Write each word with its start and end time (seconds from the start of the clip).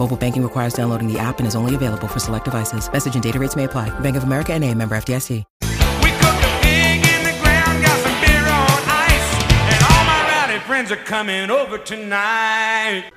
Mobile 0.00 0.16
banking 0.16 0.42
requires 0.42 0.72
downloading 0.72 1.12
the 1.12 1.18
app 1.18 1.40
and 1.40 1.46
is 1.46 1.54
only 1.54 1.74
available 1.74 2.08
for 2.08 2.20
select 2.20 2.46
devices. 2.46 2.90
Message 2.90 3.12
and 3.12 3.22
data 3.22 3.38
rates 3.38 3.54
may 3.54 3.64
apply. 3.64 3.90
Bank 4.00 4.16
of 4.16 4.22
America 4.22 4.54
and 4.54 4.64
a 4.64 4.74
member 4.74 4.94
FDIC. 4.94 5.44
We 5.60 6.10
cooked 6.12 6.42
a 6.42 6.58
pig 6.62 7.04
in 7.04 7.22
the 7.22 7.38
ground, 7.42 7.84
got 7.84 7.98
some 8.00 8.18
beer 8.22 8.40
on 8.40 8.80
ice, 8.88 9.44
and 9.68 9.84
all 9.84 10.04
my 10.06 10.24
rowdy 10.26 10.58
friends 10.60 10.90
are 10.90 10.96
coming 10.96 11.50
over 11.50 11.76
tonight. 11.76 13.10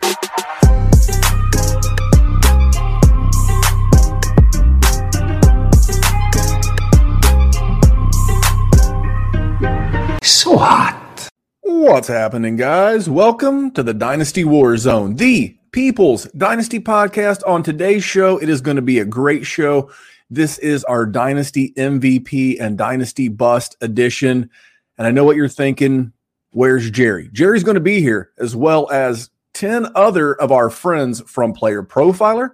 So 10.22 10.58
hot. 10.58 11.30
What's 11.62 12.09
happening, 12.09 12.58
guys? 12.58 13.09
Welcome 13.09 13.72
to 13.72 13.84
the 13.84 13.94
Dynasty 13.94 14.44
War 14.44 14.75
Zone, 14.75 15.16
the 15.16 15.56
People's 15.73 16.25
Dynasty 16.38 16.79
podcast. 16.79 17.41
On 17.47 17.63
today's 17.63 18.03
show, 18.03 18.38
it 18.38 18.47
is 18.47 18.61
going 18.61 18.75
to 18.75 18.83
be 18.83 18.99
a 18.99 19.05
great 19.05 19.43
show. 19.43 19.89
This 20.29 20.59
is 20.59 20.83
our 20.83 21.07
Dynasty 21.07 21.73
MVP 21.75 22.61
and 22.61 22.77
Dynasty 22.77 23.27
Bust 23.27 23.75
edition. 23.81 24.51
And 24.99 25.07
I 25.07 25.09
know 25.11 25.23
what 25.25 25.35
you're 25.35 25.49
thinking. 25.49 26.13
Where's 26.51 26.91
Jerry? 26.91 27.27
Jerry's 27.33 27.63
going 27.63 27.73
to 27.73 27.81
be 27.81 28.01
here, 28.01 28.29
as 28.38 28.55
well 28.55 28.88
as 28.91 29.31
10 29.55 29.88
other 29.95 30.35
of 30.35 30.51
our 30.51 30.69
friends 30.69 31.23
from 31.25 31.53
Player 31.53 31.81
Profiler 31.81 32.51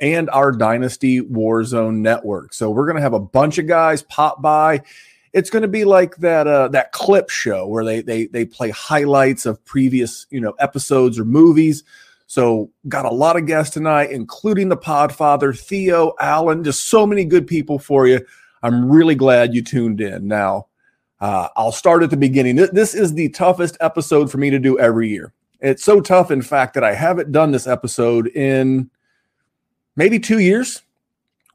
and 0.00 0.30
our 0.30 0.50
Dynasty 0.50 1.20
Warzone 1.20 1.96
network. 1.96 2.54
So 2.54 2.70
we're 2.70 2.86
going 2.86 2.96
to 2.96 3.02
have 3.02 3.12
a 3.12 3.20
bunch 3.20 3.58
of 3.58 3.66
guys 3.66 4.02
pop 4.04 4.40
by 4.40 4.80
it's 5.34 5.50
going 5.50 5.62
to 5.62 5.68
be 5.68 5.84
like 5.84 6.16
that 6.16 6.46
uh, 6.46 6.68
that 6.68 6.92
clip 6.92 7.28
show 7.28 7.66
where 7.66 7.84
they 7.84 8.00
they 8.00 8.26
they 8.26 8.44
play 8.44 8.70
highlights 8.70 9.44
of 9.44 9.62
previous 9.64 10.26
you 10.30 10.40
know 10.40 10.52
episodes 10.58 11.18
or 11.18 11.24
movies. 11.26 11.84
So 12.32 12.70
got 12.88 13.04
a 13.04 13.10
lot 13.12 13.36
of 13.36 13.44
guests 13.44 13.74
tonight, 13.74 14.10
including 14.10 14.70
the 14.70 14.76
Podfather, 14.76 15.54
Theo, 15.58 16.14
Alan, 16.18 16.64
just 16.64 16.88
so 16.88 17.06
many 17.06 17.26
good 17.26 17.46
people 17.46 17.78
for 17.78 18.06
you. 18.06 18.24
I'm 18.62 18.90
really 18.90 19.14
glad 19.14 19.52
you 19.52 19.62
tuned 19.62 20.00
in. 20.00 20.28
Now, 20.28 20.68
uh, 21.20 21.48
I'll 21.56 21.72
start 21.72 22.02
at 22.02 22.08
the 22.08 22.16
beginning. 22.16 22.56
This 22.56 22.94
is 22.94 23.12
the 23.12 23.28
toughest 23.28 23.76
episode 23.80 24.30
for 24.30 24.38
me 24.38 24.48
to 24.48 24.58
do 24.58 24.78
every 24.78 25.10
year. 25.10 25.34
It's 25.60 25.84
so 25.84 26.00
tough, 26.00 26.30
in 26.30 26.40
fact, 26.40 26.72
that 26.72 26.82
I 26.84 26.94
haven't 26.94 27.32
done 27.32 27.50
this 27.50 27.66
episode 27.66 28.28
in 28.28 28.88
maybe 29.94 30.18
two 30.18 30.38
years 30.38 30.80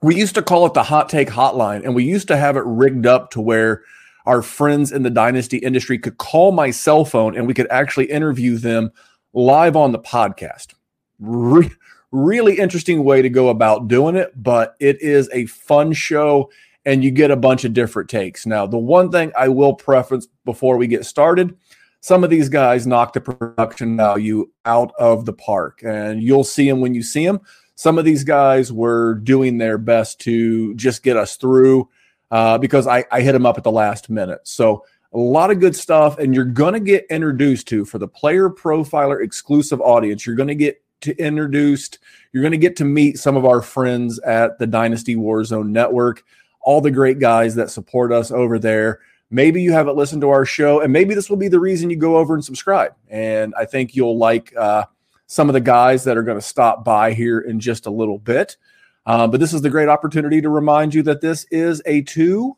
we 0.04 0.16
used 0.16 0.36
to 0.36 0.44
call 0.44 0.68
it 0.68 0.76
the 0.76 0.84
hot 0.84 1.10
take 1.10 1.30
hotline 1.30 1.84
and 1.84 1.96
we 1.96 2.04
used 2.04 2.28
to 2.28 2.38
have 2.38 2.56
it 2.56 2.64
rigged 2.66 3.08
up 3.08 3.32
to 3.32 3.42
where 3.42 3.82
our 4.28 4.44
friends 4.44 4.92
in 4.92 5.02
the 5.02 5.10
dynasty 5.10 5.58
industry 5.58 5.98
could 5.98 6.20
call 6.20 6.52
my 6.52 6.70
cell 6.70 7.04
phone 7.04 7.36
and 7.36 7.48
we 7.48 7.54
could 7.56 7.68
actually 7.72 8.06
interview 8.06 8.58
them 8.58 8.92
live 9.34 9.76
on 9.76 9.92
the 9.92 10.00
podcast 10.00 10.74
Re- 11.20 11.72
really 12.12 12.58
interesting 12.58 13.04
way 13.04 13.22
to 13.22 13.30
go 13.30 13.50
about 13.50 13.88
doing 13.88 14.16
it 14.16 14.32
but 14.42 14.76
it 14.80 15.02
is 15.02 15.30
a 15.34 15.46
fun 15.48 15.92
show 15.92 16.50
and 16.86 17.04
you 17.04 17.12
get 17.12 17.32
a 17.32 17.36
bunch 17.36 17.66
of 17.66 17.74
different 17.74 18.10
takes 18.10 18.46
now 18.46 18.66
the 18.66 18.78
one 18.78 19.12
thing 19.12 19.32
i 19.38 19.48
will 19.48 19.74
preference 19.74 20.28
before 20.46 20.78
we 20.78 20.88
get 20.88 21.06
started 21.06 21.58
some 22.00 22.24
of 22.24 22.30
these 22.30 22.48
guys 22.48 22.88
knock 22.88 23.12
the 23.12 23.20
production 23.20 23.98
value 23.98 24.50
out 24.64 24.94
of 24.98 25.26
the 25.26 25.34
park 25.34 25.82
and 25.84 26.24
you'll 26.24 26.46
see 26.46 26.70
them 26.70 26.80
when 26.80 26.94
you 26.94 27.04
see 27.04 27.26
them 27.26 27.42
some 27.78 28.00
of 28.00 28.06
these 28.06 28.24
guys 28.24 28.74
were 28.74 29.14
doing 29.16 29.60
their 29.60 29.78
best 29.78 30.20
to 30.22 30.74
just 30.74 31.04
get 31.04 31.16
us 31.16 31.36
through 31.36 31.88
uh, 32.32 32.58
because 32.58 32.88
I, 32.88 33.06
I 33.12 33.22
hit 33.22 33.34
them 33.34 33.46
up 33.46 33.58
at 33.58 33.64
the 33.64 33.72
last 33.72 34.10
minute. 34.10 34.40
So 34.44 34.84
a 35.14 35.18
lot 35.18 35.52
of 35.52 35.60
good 35.60 35.76
stuff, 35.76 36.18
and 36.18 36.34
you're 36.34 36.44
going 36.44 36.74
to 36.74 36.80
get 36.80 37.06
introduced 37.12 37.68
to 37.70 37.86
for 37.86 38.00
the 38.00 38.08
player 38.08 38.50
profiler 38.50 39.24
exclusive 39.24 39.80
audience. 39.80 40.26
You're 40.26 40.36
going 40.36 40.48
to 40.48 40.56
get 40.56 40.82
to 41.02 41.16
introduced. 41.18 42.00
You're 42.32 42.44
going 42.44 42.52
to 42.52 42.58
get 42.58 42.76
to 42.78 42.86
meet 42.86 43.20
some 43.20 43.36
of 43.36 43.46
our 43.46 43.62
friends 43.62 44.20
at 44.20 44.60
the 44.60 44.68
Dynasty 44.68 45.16
Warzone 45.16 45.70
Network. 45.70 46.24
All 46.62 46.82
the 46.82 46.92
great 46.92 47.20
guys 47.20 47.56
that 47.56 47.72
support 47.72 48.12
us 48.12 48.32
over 48.32 48.60
there. 48.60 49.00
Maybe 49.30 49.62
you 49.62 49.74
haven't 49.74 49.98
listened 49.98 50.22
to 50.22 50.30
our 50.30 50.46
show, 50.46 50.82
and 50.82 50.94
maybe 50.94 51.14
this 51.14 51.30
will 51.30 51.38
be 51.38 51.50
the 51.50 51.60
reason 51.60 51.90
you 51.90 51.98
go 51.98 52.18
over 52.18 52.34
and 52.34 52.44
subscribe. 52.44 52.94
And 53.10 53.54
I 53.58 53.66
think 53.66 53.96
you'll 53.96 54.18
like. 54.18 54.56
Uh, 54.56 54.86
some 55.28 55.50
of 55.50 55.54
the 55.54 55.62
guys 55.62 56.06
that 56.06 56.18
are 56.18 56.24
going 56.24 56.38
to 56.38 56.42
stop 56.46 56.84
by 56.84 57.14
here 57.14 57.40
in 57.40 57.60
just 57.60 57.86
a 57.86 57.92
little 57.92 58.18
bit. 58.18 58.58
Uh, 59.06 59.28
but 59.28 59.40
this 59.40 59.54
is 59.54 59.62
the 59.62 59.70
great 59.70 59.90
opportunity 59.90 60.42
to 60.42 60.50
remind 60.50 60.94
you 60.94 61.04
that 61.04 61.22
this 61.22 61.46
is 61.52 61.82
a 61.86 62.02
two 62.02 62.58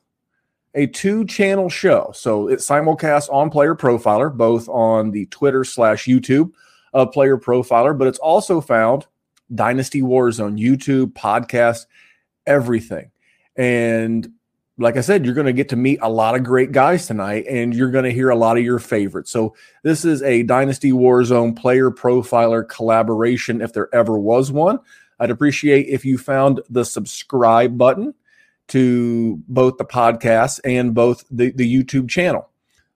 a 0.76 0.86
two 0.86 1.26
channel 1.26 1.68
show. 1.68 2.12
So 2.14 2.48
it's 2.48 2.68
simulcast 2.68 3.32
on 3.34 3.50
Player 3.50 3.76
Profiler, 3.76 4.36
both 4.36 4.70
on 4.70 5.12
the 5.12 5.26
Twitter 5.28 5.64
slash 5.64 6.06
YouTube 6.06 6.52
of 6.94 7.12
Player 7.12 7.38
Profiler, 7.38 7.98
but 7.98 8.08
it's 8.08 8.20
also 8.20 8.62
found 8.62 9.06
Dynasty 9.54 10.02
Warzone, 10.02 10.60
YouTube, 10.60 11.14
podcast, 11.14 11.86
everything. 12.46 13.12
And 13.56 14.32
like 14.78 14.96
I 14.96 15.02
said, 15.02 15.26
you're 15.26 15.36
going 15.36 15.48
to 15.48 15.54
get 15.54 15.70
to 15.70 15.76
meet 15.76 16.00
a 16.02 16.10
lot 16.10 16.36
of 16.36 16.44
great 16.44 16.72
guys 16.72 17.06
tonight, 17.06 17.46
and 17.50 17.76
you're 17.76 17.92
going 17.92 18.06
to 18.06 18.12
hear 18.12 18.30
a 18.30 18.36
lot 18.36 18.58
of 18.58 18.64
your 18.64 18.80
favorites. 18.80 19.30
So, 19.30 19.56
this 19.84 20.06
is 20.06 20.24
a 20.24 20.44
Dynasty 20.44 20.92
Warzone 20.92 21.56
player 21.56 21.92
profiler 21.92 22.68
collaboration, 22.68 23.62
if 23.62 23.74
there 23.74 23.94
ever 23.94 24.18
was 24.18 24.52
one. 24.52 24.80
I'd 25.20 25.32
appreciate 25.32 25.88
if 25.88 26.06
you 26.06 26.18
found 26.18 26.62
the 26.70 26.86
subscribe 26.86 27.78
button 27.78 28.14
to 28.70 29.44
both 29.50 29.78
the 29.78 29.86
podcast 29.86 30.62
and 30.64 30.94
both 30.94 31.26
the, 31.30 31.52
the 31.52 31.84
YouTube 31.84 32.10
channel. 32.10 32.50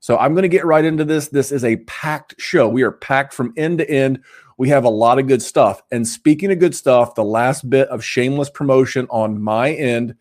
So, 0.04 0.18
I'm 0.18 0.34
going 0.34 0.44
to 0.44 0.50
get 0.50 0.66
right 0.66 0.84
into 0.84 1.06
this. 1.06 1.30
This 1.30 1.52
is 1.52 1.64
a 1.64 1.78
packed 1.78 2.36
show. 2.38 2.68
We 2.68 2.84
are 2.84 2.92
packed 2.92 3.34
from 3.34 3.54
end 3.56 3.78
to 3.78 3.90
end. 3.90 4.22
We 4.58 4.68
have 4.70 4.84
a 4.84 4.90
lot 4.90 5.18
of 5.18 5.28
good 5.28 5.42
stuff. 5.42 5.82
And 5.92 6.08
speaking 6.08 6.52
of 6.52 6.60
good 6.60 6.76
stuff, 6.76 7.16
the 7.16 7.24
last 7.24 7.70
bit 7.70 7.88
of 7.88 8.04
shameless 8.04 8.50
promotion 8.50 9.08
on 9.10 9.42
my 9.42 9.72
end 9.72 10.16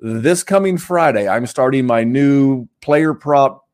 this 0.00 0.42
coming 0.42 0.78
Friday, 0.78 1.28
I'm 1.28 1.46
starting 1.46 1.86
my 1.86 2.04
new 2.04 2.66
player 2.80 3.12
prop 3.12 3.66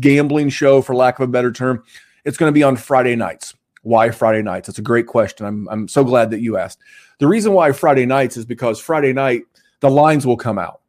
gambling 0.00 0.48
show, 0.48 0.80
for 0.80 0.94
lack 0.94 1.18
of 1.18 1.28
a 1.28 1.32
better 1.32 1.52
term. 1.52 1.84
It's 2.24 2.38
going 2.38 2.48
to 2.48 2.54
be 2.54 2.62
on 2.62 2.76
Friday 2.76 3.16
nights. 3.16 3.54
Why 3.82 4.10
Friday 4.10 4.42
nights? 4.42 4.68
It's 4.68 4.78
a 4.78 4.82
great 4.82 5.06
question. 5.06 5.44
I'm, 5.44 5.68
I'm 5.68 5.88
so 5.88 6.04
glad 6.04 6.30
that 6.30 6.40
you 6.40 6.56
asked. 6.56 6.78
The 7.18 7.26
reason 7.26 7.52
why 7.52 7.72
Friday 7.72 8.06
nights 8.06 8.36
is 8.36 8.46
because 8.46 8.80
Friday 8.80 9.12
night, 9.12 9.42
the 9.80 9.90
lines 9.90 10.26
will 10.26 10.36
come 10.36 10.58
out. 10.58 10.80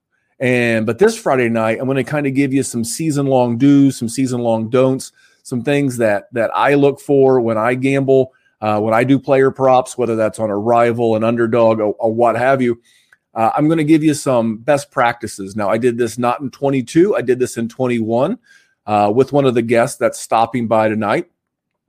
And 0.44 0.86
but 0.86 1.00
this 1.00 1.18
Friday 1.18 1.48
night, 1.48 1.78
I'm 1.80 1.86
going 1.86 1.96
to 1.96 2.04
kind 2.04 2.28
of 2.28 2.34
give 2.34 2.52
you 2.52 2.64
some 2.64 2.84
season 2.84 3.28
long 3.28 3.58
do's, 3.58 3.98
some 3.98 4.10
season 4.10 4.42
long 4.42 4.70
don'ts, 4.70 5.14
some 5.42 5.64
things 5.64 5.96
that 5.98 6.28
that 6.34 6.52
I 6.54 6.74
look 6.74 7.00
for 7.00 7.40
when 7.40 7.58
I 7.58 7.76
gamble, 7.76 8.34
uh, 8.60 8.78
when 8.82 8.94
I 8.94 9.06
do 9.06 9.18
player 9.18 9.52
props, 9.52 9.98
whether 9.98 10.18
that's 10.18 10.40
on 10.40 10.50
a 10.50 10.58
rival, 10.58 11.16
an 11.16 11.24
underdog, 11.24 11.80
or, 11.80 11.94
or 11.94 12.14
what 12.14 12.36
have 12.36 12.62
you. 12.62 12.82
Uh, 13.34 13.52
I'm 13.56 13.68
going 13.68 13.78
to 13.78 13.86
give 13.86 14.04
you 14.04 14.14
some 14.14 14.58
best 14.58 14.92
practices. 14.92 15.56
Now, 15.56 15.70
I 15.70 15.78
did 15.78 15.98
this 15.98 16.18
not 16.18 16.42
in 16.42 16.52
22, 16.52 17.16
I 17.16 17.22
did 17.22 17.40
this 17.40 17.56
in 17.56 17.70
21 17.70 18.38
uh, 18.86 19.14
with 19.16 19.32
one 19.32 19.46
of 19.46 19.54
the 19.54 19.62
guests 19.62 19.98
that's 19.98 20.20
stopping 20.20 20.68
by 20.68 20.90
tonight. 20.90 21.32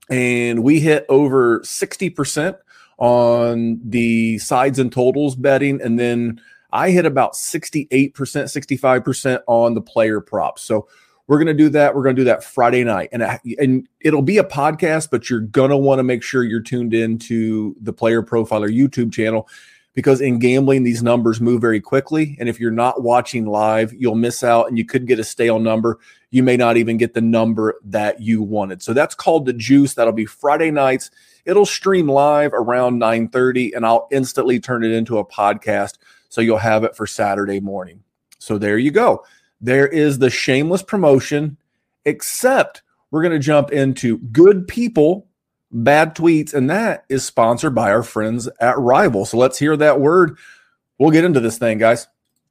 And 0.09 0.63
we 0.63 0.79
hit 0.79 1.07
over 1.09 1.59
60% 1.59 2.57
on 2.99 3.81
the 3.85 4.39
sides 4.39 4.79
and 4.79 4.93
totals 4.93 5.35
betting. 5.35 5.83
And 5.83 5.99
then 5.99 6.41
I 6.75 6.91
hit 6.91 7.07
about 7.07 7.35
68%, 7.35 8.13
65% 8.13 9.41
on 9.47 9.75
the 9.75 9.81
player 9.81 10.21
props. 10.21 10.63
So 10.63 10.89
we're 11.29 11.39
going 11.39 11.47
to 11.47 11.55
do 11.55 11.69
that. 11.71 11.95
We're 11.95 12.03
going 12.03 12.17
to 12.17 12.21
do 12.21 12.27
that 12.27 12.43
Friday 12.43 12.83
night. 12.83 13.11
And, 13.13 13.23
uh, 13.23 13.39
and 13.59 13.89
it'll 14.01 14.23
be 14.23 14.39
a 14.39 14.45
podcast, 14.45 15.09
but 15.11 15.31
you're 15.31 15.41
going 15.41 15.71
to 15.71 15.77
want 15.77 16.01
to 16.01 16.03
make 16.03 16.25
sure 16.25 16.43
you're 16.43 16.61
tuned 16.61 16.93
in 16.93 17.19
to 17.21 17.77
the 17.81 17.93
Player 17.93 18.23
Profiler 18.23 18.69
YouTube 18.69 19.13
channel 19.13 19.49
because 19.95 20.21
in 20.21 20.41
gambling, 20.41 20.83
these 20.83 21.01
numbers 21.01 21.41
move 21.41 21.61
very 21.61 21.81
quickly. 21.81 22.37
And 22.41 22.49
if 22.49 22.59
you're 22.59 22.73
not 22.73 23.03
watching 23.03 23.47
live, 23.47 23.95
you'll 23.95 24.17
miss 24.17 24.43
out 24.43 24.67
and 24.67 24.77
you 24.77 24.85
could 24.85 25.07
get 25.07 25.21
a 25.21 25.25
stale 25.25 25.61
number. 25.61 26.01
You 26.31 26.43
may 26.43 26.57
not 26.57 26.77
even 26.77 26.97
get 26.97 27.15
the 27.15 27.21
number 27.21 27.77
that 27.85 28.21
you 28.21 28.43
wanted. 28.43 28.83
So 28.83 28.93
that's 28.93 29.15
called 29.15 29.47
the 29.47 29.53
juice. 29.53 29.95
That'll 29.95 30.13
be 30.13 30.27
Friday 30.27 30.73
nights. 30.73 31.13
It'll 31.45 31.67
stream 31.67 32.09
live 32.09 32.53
around 32.53 33.01
9:30 33.01 33.77
and 33.77 33.87
I'll 33.87 34.09
instantly 34.11 34.59
turn 34.59 34.83
it 34.83 34.91
into 34.91 35.19
a 35.19 35.25
podcast 35.25 35.99
so 36.35 36.41
you'll 36.41 36.59
have 36.59 36.83
it 36.83 36.97
for 36.97 37.07
Saturday 37.07 37.61
morning. 37.61 38.03
So 38.41 38.59
there 38.59 38.77
you 38.77 38.91
go. 38.91 39.25
There 39.61 39.87
is 39.87 40.19
the 40.19 40.31
shameless 40.31 40.83
promotion 40.83 41.59
except 42.05 42.83
we're 43.13 43.23
going 43.23 43.35
to 43.35 43.39
jump 43.39 43.71
into 43.71 44.19
good 44.19 44.67
people 44.67 45.29
bad 45.71 46.17
tweets, 46.17 46.53
and 46.53 46.69
that 46.69 47.05
is 47.09 47.25
sponsored 47.25 47.73
by 47.73 47.93
our 47.93 48.03
friends 48.03 48.49
at 48.61 48.77
Rival. 48.77 49.25
So 49.25 49.37
let's 49.37 49.61
hear 49.61 49.77
that 49.77 50.01
word. 50.01 50.37
We'll 50.99 51.13
get 51.13 51.25
into 51.25 51.39
this 51.39 51.57
thing, 51.57 51.79
guys. 51.79 52.09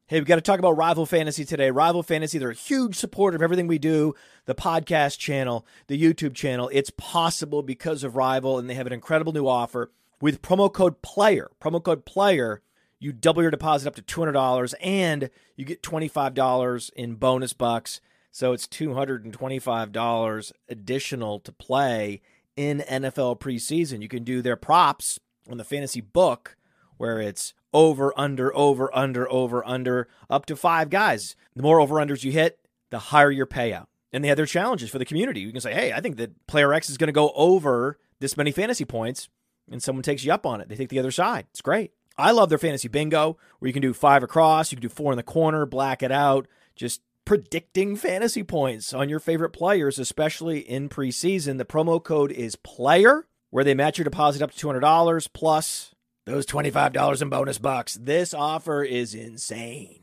Hey, 0.08 0.18
we've 0.18 0.26
got 0.26 0.36
to 0.36 0.42
talk 0.42 0.60
about 0.60 0.78
Rival 0.78 1.06
Fantasy 1.06 1.44
today. 1.44 1.70
Rival 1.70 2.04
Fantasy, 2.04 2.38
they're 2.38 2.52
a 2.52 2.54
huge 2.54 2.96
supporter 2.96 3.36
of 3.36 3.42
everything 3.42 3.68
we 3.68 3.80
do 3.80 4.16
the 4.46 4.56
podcast 4.56 5.18
channel, 5.18 5.66
the 5.88 6.02
YouTube 6.02 6.36
channel. 6.36 6.70
It's 6.72 6.90
possible 6.90 7.64
because 7.64 8.06
of 8.06 8.16
Rival, 8.16 8.58
and 8.58 8.70
they 8.70 8.76
have 8.76 8.88
an 8.88 8.94
incredible 8.94 9.34
new 9.34 9.46
offer 9.46 9.92
with 10.22 10.42
promo 10.42 10.72
code 10.72 11.02
PLAYER. 11.02 11.50
Promo 11.62 11.84
code 11.84 12.06
PLAYER, 12.06 12.62
you 13.04 13.12
double 13.12 13.42
your 13.42 13.52
deposit 13.52 13.88
up 13.88 13.96
to 13.96 14.02
$200 14.02 14.74
and 14.82 15.30
you 15.58 15.66
get 15.66 15.84
$25 15.84 16.94
in 16.94 17.16
bonus 17.16 17.54
bucks. 17.54 18.00
So 18.32 18.54
it's 18.54 18.68
$225 18.68 20.52
additional 20.70 21.40
to 21.42 21.52
play 21.52 22.22
in 22.56 22.80
NFL 22.90 23.40
preseason. 23.40 24.02
You 24.02 24.08
can 24.08 24.24
do 24.24 24.42
their 24.42 24.56
props 24.56 25.20
on 25.50 25.58
the 25.58 25.64
fantasy 25.64 26.02
book 26.02 26.56
where 26.98 27.20
it's 27.20 27.54
over, 27.74 28.14
under, 28.16 28.56
over, 28.56 28.96
under, 28.96 29.30
over, 29.30 29.68
under, 29.68 30.08
up 30.30 30.46
to 30.46 30.56
five 30.56 30.90
guys. 30.90 31.36
The 31.56 31.64
more 31.64 31.82
over 31.82 31.96
unders 31.96 32.24
you 32.24 32.32
hit, 32.32 32.60
the 32.90 33.00
higher 33.00 33.32
your 33.32 33.48
payout. 33.48 33.88
And 34.14 34.24
they 34.24 34.30
have 34.30 34.38
their 34.38 34.46
challenges 34.46 34.90
for 34.90 35.00
the 35.00 35.06
community. 35.06 35.42
You 35.42 35.52
can 35.52 35.60
say, 35.60 35.74
hey, 35.74 35.92
I 35.92 36.00
think 36.00 36.18
that 36.18 36.48
player 36.48 36.74
X 36.74 36.90
is 36.90 36.98
going 36.98 37.08
to 37.08 37.12
go 37.12 37.34
over 37.36 37.98
this 38.20 38.38
many 38.38 38.52
fantasy 38.52 38.86
points, 38.86 39.28
and 39.70 39.82
someone 39.82 40.04
takes 40.04 40.24
you 40.24 40.32
up 40.32 40.46
on 40.46 40.62
it. 40.62 40.70
They 40.70 40.76
take 40.76 40.90
the 40.90 41.00
other 41.00 41.12
side. 41.12 41.48
It's 41.50 41.62
great. 41.62 41.92
I 42.18 42.32
love 42.32 42.50
their 42.50 42.58
fantasy 42.58 42.88
bingo 42.88 43.38
where 43.60 43.68
you 43.68 43.74
can 43.74 43.82
do 43.82 43.94
five 43.94 44.24
across, 44.24 44.72
you 44.72 44.78
can 44.78 44.88
do 44.88 44.94
four 44.94 45.12
in 45.12 45.18
the 45.18 45.24
corner, 45.24 45.66
black 45.66 46.04
it 46.04 46.12
out, 46.12 46.48
just 46.76 47.02
predicting 47.26 47.96
fantasy 47.96 48.44
points 48.44 48.94
on 48.94 49.10
your 49.10 49.20
favorite 49.20 49.52
players, 49.52 49.98
especially 49.98 50.60
in 50.60 50.90
preseason. 50.90 51.58
The 51.58 51.66
promo 51.66 52.04
code 52.04 52.32
is 52.32 52.56
PLAYER, 52.56 53.24
where 53.50 53.64
they 53.64 53.74
match 53.74 53.98
your 53.98 54.04
deposit 54.04 54.42
up 54.42 54.52
to 54.52 54.68
$200 54.68 55.30
plus 55.34 55.94
those 56.26 56.46
$25 56.46 57.22
in 57.22 57.30
bonus 57.30 57.58
bucks. 57.58 57.96
This 57.96 58.34
offer 58.34 58.84
is 58.84 59.14
insane. 59.14 60.03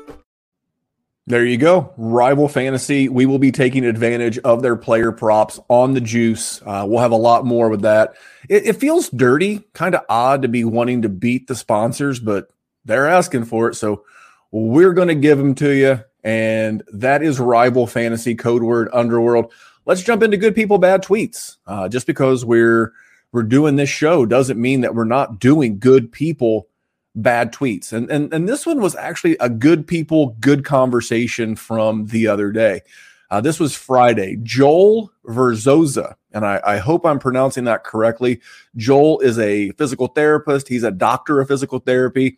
There 1.27 1.45
you 1.45 1.57
go. 1.57 1.93
Rival 1.97 2.47
Fantasy. 2.47 3.07
We 3.07 3.25
will 3.25 3.37
be 3.39 3.51
taking 3.51 3.85
advantage 3.85 4.39
of 4.39 4.61
their 4.61 4.75
player 4.75 5.11
props 5.11 5.59
on 5.69 5.93
the 5.93 6.01
juice. 6.01 6.61
Uh, 6.65 6.85
we'll 6.87 6.99
have 6.99 7.11
a 7.11 7.15
lot 7.15 7.45
more 7.45 7.69
with 7.69 7.81
that. 7.81 8.15
It, 8.49 8.65
it 8.65 8.75
feels 8.77 9.09
dirty, 9.09 9.61
kind 9.73 9.93
of 9.93 10.01
odd 10.09 10.41
to 10.41 10.47
be 10.47 10.63
wanting 10.63 11.03
to 11.03 11.09
beat 11.09 11.47
the 11.47 11.55
sponsors, 11.55 12.19
but 12.19 12.49
they're 12.85 13.07
asking 13.07 13.45
for 13.45 13.69
it. 13.69 13.75
So 13.75 14.03
we're 14.51 14.93
going 14.93 15.09
to 15.09 15.15
give 15.15 15.37
them 15.37 15.53
to 15.55 15.69
you. 15.69 16.03
And 16.23 16.83
that 16.91 17.23
is 17.23 17.39
Rival 17.39 17.85
Fantasy, 17.85 18.35
code 18.35 18.63
word 18.63 18.89
Underworld. 18.91 19.53
Let's 19.85 20.03
jump 20.03 20.23
into 20.23 20.37
good 20.37 20.55
people, 20.55 20.79
bad 20.79 21.03
tweets. 21.03 21.57
Uh, 21.65 21.87
just 21.87 22.07
because 22.07 22.43
we're 22.43 22.93
we're 23.31 23.43
doing 23.43 23.75
this 23.75 23.89
show 23.89 24.25
doesn't 24.25 24.59
mean 24.59 24.81
that 24.81 24.93
we're 24.93 25.05
not 25.05 25.39
doing 25.39 25.79
good 25.79 26.11
people 26.11 26.67
bad 27.15 27.53
tweets. 27.53 27.91
And, 27.93 28.09
and, 28.09 28.33
and 28.33 28.47
this 28.47 28.65
one 28.65 28.81
was 28.81 28.95
actually 28.95 29.37
a 29.39 29.49
good 29.49 29.85
people, 29.87 30.35
good 30.39 30.63
conversation 30.63 31.55
from 31.55 32.07
the 32.07 32.27
other 32.27 32.51
day. 32.51 32.81
Uh, 33.29 33.39
this 33.39 33.59
was 33.59 33.73
Friday. 33.73 34.37
Joel 34.43 35.11
Verzoza, 35.25 36.15
and 36.33 36.45
I, 36.45 36.59
I, 36.65 36.77
hope 36.77 37.05
I'm 37.05 37.19
pronouncing 37.19 37.63
that 37.63 37.85
correctly. 37.85 38.41
Joel 38.75 39.21
is 39.21 39.39
a 39.39 39.71
physical 39.71 40.07
therapist. 40.07 40.67
He's 40.67 40.83
a 40.83 40.91
doctor 40.91 41.39
of 41.39 41.47
physical 41.47 41.79
therapy, 41.79 42.37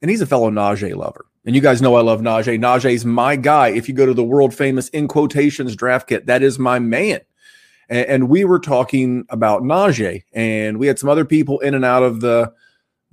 and 0.00 0.10
he's 0.10 0.20
a 0.20 0.26
fellow 0.26 0.50
Najee 0.50 0.94
lover. 0.94 1.26
And 1.44 1.56
you 1.56 1.60
guys 1.60 1.82
know 1.82 1.96
I 1.96 2.02
love 2.02 2.20
Najee. 2.20 2.60
Najee's 2.60 3.04
my 3.04 3.34
guy. 3.34 3.68
If 3.68 3.88
you 3.88 3.94
go 3.94 4.06
to 4.06 4.14
the 4.14 4.22
world 4.22 4.54
famous 4.54 4.88
in 4.90 5.08
quotations 5.08 5.74
draft 5.74 6.08
kit, 6.08 6.26
that 6.26 6.44
is 6.44 6.60
my 6.60 6.78
man. 6.78 7.20
And, 7.88 8.30
we 8.30 8.44
were 8.44 8.60
talking 8.60 9.26
about 9.28 9.62
Najee, 9.62 10.22
and 10.32 10.78
we 10.78 10.86
had 10.86 10.98
some 10.98 11.10
other 11.10 11.24
people 11.24 11.58
in 11.58 11.74
and 11.74 11.84
out 11.84 12.02
of 12.02 12.20
the 12.20 12.52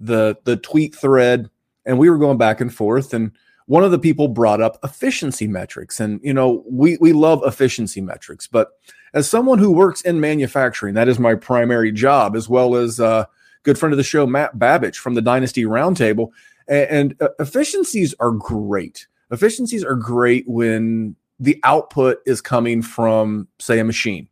the 0.01 0.37
the 0.43 0.57
tweet 0.57 0.95
thread 0.95 1.49
and 1.85 1.97
we 1.97 2.09
were 2.09 2.17
going 2.17 2.37
back 2.37 2.61
and 2.61 2.73
forth 2.73 3.13
and 3.13 3.31
one 3.67 3.83
of 3.83 3.91
the 3.91 3.99
people 3.99 4.27
brought 4.27 4.61
up 4.61 4.77
efficiency 4.83 5.47
metrics 5.47 5.99
and 5.99 6.19
you 6.23 6.33
know 6.33 6.63
we 6.69 6.97
we 6.99 7.13
love 7.13 7.41
efficiency 7.45 8.01
metrics 8.01 8.47
but 8.47 8.71
as 9.13 9.29
someone 9.29 9.59
who 9.59 9.71
works 9.71 10.01
in 10.01 10.19
manufacturing 10.19 10.93
that 10.95 11.07
is 11.07 11.19
my 11.19 11.35
primary 11.35 11.91
job 11.91 12.35
as 12.35 12.49
well 12.49 12.75
as 12.75 12.99
a 12.99 13.05
uh, 13.05 13.25
good 13.63 13.77
friend 13.77 13.93
of 13.93 13.97
the 13.97 14.03
show 14.03 14.25
matt 14.25 14.57
babich 14.57 14.95
from 14.95 15.13
the 15.13 15.21
dynasty 15.21 15.63
roundtable 15.63 16.31
and, 16.67 16.89
and 16.89 17.21
uh, 17.21 17.29
efficiencies 17.39 18.15
are 18.19 18.31
great. 18.31 19.07
Efficiencies 19.31 19.83
are 19.83 19.95
great 19.95 20.47
when 20.47 21.15
the 21.39 21.59
output 21.63 22.19
is 22.25 22.41
coming 22.41 22.81
from 22.81 23.47
say 23.59 23.79
a 23.79 23.83
machine 23.83 24.27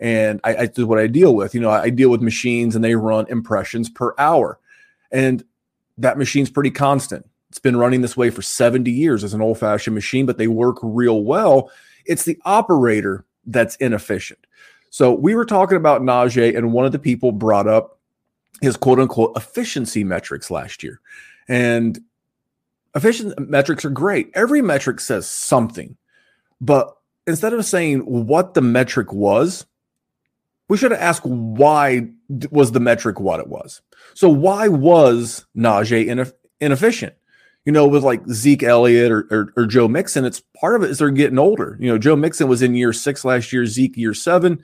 and 0.00 0.40
I, 0.42 0.56
I 0.56 0.66
do 0.66 0.84
what 0.84 0.98
i 0.98 1.06
deal 1.06 1.36
with 1.36 1.54
you 1.54 1.60
know 1.60 1.70
I 1.70 1.90
deal 1.90 2.10
with 2.10 2.20
machines 2.20 2.74
and 2.74 2.84
they 2.84 2.96
run 2.96 3.26
impressions 3.28 3.88
per 3.88 4.14
hour 4.18 4.58
and 5.14 5.44
that 5.96 6.18
machine's 6.18 6.50
pretty 6.50 6.72
constant. 6.72 7.26
It's 7.48 7.60
been 7.60 7.76
running 7.76 8.02
this 8.02 8.16
way 8.16 8.30
for 8.30 8.42
70 8.42 8.90
years 8.90 9.22
as 9.22 9.32
an 9.32 9.40
old 9.40 9.58
fashioned 9.58 9.94
machine, 9.94 10.26
but 10.26 10.38
they 10.38 10.48
work 10.48 10.76
real 10.82 11.22
well. 11.22 11.70
It's 12.04 12.24
the 12.24 12.38
operator 12.44 13.24
that's 13.46 13.76
inefficient. 13.76 14.40
So 14.90 15.14
we 15.14 15.34
were 15.34 15.44
talking 15.44 15.76
about 15.76 16.02
Najee, 16.02 16.56
and 16.56 16.72
one 16.72 16.84
of 16.84 16.92
the 16.92 16.98
people 16.98 17.32
brought 17.32 17.68
up 17.68 17.98
his 18.60 18.76
quote 18.76 18.98
unquote 18.98 19.36
efficiency 19.36 20.02
metrics 20.02 20.50
last 20.50 20.82
year. 20.82 21.00
And 21.48 22.00
efficient 22.94 23.38
metrics 23.38 23.84
are 23.84 23.90
great. 23.90 24.30
Every 24.34 24.62
metric 24.62 24.98
says 25.00 25.28
something, 25.28 25.96
but 26.60 26.96
instead 27.26 27.52
of 27.52 27.64
saying 27.64 28.00
what 28.00 28.54
the 28.54 28.62
metric 28.62 29.12
was, 29.12 29.66
we 30.68 30.76
should 30.76 30.92
asked 30.92 31.24
why 31.24 32.08
was 32.50 32.72
the 32.72 32.80
metric 32.80 33.20
what 33.20 33.40
it 33.40 33.48
was. 33.48 33.82
So 34.14 34.28
why 34.28 34.68
was 34.68 35.46
Najee 35.56 36.06
ineff- 36.06 36.32
inefficient? 36.60 37.14
You 37.64 37.72
know, 37.72 37.86
with 37.86 38.04
like 38.04 38.26
Zeke 38.28 38.62
Elliott 38.62 39.10
or, 39.10 39.26
or, 39.30 39.52
or 39.56 39.66
Joe 39.66 39.88
Mixon, 39.88 40.26
it's 40.26 40.42
part 40.60 40.76
of 40.76 40.82
it 40.82 40.90
is 40.90 40.98
they're 40.98 41.10
getting 41.10 41.38
older. 41.38 41.78
You 41.80 41.88
know, 41.88 41.98
Joe 41.98 42.16
Mixon 42.16 42.46
was 42.46 42.60
in 42.60 42.74
year 42.74 42.92
six 42.92 43.24
last 43.24 43.52
year, 43.52 43.64
Zeke 43.64 43.96
year 43.96 44.12
seven, 44.12 44.62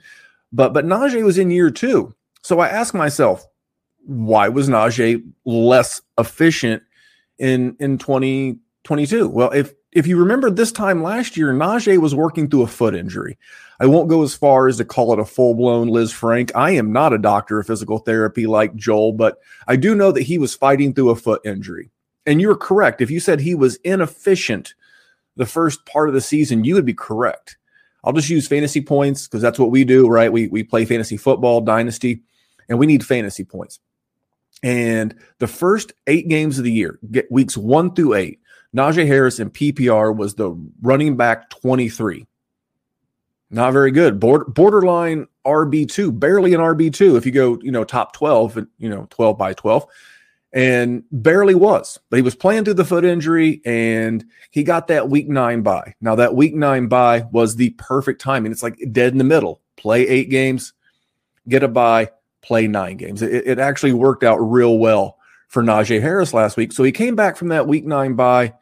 but 0.51 0.73
but 0.73 0.85
Najee 0.85 1.23
was 1.23 1.37
in 1.37 1.49
year 1.49 1.71
two. 1.71 2.13
So 2.43 2.59
I 2.59 2.67
ask 2.67 2.93
myself, 2.93 3.47
why 4.05 4.49
was 4.49 4.69
Najee 4.69 5.23
less 5.45 6.01
efficient 6.19 6.83
in 7.39 7.75
in 7.79 7.97
2022? 7.97 9.29
Well, 9.29 9.49
if 9.49 9.73
if 9.91 10.07
you 10.07 10.17
remember 10.17 10.49
this 10.49 10.71
time 10.71 11.03
last 11.03 11.35
year, 11.35 11.53
Najee 11.53 11.97
was 11.97 12.15
working 12.15 12.49
through 12.49 12.63
a 12.63 12.67
foot 12.67 12.95
injury. 12.95 13.37
I 13.81 13.87
won't 13.87 14.09
go 14.09 14.21
as 14.21 14.35
far 14.35 14.67
as 14.67 14.77
to 14.77 14.85
call 14.85 15.11
it 15.11 15.17
a 15.17 15.25
full 15.25 15.55
blown 15.55 15.89
Lisfranc. 15.89 16.51
I 16.53 16.71
am 16.71 16.93
not 16.93 17.13
a 17.13 17.17
doctor 17.17 17.59
of 17.59 17.65
physical 17.65 17.97
therapy 17.97 18.45
like 18.45 18.75
Joel, 18.75 19.13
but 19.13 19.39
I 19.67 19.75
do 19.75 19.95
know 19.95 20.11
that 20.11 20.21
he 20.21 20.37
was 20.37 20.53
fighting 20.53 20.93
through 20.93 21.09
a 21.09 21.15
foot 21.15 21.41
injury. 21.43 21.89
And 22.27 22.39
you're 22.39 22.55
correct. 22.55 23.01
If 23.01 23.09
you 23.09 23.19
said 23.19 23.39
he 23.39 23.55
was 23.55 23.77
inefficient 23.77 24.75
the 25.35 25.47
first 25.47 25.83
part 25.87 26.09
of 26.09 26.13
the 26.13 26.21
season, 26.21 26.63
you 26.63 26.75
would 26.75 26.85
be 26.85 26.93
correct. 26.93 27.57
I'll 28.03 28.13
just 28.13 28.29
use 28.29 28.47
fantasy 28.47 28.81
points 28.81 29.27
because 29.27 29.41
that's 29.41 29.57
what 29.57 29.71
we 29.71 29.83
do, 29.83 30.07
right? 30.07 30.31
We 30.31 30.47
we 30.47 30.61
play 30.61 30.85
fantasy 30.85 31.17
football, 31.17 31.59
dynasty, 31.61 32.21
and 32.69 32.77
we 32.77 32.85
need 32.85 33.03
fantasy 33.03 33.45
points. 33.45 33.79
And 34.61 35.15
the 35.39 35.47
first 35.47 35.93
eight 36.05 36.27
games 36.27 36.59
of 36.59 36.65
the 36.65 36.71
year, 36.71 36.99
weeks 37.31 37.57
one 37.57 37.95
through 37.95 38.13
eight, 38.13 38.41
Najee 38.75 39.07
Harris 39.07 39.39
in 39.39 39.49
PPR 39.49 40.15
was 40.15 40.35
the 40.35 40.51
running 40.83 41.17
back 41.17 41.49
23. 41.49 42.27
Not 43.51 43.73
very 43.73 43.91
good. 43.91 44.19
Border, 44.19 44.45
borderline 44.45 45.27
RB2, 45.45 46.17
barely 46.17 46.53
an 46.53 46.61
RB2 46.61 47.17
if 47.17 47.25
you 47.25 47.33
go, 47.33 47.59
you 47.61 47.71
know, 47.71 47.83
top 47.83 48.13
12, 48.13 48.65
you 48.77 48.89
know, 48.89 49.07
12 49.09 49.37
by 49.37 49.53
12 49.53 49.85
and 50.53 51.03
barely 51.11 51.55
was. 51.55 51.99
But 52.09 52.17
he 52.17 52.23
was 52.23 52.35
playing 52.35 52.65
through 52.65 52.75
the 52.75 52.85
foot 52.85 53.05
injury 53.05 53.61
and 53.65 54.23
he 54.51 54.63
got 54.63 54.87
that 54.87 55.09
week 55.09 55.27
nine 55.27 55.61
bye. 55.61 55.95
Now, 56.01 56.15
that 56.15 56.35
week 56.35 56.55
nine 56.55 56.87
bye 56.87 57.25
was 57.31 57.55
the 57.55 57.71
perfect 57.71 58.21
timing. 58.21 58.51
It's 58.51 58.63
like 58.63 58.77
dead 58.91 59.11
in 59.11 59.17
the 59.17 59.23
middle. 59.23 59.61
Play 59.77 60.07
eight 60.07 60.29
games, 60.29 60.73
get 61.47 61.63
a 61.63 61.67
bye, 61.67 62.09
play 62.41 62.67
nine 62.67 62.97
games. 62.97 63.21
It, 63.21 63.47
it 63.47 63.59
actually 63.59 63.93
worked 63.93 64.23
out 64.23 64.37
real 64.37 64.77
well 64.77 65.17
for 65.47 65.63
Najee 65.63 66.01
Harris 66.01 66.33
last 66.33 66.55
week. 66.55 66.71
So 66.71 66.83
he 66.83 66.91
came 66.91 67.15
back 67.15 67.35
from 67.35 67.49
that 67.49 67.67
week 67.67 67.85
nine 67.85 68.15
bye, 68.15 68.53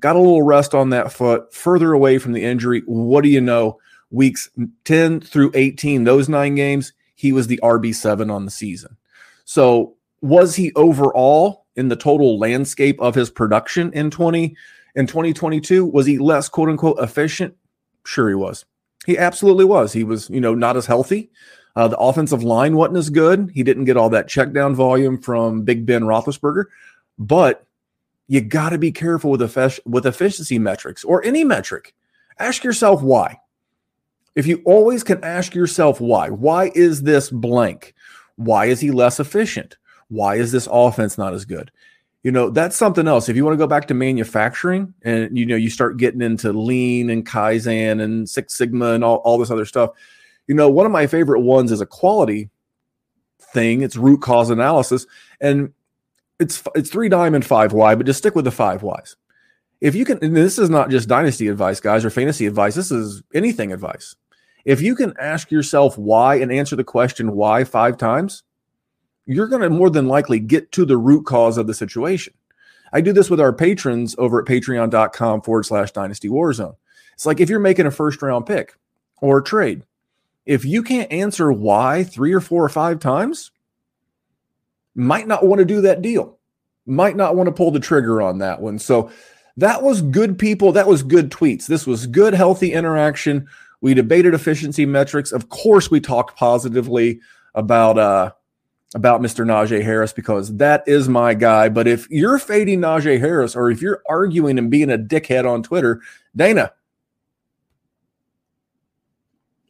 got 0.00 0.16
a 0.16 0.20
little 0.20 0.42
rest 0.42 0.74
on 0.74 0.90
that 0.90 1.12
foot, 1.12 1.52
further 1.52 1.92
away 1.92 2.18
from 2.18 2.32
the 2.32 2.44
injury. 2.44 2.82
What 2.86 3.24
do 3.24 3.28
you 3.28 3.40
know? 3.40 3.78
Weeks 4.10 4.48
10 4.84 5.20
through 5.20 5.52
18, 5.54 6.04
those 6.04 6.28
nine 6.28 6.54
games, 6.54 6.92
he 7.14 7.32
was 7.32 7.46
the 7.46 7.60
RB7 7.62 8.32
on 8.32 8.44
the 8.44 8.50
season. 8.50 8.96
So 9.44 9.96
was 10.20 10.56
he 10.56 10.72
overall 10.74 11.66
in 11.76 11.88
the 11.88 11.96
total 11.96 12.38
landscape 12.38 13.00
of 13.00 13.14
his 13.14 13.30
production 13.30 13.92
in 13.92 14.10
20 14.10 14.56
in 14.94 15.06
2022 15.06 15.84
was 15.84 16.06
he 16.06 16.18
less 16.18 16.48
quote 16.48 16.68
unquote 16.68 16.98
efficient? 16.98 17.54
Sure 18.04 18.28
he 18.28 18.34
was. 18.34 18.64
He 19.06 19.16
absolutely 19.16 19.64
was. 19.64 19.92
He 19.92 20.04
was 20.04 20.28
you 20.30 20.40
know 20.40 20.54
not 20.54 20.76
as 20.76 20.86
healthy. 20.86 21.30
Uh, 21.76 21.86
the 21.86 21.98
offensive 21.98 22.42
line 22.42 22.76
wasn't 22.76 22.98
as 22.98 23.10
good. 23.10 23.50
He 23.54 23.62
didn't 23.62 23.84
get 23.84 23.96
all 23.96 24.10
that 24.10 24.28
check 24.28 24.52
down 24.52 24.74
volume 24.74 25.20
from 25.20 25.62
big 25.62 25.86
ben 25.86 26.02
roethlisberger. 26.02 26.64
But 27.18 27.64
you 28.26 28.40
got 28.40 28.70
to 28.70 28.78
be 28.78 28.90
careful 28.90 29.30
with 29.30 29.40
effic- 29.40 29.80
with 29.86 30.06
efficiency 30.06 30.58
metrics 30.58 31.04
or 31.04 31.24
any 31.24 31.44
metric. 31.44 31.94
Ask 32.38 32.64
yourself 32.64 33.02
why 33.02 33.38
if 34.38 34.46
you 34.46 34.62
always 34.64 35.02
can 35.02 35.22
ask 35.22 35.54
yourself 35.54 36.00
why 36.00 36.30
why 36.30 36.70
is 36.74 37.02
this 37.02 37.28
blank 37.28 37.94
why 38.36 38.66
is 38.66 38.80
he 38.80 38.90
less 38.90 39.18
efficient 39.18 39.76
why 40.08 40.36
is 40.36 40.52
this 40.52 40.68
offense 40.70 41.18
not 41.18 41.34
as 41.34 41.44
good? 41.44 41.70
You 42.24 42.32
know, 42.32 42.50
that's 42.50 42.76
something 42.76 43.06
else. 43.06 43.28
If 43.28 43.36
you 43.36 43.44
want 43.44 43.54
to 43.54 43.62
go 43.62 43.68
back 43.68 43.86
to 43.88 43.94
manufacturing 43.94 44.92
and 45.02 45.38
you 45.38 45.46
know 45.46 45.56
you 45.56 45.70
start 45.70 45.98
getting 45.98 46.20
into 46.20 46.52
lean 46.52 47.10
and 47.10 47.26
Kaizen 47.26 48.02
and 48.02 48.28
Six 48.28 48.54
Sigma 48.54 48.92
and 48.92 49.04
all, 49.04 49.16
all 49.18 49.38
this 49.38 49.50
other 49.50 49.64
stuff, 49.64 49.90
you 50.46 50.54
know, 50.54 50.68
one 50.68 50.84
of 50.84 50.92
my 50.92 51.06
favorite 51.06 51.40
ones 51.40 51.70
is 51.70 51.80
a 51.80 51.86
quality 51.86 52.50
thing. 53.52 53.82
It's 53.82 53.96
root 53.96 54.20
cause 54.20 54.50
analysis. 54.50 55.06
And 55.40 55.72
it's 56.40 56.62
it's 56.74 56.90
three 56.90 57.08
diamond 57.08 57.46
five 57.46 57.72
Y, 57.72 57.94
but 57.94 58.06
just 58.06 58.18
stick 58.18 58.34
with 58.34 58.44
the 58.44 58.50
five 58.50 58.82
Ys. 58.82 59.16
If 59.80 59.94
you 59.94 60.04
can, 60.04 60.18
this 60.34 60.58
is 60.58 60.68
not 60.68 60.90
just 60.90 61.08
dynasty 61.08 61.46
advice, 61.46 61.78
guys, 61.78 62.04
or 62.04 62.10
fantasy 62.10 62.46
advice. 62.46 62.74
This 62.74 62.90
is 62.90 63.22
anything 63.32 63.72
advice. 63.72 64.16
If 64.64 64.80
you 64.80 64.94
can 64.94 65.14
ask 65.18 65.50
yourself 65.50 65.96
why 65.96 66.36
and 66.36 66.52
answer 66.52 66.76
the 66.76 66.84
question 66.84 67.32
why 67.32 67.64
five 67.64 67.96
times, 67.96 68.42
you're 69.26 69.46
going 69.46 69.62
to 69.62 69.70
more 69.70 69.90
than 69.90 70.08
likely 70.08 70.40
get 70.40 70.72
to 70.72 70.84
the 70.84 70.96
root 70.96 71.26
cause 71.26 71.58
of 71.58 71.66
the 71.66 71.74
situation. 71.74 72.34
I 72.92 73.00
do 73.00 73.12
this 73.12 73.28
with 73.28 73.40
our 73.40 73.52
patrons 73.52 74.14
over 74.18 74.40
at 74.40 74.46
patreon.com 74.46 75.42
forward 75.42 75.66
slash 75.66 75.92
dynasty 75.92 76.28
warzone. 76.28 76.76
It's 77.12 77.26
like 77.26 77.40
if 77.40 77.50
you're 77.50 77.60
making 77.60 77.86
a 77.86 77.90
first 77.90 78.22
round 78.22 78.46
pick 78.46 78.76
or 79.20 79.40
trade, 79.42 79.84
if 80.46 80.64
you 80.64 80.82
can't 80.82 81.12
answer 81.12 81.52
why 81.52 82.04
three 82.04 82.32
or 82.32 82.40
four 82.40 82.64
or 82.64 82.70
five 82.70 83.00
times, 83.00 83.50
might 84.94 85.26
not 85.26 85.44
want 85.44 85.58
to 85.58 85.64
do 85.64 85.82
that 85.82 86.00
deal, 86.00 86.38
might 86.86 87.16
not 87.16 87.36
want 87.36 87.46
to 87.48 87.52
pull 87.52 87.70
the 87.70 87.80
trigger 87.80 88.22
on 88.22 88.38
that 88.38 88.60
one. 88.60 88.78
So 88.78 89.10
that 89.58 89.82
was 89.82 90.00
good 90.00 90.38
people. 90.38 90.72
That 90.72 90.86
was 90.86 91.02
good 91.02 91.30
tweets. 91.30 91.66
This 91.66 91.86
was 91.86 92.06
good, 92.06 92.32
healthy 92.32 92.72
interaction. 92.72 93.48
We 93.80 93.94
debated 93.94 94.34
efficiency 94.34 94.86
metrics. 94.86 95.32
Of 95.32 95.48
course, 95.48 95.90
we 95.90 96.00
talked 96.00 96.36
positively 96.36 97.20
about 97.54 97.98
uh, 97.98 98.32
about 98.94 99.20
Mr. 99.20 99.44
Najee 99.44 99.82
Harris 99.82 100.12
because 100.12 100.56
that 100.56 100.82
is 100.86 101.08
my 101.08 101.34
guy. 101.34 101.68
But 101.68 101.86
if 101.86 102.08
you're 102.10 102.38
fading 102.38 102.80
Najee 102.80 103.20
Harris 103.20 103.54
or 103.54 103.70
if 103.70 103.82
you're 103.82 104.02
arguing 104.08 104.58
and 104.58 104.70
being 104.70 104.90
a 104.90 104.98
dickhead 104.98 105.48
on 105.48 105.62
Twitter, 105.62 106.00
Dana. 106.34 106.72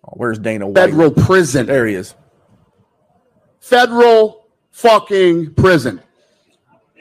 Oh, 0.04 0.12
where's 0.14 0.38
Dana 0.38 0.66
White? 0.66 0.76
Federal 0.76 1.10
prison. 1.10 1.66
There 1.66 1.86
he 1.86 1.94
is. 1.94 2.14
Federal 3.60 4.46
fucking 4.70 5.54
prison. 5.54 6.00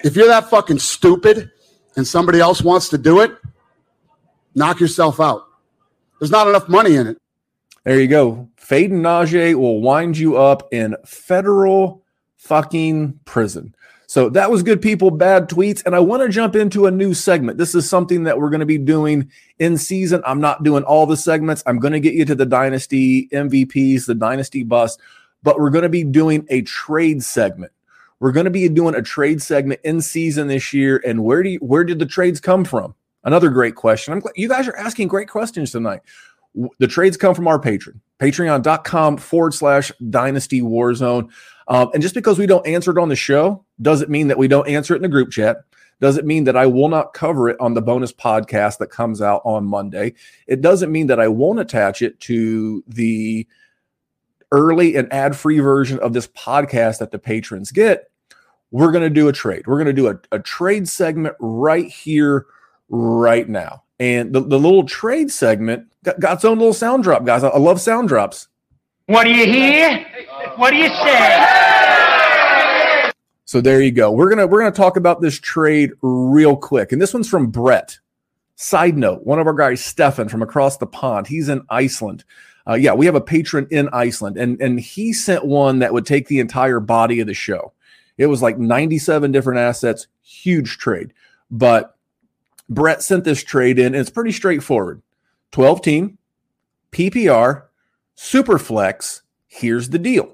If 0.04 0.16
you're 0.16 0.28
that 0.28 0.50
fucking 0.50 0.80
stupid 0.80 1.52
and 1.96 2.06
somebody 2.06 2.40
else 2.40 2.62
wants 2.62 2.90
to 2.90 2.98
do 2.98 3.22
it, 3.22 3.32
knock 4.56 4.80
yourself 4.80 5.20
out. 5.20 5.47
There's 6.20 6.32
not 6.32 6.48
enough 6.48 6.68
money 6.68 6.96
in 6.96 7.08
it. 7.08 7.18
There 7.84 8.00
you 8.00 8.08
go. 8.08 8.50
Fading 8.58 9.02
Najee 9.02 9.56
will 9.56 9.82
wind 9.82 10.18
you 10.18 10.38
up 10.38 10.68
in 10.74 10.96
federal 11.06 12.04
fucking 12.36 13.20
prison. 13.26 13.74
So 14.08 14.30
that 14.30 14.50
was 14.50 14.64
good 14.64 14.82
people, 14.82 15.12
bad 15.12 15.50
tweets. 15.50 15.86
And 15.86 15.94
I 15.94 16.00
want 16.00 16.24
to 16.24 16.30
jump 16.30 16.56
into 16.56 16.86
a 16.86 16.92
new 16.92 17.14
segment. 17.14 17.58
This 17.58 17.76
is 17.76 17.90
something 17.90 18.24
that 18.24 18.40
we're 18.40 18.50
going 18.50 18.62
to 18.62 18.66
be 18.66 18.78
doing 18.78 19.30
in 19.60 19.78
season. 19.78 20.22
I'm 20.26 20.40
not 20.40 20.64
doing 20.64 20.84
all 20.84 21.06
the 21.06 21.18
segments. 21.18 21.62
I'm 21.66 21.80
going 21.80 21.92
to 21.92 22.00
get 22.00 22.14
you 22.14 22.24
to 22.26 22.36
the 22.36 22.46
dynasty 22.46 23.28
MVPs, 23.30 24.06
the 24.06 24.16
dynasty 24.16 24.64
bust, 24.64 25.02
but 25.44 25.60
we're 25.60 25.70
going 25.70 25.84
to 25.84 25.90
be 25.90 26.06
doing 26.06 26.46
a 26.50 26.62
trade 26.62 27.22
segment. 27.22 27.74
We're 28.20 28.32
going 28.32 28.46
to 28.46 28.52
be 28.52 28.68
doing 28.70 28.96
a 28.96 29.02
trade 29.02 29.42
segment 29.42 29.82
in 29.84 30.02
season 30.02 30.48
this 30.48 30.74
year. 30.74 31.02
And 31.06 31.24
where 31.24 31.44
do 31.44 31.50
you, 31.50 31.60
where 31.60 31.84
did 31.84 32.00
the 32.00 32.06
trades 32.06 32.40
come 32.40 32.64
from? 32.64 32.96
Another 33.28 33.50
great 33.50 33.76
question. 33.76 34.14
I'm 34.14 34.22
glad 34.22 34.36
you 34.38 34.48
guys 34.48 34.70
are 34.70 34.76
asking 34.78 35.10
great 35.10 35.28
questions 35.28 35.72
tonight. 35.72 36.00
The 36.80 36.88
trades 36.88 37.18
come 37.18 37.36
from 37.36 37.46
our 37.50 37.60
patron, 37.60 38.00
patreon.com 38.20 39.18
forward 39.18 39.54
slash 39.54 39.92
dynasty 40.10 40.62
warzone. 40.62 41.30
Um, 41.68 41.90
and 41.94 42.02
just 42.02 42.16
because 42.16 42.40
we 42.40 42.48
don't 42.48 42.66
answer 42.66 42.90
it 42.90 42.98
on 42.98 43.10
the 43.10 43.18
show 43.18 43.66
doesn't 43.82 44.10
mean 44.10 44.30
that 44.30 44.38
we 44.38 44.48
don't 44.48 44.70
answer 44.70 44.94
it 44.94 44.98
in 44.98 45.02
the 45.02 45.10
group 45.10 45.30
chat. 45.30 45.58
Doesn't 46.00 46.26
mean 46.26 46.46
that 46.46 46.56
I 46.56 46.68
will 46.68 46.88
not 46.88 47.14
cover 47.14 47.50
it 47.50 47.58
on 47.60 47.74
the 47.74 47.82
bonus 47.82 48.14
podcast 48.14 48.78
that 48.78 48.92
comes 48.92 49.22
out 49.22 49.42
on 49.44 49.66
Monday. 49.66 50.14
It 50.48 50.62
doesn't 50.62 50.92
mean 50.92 51.08
that 51.08 51.20
I 51.20 51.28
won't 51.28 51.60
attach 51.60 52.02
it 52.02 52.18
to 52.22 52.82
the 52.88 53.46
early 54.54 54.96
and 54.96 55.12
ad 55.12 55.36
free 55.36 55.60
version 55.60 56.00
of 56.00 56.14
this 56.14 56.28
podcast 56.28 57.00
that 57.00 57.12
the 57.12 57.20
patrons 57.20 57.74
get. 57.74 58.10
We're 58.72 58.94
going 58.94 59.04
to 59.04 59.10
do 59.10 59.28
a 59.28 59.34
trade. 59.34 59.68
We're 59.68 59.84
going 59.84 59.88
to 59.88 59.94
do 59.94 60.08
a, 60.08 60.18
a 60.32 60.40
trade 60.40 60.88
segment 60.88 61.36
right 61.42 61.88
here, 61.88 62.46
right 62.90 63.48
now. 63.48 63.84
And 64.00 64.34
the, 64.34 64.42
the 64.42 64.60
little 64.60 64.84
trade 64.86 65.32
segment 65.32 65.88
got, 66.04 66.20
got 66.20 66.34
its 66.36 66.46
own 66.46 66.60
little 66.60 66.74
sound 66.74 67.04
drop, 67.04 67.26
guys. 67.26 67.44
I, 67.44 67.50
I 67.50 67.58
love 67.58 67.82
sound 67.82 68.08
drops. 68.08 68.48
What 69.08 69.24
do 69.24 69.32
you 69.32 69.46
hear? 69.46 70.06
What 70.58 70.72
do 70.72 70.78
you 70.78 70.90
say? 70.90 71.54
So 73.46 73.62
there 73.62 73.82
you 73.82 73.92
go. 73.92 74.12
We're 74.12 74.30
gonna 74.30 74.46
we're 74.46 74.60
gonna 74.60 74.72
talk 74.76 74.98
about 74.98 75.22
this 75.22 75.40
trade 75.40 75.92
real 76.02 76.58
quick, 76.58 76.92
and 76.92 77.02
this 77.02 77.14
one's 77.14 77.30
from 77.30 77.48
Brett. 77.48 77.98
Side 78.58 78.98
note: 78.98 79.24
one 79.24 79.40
of 79.40 79.48
our 79.48 79.54
guys, 79.54 79.84
Stefan, 79.84 80.28
from 80.28 80.42
across 80.42 80.76
the 80.78 80.86
pond, 80.86 81.28
he's 81.28 81.48
in 81.48 81.62
Iceland. 81.70 82.26
Uh, 82.68 82.74
yeah, 82.74 82.94
we 82.94 83.06
have 83.06 83.16
a 83.16 83.22
patron 83.22 83.66
in 83.72 83.88
Iceland, 83.94 84.38
and 84.38 84.62
and 84.62 84.82
he 84.82 85.14
sent 85.14 85.46
one 85.46 85.80
that 85.80 85.94
would 85.94 86.06
take 86.06 86.28
the 86.28 86.42
entire 86.42 86.82
body 86.82 87.22
of 87.22 87.28
the 87.28 87.34
show. 87.34 87.72
It 88.18 88.26
was 88.26 88.42
like 88.42 88.58
97 88.58 89.32
different 89.32 89.60
assets, 89.60 90.08
huge 90.24 90.78
trade. 90.78 91.14
But 91.50 91.96
Brett 92.70 93.02
sent 93.02 93.24
this 93.24 93.44
trade 93.44 93.80
in, 93.80 93.88
and 93.88 93.96
it's 93.96 94.10
pretty 94.10 94.32
straightforward. 94.32 95.02
12 95.52 95.82
team, 95.82 96.18
PPR, 96.92 97.64
super 98.16 98.58
flex. 98.58 99.22
here's 99.48 99.90
the 99.90 100.00
deal. 100.00 100.34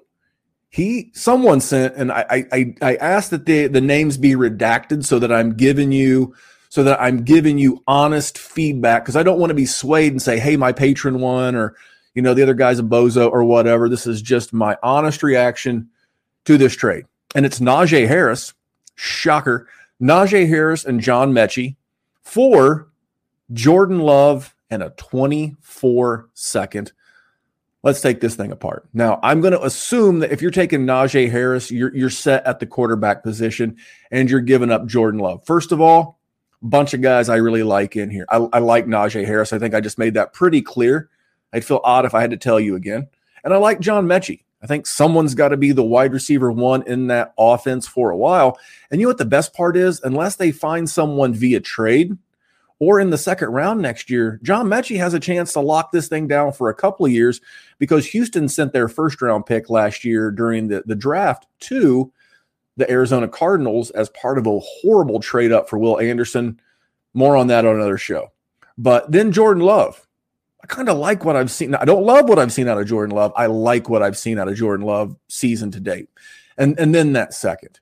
He 0.70 1.12
someone 1.14 1.62
sent 1.62 1.96
and 1.96 2.12
I 2.12 2.48
I 2.52 2.76
I 2.82 2.96
asked 2.96 3.30
that 3.30 3.46
the 3.46 3.68
the 3.68 3.82
names 3.82 4.18
be 4.18 4.32
redacted 4.32 5.06
so 5.06 5.20
that 5.20 5.32
I'm 5.32 5.54
giving 5.54 5.92
you 5.92 6.34
so 6.70 6.84
that 6.84 7.00
I'm 7.00 7.24
giving 7.24 7.60
you 7.60 7.84
honest 7.86 8.40
feedback 8.40 9.04
because 9.04 9.16
I 9.16 9.22
don't 9.22 9.40
want 9.40 9.52
to 9.52 9.56
be 9.56 9.68
swayed 9.68 10.14
and 10.14 10.22
say, 10.22 10.40
hey, 10.40 10.58
my 10.58 10.72
patron 10.72 11.20
won 11.20 11.54
or 11.54 11.76
you 12.16 12.24
know 12.24 12.34
the 12.34 12.42
other 12.42 12.56
guy's 12.56 12.80
a 12.80 12.84
bozo 12.84 13.30
or 13.30 13.44
whatever. 13.44 13.88
This 13.88 14.08
is 14.08 14.20
just 14.20 14.52
my 14.52 14.76
honest 14.82 15.22
reaction 15.22 15.90
to 16.46 16.58
this 16.58 16.76
trade. 16.76 17.06
And 17.36 17.46
it's 17.46 17.60
Najee 17.60 18.08
Harris, 18.08 18.54
shocker, 18.96 19.68
Najee 20.02 20.48
Harris 20.48 20.86
and 20.86 21.00
John 21.00 21.34
Metchie 21.34 21.76
for 22.24 22.90
Jordan 23.52 24.00
Love 24.00 24.56
and 24.70 24.82
a 24.82 24.90
24 24.92 26.30
second. 26.34 26.92
Let's 27.84 28.02
take 28.02 28.22
this 28.22 28.36
thing 28.36 28.52
apart. 28.52 28.88
Now, 28.94 29.20
I'm 29.22 29.42
going 29.42 29.52
to 29.52 29.62
assume 29.62 30.20
that 30.20 30.32
if 30.32 30.42
you're 30.42 30.52
taking 30.52 30.86
Najee 30.86 31.30
Harris, 31.30 31.70
you're, 31.70 31.94
you're 31.94 32.10
set 32.10 32.46
at 32.46 32.60
the 32.60 32.66
quarterback 32.66 33.24
position 33.24 33.78
and 34.10 34.30
you're 34.30 34.40
giving 34.40 34.72
up 34.72 34.86
Jordan 34.88 35.20
Love. 35.20 35.46
First 35.46 35.74
of 35.74 35.82
all, 35.82 36.18
bunch 36.62 36.94
of 36.94 37.02
guys 37.02 37.28
I 37.28 37.36
really 37.36 37.64
like 37.64 37.98
in 37.98 38.10
here. 38.10 38.26
I, 38.30 38.38
I 38.54 38.60
like 38.60 38.88
Najee 38.88 39.26
Harris. 39.26 39.52
I 39.52 39.60
think 39.60 39.76
I 39.76 39.82
just 39.82 39.98
made 39.98 40.14
that 40.14 40.32
pretty 40.32 40.62
clear. 40.62 41.10
I'd 41.52 41.66
feel 41.66 41.82
odd 41.84 42.06
if 42.06 42.16
I 42.16 42.22
had 42.22 42.32
to 42.32 42.38
tell 42.38 42.60
you 42.60 42.76
again. 42.76 43.08
And 43.44 43.54
I 43.54 43.58
like 43.58 43.82
John 43.82 44.08
Metchie. 44.08 44.44
I 44.64 44.68
think 44.68 44.88
someone's 44.88 45.36
got 45.36 45.50
to 45.50 45.58
be 45.58 45.74
the 45.74 45.84
wide 45.84 46.14
receiver 46.14 46.50
one 46.50 46.84
in 46.88 47.08
that 47.08 47.34
offense 47.38 47.86
for 47.86 48.10
a 48.10 48.18
while. 48.18 48.58
And 48.90 49.02
you 49.02 49.06
know 49.06 49.10
what 49.10 49.18
the 49.18 49.26
best 49.26 49.54
part 49.54 49.76
is? 49.76 50.00
Unless 50.04 50.38
they 50.38 50.52
find 50.52 50.90
someone 50.90 51.34
via 51.34 51.60
trade 51.60 52.18
or 52.80 53.00
in 53.00 53.10
the 53.10 53.18
second 53.18 53.50
round 53.50 53.82
next 53.82 54.10
year, 54.10 54.40
John 54.42 54.68
Metchie 54.68 54.98
has 54.98 55.14
a 55.14 55.20
chance 55.20 55.52
to 55.54 55.60
lock 55.60 55.92
this 55.92 56.08
thing 56.08 56.28
down 56.28 56.54
for 56.54 56.70
a 56.70 56.74
couple 56.74 57.06
of 57.06 57.12
years 57.12 57.42
because 57.78 58.06
Houston 58.08 58.48
sent 58.48 58.72
their 58.72 58.88
first 58.88 59.22
round 59.22 59.46
pick 59.46 59.70
last 59.70 60.06
year 60.06 60.32
during 60.32 60.70
the, 60.70 60.82
the 60.86 60.96
draft 60.96 61.46
to 61.62 62.12
the 62.78 62.90
Arizona 62.90 63.28
Cardinals 63.28 63.92
as 63.92 64.10
part 64.10 64.38
of 64.38 64.48
a 64.48 64.60
horrible 64.60 65.20
trade 65.20 65.52
up 65.52 65.70
for 65.70 65.78
Will 65.78 66.00
Anderson. 66.00 66.60
More 67.14 67.36
on 67.36 67.48
that 67.48 67.66
on 67.66 67.76
another 67.76 67.98
show. 67.98 68.32
But 68.78 69.12
then 69.12 69.34
Jordan 69.34 69.64
Love. 69.64 70.08
I 70.64 70.68
kind 70.68 70.88
of 70.88 70.98
like 70.98 71.26
what 71.26 71.36
I've 71.36 71.52
seen. 71.52 71.76
I 71.76 71.84
don't 71.84 72.06
love 72.06 72.30
what 72.30 72.40
I've 72.40 72.54
seen 72.54 72.70
out 72.70 72.80
of 72.80 72.88
Jordan 72.88 73.16
Love. 73.16 73.34
I 73.36 73.48
like 73.48 73.90
what 73.90 74.02
I've 74.02 74.18
seen 74.18 74.40
out 74.40 74.48
of 74.48 74.56
Jordan 74.56 74.86
Love 74.86 75.16
season 75.28 75.72
to 75.72 75.80
date. 75.80 76.10
And 76.58 76.80
and 76.80 76.96
then 76.96 77.14
that 77.14 77.34
second. 77.34 77.80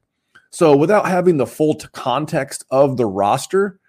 So 0.50 0.75
without 0.75 1.07
having 1.07 1.38
the 1.38 1.45
full 1.45 1.75
context 1.93 2.65
of 2.71 2.97
the 2.97 3.05
roster, 3.05 3.79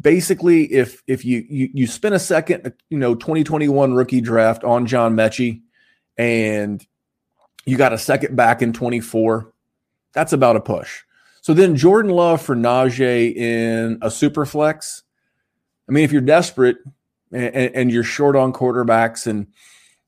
basically 0.00 0.72
if 0.72 1.02
if 1.06 1.24
you 1.24 1.44
you 1.48 1.68
you 1.74 1.86
spend 1.86 2.14
a 2.14 2.20
second, 2.20 2.66
uh, 2.66 2.70
you 2.90 2.98
know, 2.98 3.14
2021 3.14 3.92
rookie 3.92 4.20
draft 4.20 4.62
on 4.62 4.86
John 4.86 5.16
Metchie 5.16 5.62
and 6.16 6.84
you 7.66 7.76
got 7.76 7.92
a 7.92 7.98
second 7.98 8.36
back 8.36 8.62
in 8.62 8.72
24, 8.72 9.52
that's 10.12 10.32
about 10.32 10.56
a 10.56 10.60
push. 10.60 11.02
So 11.40 11.54
then 11.54 11.76
Jordan 11.76 12.12
Love 12.12 12.40
for 12.40 12.54
Najee 12.54 13.34
in 13.34 13.98
a 14.00 14.10
super 14.10 14.46
flex. 14.46 15.02
I 15.88 15.92
mean, 15.92 16.04
if 16.04 16.12
you're 16.12 16.22
desperate, 16.22 16.76
and, 17.34 17.74
and, 17.74 17.90
you're 17.90 18.04
short 18.04 18.36
on 18.36 18.52
quarterbacks 18.52 19.26
and 19.26 19.46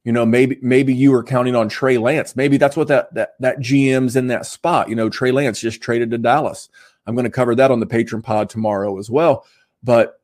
you 0.05 0.13
know 0.13 0.25
maybe 0.25 0.59
maybe 0.63 0.95
you 0.95 1.11
were 1.11 1.25
counting 1.25 1.57
on 1.57 1.69
Trey 1.69 1.99
Lance. 1.99 2.37
Maybe 2.37 2.57
that's 2.57 2.77
what 2.77 2.89
that 2.89 3.13
that 3.15 3.35
that 3.41 3.59
GM's 3.59 4.17
in 4.17 4.29
that 4.29 4.47
spot. 4.47 4.89
You 4.89 4.95
know, 4.95 5.11
Trey 5.11 5.33
Lance 5.33 5.61
just 5.61 5.83
traded 5.83 6.11
to 6.13 6.19
Dallas. 6.19 6.69
I'm 7.07 7.15
going 7.15 7.25
to 7.25 7.31
cover 7.31 7.55
that 7.55 7.71
on 7.71 7.81
the 7.81 7.87
patron 7.87 8.23
pod 8.23 8.49
tomorrow 8.49 8.99
as 8.99 9.11
well. 9.11 9.45
But 9.83 10.21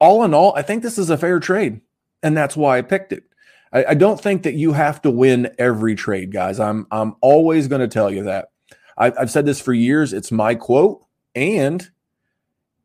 all 0.00 0.24
in 0.24 0.34
all, 0.34 0.54
I 0.56 0.62
think 0.62 0.82
this 0.82 0.98
is 0.98 1.10
a 1.10 1.18
fair 1.18 1.40
trade, 1.40 1.80
and 2.22 2.36
that's 2.36 2.56
why 2.56 2.78
I 2.78 2.82
picked 2.82 3.12
it. 3.12 3.24
I, 3.72 3.84
I 3.86 3.94
don't 3.94 4.20
think 4.20 4.44
that 4.44 4.54
you 4.54 4.72
have 4.72 5.02
to 5.02 5.10
win 5.10 5.50
every 5.58 5.94
trade, 5.94 6.32
guys. 6.32 6.60
I'm 6.60 6.86
I'm 6.90 7.16
always 7.20 7.68
going 7.68 7.80
to 7.80 7.88
tell 7.88 8.10
you 8.10 8.24
that. 8.24 8.50
I, 8.96 9.12
I've 9.18 9.30
said 9.30 9.46
this 9.46 9.60
for 9.60 9.72
years. 9.72 10.12
It's 10.12 10.30
my 10.30 10.54
quote, 10.54 11.04
and 11.34 11.88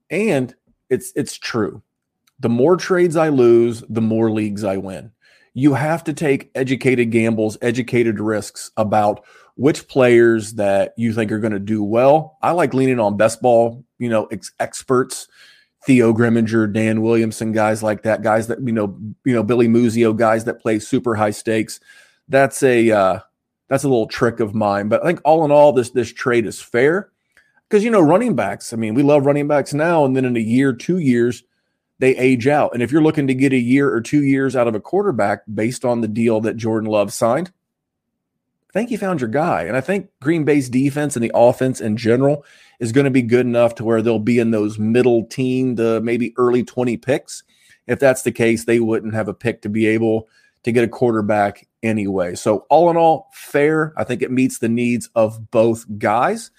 and 0.09 0.55
it's 0.89 1.13
it's 1.15 1.37
true 1.37 1.83
the 2.43 2.49
more 2.49 2.75
trades 2.75 3.15
I 3.15 3.29
lose, 3.29 3.85
the 3.87 4.01
more 4.01 4.29
leagues 4.29 4.65
I 4.65 4.75
win. 4.75 5.11
You 5.53 5.75
have 5.75 6.03
to 6.03 6.13
take 6.13 6.51
educated 6.55 7.09
gambles, 7.09 7.57
educated 7.61 8.19
risks 8.19 8.69
about 8.75 9.23
which 9.55 9.87
players 9.87 10.55
that 10.55 10.93
you 10.97 11.13
think 11.13 11.31
are 11.31 11.39
going 11.39 11.53
to 11.53 11.59
do 11.59 11.81
well. 11.81 12.37
I 12.41 12.51
like 12.51 12.73
leaning 12.73 12.99
on 12.99 13.15
best 13.15 13.41
ball, 13.41 13.85
you 13.97 14.09
know, 14.09 14.25
ex- 14.25 14.51
experts, 14.59 15.29
Theo 15.85 16.11
Gremminger, 16.11 16.71
Dan 16.71 17.01
Williamson, 17.01 17.53
guys 17.53 17.81
like 17.81 18.03
that, 18.03 18.23
guys 18.23 18.47
that 18.47 18.59
you 18.61 18.73
know, 18.73 18.97
you 19.23 19.33
know, 19.33 19.43
Billy 19.43 19.69
Muzio, 19.69 20.15
guys 20.15 20.43
that 20.43 20.61
play 20.61 20.79
super 20.79 21.15
high 21.15 21.31
stakes. 21.31 21.79
That's 22.27 22.61
a 22.61 22.91
uh, 22.91 23.19
that's 23.69 23.85
a 23.85 23.89
little 23.89 24.07
trick 24.07 24.41
of 24.41 24.53
mine. 24.53 24.89
But 24.89 25.01
I 25.01 25.05
think 25.05 25.21
all 25.23 25.45
in 25.45 25.51
all, 25.51 25.71
this 25.71 25.91
this 25.91 26.11
trade 26.11 26.45
is 26.45 26.61
fair 26.61 27.09
because 27.69 27.85
you 27.85 27.91
know 27.91 28.01
running 28.01 28.35
backs. 28.35 28.73
I 28.73 28.75
mean, 28.75 28.95
we 28.95 29.03
love 29.03 29.25
running 29.25 29.47
backs 29.47 29.73
now, 29.73 30.03
and 30.03 30.13
then 30.13 30.25
in 30.25 30.35
a 30.35 30.41
year, 30.41 30.73
two 30.73 30.97
years, 30.97 31.43
they 32.03 32.17
age 32.17 32.47
out. 32.47 32.73
And 32.73 32.83
if 32.83 32.91
you're 32.91 33.01
looking 33.01 33.27
to 33.27 33.33
get 33.33 33.53
a 33.53 33.57
year 33.57 33.89
or 33.89 34.01
two 34.01 34.25
years 34.25 34.57
out 34.57 34.67
of 34.67 34.75
a 34.75 34.81
quarterback 34.81 35.43
based 35.51 35.85
on 35.85 36.01
the 36.01 36.07
deal 36.09 36.41
that 36.41 36.57
Jordan 36.57 36.89
Love 36.89 37.13
signed, 37.13 37.53
I 38.69 38.73
think 38.73 38.91
you 38.91 38.97
found 38.97 39.21
your 39.21 39.29
guy. 39.29 39.63
And 39.63 39.77
I 39.77 39.81
think 39.81 40.09
Green 40.21 40.43
Bay's 40.43 40.69
defense 40.69 41.15
and 41.15 41.23
the 41.23 41.31
offense 41.33 41.79
in 41.79 41.95
general 41.95 42.43
is 42.81 42.91
going 42.91 43.05
to 43.05 43.11
be 43.11 43.21
good 43.21 43.45
enough 43.45 43.75
to 43.75 43.85
where 43.85 44.01
they'll 44.01 44.19
be 44.19 44.37
in 44.37 44.51
those 44.51 44.77
middle 44.77 45.25
team 45.27 45.77
to 45.77 46.01
maybe 46.01 46.33
early 46.37 46.61
20 46.61 46.97
picks. 46.97 47.43
If 47.87 47.99
that's 47.99 48.23
the 48.23 48.33
case, 48.33 48.65
they 48.65 48.81
wouldn't 48.81 49.13
have 49.13 49.29
a 49.29 49.33
pick 49.33 49.61
to 49.61 49.69
be 49.69 49.87
able 49.87 50.27
to 50.63 50.73
get 50.73 50.83
a 50.83 50.89
quarterback 50.89 51.69
anyway. 51.83 52.35
So, 52.35 52.65
all 52.69 52.89
in 52.89 52.97
all, 52.97 53.29
fair. 53.33 53.93
I 53.95 54.03
think 54.03 54.21
it 54.21 54.31
meets 54.31 54.59
the 54.59 54.67
needs 54.67 55.09
of 55.15 55.51
both 55.51 55.85
guys. 55.97 56.51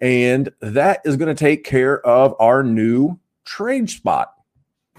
And 0.00 0.48
that 0.60 1.00
is 1.04 1.16
going 1.16 1.34
to 1.34 1.44
take 1.44 1.64
care 1.64 2.04
of 2.06 2.36
our 2.38 2.62
new 2.62 3.18
trade 3.44 3.90
spot. 3.90 4.32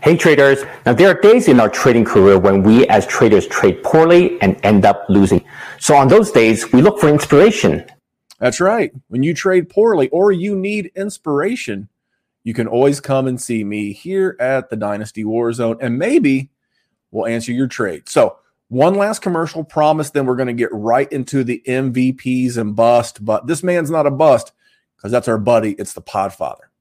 Hey 0.03 0.17
traders, 0.17 0.65
now 0.86 0.91
there 0.91 1.08
are 1.08 1.21
days 1.21 1.47
in 1.47 1.62
our 1.62 1.69
trading 1.69 2.03
career 2.03 2.38
when 2.38 2.62
we 2.62 2.86
as 2.89 3.08
traders 3.08 3.47
trade 3.47 3.82
poorly 3.84 4.38
and 4.41 4.60
end 4.62 4.84
up 4.84 5.06
losing. 5.08 5.45
So 5.79 5.95
on 5.95 6.10
those 6.10 6.29
days, 6.29 6.73
we 6.73 6.82
look 6.82 6.99
for 6.99 7.08
inspiration. 7.08 7.86
That's 8.38 8.60
right. 8.60 8.91
When 9.08 9.23
you 9.23 9.34
trade 9.34 9.69
poorly 9.69 10.10
or 10.10 10.34
you 10.34 10.58
need 10.58 10.91
inspiration, 10.93 11.88
you 12.43 12.53
can 12.53 12.67
always 12.67 12.99
come 12.99 13.27
and 13.27 13.41
see 13.41 13.63
me 13.63 13.93
here 13.93 14.36
at 14.41 14.69
the 14.69 14.75
Dynasty 14.75 15.23
Warzone 15.23 15.77
and 15.79 15.97
maybe 15.97 16.49
we'll 17.12 17.25
answer 17.25 17.53
your 17.53 17.67
trade. 17.67 18.10
So, 18.10 18.39
one 18.67 18.95
last 18.95 19.21
commercial 19.21 19.63
promise, 19.63 20.10
then 20.10 20.25
we're 20.25 20.36
going 20.36 20.47
to 20.47 20.53
get 20.53 20.73
right 20.73 21.10
into 21.13 21.45
the 21.45 21.63
MVPs 21.65 22.58
and 22.58 22.75
bust. 22.75 23.23
But 23.23 23.47
this 23.47 23.63
man's 23.63 23.89
not 23.89 24.06
a 24.06 24.12
bust 24.12 24.51
because 24.97 25.13
that's 25.13 25.29
our 25.29 25.38
buddy. 25.38 25.77
It's 25.79 25.93
the 25.93 26.01
Podfather. 26.01 26.72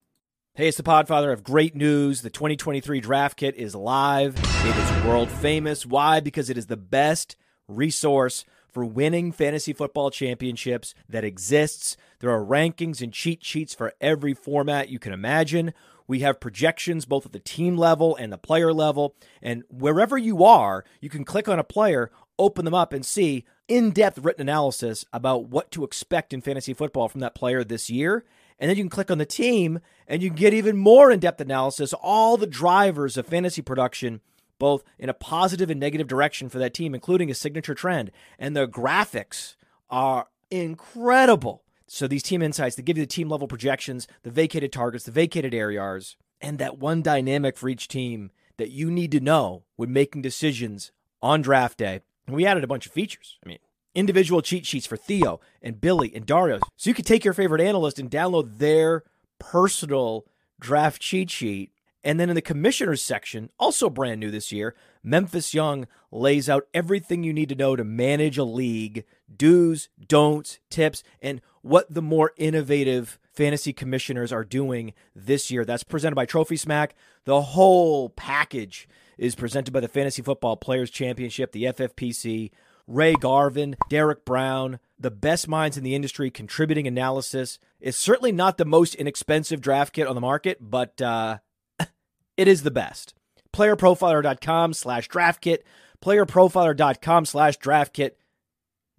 Hey, 0.54 0.68
it's 0.68 0.76
the 0.76 0.82
Podfather. 0.82 1.28
I 1.28 1.30
have 1.30 1.42
great 1.42 1.74
news. 1.74 2.20
The 2.20 2.28
2023 2.28 3.00
draft 3.00 3.38
kit 3.38 3.56
is 3.56 3.74
live. 3.74 4.36
It 4.36 4.76
is 4.76 5.04
world 5.06 5.30
famous. 5.30 5.86
Why? 5.86 6.20
Because 6.20 6.50
it 6.50 6.58
is 6.58 6.66
the 6.66 6.76
best 6.76 7.36
resource 7.68 8.44
for 8.68 8.84
winning 8.84 9.32
fantasy 9.32 9.72
football 9.72 10.10
championships 10.10 10.94
that 11.08 11.24
exists. 11.24 11.96
There 12.20 12.30
are 12.30 12.44
rankings 12.44 13.00
and 13.00 13.14
cheat 13.14 13.42
sheets 13.42 13.74
for 13.74 13.94
every 13.98 14.34
format 14.34 14.90
you 14.90 14.98
can 14.98 15.14
imagine. 15.14 15.72
We 16.06 16.18
have 16.18 16.38
projections 16.38 17.06
both 17.06 17.24
at 17.24 17.32
the 17.32 17.38
team 17.38 17.78
level 17.78 18.14
and 18.14 18.30
the 18.30 18.36
player 18.36 18.74
level. 18.74 19.14
And 19.40 19.62
wherever 19.70 20.18
you 20.18 20.44
are, 20.44 20.84
you 21.00 21.08
can 21.08 21.24
click 21.24 21.48
on 21.48 21.58
a 21.58 21.64
player, 21.64 22.10
open 22.38 22.66
them 22.66 22.74
up, 22.74 22.92
and 22.92 23.06
see 23.06 23.46
in 23.68 23.90
depth 23.90 24.18
written 24.18 24.42
analysis 24.42 25.06
about 25.14 25.46
what 25.46 25.70
to 25.70 25.82
expect 25.82 26.34
in 26.34 26.42
fantasy 26.42 26.74
football 26.74 27.08
from 27.08 27.22
that 27.22 27.34
player 27.34 27.64
this 27.64 27.88
year. 27.88 28.26
And 28.58 28.68
then 28.68 28.76
you 28.76 28.82
can 28.84 28.90
click 28.90 29.10
on 29.10 29.18
the 29.18 29.26
team 29.26 29.80
and 30.06 30.22
you 30.22 30.30
can 30.30 30.36
get 30.36 30.54
even 30.54 30.76
more 30.76 31.10
in 31.10 31.20
depth 31.20 31.40
analysis, 31.40 31.92
all 31.92 32.36
the 32.36 32.46
drivers 32.46 33.16
of 33.16 33.26
fantasy 33.26 33.62
production, 33.62 34.20
both 34.58 34.84
in 34.98 35.08
a 35.08 35.14
positive 35.14 35.70
and 35.70 35.80
negative 35.80 36.06
direction 36.06 36.48
for 36.48 36.58
that 36.58 36.74
team, 36.74 36.94
including 36.94 37.30
a 37.30 37.34
signature 37.34 37.74
trend. 37.74 38.10
And 38.38 38.56
the 38.56 38.68
graphics 38.68 39.56
are 39.90 40.28
incredible. 40.50 41.62
So 41.86 42.06
these 42.06 42.22
team 42.22 42.42
insights, 42.42 42.76
they 42.76 42.82
give 42.82 42.96
you 42.96 43.04
the 43.04 43.08
team 43.08 43.28
level 43.28 43.48
projections, 43.48 44.06
the 44.22 44.30
vacated 44.30 44.72
targets, 44.72 45.04
the 45.04 45.10
vacated 45.10 45.52
areas, 45.52 46.16
and 46.40 46.58
that 46.58 46.78
one 46.78 47.02
dynamic 47.02 47.56
for 47.56 47.68
each 47.68 47.88
team 47.88 48.30
that 48.56 48.70
you 48.70 48.90
need 48.90 49.10
to 49.12 49.20
know 49.20 49.64
when 49.76 49.92
making 49.92 50.22
decisions 50.22 50.92
on 51.20 51.42
draft 51.42 51.78
day. 51.78 52.00
And 52.26 52.36
we 52.36 52.46
added 52.46 52.64
a 52.64 52.68
bunch 52.68 52.86
of 52.86 52.92
features. 52.92 53.38
I 53.44 53.48
mean, 53.48 53.58
individual 53.94 54.42
cheat 54.42 54.66
sheets 54.66 54.86
for 54.86 54.96
Theo 54.96 55.40
and 55.60 55.80
Billy 55.80 56.12
and 56.14 56.26
Dario. 56.26 56.60
So 56.76 56.90
you 56.90 56.94
could 56.94 57.06
take 57.06 57.24
your 57.24 57.34
favorite 57.34 57.60
analyst 57.60 57.98
and 57.98 58.10
download 58.10 58.58
their 58.58 59.04
personal 59.38 60.26
draft 60.60 61.00
cheat 61.00 61.30
sheet. 61.30 61.72
And 62.04 62.18
then 62.18 62.28
in 62.28 62.34
the 62.34 62.42
commissioners 62.42 63.00
section, 63.00 63.50
also 63.60 63.88
brand 63.88 64.18
new 64.18 64.30
this 64.30 64.50
year, 64.50 64.74
Memphis 65.04 65.54
Young 65.54 65.86
lays 66.10 66.48
out 66.48 66.66
everything 66.74 67.22
you 67.22 67.32
need 67.32 67.48
to 67.50 67.54
know 67.54 67.76
to 67.76 67.84
manage 67.84 68.38
a 68.38 68.44
league, 68.44 69.04
do's, 69.34 69.88
don'ts, 70.08 70.58
tips, 70.68 71.04
and 71.20 71.40
what 71.62 71.92
the 71.94 72.02
more 72.02 72.32
innovative 72.36 73.20
fantasy 73.32 73.72
commissioners 73.72 74.32
are 74.32 74.44
doing 74.44 74.94
this 75.14 75.50
year. 75.50 75.64
That's 75.64 75.84
presented 75.84 76.16
by 76.16 76.26
Trophy 76.26 76.56
Smack. 76.56 76.94
The 77.24 77.40
whole 77.40 78.08
package 78.10 78.88
is 79.16 79.36
presented 79.36 79.72
by 79.72 79.80
the 79.80 79.88
Fantasy 79.88 80.22
Football 80.22 80.56
Players 80.56 80.90
Championship, 80.90 81.52
the 81.52 81.64
FFPC. 81.64 82.50
Ray 82.86 83.14
Garvin, 83.14 83.76
Derek 83.88 84.24
Brown, 84.24 84.78
the 84.98 85.10
best 85.10 85.48
minds 85.48 85.76
in 85.76 85.84
the 85.84 85.94
industry 85.94 86.30
contributing 86.30 86.86
analysis. 86.86 87.58
It's 87.80 87.96
certainly 87.96 88.32
not 88.32 88.58
the 88.58 88.64
most 88.64 88.94
inexpensive 88.94 89.60
draft 89.60 89.92
kit 89.92 90.06
on 90.06 90.14
the 90.14 90.20
market, 90.20 90.58
but 90.60 91.00
uh, 91.00 91.38
it 92.36 92.48
is 92.48 92.62
the 92.62 92.70
best. 92.70 93.14
Playerprofiler.com 93.52 94.74
slash 94.74 95.08
draft 95.08 95.40
kit. 95.40 95.64
Playerprofiler.com 96.02 97.24
slash 97.26 97.56
draft 97.58 97.92
kit. 97.92 98.18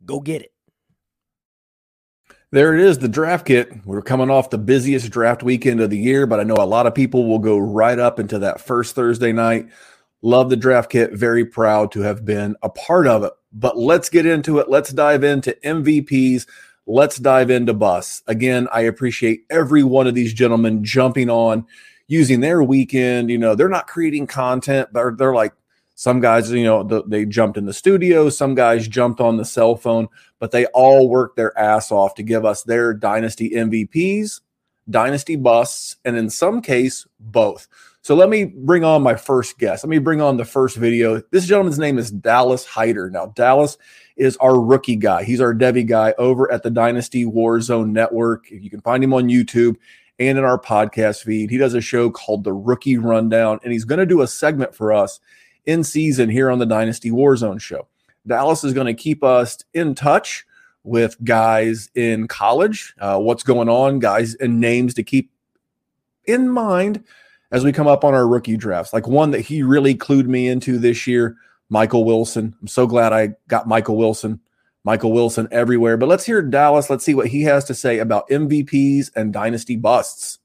Go 0.06 0.20
get 0.20 0.42
it. 0.42 0.54
There 2.52 2.76
it 2.76 2.82
is, 2.82 3.00
the 3.00 3.08
draft 3.08 3.48
kit. 3.48 3.84
We're 3.84 4.04
coming 4.04 4.30
off 4.30 4.52
the 4.52 4.60
busiest 4.60 5.10
draft 5.10 5.42
weekend 5.42 5.82
of 5.82 5.90
the 5.90 5.98
year, 5.98 6.28
but 6.28 6.40
I 6.40 6.44
know 6.44 6.54
a 6.54 6.68
lot 6.68 6.86
of 6.86 6.94
people 6.94 7.26
will 7.28 7.40
go 7.40 7.58
right 7.58 7.98
up 7.98 8.20
into 8.20 8.38
that 8.40 8.62
first 8.62 8.94
Thursday 8.94 9.32
night. 9.32 9.70
Love 10.26 10.50
the 10.50 10.56
draft 10.56 10.90
kit. 10.90 11.12
Very 11.12 11.44
proud 11.46 11.92
to 11.92 12.00
have 12.00 12.24
been 12.24 12.56
a 12.64 12.70
part 12.70 13.08
of 13.08 13.24
it. 13.26 13.34
But 13.52 13.78
let's 13.78 14.10
get 14.10 14.26
into 14.26 14.58
it. 14.60 14.70
Let's 14.70 14.92
dive 14.92 15.24
into 15.24 15.56
MVPs. 15.66 16.48
Let's 16.88 17.18
dive 17.18 17.50
into 17.50 17.74
bus. 17.74 18.24
Again, 18.26 18.70
I 18.72 18.82
appreciate 18.82 19.46
every 19.50 19.84
one 19.84 20.08
of 20.08 20.16
these 20.16 20.34
gentlemen 20.34 20.84
jumping 20.84 21.30
on, 21.30 21.68
using 22.08 22.40
their 22.40 22.64
weekend. 22.64 23.30
You 23.30 23.38
know, 23.38 23.54
they're 23.54 23.68
not 23.68 23.88
creating 23.88 24.28
content, 24.28 24.90
but 24.94 25.18
they're 25.18 25.36
like, 25.36 25.54
some 25.96 26.22
guys, 26.22 26.50
you 26.52 26.64
know, 26.64 26.84
the, 26.84 27.04
they 27.04 27.26
jumped 27.26 27.58
in 27.58 27.66
the 27.66 27.74
studio. 27.74 28.30
Some 28.30 28.56
guys 28.56 28.88
jumped 28.88 29.22
on 29.22 29.38
the 29.38 29.46
cell 29.46 29.76
phone, 29.76 30.08
but 30.40 30.52
they 30.52 30.66
all 30.68 31.08
worked 31.08 31.36
their 31.36 31.58
ass 31.58 31.92
off 31.92 32.16
to 32.16 32.24
give 32.24 32.46
us 32.46 32.64
their 32.64 32.94
dynasty 32.94 33.52
MVPs, 33.52 34.42
dynasty 34.90 35.36
busts, 35.36 35.98
and 36.04 36.18
in 36.18 36.30
some 36.30 36.62
case, 36.62 37.06
both. 37.20 37.68
So 38.04 38.16
let 38.16 38.28
me 38.28 38.44
bring 38.44 38.84
on 38.84 39.02
my 39.02 39.16
first 39.16 39.58
guest. 39.58 39.86
Let 39.86 39.90
me 39.90 39.98
bring 39.98 40.20
on 40.20 40.36
the 40.36 40.44
first 40.44 40.76
video. 40.76 41.22
This 41.32 41.46
gentleman's 41.46 41.80
name 41.80 41.98
is 41.98 42.12
Dallas 42.12 42.66
Hyder. 42.66 43.10
Now, 43.10 43.28
Dallas 43.28 43.78
is 44.18 44.36
our 44.38 44.60
rookie 44.60 44.98
guy. 44.98 45.24
He's 45.24 45.40
our 45.40 45.54
Devy 45.54 45.88
guy 45.88 46.14
over 46.18 46.52
at 46.52 46.64
the 46.64 46.70
Dynasty 46.70 47.24
Warzone 47.24 47.92
Network. 47.92 48.52
You 48.52 48.70
can 48.70 48.82
find 48.82 49.02
him 49.02 49.14
on 49.14 49.30
YouTube 49.30 49.78
and 50.20 50.38
in 50.38 50.44
our 50.44 50.60
podcast 50.60 51.24
feed. 51.24 51.50
He 51.50 51.58
does 51.58 51.76
a 51.76 51.80
show 51.80 52.10
called 52.10 52.44
The 52.44 52.52
Rookie 52.52 52.98
Rundown, 52.98 53.62
and 53.64 53.72
he's 53.72 53.86
going 53.86 54.00
to 54.00 54.06
do 54.06 54.22
a 54.22 54.28
segment 54.28 54.76
for 54.76 54.92
us 54.92 55.22
in 55.66 55.82
season 55.86 56.30
here 56.30 56.52
on 56.52 56.60
the 56.60 56.66
Dynasty 56.66 57.10
Warzone 57.10 57.62
show. 57.62 57.88
Dallas 58.28 58.66
is 58.66 58.74
going 58.74 58.88
to 58.88 59.02
keep 59.02 59.24
us 59.24 59.60
in 59.74 59.96
touch 59.96 60.46
with 60.84 61.24
guys 61.24 61.90
in 61.96 62.28
college, 62.28 62.96
uh, 63.00 63.18
what's 63.18 63.44
going 63.44 63.70
on, 63.70 64.00
guys 64.00 64.36
and 64.36 64.60
names 64.60 64.94
to 64.96 65.04
keep 65.04 65.32
in 66.26 66.50
mind 66.50 67.02
as 67.54 67.64
we 67.64 67.72
come 67.72 67.88
up 67.88 68.04
on 68.04 68.16
our 68.16 68.28
rookie 68.28 68.58
drafts. 68.58 68.92
Like 68.92 69.08
one 69.08 69.32
that 69.32 69.42
he 69.42 69.62
really 69.64 69.96
clued 69.96 70.26
me 70.26 70.48
into 70.48 70.80
this 70.80 71.08
year, 71.08 71.38
Michael 71.70 72.04
Wilson. 72.04 72.56
I'm 72.60 72.68
so 72.68 72.88
glad 72.88 73.14
I 73.14 73.36
got 73.48 73.68
Michael 73.68 73.96
Wilson. 73.96 74.42
Michael 74.84 75.14
Wilson 75.14 75.48
everywhere. 75.52 75.96
But 75.96 76.10
let's 76.10 76.26
hear 76.26 76.42
Dallas. 76.42 76.90
Let's 76.90 77.06
see 77.06 77.14
what 77.14 77.28
he 77.28 77.44
has 77.44 77.64
to 77.66 77.74
say 77.74 78.00
about 78.00 78.28
MVPs 78.28 79.12
and 79.16 79.32
dynasty 79.32 79.78
busts. 79.78 80.40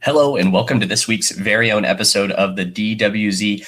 Hello, 0.00 0.36
and 0.36 0.52
welcome 0.52 0.80
to 0.80 0.86
this 0.86 1.06
week's 1.06 1.30
very 1.30 1.70
own 1.70 1.84
episode 1.84 2.32
of 2.32 2.56
the 2.56 2.64
DWZ. 2.64 3.64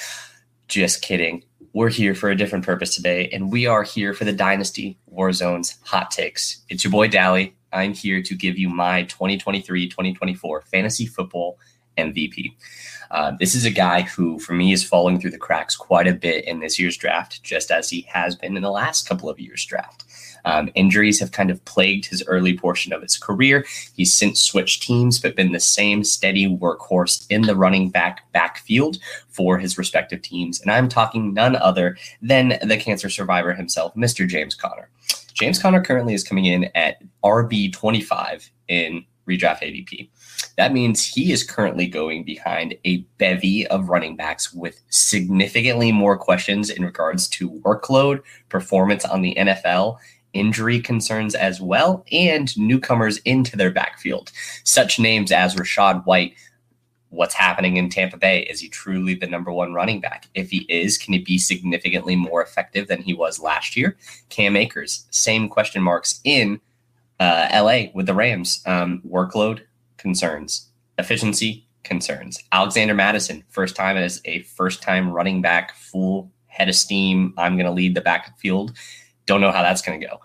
Just 0.67 1.01
kidding. 1.01 1.43
We're 1.73 1.89
here 1.89 2.15
for 2.15 2.29
a 2.29 2.35
different 2.35 2.65
purpose 2.65 2.95
today, 2.95 3.29
and 3.31 3.51
we 3.51 3.67
are 3.67 3.83
here 3.83 4.13
for 4.13 4.25
the 4.25 4.33
Dynasty 4.33 4.97
Warzone's 5.13 5.77
hot 5.83 6.11
takes. 6.11 6.61
It's 6.67 6.83
your 6.83 6.91
boy 6.91 7.07
Dally. 7.07 7.55
I'm 7.73 7.93
here 7.93 8.21
to 8.21 8.35
give 8.35 8.57
you 8.57 8.69
my 8.69 9.03
2023 9.03 9.87
2024 9.87 10.61
fantasy 10.61 11.05
football 11.05 11.57
MVP. 11.97 12.55
Uh, 13.11 13.33
this 13.39 13.55
is 13.55 13.65
a 13.65 13.71
guy 13.71 14.01
who, 14.01 14.39
for 14.39 14.53
me, 14.53 14.71
is 14.71 14.83
falling 14.83 15.19
through 15.19 15.31
the 15.31 15.37
cracks 15.37 15.75
quite 15.75 16.07
a 16.07 16.13
bit 16.13 16.45
in 16.45 16.59
this 16.59 16.79
year's 16.79 16.95
draft, 16.95 17.43
just 17.43 17.69
as 17.69 17.89
he 17.89 18.01
has 18.09 18.35
been 18.35 18.55
in 18.55 18.63
the 18.63 18.71
last 18.71 19.07
couple 19.07 19.29
of 19.29 19.39
years' 19.39 19.65
draft. 19.65 20.05
Um, 20.45 20.69
injuries 20.75 21.19
have 21.19 21.31
kind 21.31 21.51
of 21.51 21.63
plagued 21.65 22.05
his 22.05 22.23
early 22.25 22.57
portion 22.57 22.93
of 22.93 23.01
his 23.01 23.17
career. 23.17 23.65
He's 23.95 24.15
since 24.15 24.41
switched 24.41 24.81
teams, 24.81 25.19
but 25.19 25.35
been 25.35 25.51
the 25.51 25.59
same 25.59 26.03
steady 26.03 26.47
workhorse 26.47 27.25
in 27.29 27.43
the 27.43 27.55
running 27.55 27.89
back 27.89 28.31
backfield 28.31 28.97
for 29.29 29.59
his 29.59 29.77
respective 29.77 30.21
teams. 30.21 30.61
And 30.61 30.71
I'm 30.71 30.89
talking 30.89 31.33
none 31.33 31.55
other 31.55 31.97
than 32.21 32.57
the 32.63 32.77
cancer 32.77 33.09
survivor 33.09 33.53
himself, 33.53 33.93
Mr. 33.95 34.27
James 34.27 34.55
Conner. 34.55 34.89
James 35.41 35.59
Conner 35.59 35.81
currently 35.81 36.13
is 36.13 36.23
coming 36.23 36.45
in 36.45 36.69
at 36.75 37.01
RB 37.23 37.73
25 37.73 38.51
in 38.67 39.03
redraft 39.27 39.63
ADP. 39.63 40.07
That 40.55 40.71
means 40.71 41.03
he 41.03 41.31
is 41.31 41.43
currently 41.43 41.87
going 41.87 42.23
behind 42.23 42.75
a 42.85 42.97
bevy 43.17 43.65
of 43.65 43.89
running 43.89 44.15
backs 44.15 44.53
with 44.53 44.79
significantly 44.89 45.91
more 45.91 46.15
questions 46.15 46.69
in 46.69 46.85
regards 46.85 47.27
to 47.29 47.49
workload, 47.49 48.21
performance 48.49 49.03
on 49.03 49.23
the 49.23 49.33
NFL, 49.33 49.97
injury 50.33 50.79
concerns 50.79 51.33
as 51.33 51.59
well, 51.59 52.05
and 52.11 52.55
newcomers 52.55 53.17
into 53.25 53.57
their 53.57 53.71
backfield. 53.71 54.31
Such 54.63 54.99
names 54.99 55.31
as 55.31 55.55
Rachaad 55.55 56.05
White. 56.05 56.35
What's 57.11 57.33
happening 57.33 57.77
in 57.77 57.89
Tampa 57.89 58.17
Bay? 58.17 58.41
Is 58.41 58.59
he 58.59 58.67
truly 58.67 59.13
the 59.13 59.27
number 59.27 59.51
one 59.51 59.73
running 59.73 60.01
back? 60.01 60.27
If 60.33 60.49
he 60.49 60.65
is, 60.67 60.97
can 60.97 61.13
he 61.13 61.19
be 61.19 61.37
significantly 61.37 62.15
more 62.15 62.41
effective 62.41 62.87
than 62.87 63.03
he 63.03 63.13
was 63.13 63.39
last 63.39 63.77
year? 63.77 63.97
Cam 64.29 64.55
Akers, 64.55 65.05
same 65.11 65.47
question 65.47 65.81
marks 65.81 66.19
in 66.23 66.59
uh, 67.19 67.47
LA 67.53 67.91
with 67.93 68.07
the 68.07 68.13
Rams. 68.13 68.63
Um, 68.65 69.01
workload 69.07 69.61
concerns, 69.97 70.69
efficiency 70.97 71.67
concerns. 71.83 72.43
Alexander 72.51 72.93
Mattison, 72.93 73.43
first 73.49 73.75
time 73.75 73.95
as 73.95 74.21
a 74.25 74.41
first 74.41 74.81
time 74.81 75.11
running 75.11 75.41
back, 75.41 75.75
full 75.75 76.31
head 76.47 76.69
of 76.69 76.75
steam. 76.75 77.33
I'm 77.37 77.55
going 77.55 77.65
to 77.65 77.71
lead 77.71 77.95
the 77.95 78.01
backfield 78.01 78.73
don't 79.25 79.41
know 79.41 79.51
how 79.51 79.61
that's 79.61 79.81
going 79.81 79.99
to 79.99 80.05
go. 80.05 80.19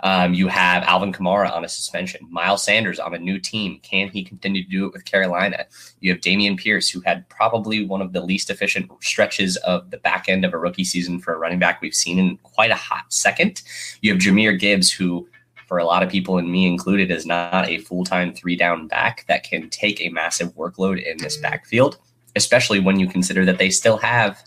Um, 0.00 0.34
you 0.34 0.48
have 0.48 0.82
Alvin 0.84 1.12
Kamara 1.12 1.52
on 1.52 1.64
a 1.64 1.68
suspension, 1.68 2.26
Miles 2.30 2.62
Sanders 2.62 2.98
on 2.98 3.14
a 3.14 3.18
new 3.18 3.38
team. 3.38 3.80
Can 3.82 4.08
he 4.08 4.24
continue 4.24 4.64
to 4.64 4.68
do 4.68 4.86
it 4.86 4.92
with 4.92 5.04
Carolina? 5.04 5.66
You 6.00 6.12
have 6.12 6.20
Dameon 6.20 6.58
Pierce, 6.58 6.88
who 6.88 7.00
had 7.00 7.28
probably 7.28 7.84
one 7.84 8.02
of 8.02 8.12
the 8.12 8.20
least 8.20 8.50
efficient 8.50 8.90
stretches 9.00 9.56
of 9.58 9.90
the 9.90 9.98
back 9.98 10.28
end 10.28 10.44
of 10.44 10.52
a 10.52 10.58
rookie 10.58 10.84
season 10.84 11.20
for 11.20 11.34
a 11.34 11.38
running 11.38 11.58
back 11.58 11.80
we've 11.80 11.94
seen 11.94 12.18
in 12.18 12.36
quite 12.38 12.70
a 12.70 12.76
hot 12.76 13.12
second. 13.12 13.62
You 14.00 14.12
have 14.12 14.20
Jahmyr 14.20 14.58
Gibbs, 14.58 14.90
who, 14.90 15.28
for 15.66 15.78
a 15.78 15.84
lot 15.84 16.02
of 16.02 16.10
people, 16.10 16.38
and 16.38 16.50
me 16.50 16.66
included, 16.66 17.10
is 17.10 17.26
not 17.26 17.68
a 17.68 17.78
full 17.78 18.04
time 18.04 18.34
three 18.34 18.56
down 18.56 18.88
back 18.88 19.24
that 19.28 19.44
can 19.44 19.70
take 19.70 20.00
a 20.00 20.10
massive 20.10 20.54
workload 20.54 21.02
in 21.02 21.16
this 21.18 21.36
backfield, 21.38 21.98
especially 22.36 22.80
when 22.80 22.98
you 22.98 23.08
consider 23.08 23.44
that 23.44 23.58
they 23.58 23.70
still 23.70 23.96
have 23.96 24.42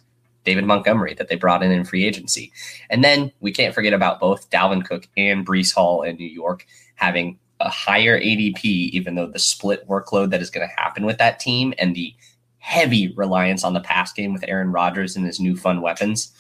David 0.47 0.63
Montgomery 0.63 1.13
that 1.15 1.27
they 1.27 1.35
brought 1.35 1.61
in 1.61 1.71
in 1.73 1.83
free 1.83 2.05
agency. 2.05 2.53
And 2.89 3.03
then 3.03 3.33
we 3.41 3.51
can't 3.51 3.75
forget 3.75 3.91
about 3.91 4.21
both 4.21 4.49
Dalvin 4.49 4.85
Cook 4.85 5.09
and 5.17 5.45
Breece 5.45 5.75
Hall 5.75 6.03
in 6.03 6.15
New 6.15 6.25
York 6.25 6.65
having 6.95 7.37
a 7.59 7.69
higher 7.69 8.17
ADP, 8.17 8.63
even 8.63 9.15
though 9.15 9.27
the 9.27 9.39
split 9.39 9.85
workload 9.89 10.29
that 10.29 10.41
is 10.41 10.49
going 10.49 10.65
to 10.65 10.81
happen 10.81 11.05
with 11.05 11.17
that 11.17 11.41
team 11.41 11.73
and 11.77 11.93
the 11.93 12.15
heavy 12.59 13.13
reliance 13.17 13.65
on 13.65 13.73
the 13.73 13.81
pass 13.81 14.13
game 14.13 14.31
with 14.31 14.45
Aaron 14.47 14.71
Rodgers 14.71 15.17
and 15.17 15.25
his 15.25 15.37
new 15.37 15.57
fun 15.57 15.81
weapons. 15.81 16.31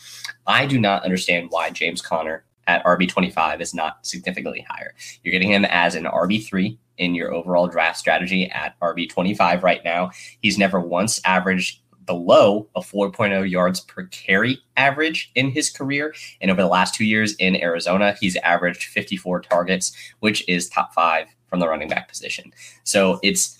I 0.45 0.65
do 0.65 0.79
not 0.79 1.03
understand 1.03 1.47
why 1.49 1.69
James 1.71 2.01
Conner 2.01 2.45
at 2.65 2.83
RB25 2.85 3.59
is 3.59 3.73
not 3.73 4.05
significantly 4.05 4.65
higher. 4.69 4.93
You're 5.21 5.33
getting 5.33 5.51
him 5.51 5.65
as 5.65 5.95
an 5.95 6.05
RB3 6.05 6.77
in 6.97 7.13
your 7.13 7.33
overall 7.33 7.67
draft 7.67 7.97
strategy 7.97 8.49
at 8.51 8.79
RB25 8.79 9.63
right 9.63 9.83
now. 9.83 10.11
He's 10.41 10.57
never 10.57 10.79
once 10.79 11.19
averaged 11.25 11.81
below 12.07 12.67
a 12.75 12.81
4.0 12.81 13.47
yards 13.47 13.81
per 13.81 14.05
carry 14.05 14.59
average 14.75 15.31
in 15.35 15.51
his 15.51 15.69
career. 15.69 16.15
And 16.41 16.49
over 16.49 16.61
the 16.61 16.67
last 16.67 16.95
two 16.95 17.05
years 17.05 17.35
in 17.35 17.61
Arizona, 17.61 18.15
he's 18.19 18.35
averaged 18.37 18.85
54 18.85 19.41
targets, 19.41 19.91
which 20.21 20.47
is 20.49 20.67
top 20.69 20.93
five 20.95 21.27
from 21.47 21.59
the 21.59 21.67
running 21.67 21.89
back 21.89 22.07
position. 22.07 22.51
So 22.83 23.19
it's 23.21 23.59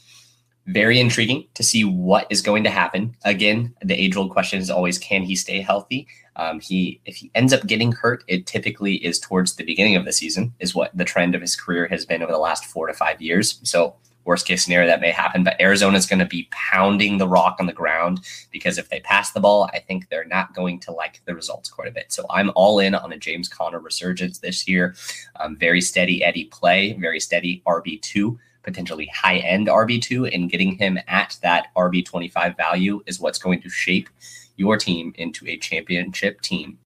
very 0.67 0.99
intriguing 0.99 1.47
to 1.53 1.63
see 1.63 1.83
what 1.83 2.27
is 2.29 2.41
going 2.41 2.63
to 2.63 2.69
happen. 2.69 3.15
Again, 3.23 3.73
the 3.83 3.93
age 3.93 4.17
old 4.17 4.31
question 4.31 4.59
is 4.59 4.69
always 4.69 4.97
can 4.97 5.23
he 5.23 5.35
stay 5.35 5.61
healthy? 5.61 6.07
Um, 6.35 6.59
he 6.59 7.01
if 7.05 7.15
he 7.15 7.31
ends 7.35 7.53
up 7.53 7.65
getting 7.65 7.93
hurt, 7.93 8.23
it 8.27 8.45
typically 8.45 8.95
is 8.95 9.19
towards 9.19 9.55
the 9.55 9.63
beginning 9.63 9.95
of 9.95 10.05
the 10.05 10.11
season, 10.11 10.53
is 10.59 10.75
what 10.75 10.95
the 10.95 11.05
trend 11.05 11.35
of 11.35 11.41
his 11.41 11.55
career 11.55 11.87
has 11.87 12.05
been 12.05 12.21
over 12.21 12.31
the 12.31 12.37
last 12.37 12.65
four 12.65 12.87
to 12.87 12.93
five 12.93 13.21
years. 13.21 13.59
So 13.63 13.95
worst 14.27 14.45
case 14.45 14.63
scenario 14.63 14.87
that 14.87 15.01
may 15.01 15.09
happen. 15.09 15.43
But 15.43 15.59
Arizona 15.59 15.97
is 15.97 16.05
going 16.05 16.19
to 16.19 16.25
be 16.25 16.47
pounding 16.51 17.17
the 17.17 17.27
rock 17.27 17.57
on 17.59 17.65
the 17.65 17.73
ground 17.73 18.19
because 18.51 18.77
if 18.77 18.89
they 18.89 18.99
pass 18.99 19.31
the 19.31 19.39
ball, 19.39 19.69
I 19.73 19.79
think 19.79 20.09
they're 20.09 20.25
not 20.25 20.53
going 20.53 20.79
to 20.81 20.91
like 20.91 21.21
the 21.25 21.33
results 21.33 21.69
quite 21.69 21.87
a 21.87 21.91
bit. 21.91 22.11
So 22.11 22.25
I'm 22.29 22.51
all 22.55 22.79
in 22.79 22.93
on 22.93 23.11
a 23.11 23.17
James 23.17 23.47
Conner 23.47 23.79
resurgence 23.79 24.39
this 24.39 24.67
year. 24.67 24.95
Um, 25.39 25.55
very 25.55 25.81
steady 25.81 26.23
Eddie 26.23 26.45
play, 26.45 26.93
very 26.93 27.19
steady 27.19 27.63
RB2 27.65 28.37
potentially 28.63 29.09
high 29.15 29.37
end 29.37 29.67
RB2, 29.67 30.35
and 30.35 30.51
getting 30.51 30.75
him 30.75 30.99
at 31.07 31.37
that 31.41 31.67
RB25 31.77 32.57
value 32.57 33.01
is 33.05 33.17
what's 33.17 33.39
going 33.39 33.61
to 33.61 33.69
shape 33.69 34.09
your 34.57 34.75
team 34.75 35.13
into 35.17 35.47
a 35.47 35.57
championship 35.57 36.41
team. 36.41 36.77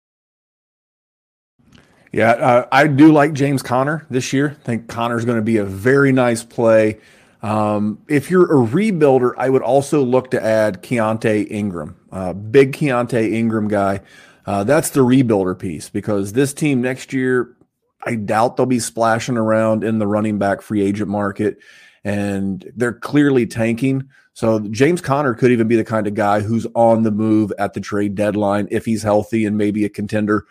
Yeah, 2.12 2.32
uh, 2.32 2.68
I 2.72 2.88
do 2.88 3.12
like 3.12 3.34
James 3.34 3.64
Conner 3.64 4.06
this 4.10 4.32
year. 4.34 4.58
I 4.60 4.64
think 4.64 4.88
Conner's 4.90 5.26
going 5.26 5.38
to 5.38 5.44
be 5.44 5.58
a 5.58 5.66
very 5.66 6.12
nice 6.12 6.44
play. 6.44 7.00
Um, 7.42 8.04
if 8.08 8.30
you're 8.30 8.46
a 8.46 8.68
rebuilder, 8.68 9.34
I 9.38 9.50
would 9.50 9.64
also 9.64 10.04
look 10.04 10.32
to 10.32 10.44
add 10.44 10.84
Keaontay 10.84 11.50
Ingram, 11.50 11.98
uh, 12.12 12.34
big 12.34 12.74
Keaontay 12.74 13.34
Ingram 13.34 13.68
guy. 13.68 14.02
Uh, 14.46 14.64
that's 14.64 14.92
the 14.92 15.02
rebuilder 15.02 15.58
piece 15.58 15.90
because 15.90 16.34
this 16.34 16.54
team 16.54 16.82
next 16.82 17.14
year, 17.14 17.56
I 18.04 18.16
doubt 18.16 18.58
they'll 18.58 18.66
be 18.66 18.80
splashing 18.80 19.38
around 19.38 19.84
in 19.84 20.00
the 20.00 20.08
running 20.08 20.38
back 20.38 20.62
free 20.62 20.82
agent 20.82 21.10
market, 21.10 21.58
and 22.04 22.72
they're 22.76 22.94
clearly 22.94 23.46
tanking. 23.46 24.10
So 24.34 24.60
James 24.60 25.02
Conner 25.02 25.34
could 25.34 25.52
even 25.52 25.68
be 25.68 25.76
the 25.76 25.84
kind 25.84 26.08
of 26.08 26.14
guy 26.14 26.42
who's 26.42 26.66
on 26.74 27.04
the 27.04 27.12
move 27.12 27.52
at 27.60 27.74
the 27.74 27.82
trade 27.82 28.16
deadline 28.16 28.68
if 28.72 28.86
he's 28.86 29.04
healthy 29.04 29.46
and 29.46 29.58
maybe 29.58 29.84
a 29.86 29.90
contender 29.90 30.46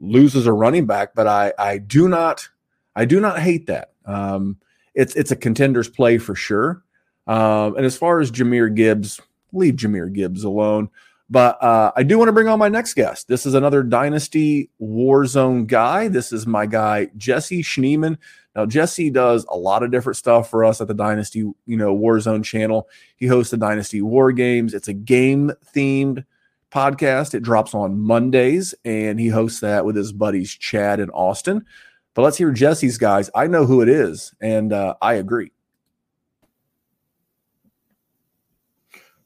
loses 0.00 0.46
a 0.46 0.52
running 0.52 0.86
back, 0.86 1.14
but 1.14 1.26
I 1.26 1.52
I 1.58 1.78
do 1.78 2.08
not 2.08 2.48
I 2.94 3.04
do 3.04 3.20
not 3.20 3.38
hate 3.38 3.66
that. 3.68 3.92
Um, 4.04 4.58
it's 4.94 5.14
it's 5.14 5.30
a 5.30 5.36
contender's 5.36 5.88
play 5.88 6.18
for 6.18 6.34
sure. 6.34 6.82
Um, 7.26 7.76
and 7.76 7.86
as 7.86 7.96
far 7.96 8.20
as 8.20 8.30
Jahmyr 8.30 8.74
Gibbs, 8.74 9.20
leave 9.52 9.74
Jahmyr 9.74 10.12
Gibbs 10.12 10.44
alone. 10.44 10.88
But 11.30 11.62
uh, 11.62 11.92
I 11.96 12.02
do 12.02 12.18
want 12.18 12.28
to 12.28 12.32
bring 12.32 12.48
on 12.48 12.58
my 12.58 12.68
next 12.68 12.94
guest. 12.94 13.28
This 13.28 13.46
is 13.46 13.54
another 13.54 13.82
Dynasty 13.82 14.68
Warzone 14.80 15.66
guy. 15.66 16.08
This 16.08 16.30
is 16.30 16.46
my 16.46 16.66
guy 16.66 17.08
Jesse 17.16 17.62
Schneeman. 17.62 18.18
Now 18.54 18.66
Jesse 18.66 19.08
does 19.08 19.46
a 19.48 19.56
lot 19.56 19.82
of 19.82 19.90
different 19.90 20.18
stuff 20.18 20.50
for 20.50 20.62
us 20.62 20.80
at 20.80 20.88
the 20.88 20.94
Dynasty, 20.94 21.38
you 21.38 21.76
know, 21.76 21.96
Warzone 21.96 22.44
channel. 22.44 22.88
He 23.16 23.26
hosts 23.26 23.50
the 23.50 23.56
Dynasty 23.56 24.02
War 24.02 24.30
Games. 24.30 24.74
It's 24.74 24.88
a 24.88 24.92
game 24.92 25.52
themed 25.74 26.24
podcast. 26.70 27.34
It 27.34 27.42
drops 27.42 27.74
on 27.74 28.00
Mondays, 28.00 28.74
and 28.84 29.18
he 29.18 29.28
hosts 29.28 29.60
that 29.60 29.84
with 29.84 29.96
his 29.96 30.12
buddies 30.12 30.50
Chad 30.50 31.00
and 31.00 31.10
Austin. 31.12 31.64
But 32.14 32.22
let's 32.22 32.36
hear 32.36 32.52
Jesse's 32.52 32.98
guys. 32.98 33.30
I 33.34 33.46
know 33.46 33.64
who 33.64 33.80
it 33.80 33.88
is, 33.88 34.34
and 34.40 34.72
uh, 34.72 34.94
I 35.00 35.14
agree. 35.14 35.52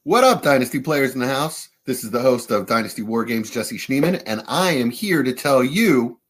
What 0.05 0.23
up, 0.23 0.43
Dynasty 0.43 0.79
players 0.79 1.15
in 1.15 1.21
the 1.21 1.27
house? 1.27 1.69
This 1.85 2.05
is 2.05 2.13
the 2.13 2.21
host 2.21 2.53
of 2.53 2.67
Dynasty 2.67 3.03
War 3.03 3.25
Games, 3.25 3.51
Jesse 3.51 3.77
Schneeman, 3.77 4.23
and 4.27 4.43
I 4.47 4.71
am 4.71 4.91
here 4.91 5.25
to 5.25 5.33
tell 5.33 5.65
you 5.65 6.21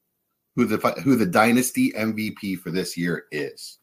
who 0.54 0.64
the 0.64 0.78
who 1.04 1.14
the 1.16 1.26
Dynasty 1.26 1.92
MVP 1.92 2.58
for 2.58 2.70
this 2.70 2.96
year 2.96 3.24
is, 3.30 3.78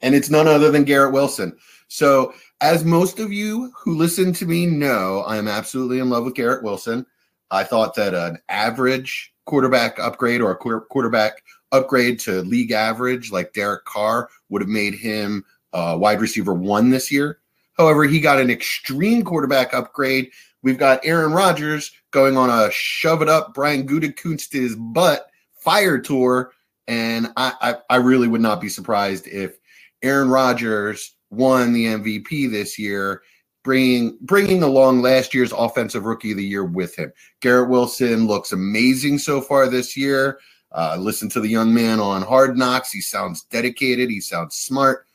and 0.00 0.14
it's 0.14 0.30
none 0.30 0.48
other 0.48 0.70
than 0.70 0.84
Garrett 0.84 1.12
Wilson. 1.12 1.54
So, 1.88 2.32
as 2.62 2.84
most 2.84 3.20
of 3.20 3.30
you 3.30 3.72
who 3.76 3.94
listen 3.94 4.32
to 4.34 4.46
me 4.46 4.64
know, 4.64 5.20
I 5.26 5.36
am 5.36 5.48
absolutely 5.48 5.98
in 5.98 6.08
love 6.08 6.24
with 6.24 6.34
Garrett 6.34 6.64
Wilson. 6.64 7.04
I 7.50 7.62
thought 7.64 7.94
that 7.96 8.14
an 8.14 8.38
average 8.48 9.34
quarterback 9.44 9.98
upgrade 9.98 10.40
or 10.40 10.50
a 10.50 10.80
quarterback 10.80 11.42
upgrade 11.76 12.18
to 12.20 12.42
league 12.42 12.72
average 12.72 13.30
like 13.30 13.52
Derek 13.52 13.84
Carr 13.84 14.28
would 14.48 14.62
have 14.62 14.68
made 14.68 14.94
him 14.94 15.44
uh, 15.72 15.96
wide 15.98 16.20
receiver 16.20 16.54
one 16.54 16.90
this 16.90 17.10
year. 17.12 17.38
However, 17.76 18.04
he 18.04 18.20
got 18.20 18.40
an 18.40 18.50
extreme 18.50 19.22
quarterback 19.22 19.74
upgrade. 19.74 20.30
We've 20.62 20.78
got 20.78 21.00
Aaron 21.04 21.32
Rodgers 21.32 21.92
going 22.10 22.36
on 22.36 22.50
a 22.50 22.70
shove 22.70 23.22
it 23.22 23.28
up 23.28 23.54
Brian 23.54 23.86
Gutekunst's 23.86 24.74
butt 24.74 25.26
fire 25.52 25.98
tour. 25.98 26.52
And 26.88 27.28
I, 27.36 27.52
I, 27.60 27.74
I 27.90 27.96
really 27.96 28.28
would 28.28 28.40
not 28.40 28.60
be 28.60 28.68
surprised 28.68 29.26
if 29.26 29.58
Aaron 30.02 30.28
Rodgers 30.30 31.14
won 31.30 31.72
the 31.72 31.86
MVP 31.86 32.50
this 32.50 32.78
year, 32.78 33.22
bringing 33.64 34.16
bringing 34.22 34.62
along 34.62 35.02
last 35.02 35.34
year's 35.34 35.52
offensive 35.52 36.04
rookie 36.04 36.30
of 36.30 36.36
the 36.36 36.44
year 36.44 36.64
with 36.64 36.96
him. 36.96 37.12
Garrett 37.40 37.68
Wilson 37.68 38.26
looks 38.26 38.52
amazing 38.52 39.18
so 39.18 39.40
far 39.40 39.68
this 39.68 39.96
year. 39.96 40.38
Uh, 40.76 40.94
listen 41.00 41.30
to 41.30 41.40
the 41.40 41.48
young 41.48 41.72
man 41.72 41.98
on 41.98 42.20
Hard 42.20 42.58
Knocks. 42.58 42.92
He 42.92 43.00
sounds 43.00 43.44
dedicated. 43.44 44.10
He 44.10 44.20
sounds 44.20 44.56
smart. 44.56 45.06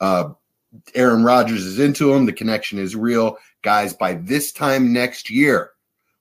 Uh, 0.00 0.30
Aaron 0.94 1.24
Rodgers 1.24 1.64
is 1.64 1.80
into 1.80 2.14
him. 2.14 2.24
The 2.24 2.32
connection 2.32 2.78
is 2.78 2.94
real. 2.94 3.36
Guys, 3.62 3.92
by 3.92 4.14
this 4.14 4.52
time 4.52 4.92
next 4.92 5.28
year, 5.28 5.72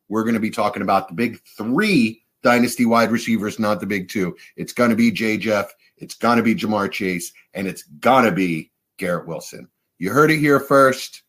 we're 0.09 0.23
going 0.23 0.33
to 0.33 0.39
be 0.39 0.49
talking 0.49 0.81
about 0.81 1.07
the 1.07 1.13
big 1.13 1.39
three 1.57 2.23
dynasty 2.41 2.87
wide 2.87 3.11
receivers, 3.11 3.59
not 3.59 3.79
the 3.79 3.85
big 3.85 4.09
two. 4.09 4.35
It's 4.55 4.73
going 4.73 4.89
to 4.89 4.95
be 4.95 5.11
Jay 5.11 5.37
Jeff, 5.37 5.71
it's 5.97 6.15
going 6.15 6.37
to 6.37 6.43
be 6.43 6.55
Ja'Marr 6.55 6.91
Chase, 6.91 7.33
and 7.53 7.67
it's 7.67 7.83
going 7.83 8.25
to 8.25 8.31
be 8.31 8.71
Garrett 8.97 9.27
Wilson. 9.27 9.67
You 9.99 10.11
heard 10.11 10.31
it 10.31 10.39
here 10.39 10.59
first. 10.59 11.21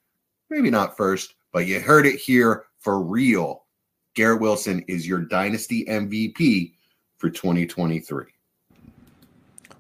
Maybe 0.49 0.71
not 0.71 0.97
first, 0.97 1.35
but 1.53 1.67
you 1.67 1.81
heard 1.81 2.07
it 2.07 2.19
here 2.19 2.65
for 2.79 3.03
real. 3.03 3.65
Garrett 4.15 4.41
Wilson 4.41 4.85
is 4.89 5.07
your 5.07 5.21
dynasty 5.21 5.85
MVP 5.85 6.73
for 7.19 7.31
2023. 7.31 8.25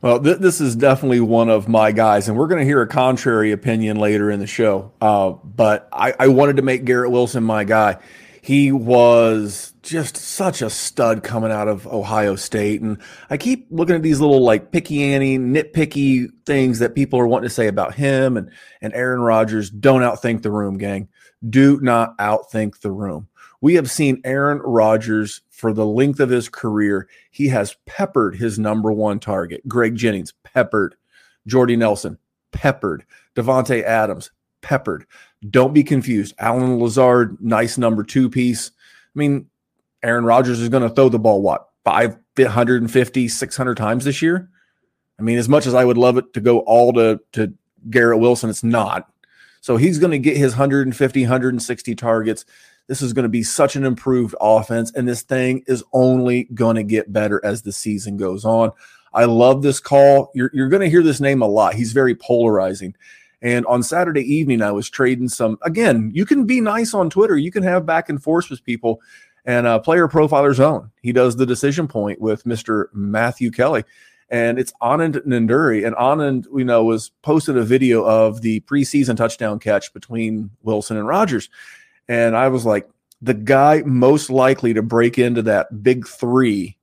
Well, 0.00 0.22
th- 0.22 0.38
this 0.38 0.60
is 0.60 0.76
definitely 0.76 1.20
one 1.20 1.48
of 1.48 1.68
my 1.68 1.90
guys, 1.90 2.28
and 2.28 2.36
we're 2.36 2.46
going 2.46 2.60
to 2.60 2.64
hear 2.64 2.82
a 2.82 2.86
contrary 2.86 3.50
opinion 3.50 3.96
later 3.96 4.30
in 4.30 4.38
the 4.38 4.46
show. 4.46 4.92
Uh, 5.00 5.30
but 5.30 5.88
I-, 5.92 6.14
I 6.18 6.28
wanted 6.28 6.56
to 6.56 6.62
make 6.62 6.84
Garrett 6.84 7.10
Wilson 7.10 7.42
my 7.42 7.64
guy. 7.64 7.98
He 8.40 8.70
was 8.70 9.74
just 9.82 10.16
such 10.16 10.62
a 10.62 10.70
stud 10.70 11.22
coming 11.22 11.50
out 11.50 11.66
of 11.66 11.86
Ohio 11.86 12.36
State. 12.36 12.80
And 12.80 12.98
I 13.28 13.36
keep 13.36 13.66
looking 13.70 13.96
at 13.96 14.02
these 14.02 14.20
little 14.20 14.42
like 14.42 14.70
picky 14.70 15.02
Annie, 15.02 15.38
nitpicky 15.38 16.28
things 16.46 16.78
that 16.78 16.94
people 16.94 17.18
are 17.18 17.26
wanting 17.26 17.48
to 17.48 17.54
say 17.54 17.66
about 17.66 17.94
him 17.94 18.36
and, 18.36 18.50
and 18.80 18.94
Aaron 18.94 19.20
Rodgers. 19.20 19.68
Don't 19.70 20.02
outthink 20.02 20.42
the 20.42 20.50
room, 20.50 20.78
gang. 20.78 21.08
Do 21.48 21.80
not 21.80 22.16
outthink 22.18 22.80
the 22.80 22.92
room. 22.92 23.28
We 23.60 23.74
have 23.74 23.90
seen 23.90 24.20
Aaron 24.24 24.58
Rodgers 24.58 25.40
for 25.58 25.72
the 25.72 25.84
length 25.84 26.20
of 26.20 26.30
his 26.30 26.48
career. 26.48 27.08
He 27.32 27.48
has 27.48 27.76
peppered 27.84 28.36
his 28.36 28.60
number 28.60 28.92
one 28.92 29.18
target, 29.18 29.66
Greg 29.66 29.96
Jennings, 29.96 30.32
peppered, 30.44 30.94
Jordy 31.48 31.74
Nelson, 31.74 32.16
peppered, 32.52 33.04
Davante 33.34 33.82
Adams, 33.82 34.30
peppered. 34.62 35.04
Don't 35.50 35.74
be 35.74 35.82
confused. 35.82 36.32
Allen 36.38 36.78
Lazard, 36.78 37.38
nice 37.40 37.76
number 37.76 38.04
two 38.04 38.30
piece. 38.30 38.70
I 38.70 39.18
mean, 39.18 39.46
Aaron 40.04 40.24
Rodgers 40.24 40.60
is 40.60 40.68
going 40.68 40.84
to 40.88 40.94
throw 40.94 41.08
the 41.08 41.18
ball, 41.18 41.42
what, 41.42 41.68
550, 41.84 43.26
600 43.26 43.76
times 43.76 44.04
this 44.04 44.22
year? 44.22 44.48
I 45.18 45.22
mean, 45.22 45.38
as 45.38 45.48
much 45.48 45.66
as 45.66 45.74
I 45.74 45.84
would 45.84 45.98
love 45.98 46.18
it 46.18 46.32
to 46.34 46.40
go 46.40 46.60
all 46.60 46.92
to, 46.92 47.18
to 47.32 47.52
Garrett 47.90 48.20
Wilson, 48.20 48.48
it's 48.48 48.62
not. 48.62 49.10
So 49.60 49.76
he's 49.76 49.98
going 49.98 50.12
to 50.12 50.20
get 50.20 50.36
his 50.36 50.52
150, 50.52 51.22
160 51.22 51.94
targets. 51.96 52.44
This 52.88 53.02
is 53.02 53.12
going 53.12 53.24
to 53.24 53.28
be 53.28 53.42
such 53.42 53.76
an 53.76 53.84
improved 53.84 54.34
offense, 54.40 54.90
and 54.92 55.06
this 55.06 55.22
thing 55.22 55.62
is 55.66 55.84
only 55.92 56.44
going 56.54 56.76
to 56.76 56.82
get 56.82 57.12
better 57.12 57.40
as 57.44 57.62
the 57.62 57.72
season 57.72 58.16
goes 58.16 58.44
on. 58.44 58.72
I 59.12 59.24
love 59.24 59.62
this 59.62 59.78
call. 59.78 60.30
You're, 60.34 60.50
you're 60.52 60.68
going 60.68 60.82
to 60.82 60.90
hear 60.90 61.02
this 61.02 61.20
name 61.20 61.42
a 61.42 61.46
lot. 61.46 61.74
He's 61.74 61.92
very 61.92 62.14
polarizing. 62.14 62.94
And 63.40 63.64
on 63.66 63.82
Saturday 63.82 64.22
evening, 64.22 64.62
I 64.62 64.72
was 64.72 64.90
trading 64.90 65.28
some. 65.28 65.58
Again, 65.62 66.10
you 66.12 66.26
can 66.26 66.44
be 66.44 66.60
nice 66.60 66.94
on 66.94 67.08
Twitter. 67.08 67.36
You 67.36 67.52
can 67.52 67.62
have 67.62 67.86
back 67.86 68.08
and 68.08 68.22
forth 68.22 68.50
with 68.50 68.64
people. 68.64 69.00
And 69.44 69.66
uh, 69.66 69.78
Player 69.78 70.08
Profiler 70.08 70.54
Zone, 70.54 70.90
he 71.02 71.12
does 71.12 71.36
the 71.36 71.46
decision 71.46 71.88
point 71.88 72.20
with 72.20 72.44
Mr. 72.44 72.86
Matthew 72.92 73.50
Kelly. 73.50 73.84
And 74.28 74.58
it's 74.58 74.72
Anand 74.82 75.24
Nanduri. 75.26 75.86
And 75.86 75.96
Anand, 75.96 76.46
you 76.54 76.64
know, 76.64 76.84
was 76.84 77.10
posted 77.22 77.56
a 77.56 77.64
video 77.64 78.04
of 78.04 78.42
the 78.42 78.60
preseason 78.60 79.16
touchdown 79.16 79.58
catch 79.58 79.92
between 79.94 80.50
Wilson 80.62 80.96
and 80.96 81.06
Rodgers. 81.06 81.48
And 82.08 82.36
I 82.36 82.48
was 82.48 82.64
like, 82.64 82.88
the 83.20 83.34
guy 83.34 83.82
most 83.84 84.30
likely 84.30 84.74
to 84.74 84.82
break 84.82 85.18
into 85.18 85.42
that 85.42 85.82
big 85.82 86.06
three 86.06 86.76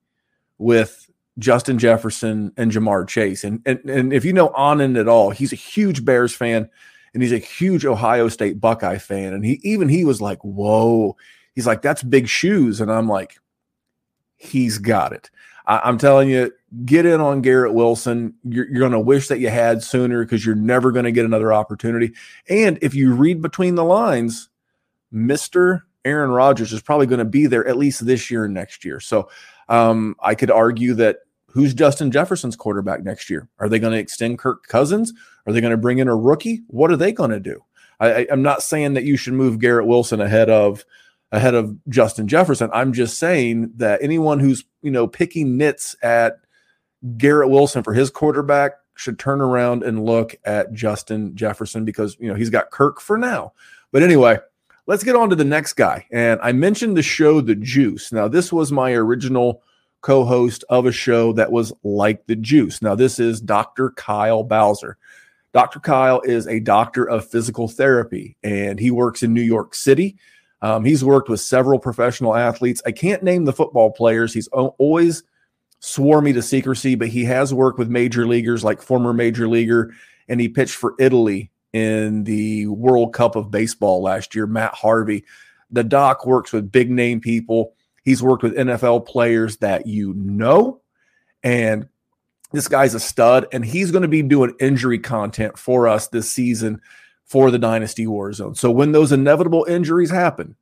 with 0.57 1.09
Justin 1.39 1.79
Jefferson 1.79 2.53
and 2.57 2.71
Ja'Marr 2.71 3.07
Chase. 3.07 3.43
And, 3.43 3.61
and, 3.65 3.79
and 3.89 4.13
if 4.13 4.25
you 4.25 4.33
know 4.33 4.49
Anand 4.49 4.99
at 4.99 5.07
all, 5.07 5.31
he's 5.31 5.53
a 5.53 5.57
huge 5.57 6.05
Bears 6.05 6.33
fan 6.33 6.69
and 7.13 7.23
he's 7.23 7.31
a 7.31 7.37
huge 7.37 7.85
Ohio 7.85 8.27
State 8.27 8.59
Buckeye 8.59 8.97
fan. 8.97 9.33
And 9.33 9.45
he 9.45 9.59
even 9.63 9.89
he 9.89 10.05
was 10.05 10.21
like, 10.21 10.39
whoa. 10.41 11.15
He's 11.53 11.67
like, 11.67 11.81
that's 11.81 12.03
big 12.03 12.27
shoes. 12.27 12.81
And 12.81 12.91
I'm 12.91 13.07
like, 13.07 13.37
he's 14.35 14.77
got 14.77 15.13
it. 15.13 15.29
I, 15.65 15.87
am 15.89 15.97
telling 15.97 16.29
you, 16.29 16.51
get 16.83 17.05
in 17.05 17.21
on 17.21 17.41
Garrett 17.41 17.73
Wilson. 17.73 18.35
You're, 18.43 18.67
you're 18.67 18.79
going 18.79 18.91
to 18.91 18.99
wish 18.99 19.29
that 19.29 19.39
you 19.39 19.49
had 19.49 19.81
sooner 19.81 20.23
because 20.23 20.45
you're 20.45 20.55
never 20.55 20.91
going 20.91 21.05
to 21.05 21.11
get 21.11 21.25
another 21.25 21.53
opportunity. 21.53 22.13
And 22.49 22.77
if 22.81 22.93
you 22.93 23.13
read 23.13 23.41
between 23.41 23.75
the 23.75 23.83
lines, 23.83 24.49
Mr. 25.13 25.81
Aaron 26.03 26.31
Rodgers 26.31 26.71
is 26.71 26.81
probably 26.81 27.07
going 27.07 27.19
to 27.19 27.25
be 27.25 27.47
there 27.47 27.67
at 27.67 27.77
least 27.77 28.05
this 28.05 28.29
year 28.29 28.45
and 28.45 28.53
next 28.53 28.85
year. 28.85 28.99
So 28.99 29.29
um, 29.69 30.15
I 30.21 30.35
could 30.35 30.51
argue 30.51 30.93
that 30.95 31.19
who's 31.47 31.73
Justin 31.73 32.11
Jefferson's 32.11 32.55
quarterback 32.55 33.03
next 33.03 33.29
year? 33.29 33.49
Are 33.59 33.69
they 33.69 33.79
going 33.79 33.93
to 33.93 33.99
extend 33.99 34.39
Kirk 34.39 34.67
Cousins? 34.67 35.13
Are 35.47 35.53
they 35.53 35.61
going 35.61 35.71
to 35.71 35.77
bring 35.77 35.99
in 35.99 36.07
a 36.07 36.15
rookie? 36.15 36.63
What 36.67 36.91
are 36.91 36.97
they 36.97 37.11
going 37.11 37.31
to 37.31 37.39
do? 37.39 37.63
I, 37.99 38.27
am 38.29 38.41
not 38.41 38.61
saying 38.61 38.93
that 38.95 39.05
you 39.05 39.17
should 39.17 39.33
move 39.33 39.59
Garrett 39.59 39.87
Wilson 39.87 40.19
ahead 40.19 40.49
of 40.49 40.85
ahead 41.31 41.55
of 41.55 41.77
Justin 41.89 42.27
Jefferson. 42.27 42.69
I'm 42.73 42.93
just 42.93 43.17
saying 43.17 43.71
that 43.77 44.01
anyone 44.01 44.39
who's 44.39 44.65
you 44.81 44.91
know 44.91 45.07
picking 45.07 45.57
nits 45.57 45.95
at 46.01 46.39
Garrett 47.17 47.49
Wilson 47.49 47.83
for 47.83 47.93
his 47.93 48.09
quarterback 48.09 48.73
should 48.95 49.19
turn 49.19 49.41
around 49.41 49.83
and 49.83 50.05
look 50.05 50.35
at 50.45 50.73
Justin 50.73 51.35
Jefferson 51.35 51.85
because 51.85 52.17
you 52.19 52.27
know 52.27 52.35
he's 52.35 52.49
got 52.49 52.71
Kirk 52.71 52.99
for 52.99 53.17
now. 53.17 53.53
But 53.91 54.03
anyway, 54.03 54.39
let's 54.87 55.03
get 55.03 55.15
on 55.15 55.29
to 55.29 55.35
the 55.35 55.45
next 55.45 55.73
guy. 55.73 56.05
And 56.11 56.39
I 56.41 56.51
mentioned 56.51 56.95
the 56.95 57.03
show 57.03 57.41
The 57.41 57.55
Juice. 57.55 58.11
Now, 58.11 58.27
this 58.27 58.51
was 58.51 58.71
my 58.71 58.91
original 58.93 59.61
co 60.01 60.23
host 60.23 60.63
of 60.69 60.85
a 60.85 60.91
show 60.91 61.33
that 61.33 61.51
was 61.51 61.73
like 61.83 62.25
The 62.27 62.35
Juice. 62.35 62.81
Now, 62.81 62.95
this 62.95 63.19
is 63.19 63.41
Dr. 63.41 63.91
Kyle 63.91 64.43
Bowser. 64.43 64.97
Dr. 65.53 65.79
Kyle 65.79 66.21
is 66.21 66.47
a 66.47 66.59
doctor 66.59 67.05
of 67.05 67.29
physical 67.29 67.69
therapy 67.69 68.35
and 68.43 68.77
he 68.77 68.91
works 68.91 69.23
in 69.23 69.33
New 69.33 69.41
York 69.41 69.73
City. 69.73 70.17
Um, 70.61 70.83
he's 70.83 71.03
worked 71.03 71.29
with 71.29 71.39
several 71.39 71.79
professional 71.79 72.35
athletes. 72.35 72.81
I 72.85 72.91
can't 72.91 73.23
name 73.23 73.45
the 73.45 73.53
football 73.53 73.91
players. 73.91 74.33
He's 74.33 74.47
always 74.49 75.23
swore 75.79 76.21
me 76.21 76.33
to 76.33 76.41
secrecy, 76.41 76.95
but 76.95 77.07
he 77.07 77.23
has 77.25 77.53
worked 77.53 77.79
with 77.79 77.89
major 77.89 78.27
leaguers 78.27 78.63
like 78.63 78.81
former 78.81 79.13
major 79.13 79.47
leaguer, 79.47 79.93
and 80.27 80.41
he 80.41 80.49
pitched 80.49 80.75
for 80.75 80.95
Italy 80.99 81.51
in 81.75 82.23
the 82.23 82.67
World 82.67 83.13
Cup 83.13 83.35
of 83.35 83.51
Baseball 83.51 84.01
last 84.01 84.33
year, 84.33 84.47
Matt 84.47 84.73
Harvey. 84.73 85.25
The 85.69 85.83
doc 85.83 86.25
works 86.25 86.53
with 86.53 86.71
big 86.71 86.89
name 86.89 87.19
people. 87.19 87.73
He's 88.01 88.23
worked 88.23 88.43
with 88.43 88.55
NFL 88.55 89.05
players 89.05 89.57
that 89.57 89.85
you 89.85 90.13
know. 90.13 90.79
And 91.43 91.89
this 92.53 92.69
guy's 92.69 92.93
a 92.93 92.99
stud, 92.99 93.47
and 93.51 93.65
he's 93.65 93.91
going 93.91 94.03
to 94.03 94.07
be 94.07 94.21
doing 94.21 94.55
injury 94.57 94.99
content 94.99 95.57
for 95.57 95.89
us 95.89 96.07
this 96.07 96.31
season 96.31 96.79
for 97.25 97.51
the 97.51 97.59
Dynasty 97.59 98.05
Warzone. 98.05 98.55
So 98.55 98.71
when 98.71 98.93
those 98.93 99.11
inevitable 99.11 99.65
injuries 99.67 100.11
happen, 100.11 100.55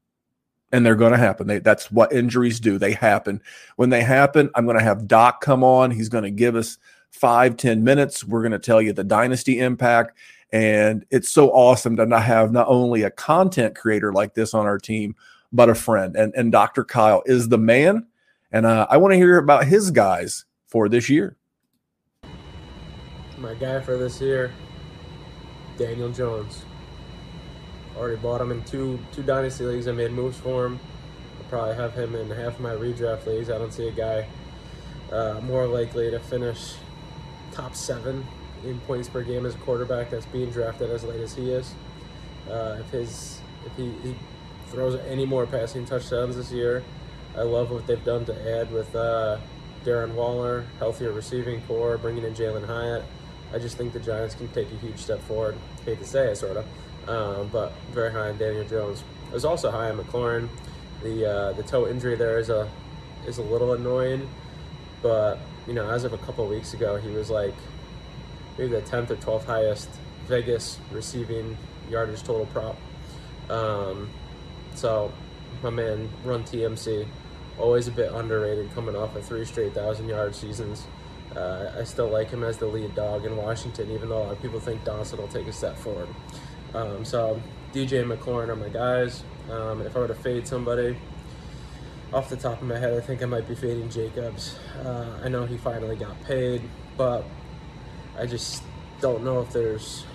and 0.71 0.83
they're 0.83 0.95
going 0.95 1.11
to 1.11 1.19
happen. 1.19 1.45
They, 1.45 1.59
that's 1.59 1.91
what 1.91 2.11
injuries 2.11 2.59
do. 2.59 2.79
They 2.79 2.93
happen. 2.93 3.43
When 3.75 3.91
they 3.91 4.01
happen, 4.01 4.49
I'm 4.55 4.65
going 4.65 4.79
to 4.79 4.83
have 4.83 5.07
Doc 5.07 5.41
come 5.41 5.63
on. 5.63 5.91
He's 5.91 6.09
going 6.09 6.23
to 6.23 6.31
give 6.31 6.55
us 6.55 6.79
five, 7.11 7.57
ten 7.57 7.83
minutes. 7.83 8.23
We're 8.23 8.41
going 8.41 8.53
to 8.53 8.57
tell 8.59 8.81
you 8.81 8.91
the 8.91 9.03
dynasty 9.03 9.59
impact. 9.59 10.17
And 10.53 11.03
it's 11.09 11.31
so 11.31 11.49
awesome 11.49 11.95
to 11.95 12.05
not 12.05 12.21
have 12.21 12.51
not 12.51 12.67
only 12.67 13.01
a 13.01 13.09
content 13.09 13.75
creator 13.75 14.13
like 14.13 14.35
this 14.35 14.53
on 14.53 14.67
our 14.67 14.77
team, 14.77 15.15
but 15.51 15.67
a 15.67 15.73
friend. 15.73 16.15
And, 16.15 16.31
and 16.35 16.51
Dr. 16.51 16.83
Kyle 16.83 17.23
is 17.25 17.49
the 17.49 17.57
man. 17.57 18.05
And 18.51 18.67
uh, 18.67 18.85
I 18.87 18.97
want 18.97 19.13
to 19.13 19.17
hear 19.17 19.39
about 19.39 19.65
his 19.65 19.89
guys 19.89 20.45
for 20.67 20.87
this 20.87 21.09
year. 21.09 21.37
My 23.39 23.55
guy 23.55 23.81
for 23.81 23.97
this 23.97 24.21
year, 24.21 24.53
Daniel 25.75 26.11
Jones. 26.11 26.63
Already 27.97 28.17
bought 28.17 28.41
him 28.41 28.51
in 28.51 28.63
two 28.63 28.99
two 29.11 29.23
dynasty 29.23 29.65
leagues. 29.65 29.87
I 29.87 29.91
made 29.91 30.11
moves 30.11 30.37
for 30.37 30.65
him. 30.65 30.79
I'll 31.39 31.49
probably 31.49 31.75
have 31.75 31.93
him 31.93 32.15
in 32.15 32.29
half 32.29 32.59
my 32.59 32.73
redraft 32.73 33.25
leagues. 33.25 33.49
I 33.49 33.57
don't 33.57 33.73
see 33.73 33.87
a 33.87 33.91
guy 33.91 34.27
uh, 35.11 35.41
more 35.43 35.67
likely 35.67 36.09
to 36.09 36.19
finish 36.19 36.73
top 37.51 37.75
seven 37.75 38.25
in 38.65 38.79
points 38.81 39.09
per 39.09 39.23
game 39.23 39.45
as 39.45 39.55
a 39.55 39.57
quarterback 39.59 40.09
that's 40.09 40.25
being 40.27 40.49
drafted 40.51 40.89
as 40.89 41.03
late 41.03 41.19
as 41.19 41.35
he 41.35 41.51
is. 41.51 41.73
Uh, 42.49 42.77
if 42.79 42.89
his 42.89 43.39
if 43.65 43.75
he, 43.77 43.91
he, 44.07 44.15
throws 44.67 44.99
any 45.07 45.23
more 45.23 45.45
passing 45.45 45.85
touchdowns 45.85 46.35
this 46.35 46.51
year, 46.51 46.83
I 47.37 47.43
love 47.43 47.69
what 47.69 47.85
they've 47.85 48.03
done 48.03 48.25
to 48.25 48.59
add 48.59 48.71
with 48.71 48.95
uh, 48.95 49.37
Darren 49.85 50.15
Waller, 50.15 50.65
healthier 50.79 51.11
receiving 51.11 51.61
corps, 51.61 51.95
bringing 51.99 52.23
in 52.23 52.33
Jalin 52.33 52.65
Hyatt. 52.65 53.03
I 53.53 53.59
just 53.59 53.77
think 53.77 53.93
the 53.93 53.99
Giants 53.99 54.33
can 54.33 54.47
take 54.47 54.71
a 54.71 54.75
huge 54.77 54.97
step 54.97 55.19
forward. 55.21 55.55
Hate 55.85 55.99
to 55.99 56.05
say 56.05 56.29
it, 56.29 56.37
sort 56.37 56.57
of 56.57 56.65
um, 57.07 57.49
but 57.51 57.73
very 57.91 58.11
high 58.11 58.29
on 58.29 58.37
Daniel 58.37 58.63
Jones. 58.65 59.03
I 59.29 59.33
was 59.33 59.45
also 59.45 59.71
high 59.71 59.89
on 59.89 59.97
McLaurin. 59.97 60.49
The 61.01 61.29
uh, 61.29 61.53
the 61.53 61.63
toe 61.63 61.87
injury 61.87 62.15
there 62.15 62.39
is 62.39 62.49
a 62.49 62.69
is 63.27 63.37
a 63.37 63.43
little 63.43 63.73
annoying, 63.73 64.29
but 65.01 65.39
you 65.67 65.73
know, 65.73 65.89
as 65.89 66.03
of 66.03 66.13
a 66.13 66.17
couple 66.19 66.43
of 66.43 66.49
weeks 66.49 66.73
ago, 66.73 66.97
he 66.97 67.09
was 67.09 67.29
like 67.29 67.53
maybe 68.57 68.71
the 68.71 68.81
tenth 68.81 69.11
or 69.11 69.15
twelfth 69.15 69.45
highest 69.45 69.89
Vegas 70.27 70.79
receiving 70.91 71.57
yardage 71.89 72.23
total 72.23 72.45
prop. 72.47 72.77
Um, 73.49 74.09
so 74.75 75.11
my 75.61 75.69
man, 75.69 76.09
run 76.23 76.43
TMC, 76.43 77.07
always 77.57 77.87
a 77.87 77.91
bit 77.91 78.11
underrated, 78.11 78.73
coming 78.73 78.95
off 78.95 79.15
of 79.15 79.25
three 79.25 79.45
straight 79.45 79.73
thousand 79.73 80.09
yard 80.09 80.35
seasons. 80.35 80.85
Uh, 81.35 81.71
I 81.79 81.83
still 81.83 82.09
like 82.09 82.29
him 82.29 82.43
as 82.43 82.57
the 82.57 82.67
lead 82.67 82.93
dog 82.95 83.25
in 83.25 83.35
Washington, 83.35 83.89
even 83.91 84.09
though 84.09 84.17
a 84.17 84.23
lot 84.23 84.31
of 84.33 84.41
people 84.41 84.59
think 84.59 84.83
Dotson 84.83 85.17
will 85.17 85.27
take 85.27 85.47
a 85.47 85.53
step 85.53 85.75
forward. 85.77 86.07
Um, 86.75 87.03
so 87.03 87.41
DJ 87.73 88.05
McLaurin 88.05 88.49
are 88.49 88.55
my 88.55 88.69
guys. 88.69 89.23
Um, 89.49 89.81
if 89.81 89.95
I 89.95 89.99
were 89.99 90.07
to 90.07 90.15
fade 90.15 90.47
somebody, 90.47 90.95
off 92.13 92.29
the 92.29 92.37
top 92.37 92.61
of 92.61 92.67
my 92.67 92.77
head, 92.77 92.93
I 92.93 92.99
think 93.01 93.23
I 93.23 93.25
might 93.25 93.47
be 93.47 93.55
fading 93.55 93.89
Jacobs. 93.89 94.55
Uh, 94.85 95.19
I 95.23 95.29
know 95.29 95.45
he 95.45 95.57
finally 95.57 95.95
got 95.95 96.21
paid, 96.23 96.61
but 96.95 97.25
I 98.17 98.25
just 98.25 98.63
don't 99.01 99.23
know 99.23 99.41
if 99.41 99.51
there's. 99.51 100.05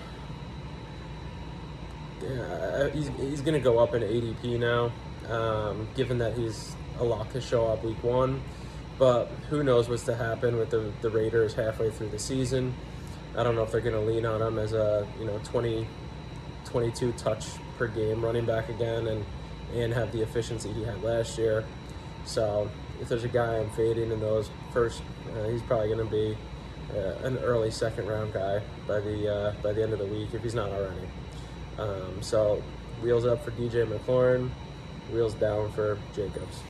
Yeah, 2.21 2.89
he's, 2.89 3.07
he's 3.17 3.41
going 3.41 3.53
to 3.53 3.59
go 3.59 3.79
up 3.79 3.93
in 3.93 4.01
ADP 4.01 4.59
now, 4.59 4.91
um, 5.33 5.87
given 5.95 6.17
that 6.17 6.33
he's 6.33 6.75
a 6.99 7.03
lock 7.03 7.31
to 7.31 7.41
show 7.41 7.67
up 7.67 7.83
week 7.83 8.03
one. 8.03 8.41
But 8.97 9.27
who 9.49 9.63
knows 9.63 9.87
what's 9.87 10.03
to 10.03 10.15
happen 10.15 10.57
with 10.57 10.69
the, 10.69 10.91
the 11.01 11.09
Raiders 11.09 11.53
halfway 11.53 11.89
through 11.89 12.09
the 12.09 12.19
season. 12.19 12.73
I 13.37 13.43
don't 13.43 13.55
know 13.55 13.63
if 13.63 13.71
they're 13.71 13.79
going 13.79 13.95
to 13.95 14.01
lean 14.01 14.25
on 14.25 14.41
him 14.41 14.59
as 14.59 14.73
a 14.73 15.07
you 15.19 15.25
know 15.25 15.39
20 15.45 15.87
22 16.65 17.13
touch 17.13 17.47
per 17.77 17.87
game 17.87 18.23
running 18.23 18.45
back 18.45 18.69
again 18.69 19.07
and 19.07 19.25
and 19.73 19.93
have 19.93 20.11
the 20.11 20.21
efficiency 20.21 20.71
he 20.73 20.83
had 20.83 21.01
last 21.03 21.37
year. 21.37 21.63
So 22.25 22.69
if 22.99 23.07
there's 23.07 23.23
a 23.23 23.29
guy 23.29 23.57
I'm 23.57 23.69
fading 23.71 24.11
in 24.11 24.19
those 24.19 24.49
first, 24.73 25.01
uh, 25.35 25.47
he's 25.47 25.61
probably 25.61 25.87
going 25.87 26.05
to 26.05 26.11
be 26.11 26.37
uh, 26.95 27.25
an 27.25 27.37
early 27.39 27.71
second 27.71 28.07
round 28.07 28.33
guy 28.33 28.61
by 28.87 28.99
the 28.99 29.33
uh, 29.33 29.53
by 29.61 29.73
the 29.73 29.83
end 29.83 29.93
of 29.93 29.99
the 29.99 30.05
week 30.05 30.33
if 30.33 30.41
he's 30.41 30.55
not 30.55 30.69
already. 30.69 31.07
Um, 31.77 32.21
so 32.21 32.61
wheels 33.01 33.25
up 33.25 33.43
for 33.43 33.51
DJ 33.51 33.85
McLaurin, 33.87 34.49
wheels 35.11 35.33
down 35.35 35.71
for 35.71 35.97
Jacobs. 36.13 36.63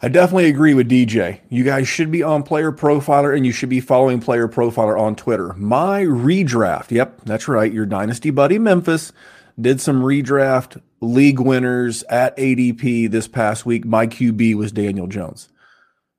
I 0.00 0.06
definitely 0.06 0.46
agree 0.46 0.74
with 0.74 0.88
DJ. 0.88 1.40
You 1.48 1.64
guys 1.64 1.88
should 1.88 2.12
be 2.12 2.22
on 2.22 2.44
Player 2.44 2.70
Profiler 2.70 3.36
and 3.36 3.44
you 3.44 3.50
should 3.50 3.68
be 3.68 3.80
following 3.80 4.20
Player 4.20 4.46
Profiler 4.46 4.98
on 4.98 5.16
Twitter. 5.16 5.54
My 5.54 6.02
redraft, 6.02 6.92
yep, 6.92 7.20
that's 7.24 7.48
right. 7.48 7.72
Your 7.72 7.84
Dynasty 7.84 8.30
buddy 8.30 8.60
Memphis 8.60 9.12
did 9.60 9.80
some 9.80 10.02
redraft 10.02 10.80
league 11.00 11.40
winners 11.40 12.04
at 12.04 12.36
ADP 12.36 13.10
this 13.10 13.26
past 13.26 13.66
week. 13.66 13.84
My 13.84 14.06
QB 14.06 14.54
was 14.54 14.70
Daniel 14.70 15.08
Jones. 15.08 15.48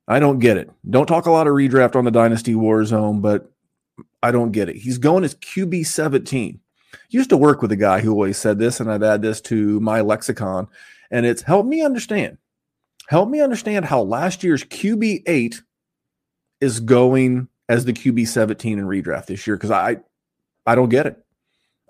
I 0.09 0.19
don't 0.19 0.39
get 0.39 0.57
it. 0.57 0.69
Don't 0.89 1.05
talk 1.05 1.27
a 1.27 1.31
lot 1.31 1.47
of 1.47 1.53
redraft 1.53 1.95
on 1.95 2.03
the 2.03 2.11
Dynasty 2.11 2.55
Warzone, 2.55 3.21
but 3.21 3.49
I 4.21 4.31
don't 4.31 4.51
get 4.51 4.67
it. 4.67 4.75
He's 4.75 4.97
going 4.97 5.23
as 5.23 5.35
QB 5.35 5.85
17. 5.85 6.59
Used 7.11 7.29
to 7.29 7.37
work 7.37 7.61
with 7.61 7.71
a 7.71 7.77
guy 7.77 8.01
who 8.01 8.11
always 8.11 8.37
said 8.37 8.59
this, 8.59 8.79
and 8.79 8.91
I've 8.91 9.03
added 9.03 9.21
this 9.21 9.39
to 9.41 9.79
my 9.79 10.01
lexicon, 10.01 10.67
and 11.11 11.25
it's 11.25 11.43
help 11.43 11.65
me 11.65 11.81
understand 11.81 12.37
Help 13.09 13.27
me 13.27 13.41
understand 13.41 13.85
how 13.85 14.03
last 14.03 14.43
year's 14.43 14.63
QB 14.63 15.23
eight 15.25 15.63
is 16.61 16.79
going 16.79 17.47
as 17.67 17.83
the 17.85 17.91
QB 17.91 18.27
17 18.27 18.77
in 18.77 18.85
redraft 18.85 19.25
this 19.25 19.47
year 19.47 19.55
because 19.55 19.71
I 19.71 19.97
I 20.67 20.75
don't 20.75 20.89
get 20.89 21.07
it. 21.07 21.17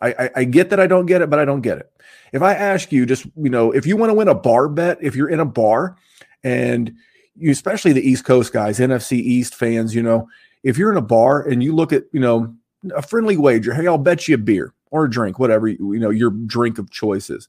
I, 0.01 0.13
I, 0.17 0.29
I 0.37 0.43
get 0.45 0.69
that 0.69 0.79
I 0.79 0.87
don't 0.87 1.07
get 1.07 1.21
it, 1.21 1.29
but 1.29 1.37
I 1.37 1.43
don't 1.43 1.59
get 1.59 1.77
it. 1.77 1.91
If 2.31 2.41
I 2.41 2.53
ask 2.53 2.93
you, 2.93 3.05
just 3.05 3.25
you 3.35 3.49
know, 3.49 3.73
if 3.73 3.85
you 3.85 3.97
want 3.97 4.11
to 4.11 4.13
win 4.13 4.29
a 4.29 4.33
bar 4.33 4.69
bet, 4.69 4.97
if 5.01 5.13
you're 5.13 5.27
in 5.27 5.41
a 5.41 5.45
bar 5.45 5.97
and 6.41 6.93
you, 7.39 7.51
especially 7.51 7.93
the 7.93 8.07
East 8.07 8.25
Coast 8.25 8.53
guys, 8.53 8.79
NFC 8.79 9.13
East 9.13 9.55
fans, 9.55 9.95
you 9.95 10.03
know, 10.03 10.27
if 10.63 10.77
you're 10.77 10.91
in 10.91 10.97
a 10.97 11.01
bar 11.01 11.41
and 11.41 11.63
you 11.63 11.73
look 11.73 11.93
at, 11.93 12.03
you 12.11 12.19
know, 12.19 12.53
a 12.95 13.01
friendly 13.01 13.37
wager, 13.37 13.73
hey, 13.73 13.87
I'll 13.87 13.97
bet 13.97 14.27
you 14.27 14.35
a 14.35 14.37
beer 14.37 14.73
or 14.91 15.05
a 15.05 15.09
drink, 15.09 15.39
whatever 15.39 15.67
you 15.67 15.99
know 15.99 16.09
your 16.09 16.31
drink 16.31 16.77
of 16.77 16.89
choices. 16.89 17.47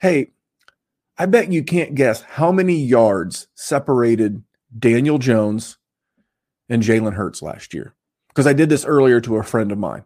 Hey, 0.00 0.32
I 1.18 1.26
bet 1.26 1.52
you 1.52 1.64
can't 1.64 1.94
guess 1.94 2.22
how 2.22 2.52
many 2.52 2.76
yards 2.76 3.48
separated 3.54 4.42
Daniel 4.78 5.18
Jones 5.18 5.78
and 6.68 6.82
Jalen 6.82 7.14
Hurts 7.14 7.42
last 7.42 7.72
year. 7.72 7.94
Because 8.28 8.46
I 8.46 8.52
did 8.52 8.68
this 8.68 8.84
earlier 8.84 9.20
to 9.22 9.36
a 9.36 9.42
friend 9.42 9.72
of 9.72 9.78
mine. 9.78 10.04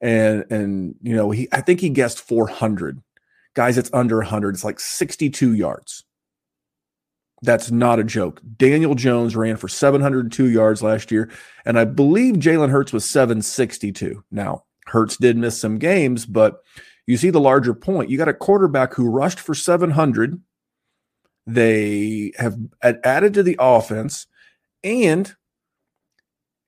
And 0.00 0.44
and 0.50 0.94
you 1.02 1.14
know, 1.14 1.30
he 1.30 1.48
I 1.52 1.60
think 1.60 1.80
he 1.80 1.88
guessed 1.88 2.20
400. 2.20 3.02
Guys, 3.54 3.76
it's 3.76 3.90
under 3.92 4.16
100. 4.18 4.54
It's 4.54 4.64
like 4.64 4.80
62 4.80 5.54
yards. 5.54 6.04
That's 7.42 7.70
not 7.70 7.98
a 7.98 8.04
joke. 8.04 8.40
Daniel 8.56 8.94
Jones 8.94 9.34
ran 9.34 9.56
for 9.56 9.68
702 9.68 10.48
yards 10.48 10.82
last 10.82 11.10
year, 11.10 11.28
and 11.64 11.78
I 11.78 11.84
believe 11.84 12.36
Jalen 12.36 12.70
Hurts 12.70 12.92
was 12.92 13.08
762. 13.08 14.22
Now, 14.30 14.64
Hurts 14.86 15.16
did 15.16 15.36
miss 15.36 15.60
some 15.60 15.78
games, 15.78 16.24
but 16.24 16.62
you 17.06 17.16
see 17.16 17.30
the 17.30 17.40
larger 17.40 17.74
point. 17.74 18.10
You 18.10 18.18
got 18.18 18.28
a 18.28 18.34
quarterback 18.34 18.94
who 18.94 19.10
rushed 19.10 19.40
for 19.40 19.54
700 19.54 20.40
they 21.46 22.32
have 22.36 22.56
added 22.82 23.34
to 23.34 23.42
the 23.42 23.56
offense, 23.58 24.26
and 24.84 25.34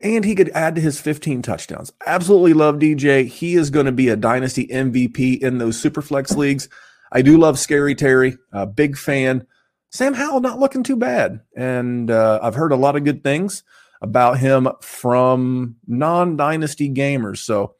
and 0.00 0.24
he 0.24 0.34
could 0.34 0.50
add 0.50 0.74
to 0.74 0.80
his 0.80 1.00
15 1.00 1.40
touchdowns. 1.42 1.92
Absolutely 2.04 2.52
love 2.52 2.76
DJ. 2.76 3.26
He 3.26 3.54
is 3.54 3.70
going 3.70 3.86
to 3.86 3.92
be 3.92 4.08
a 4.08 4.16
dynasty 4.16 4.66
MVP 4.66 5.40
in 5.40 5.58
those 5.58 5.80
superflex 5.80 6.36
leagues. 6.36 6.68
I 7.12 7.22
do 7.22 7.38
love 7.38 7.58
Scary 7.58 7.94
Terry. 7.94 8.36
A 8.52 8.66
big 8.66 8.98
fan. 8.98 9.46
Sam 9.94 10.12
Howell 10.12 10.40
not 10.40 10.58
looking 10.58 10.82
too 10.82 10.96
bad, 10.96 11.40
and 11.56 12.10
uh, 12.10 12.40
I've 12.42 12.56
heard 12.56 12.72
a 12.72 12.76
lot 12.76 12.96
of 12.96 13.04
good 13.04 13.22
things 13.22 13.62
about 14.02 14.40
him 14.40 14.68
from 14.80 15.76
non-dynasty 15.86 16.92
gamers. 16.92 17.38
So 17.38 17.76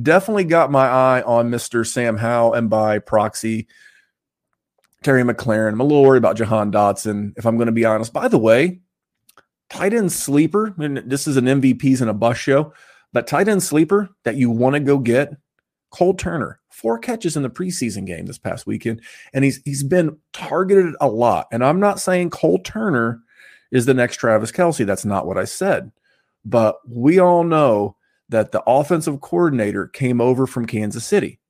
definitely 0.00 0.44
got 0.44 0.70
my 0.70 0.86
eye 0.86 1.22
on 1.22 1.50
Mr. 1.50 1.84
Sam 1.84 2.16
Howell, 2.16 2.54
and 2.54 2.70
by 2.70 3.00
proxy, 3.00 3.66
Terry 5.02 5.24
McLaurin. 5.24 5.72
I'm 5.72 5.80
a 5.80 5.84
little 5.84 6.04
worried 6.04 6.18
about 6.18 6.36
Jahan 6.36 6.70
Dotson, 6.70 7.32
if 7.36 7.44
I'm 7.44 7.56
going 7.56 7.66
to 7.66 7.72
be 7.72 7.84
honest. 7.84 8.12
By 8.12 8.28
the 8.28 8.38
way, 8.38 8.78
tight 9.68 9.92
end 9.92 10.12
sleeper, 10.12 10.76
and 10.78 10.98
this 10.98 11.26
is 11.26 11.36
an 11.36 11.46
MVPs 11.46 12.00
and 12.00 12.08
a 12.08 12.14
bus 12.14 12.38
show, 12.38 12.72
but 13.12 13.26
tight 13.26 13.48
end 13.48 13.64
sleeper 13.64 14.10
that 14.22 14.36
you 14.36 14.48
want 14.48 14.74
to 14.74 14.80
go 14.80 14.96
get, 14.96 15.32
Cole 15.90 16.14
Turner. 16.14 16.60
Four 16.70 16.98
catches 16.98 17.36
in 17.36 17.42
the 17.42 17.50
preseason 17.50 18.06
game 18.06 18.26
this 18.26 18.38
past 18.38 18.66
weekend, 18.66 19.02
and 19.32 19.44
he's 19.44 19.60
he's 19.64 19.82
been 19.82 20.16
targeted 20.32 20.94
a 21.00 21.08
lot. 21.08 21.48
And 21.50 21.64
I'm 21.64 21.80
not 21.80 22.00
saying 22.00 22.30
Cole 22.30 22.60
Turner 22.60 23.20
is 23.70 23.86
the 23.86 23.94
next 23.94 24.16
Travis 24.16 24.52
Kelce. 24.52 24.86
That's 24.86 25.04
not 25.04 25.26
what 25.26 25.38
I 25.38 25.44
said. 25.44 25.92
But 26.44 26.76
we 26.88 27.18
all 27.18 27.44
know 27.44 27.96
that 28.28 28.52
the 28.52 28.62
offensive 28.66 29.20
coordinator 29.20 29.86
came 29.86 30.20
over 30.20 30.46
from 30.46 30.66
Kansas 30.66 31.04
City. 31.04 31.40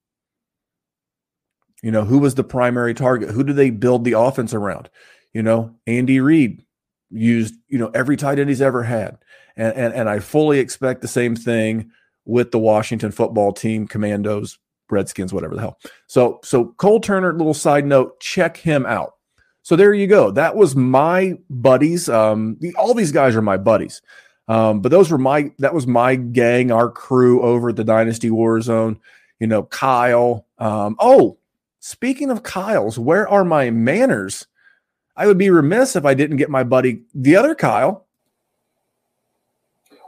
You 1.82 1.91
know, 1.91 2.05
who 2.05 2.18
was 2.18 2.34
the 2.34 2.45
primary 2.45 2.95
target? 2.95 3.30
Who 3.30 3.45
did 3.45 3.57
they 3.57 3.70
build 3.70 4.05
the 4.05 4.18
offense 4.18 4.53
around? 4.55 4.89
You 5.32 5.43
know, 5.43 5.76
Andy 5.86 6.20
Reid 6.20 6.64
used, 7.11 7.55
you 7.68 7.78
know, 7.78 7.91
every 7.95 8.16
tight 8.16 8.39
end 8.39 8.49
he's 8.49 8.62
ever 8.62 8.82
had. 8.82 9.18
And, 9.57 9.74
and, 9.76 9.95
and 9.95 10.09
I 10.09 10.18
fully 10.18 10.59
expect 10.59 11.03
the 11.03 11.09
same 11.09 11.36
thing 11.36 11.91
with 12.29 12.53
the 12.53 12.59
Washington 12.59 13.11
football 13.11 13.53
team, 13.53 13.89
Commandos, 13.89 14.59
Redskins, 14.91 15.33
whatever 15.33 15.55
the 15.55 15.62
hell. 15.62 15.79
So, 16.07 16.41
so 16.45 16.66
Cole 16.76 17.01
Turner, 17.01 17.33
little 17.33 17.55
side 17.55 17.87
note, 17.87 18.20
check 18.20 18.59
him 18.59 18.87
out. 18.87 19.14
So 19.62 19.76
there 19.76 19.93
you 19.93 20.07
go. 20.07 20.31
That 20.31 20.55
was 20.55 20.76
my 20.76 21.39
buddies. 21.51 22.09
Um, 22.09 22.59
all 22.76 22.95
these 22.95 23.12
guys 23.12 23.35
are 23.35 23.43
my 23.43 23.57
buddies. 23.57 24.01
Um, 24.47 24.81
but 24.81 24.91
those 24.91 25.11
were 25.11 25.18
my 25.18 25.51
that 25.59 25.74
was 25.74 25.87
my 25.87 26.14
gang, 26.14 26.70
our 26.70 26.91
crew 26.91 27.43
over 27.43 27.68
at 27.68 27.76
the 27.76 27.85
Dynasty 27.85 28.31
Warzone. 28.31 28.99
You 29.41 29.47
know, 29.47 29.64
Kyle. 29.64 30.47
Um, 30.59 30.97
oh, 30.99 31.39
speaking 31.81 32.31
of 32.31 32.43
Kyle's, 32.43 32.99
where 32.99 33.29
are 33.29 33.45
my 33.45 33.70
manners? 33.70 34.47
I 35.16 35.26
would 35.26 35.37
be 35.37 35.51
remiss 35.51 35.97
if 35.97 36.07
I 36.07 36.14
didn't 36.14 36.39
get 36.39 36.49
my 36.49 36.64
buddy, 36.64 37.03
the 37.14 37.37
other 37.37 37.55
Kyle. 37.55 38.07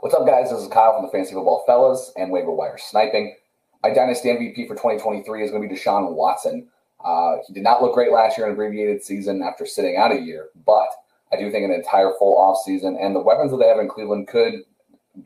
What's 0.01 0.15
up, 0.15 0.25
guys? 0.25 0.49
This 0.49 0.61
is 0.61 0.67
Kyle 0.67 0.95
from 0.95 1.05
the 1.05 1.11
Fantasy 1.11 1.35
Football 1.35 1.63
Fellas 1.67 2.11
and 2.17 2.31
Waiver 2.31 2.51
Wire 2.51 2.79
Sniping. 2.79 3.35
My 3.83 3.93
Dynasty 3.93 4.29
MVP 4.29 4.67
for 4.67 4.73
2023 4.73 5.43
is 5.43 5.51
going 5.51 5.61
to 5.61 5.69
be 5.69 5.75
Deshaun 5.75 6.15
Watson. 6.15 6.67
Uh, 7.05 7.35
he 7.45 7.53
did 7.53 7.61
not 7.61 7.83
look 7.83 7.93
great 7.93 8.11
last 8.11 8.35
year 8.35 8.47
in 8.47 8.53
abbreviated 8.53 9.03
season 9.03 9.43
after 9.43 9.63
sitting 9.63 9.97
out 9.97 10.11
a 10.11 10.19
year, 10.19 10.47
but 10.65 10.87
I 11.31 11.35
do 11.35 11.51
think 11.51 11.65
an 11.65 11.71
entire 11.71 12.13
full 12.17 12.35
off 12.35 12.57
season 12.65 12.97
and 12.99 13.15
the 13.15 13.19
weapons 13.19 13.51
that 13.51 13.57
they 13.57 13.67
have 13.67 13.77
in 13.77 13.89
Cleveland 13.89 14.27
could 14.27 14.63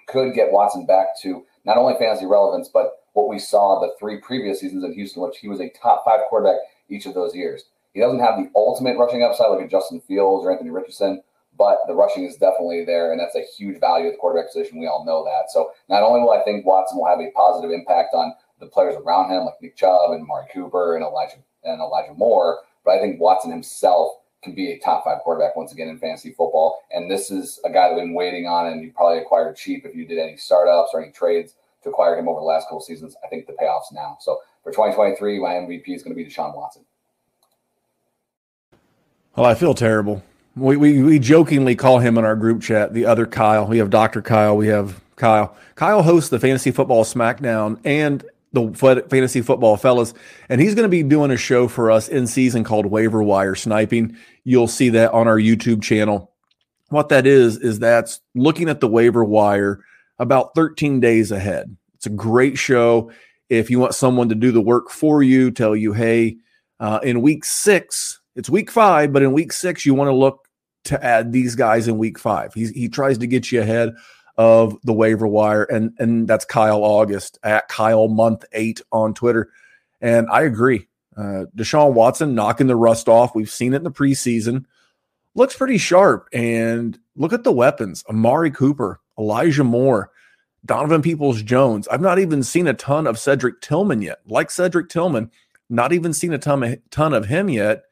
could 0.10 0.34
get 0.34 0.52
Watson 0.52 0.86
back 0.86 1.18
to 1.22 1.46
not 1.64 1.78
only 1.78 1.98
fantasy 1.98 2.26
relevance, 2.26 2.68
but 2.68 3.06
what 3.14 3.30
we 3.30 3.40
saw 3.40 3.80
the 3.80 3.94
three 3.98 4.20
previous 4.20 4.60
seasons 4.60 4.84
in 4.84 4.92
Houston, 4.92 5.24
which 5.24 5.38
he 5.38 5.48
was 5.48 5.62
a 5.62 5.70
top 5.70 6.04
five 6.04 6.20
quarterback 6.28 6.60
each 6.90 7.06
of 7.06 7.14
those 7.14 7.34
years. 7.34 7.64
He 7.94 8.02
doesn't 8.02 8.20
have 8.20 8.36
the 8.36 8.52
ultimate 8.58 8.98
rushing 8.98 9.24
upside 9.24 9.52
like 9.52 9.66
a 9.66 9.70
Justin 9.70 10.02
Fields 10.02 10.46
or 10.46 10.52
Anthony 10.52 10.72
Richardson, 10.72 11.24
but 11.58 11.80
the 11.88 11.94
rushing 11.94 12.24
is 12.24 12.36
definitely 12.36 12.86
there, 12.86 13.12
and 13.12 13.20
that's 13.20 13.36
a 13.36 13.46
huge 13.58 13.80
value 13.80 14.08
at 14.08 14.14
the 14.14 14.18
quarterback 14.18 14.48
position. 14.48 14.80
We 14.80 14.88
all 14.88 15.06
know 15.06 15.24
that. 15.24 15.52
So 15.52 15.72
not 15.90 16.04
only 16.04 16.22
will 16.22 16.32
I 16.32 16.44
think 16.44 16.66
Watson 16.66 16.98
will 16.98 17.08
have 17.08 17.20
a 17.20 17.32
positive 17.32 17.72
impact 17.72 18.14
on 18.14 18.34
the 18.60 18.68
players 18.68 18.96
around 18.96 19.32
him, 19.32 19.46
like 19.46 19.62
Nick 19.62 19.76
Chubb 19.76 20.12
and 20.12 20.24
Amari 20.24 20.46
Cooper 20.54 20.96
and 20.96 21.04
Elijah 21.04 21.38
and 21.64 21.82
Elijah 21.82 22.14
Moore, 22.14 22.60
but 22.84 22.92
I 22.92 23.00
think 23.00 23.20
Watson 23.20 23.52
himself 23.52 24.12
can 24.44 24.54
be 24.54 24.72
a 24.72 24.80
top 24.80 25.04
five 25.04 25.20
quarterback 25.20 25.56
once 25.56 25.72
again 25.72 25.90
in 25.90 25.98
fantasy 25.98 26.30
football. 26.30 26.80
And 26.92 27.10
this 27.10 27.32
is 27.32 27.60
a 27.66 27.70
guy 27.70 27.90
that 27.90 27.96
we've 27.96 28.04
been 28.04 28.14
waiting 28.14 28.48
on, 28.48 28.68
and 28.68 28.82
you 28.82 28.92
probably 28.92 29.20
acquired 29.20 29.56
cheap 29.56 29.86
if 29.86 29.96
you 29.96 30.06
did 30.06 30.20
any 30.20 30.38
startups 30.38 30.92
or 30.94 31.02
any 31.02 31.12
trades 31.12 31.56
to 31.84 31.90
acquire 31.90 32.18
him 32.18 32.28
over 32.28 32.40
the 32.40 32.46
last 32.46 32.66
couple 32.66 32.82
seasons. 32.82 33.16
I 33.24 33.28
think 33.28 33.48
the 33.48 33.54
payoffs 33.54 33.92
now. 33.92 34.18
So 34.22 34.40
for 34.64 34.72
2023, 34.72 35.40
my 35.40 35.50
MVP 35.50 35.90
is 35.90 36.04
going 36.04 36.16
to 36.16 36.24
be 36.24 36.30
Deshaun 36.30 36.56
Watson. 36.56 36.86
Well, 39.36 39.46
I 39.46 39.56
feel 39.56 39.74
terrible. 39.74 40.24
We, 40.56 40.78
we, 40.78 41.04
we 41.04 41.20
jokingly 41.20 41.76
call 41.76 42.00
him 42.00 42.18
in 42.18 42.24
our 42.24 42.36
group 42.36 42.62
chat 42.62 42.94
the 42.94 43.06
other 43.06 43.26
Kyle. 43.26 43.68
We 43.68 43.80
have 43.80 43.90
Dr. 43.90 44.22
Kyle. 44.22 44.56
We 44.56 44.68
have 44.68 45.02
Kyle. 45.18 45.56
Kyle 45.76 46.02
hosts 46.02 46.30
the 46.30 46.40
Fantasy 46.40 46.72
Football 46.72 47.04
SmackDown 47.04 47.80
and 47.84 48.24
the 48.56 49.06
fantasy 49.10 49.42
football 49.42 49.78
fellas. 49.78 50.14
And 50.50 50.60
he's 50.60 50.74
going 50.74 50.86
to 50.86 50.90
be 50.90 51.04
doing 51.04 51.30
a 51.30 51.38
show 51.38 51.68
for 51.68 51.92
us 51.92 52.08
in 52.08 52.26
season 52.26 52.64
called 52.64 52.86
Waiver 52.86 53.22
Wire 53.22 53.54
Sniping. 53.54 54.18
You'll 54.44 54.68
see 54.68 54.90
that 54.90 55.12
on 55.12 55.28
our 55.28 55.38
YouTube 55.38 55.84
channel. 55.84 56.32
What 56.90 57.10
that 57.10 57.28
is, 57.28 57.58
is 57.58 57.80
that's 57.80 58.22
looking 58.34 58.70
at 58.70 58.80
the 58.80 58.88
waiver 58.88 59.24
wire 59.24 59.84
about 60.20 60.56
13 60.56 61.00
days 61.00 61.32
ahead. 61.32 61.76
It's 61.96 62.06
a 62.06 62.12
great 62.12 62.58
show. 62.58 63.12
If 63.50 63.70
you 63.70 63.80
want 63.80 63.96
someone 63.96 64.30
to 64.30 64.36
do 64.36 64.52
the 64.52 64.62
work 64.62 64.90
for 64.90 65.22
you, 65.22 65.52
tell 65.52 65.76
you, 65.76 65.94
hey, 65.94 66.38
uh, 66.80 67.00
in 67.04 67.22
week 67.22 67.44
six, 67.44 68.20
it's 68.36 68.50
week 68.50 68.72
five, 68.72 69.12
but 69.14 69.24
in 69.24 69.34
week 69.34 69.52
six, 69.52 69.86
you 69.86 69.94
want 69.94 70.10
to 70.10 70.14
look 70.14 70.45
to 70.86 71.04
add 71.04 71.32
these 71.32 71.56
guys 71.56 71.88
in 71.88 71.98
week 71.98 72.18
five. 72.18 72.54
He's, 72.54 72.72
he 72.72 72.90
tries 72.90 73.18
to 73.20 73.28
get 73.28 73.52
you 73.52 73.62
ahead 73.62 73.96
of 74.38 74.78
the 74.84 74.94
waiver 74.94 75.28
wire, 75.28 75.64
and 75.64 75.94
and 76.00 76.28
that's 76.28 76.46
Kyle 76.46 76.84
August 76.84 77.40
at 77.44 77.68
Kyle 77.68 78.08
Month 78.08 78.46
Eight 78.52 78.82
on 78.92 79.14
Twitter, 79.14 79.50
and 80.02 80.28
I 80.30 80.42
agree. 80.42 80.88
Uh, 81.16 81.46
Deshaun 81.56 81.94
Watson 81.94 82.36
knocking 82.36 82.68
the 82.68 82.76
rust 82.76 83.08
off. 83.08 83.36
We've 83.36 83.50
seen 83.50 83.74
it 83.74 83.78
in 83.78 83.84
the 83.84 83.92
preseason. 83.92 84.66
Looks 85.34 85.56
pretty 85.56 85.78
sharp, 85.78 86.28
and 86.34 86.98
look 87.16 87.34
at 87.34 87.44
the 87.44 87.52
weapons: 87.52 88.04
Amari 88.10 88.52
Cooper, 88.52 89.00
Elijah 89.18 89.64
Moore, 89.64 90.12
Donovan 90.66 91.02
Peoples 91.02 91.42
Jones. 91.42 91.88
I've 91.88 92.02
not 92.02 92.20
even 92.20 92.44
seen 92.44 92.68
a 92.68 92.74
ton 92.74 93.08
of 93.08 93.20
Cedric 93.20 93.62
Tillman 93.62 94.02
yet. 94.02 94.20
Like 94.26 94.52
Cedric 94.52 94.90
Tillman, 94.90 95.32
not 95.70 95.94
even 95.94 96.12
seen 96.12 96.34
a 96.34 96.38
ton 96.38 96.64
of, 96.64 96.78
ton 96.90 97.14
of 97.14 97.28
him 97.28 97.50
yet. 97.50 97.84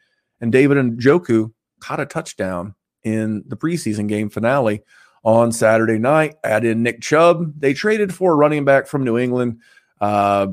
And 0.42 0.52
David 0.52 0.78
Njoku 0.78 1.54
caught 1.80 2.02
a 2.02 2.06
touchdown 2.06 2.76
in 3.04 3.44
the 3.48 3.58
preseason 3.58 4.08
game 4.08 4.30
finale 4.30 4.84
on 5.24 5.52
Saturday 5.52 5.98
night. 5.98 6.36
Add 6.44 6.66
in 6.66 6.84
Nick 6.84 7.02
Chubb. 7.02 7.54
They 7.60 7.74
traded 7.74 8.14
for 8.14 8.34
a 8.34 8.36
running 8.36 8.66
back 8.66 8.88
from 8.88 9.04
New 9.04 9.18
England. 9.18 9.60
Uh, 10.02 10.48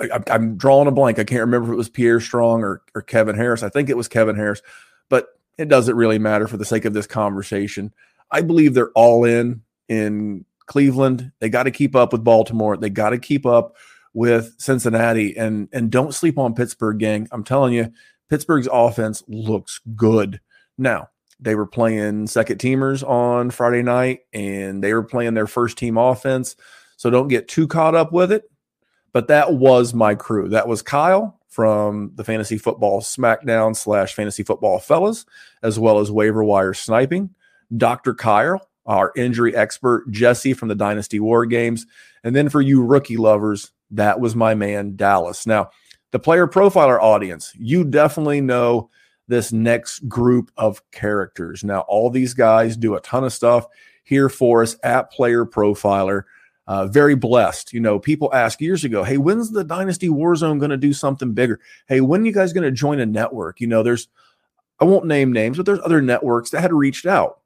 I, 0.00 0.34
am 0.34 0.56
drawing 0.56 0.88
a 0.88 0.92
blank. 0.92 1.18
I 1.18 1.24
can't 1.24 1.42
remember 1.42 1.68
if 1.68 1.74
it 1.74 1.78
was 1.78 1.88
Pierre 1.88 2.20
Strong 2.20 2.64
or, 2.64 2.82
or 2.94 3.02
Kevin 3.02 3.36
Harris. 3.36 3.62
I 3.62 3.68
think 3.68 3.88
it 3.88 3.96
was 3.96 4.08
Kevin 4.08 4.36
Harris, 4.36 4.62
but 5.08 5.28
it 5.58 5.68
doesn't 5.68 5.96
really 5.96 6.18
matter 6.18 6.48
for 6.48 6.56
the 6.56 6.64
sake 6.64 6.84
of 6.84 6.92
this 6.92 7.06
conversation. 7.06 7.92
I 8.30 8.42
believe 8.42 8.74
they're 8.74 8.90
all 8.92 9.24
in 9.24 9.62
in 9.88 10.44
Cleveland. 10.66 11.32
They 11.38 11.48
got 11.48 11.64
to 11.64 11.70
keep 11.70 11.94
up 11.94 12.12
with 12.12 12.24
Baltimore. 12.24 12.76
They 12.76 12.90
got 12.90 13.10
to 13.10 13.18
keep 13.18 13.46
up 13.46 13.76
with 14.12 14.54
Cincinnati 14.58 15.36
and 15.36 15.68
and 15.72 15.90
don't 15.90 16.14
sleep 16.14 16.38
on 16.38 16.54
Pittsburgh, 16.54 16.98
gang. 16.98 17.28
I'm 17.30 17.44
telling 17.44 17.72
you, 17.74 17.92
Pittsburgh's 18.28 18.68
offense 18.70 19.22
looks 19.28 19.80
good. 19.94 20.40
Now, 20.78 21.10
they 21.40 21.54
were 21.54 21.66
playing 21.66 22.26
second 22.26 22.58
teamers 22.58 23.06
on 23.06 23.50
Friday 23.50 23.82
night 23.82 24.20
and 24.32 24.82
they 24.82 24.92
were 24.94 25.02
playing 25.02 25.34
their 25.34 25.46
first 25.46 25.76
team 25.76 25.98
offense. 25.98 26.56
So 26.96 27.10
don't 27.10 27.28
get 27.28 27.48
too 27.48 27.68
caught 27.68 27.94
up 27.94 28.12
with 28.12 28.32
it. 28.32 28.50
But 29.12 29.28
that 29.28 29.54
was 29.54 29.94
my 29.94 30.14
crew. 30.14 30.48
That 30.50 30.68
was 30.68 30.82
Kyle 30.82 31.40
from 31.48 32.12
the 32.16 32.24
Fantasy 32.24 32.58
Football 32.58 33.00
SmackDown 33.00 33.74
slash 33.74 34.14
Fantasy 34.14 34.42
Football 34.42 34.78
Fellas, 34.78 35.24
as 35.62 35.78
well 35.78 36.00
as 36.00 36.10
Waiver 36.10 36.44
Wire 36.44 36.74
Sniping. 36.74 37.30
Dr. 37.74 38.14
Kyle, 38.14 38.68
our 38.84 39.12
injury 39.16 39.56
expert, 39.56 40.10
Jesse 40.10 40.52
from 40.52 40.68
the 40.68 40.74
Dynasty 40.74 41.18
War 41.18 41.46
Games. 41.46 41.86
And 42.24 42.36
then 42.36 42.50
for 42.50 42.60
you 42.60 42.84
rookie 42.84 43.16
lovers, 43.16 43.72
that 43.90 44.20
was 44.20 44.36
my 44.36 44.54
man, 44.54 44.96
Dallas. 44.96 45.46
Now, 45.46 45.70
the 46.12 46.18
player 46.18 46.46
profiler 46.46 47.00
audience, 47.00 47.52
you 47.58 47.84
definitely 47.84 48.40
know 48.40 48.90
this 49.28 49.52
next 49.52 50.08
group 50.08 50.50
of 50.56 50.88
characters. 50.90 51.64
Now, 51.64 51.80
all 51.80 52.10
these 52.10 52.34
guys 52.34 52.76
do 52.76 52.94
a 52.94 53.00
ton 53.00 53.24
of 53.24 53.32
stuff 53.32 53.66
here 54.04 54.28
for 54.28 54.62
us 54.62 54.76
at 54.82 55.10
Player 55.10 55.44
Profiler. 55.44 56.22
Uh, 56.68 56.86
very 56.86 57.14
blessed. 57.14 57.72
You 57.72 57.80
know, 57.80 57.98
people 57.98 58.32
ask 58.34 58.60
years 58.60 58.84
ago, 58.84 59.04
hey, 59.04 59.18
when's 59.18 59.50
the 59.50 59.64
Dynasty 59.64 60.08
Warzone 60.08 60.58
going 60.58 60.70
to 60.70 60.76
do 60.76 60.92
something 60.92 61.32
bigger? 61.32 61.60
Hey, 61.86 62.00
when 62.00 62.22
are 62.22 62.26
you 62.26 62.32
guys 62.32 62.52
going 62.52 62.64
to 62.64 62.72
join 62.72 62.98
a 62.98 63.06
network? 63.06 63.60
You 63.60 63.68
know, 63.68 63.82
there's, 63.82 64.08
I 64.80 64.84
won't 64.84 65.06
name 65.06 65.32
names, 65.32 65.56
but 65.56 65.66
there's 65.66 65.80
other 65.80 66.02
networks 66.02 66.50
that 66.50 66.60
had 66.60 66.72
reached 66.72 67.06
out. 67.06 67.38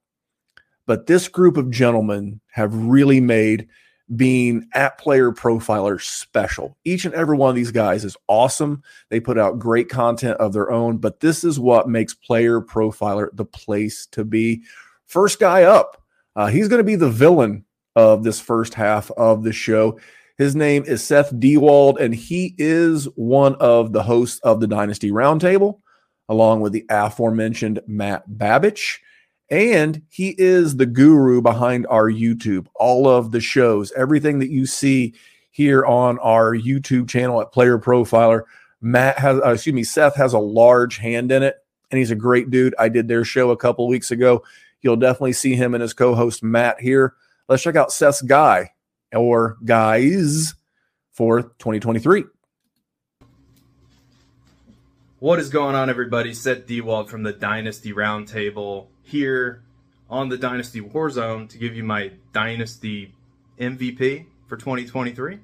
But 0.86 1.06
this 1.06 1.28
group 1.28 1.56
of 1.56 1.70
gentlemen 1.70 2.40
have 2.52 2.74
really 2.74 3.20
made 3.20 3.68
being 4.16 4.66
at 4.74 4.98
player 4.98 5.30
profiler 5.30 6.00
special. 6.00 6.76
Each 6.84 7.04
and 7.04 7.14
every 7.14 7.36
one 7.36 7.50
of 7.50 7.56
these 7.56 7.70
guys 7.70 8.04
is 8.04 8.16
awesome. 8.26 8.82
They 9.08 9.20
put 9.20 9.38
out 9.38 9.58
great 9.58 9.88
content 9.88 10.38
of 10.38 10.52
their 10.52 10.70
own, 10.70 10.98
but 10.98 11.20
this 11.20 11.44
is 11.44 11.60
what 11.60 11.88
makes 11.88 12.14
player 12.14 12.60
profiler 12.60 13.28
the 13.32 13.44
place 13.44 14.06
to 14.12 14.24
be. 14.24 14.62
First 15.06 15.38
guy 15.38 15.62
up, 15.62 16.02
uh, 16.34 16.46
he's 16.48 16.68
going 16.68 16.80
to 16.80 16.84
be 16.84 16.96
the 16.96 17.10
villain 17.10 17.64
of 17.96 18.24
this 18.24 18.40
first 18.40 18.74
half 18.74 19.10
of 19.12 19.42
the 19.42 19.52
show. 19.52 19.98
His 20.38 20.56
name 20.56 20.84
is 20.86 21.02
Seth 21.02 21.38
Dewald, 21.38 22.00
and 22.00 22.14
he 22.14 22.54
is 22.56 23.04
one 23.14 23.56
of 23.56 23.92
the 23.92 24.02
hosts 24.02 24.40
of 24.40 24.60
the 24.60 24.66
Dynasty 24.66 25.10
Roundtable, 25.10 25.80
along 26.28 26.62
with 26.62 26.72
the 26.72 26.86
aforementioned 26.88 27.80
Matt 27.86 28.28
Babich. 28.28 28.98
And 29.50 30.02
he 30.08 30.34
is 30.38 30.76
the 30.76 30.86
guru 30.86 31.42
behind 31.42 31.86
our 31.88 32.08
YouTube, 32.08 32.66
all 32.76 33.08
of 33.08 33.32
the 33.32 33.40
shows, 33.40 33.92
everything 33.92 34.38
that 34.38 34.50
you 34.50 34.64
see 34.64 35.14
here 35.50 35.84
on 35.84 36.18
our 36.20 36.54
YouTube 36.54 37.08
channel 37.08 37.40
at 37.40 37.52
Player 37.52 37.78
Profiler. 37.78 38.44
Matt 38.80 39.18
has, 39.18 39.40
uh, 39.40 39.50
excuse 39.50 39.74
me, 39.74 39.82
Seth 39.82 40.14
has 40.16 40.32
a 40.32 40.38
large 40.38 40.98
hand 40.98 41.32
in 41.32 41.42
it, 41.42 41.56
and 41.90 41.98
he's 41.98 42.12
a 42.12 42.16
great 42.16 42.50
dude. 42.50 42.74
I 42.78 42.88
did 42.88 43.08
their 43.08 43.24
show 43.24 43.50
a 43.50 43.56
couple 43.56 43.88
weeks 43.88 44.12
ago. 44.12 44.44
You'll 44.82 44.96
definitely 44.96 45.32
see 45.32 45.54
him 45.54 45.74
and 45.74 45.82
his 45.82 45.92
co 45.92 46.14
host 46.14 46.42
Matt 46.42 46.80
here. 46.80 47.14
Let's 47.48 47.62
check 47.62 47.76
out 47.76 47.92
Seth's 47.92 48.22
guy 48.22 48.70
or 49.12 49.56
guys 49.64 50.54
for 51.12 51.42
2023. 51.42 52.24
What 55.18 55.38
is 55.38 55.50
going 55.50 55.74
on, 55.74 55.90
everybody? 55.90 56.32
Seth 56.32 56.66
Dewald 56.66 57.10
from 57.10 57.24
the 57.24 57.32
Dynasty 57.32 57.92
Roundtable 57.92 58.86
here 59.10 59.62
on 60.08 60.28
the 60.28 60.38
Dynasty 60.38 60.80
Warzone 60.80 61.48
to 61.50 61.58
give 61.58 61.74
you 61.74 61.84
my 61.84 62.12
Dynasty 62.32 63.14
MVP 63.58 64.26
for 64.46 64.56
2023, 64.56 65.38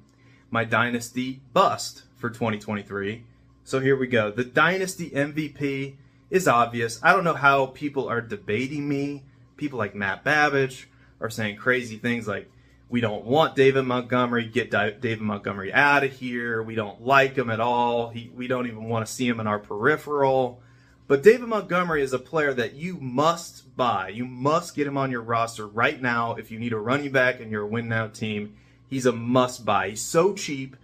my 0.49 0.63
Dynasty 0.63 1.41
Bust 1.53 2.03
for 2.17 2.29
2023, 2.29 3.23
So 3.63 3.79
here 3.79 3.95
we 3.95 4.07
go. 4.07 4.31
The 4.31 4.43
Dynasty 4.43 5.09
MVP 5.11 5.95
is 6.29 6.47
obvious. 6.47 6.99
I 7.03 7.13
don't 7.13 7.23
know 7.23 7.33
how 7.33 7.67
people 7.67 8.07
are 8.07 8.21
debating 8.21 8.87
me. 8.87 9.23
People 9.57 9.77
like 9.77 9.95
Matt 9.95 10.23
Babbage 10.23 10.89
are 11.19 11.29
saying 11.29 11.57
crazy 11.57 11.97
things 11.97 12.27
like, 12.27 12.49
we 12.89 13.01
don't 13.01 13.25
want 13.25 13.55
David 13.55 13.83
Montgomery, 13.83 14.45
get 14.45 14.71
David 14.71 15.19
Montgomery 15.19 15.73
out 15.73 16.05
of 16.05 16.13
here. 16.13 16.63
We 16.63 16.75
don't 16.75 17.05
like 17.05 17.37
him 17.37 17.49
at 17.49 17.59
all. 17.59 18.09
He, 18.09 18.31
we 18.33 18.47
don't 18.47 18.67
even 18.67 18.85
want 18.85 19.05
to 19.05 19.11
see 19.11 19.27
him 19.27 19.41
in 19.41 19.47
our 19.47 19.59
peripheral. 19.59 20.61
But 21.07 21.23
David 21.23 21.47
Montgomery 21.47 22.03
is 22.03 22.11
a 22.11 22.19
player 22.19 22.53
that 22.53 22.73
you 22.73 22.97
must 22.99 23.75
buy. 23.77 24.09
You 24.09 24.25
must 24.25 24.75
get 24.75 24.87
him 24.87 24.97
on 24.97 25.09
your 25.09 25.21
roster 25.21 25.65
right 25.65 26.01
now 26.01 26.35
if 26.35 26.51
you 26.51 26.59
need 26.59 26.73
a 26.73 26.77
running 26.77 27.11
back 27.11 27.39
and 27.39 27.49
you're 27.49 27.63
a 27.63 27.67
win 27.67 27.87
now 27.87 28.07
team. 28.07 28.55
He's 28.89 29.05
a 29.05 29.13
must 29.13 29.65
buy. 29.65 29.89
He's 29.89 30.01
so 30.01 30.33
cheap 30.33 30.75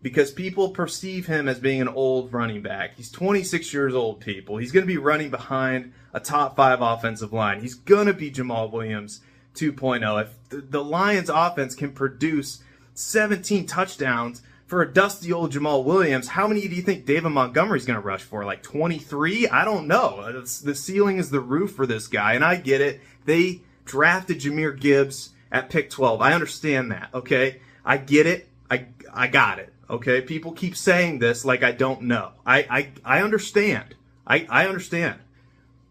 because 0.00 0.30
people 0.30 0.70
perceive 0.70 1.26
him 1.26 1.48
as 1.48 1.58
being 1.58 1.80
an 1.80 1.88
old 1.88 2.32
running 2.32 2.62
back. 2.62 2.96
He's 2.96 3.10
26 3.10 3.72
years 3.72 3.94
old, 3.94 4.20
people. 4.20 4.56
He's 4.56 4.72
going 4.72 4.84
to 4.84 4.92
be 4.92 4.98
running 4.98 5.30
behind 5.30 5.92
a 6.12 6.20
top 6.20 6.54
five 6.54 6.80
offensive 6.80 7.32
line. 7.32 7.60
He's 7.60 7.74
going 7.74 8.06
to 8.06 8.12
be 8.12 8.30
Jamaal 8.30 8.70
Williams 8.70 9.20
2.0. 9.56 10.22
If 10.22 10.48
the, 10.48 10.56
the 10.60 10.84
Lions 10.84 11.28
offense 11.28 11.74
can 11.74 11.92
produce 11.92 12.62
17 12.94 13.66
touchdowns 13.66 14.42
for 14.72 14.80
a 14.80 14.90
dusty 14.90 15.30
old 15.30 15.52
Jamaal 15.52 15.84
Williams, 15.84 16.28
how 16.28 16.48
many 16.48 16.66
do 16.66 16.74
you 16.74 16.80
think 16.80 17.04
David 17.04 17.28
Montgomery's 17.28 17.84
going 17.84 18.00
to 18.00 18.06
rush 18.06 18.22
for? 18.22 18.42
Like 18.46 18.62
23? 18.62 19.46
I 19.48 19.66
don't 19.66 19.86
know. 19.86 20.24
It's, 20.34 20.60
the 20.60 20.74
ceiling 20.74 21.18
is 21.18 21.28
the 21.28 21.40
roof 21.40 21.72
for 21.72 21.84
this 21.84 22.08
guy, 22.08 22.32
and 22.32 22.42
I 22.42 22.56
get 22.56 22.80
it. 22.80 23.02
They 23.26 23.60
drafted 23.84 24.40
Jahmyr 24.40 24.80
Gibbs 24.80 25.28
at 25.50 25.68
pick 25.68 25.90
12. 25.90 26.22
I 26.22 26.32
understand 26.32 26.90
that, 26.90 27.10
okay? 27.12 27.60
I 27.84 27.98
get 27.98 28.26
it. 28.26 28.48
I, 28.70 28.86
I 29.12 29.26
got 29.26 29.58
it. 29.58 29.74
Okay, 29.90 30.22
people 30.22 30.52
keep 30.52 30.74
saying 30.74 31.18
this 31.18 31.44
like 31.44 31.62
I 31.62 31.72
don't 31.72 32.04
know. 32.04 32.32
I 32.46 32.60
I, 32.70 32.88
I 33.18 33.22
understand. 33.22 33.94
I, 34.26 34.46
I 34.48 34.66
understand. 34.66 35.20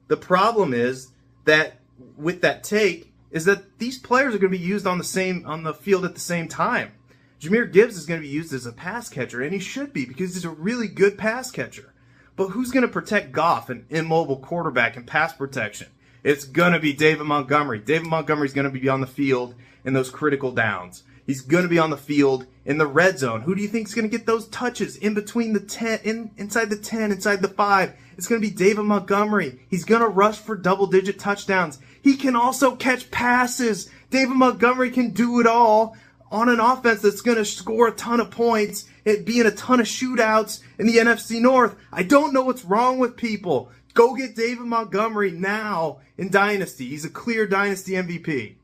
The 0.08 0.18
problem 0.18 0.74
is 0.74 1.10
that 1.46 1.78
with 2.18 2.42
that 2.42 2.64
take 2.64 3.14
is 3.30 3.46
that 3.46 3.78
these 3.78 4.00
players 4.00 4.34
are 4.34 4.40
going 4.40 4.52
to 4.52 4.58
be 4.58 4.66
used 4.66 4.88
on 4.88 4.98
the 4.98 5.04
same 5.04 5.44
on 5.46 5.62
the 5.62 5.76
field 5.76 6.04
at 6.04 6.16
the 6.16 6.20
same 6.20 6.48
time. 6.48 6.94
Jahmyr 7.42 7.72
Gibbs 7.72 7.98
is 7.98 8.06
going 8.06 8.22
to 8.22 8.28
be 8.28 8.32
used 8.32 8.54
as 8.54 8.68
a 8.68 8.72
pass 8.72 9.10
catcher, 9.10 9.42
and 9.42 9.52
he 9.52 9.58
should 9.58 9.92
be 9.94 10.06
because 10.06 10.36
he's 10.36 10.46
a 10.46 10.50
really 10.52 10.88
good 10.88 11.18
pass 11.18 11.50
catcher. 11.50 11.92
But 12.36 12.50
who's 12.50 12.70
going 12.70 12.84
to 12.84 12.88
protect 12.88 13.32
Goff, 13.32 13.72
an 13.72 13.88
immobile 13.90 14.38
quarterback, 14.38 14.96
and 14.96 15.08
pass 15.08 15.34
protection? 15.34 15.88
It's 16.24 16.46
going 16.46 16.74
to 16.74 16.80
be 16.80 16.94
David 16.94 17.24
Montgomery. 17.24 17.80
David 17.80 18.08
Montgomery's 18.08 18.54
going 18.54 18.72
to 18.72 18.80
be 18.80 18.88
on 18.88 19.02
the 19.02 19.08
field 19.08 19.56
in 19.84 19.94
those 19.94 20.12
critical 20.12 20.52
downs. 20.52 21.02
He's 21.26 21.42
going 21.42 21.64
to 21.64 21.70
be 21.70 21.80
on 21.80 21.90
the 21.90 21.98
field 21.98 22.46
in 22.64 22.78
the 22.78 22.86
red 22.86 23.18
zone. 23.18 23.42
Who 23.42 23.56
do 23.56 23.62
you 23.64 23.68
think 23.68 23.88
is 23.88 23.96
going 23.96 24.08
to 24.08 24.16
get 24.16 24.28
those 24.28 24.48
touches 24.50 24.96
in 24.96 25.16
between 25.16 25.54
the 25.54 25.60
10, 25.60 26.00
in, 26.04 26.32
inside 26.38 26.70
the 26.70 26.78
10, 26.78 27.12
inside 27.12 27.42
the 27.42 27.48
5? 27.48 27.94
It's 28.18 28.28
going 28.28 28.40
to 28.40 28.48
be 28.48 28.54
David 28.54 28.84
Montgomery. 28.84 29.62
He's 29.68 29.86
going 29.86 30.02
to 30.02 30.08
rush 30.08 30.38
for 30.38 30.56
double 30.56 30.86
digit 30.86 31.18
touchdowns. 31.18 31.80
He 32.04 32.18
can 32.18 32.36
also 32.36 32.76
catch 32.76 33.10
passes. 33.10 33.90
David 34.12 34.36
Montgomery 34.36 34.92
can 34.92 35.10
do 35.10 35.40
it 35.40 35.48
all 35.48 35.98
on 36.32 36.50
an 36.50 36.60
offense 36.60 37.02
that's 37.02 37.22
going 37.22 37.38
to 37.38 37.46
score 37.46 37.90
a 37.90 37.92
ton 37.92 38.20
of 38.20 38.32
points, 38.32 38.86
it 39.06 39.26
being 39.26 39.46
a 39.46 39.52
ton 39.52 39.80
of 39.80 39.86
shootouts 39.86 40.62
in 40.80 40.88
the 40.88 40.98
NFC 40.98 41.40
North. 41.42 41.76
I 41.92 42.04
don't 42.04 42.34
know 42.34 42.44
what's 42.44 42.66
wrong 42.66 42.98
with 42.98 43.18
people. 43.18 43.70
Go 43.94 44.16
get 44.16 44.36
David 44.36 44.66
Montgomery 44.66 45.32
now 45.32 46.00
in 46.18 46.30
Dynasty. 46.30 46.88
He's 46.88 47.06
a 47.06 47.10
clear 47.10 47.46
Dynasty 47.46 47.92
MVP 47.92 48.56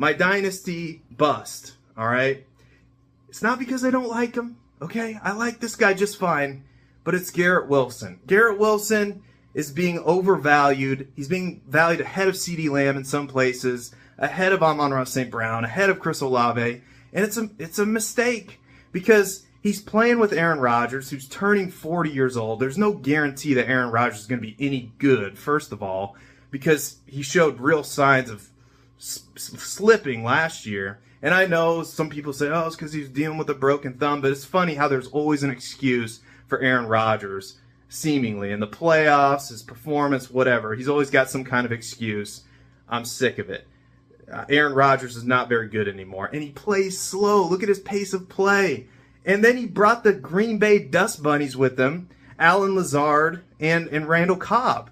my 0.00 0.14
dynasty 0.14 1.02
bust, 1.10 1.74
all 1.94 2.06
right? 2.06 2.46
It's 3.28 3.42
not 3.42 3.58
because 3.58 3.84
I 3.84 3.90
don't 3.90 4.08
like 4.08 4.34
him, 4.34 4.56
okay? 4.80 5.18
I 5.22 5.32
like 5.32 5.60
this 5.60 5.76
guy 5.76 5.92
just 5.92 6.16
fine, 6.16 6.64
but 7.04 7.14
it's 7.14 7.30
Garrett 7.30 7.68
Wilson. 7.68 8.18
Garrett 8.26 8.58
Wilson 8.58 9.22
is 9.52 9.70
being 9.70 9.98
overvalued. 9.98 11.08
He's 11.14 11.28
being 11.28 11.60
valued 11.68 12.00
ahead 12.00 12.28
of 12.28 12.34
CeeDee 12.34 12.70
Lamb 12.70 12.96
in 12.96 13.04
some 13.04 13.26
places, 13.28 13.94
ahead 14.20 14.52
of 14.52 14.62
Amon-Ra 14.62 15.04
St. 15.04 15.30
Brown, 15.30 15.64
ahead 15.64 15.90
of 15.90 15.98
Chris 15.98 16.20
Olave, 16.20 16.82
and 17.12 17.24
it's 17.24 17.36
a 17.36 17.50
it's 17.58 17.80
a 17.80 17.86
mistake 17.86 18.60
because 18.92 19.44
he's 19.62 19.80
playing 19.80 20.18
with 20.18 20.32
Aaron 20.32 20.60
Rodgers, 20.60 21.10
who's 21.10 21.28
turning 21.28 21.70
40 21.70 22.10
years 22.10 22.36
old. 22.36 22.60
There's 22.60 22.78
no 22.78 22.92
guarantee 22.92 23.54
that 23.54 23.68
Aaron 23.68 23.90
Rodgers 23.90 24.20
is 24.20 24.26
going 24.26 24.40
to 24.40 24.46
be 24.46 24.56
any 24.58 24.92
good, 24.98 25.38
first 25.38 25.72
of 25.72 25.82
all, 25.82 26.16
because 26.50 26.98
he 27.06 27.22
showed 27.22 27.60
real 27.60 27.82
signs 27.82 28.30
of 28.30 28.48
slipping 28.98 30.22
last 30.22 30.66
year. 30.66 31.00
And 31.22 31.34
I 31.34 31.46
know 31.46 31.82
some 31.82 32.08
people 32.08 32.32
say, 32.32 32.48
oh, 32.48 32.66
it's 32.66 32.76
because 32.76 32.92
he's 32.92 33.08
dealing 33.08 33.38
with 33.38 33.50
a 33.50 33.54
broken 33.54 33.94
thumb, 33.94 34.20
but 34.20 34.30
it's 34.30 34.44
funny 34.44 34.74
how 34.74 34.88
there's 34.88 35.08
always 35.08 35.42
an 35.42 35.50
excuse 35.50 36.20
for 36.46 36.58
Aaron 36.60 36.86
Rodgers, 36.86 37.58
seemingly. 37.88 38.52
In 38.52 38.60
the 38.60 38.66
playoffs, 38.66 39.50
his 39.50 39.62
performance, 39.62 40.30
whatever. 40.30 40.74
He's 40.74 40.88
always 40.88 41.10
got 41.10 41.28
some 41.28 41.44
kind 41.44 41.66
of 41.66 41.72
excuse. 41.72 42.42
I'm 42.88 43.04
sick 43.04 43.38
of 43.38 43.50
it. 43.50 43.66
Uh, 44.32 44.44
Aaron 44.48 44.74
Rodgers 44.74 45.16
is 45.16 45.24
not 45.24 45.48
very 45.48 45.68
good 45.68 45.88
anymore. 45.88 46.30
And 46.32 46.42
he 46.42 46.50
plays 46.50 47.00
slow. 47.00 47.46
Look 47.46 47.62
at 47.62 47.68
his 47.68 47.80
pace 47.80 48.12
of 48.12 48.28
play. 48.28 48.86
And 49.24 49.44
then 49.44 49.56
he 49.56 49.66
brought 49.66 50.04
the 50.04 50.12
Green 50.12 50.58
Bay 50.58 50.78
Dust 50.78 51.22
Bunnies 51.22 51.56
with 51.56 51.78
him, 51.78 52.08
Allen 52.38 52.74
Lazard 52.74 53.42
and, 53.58 53.88
and 53.88 54.08
Randall 54.08 54.36
Cobb. 54.36 54.90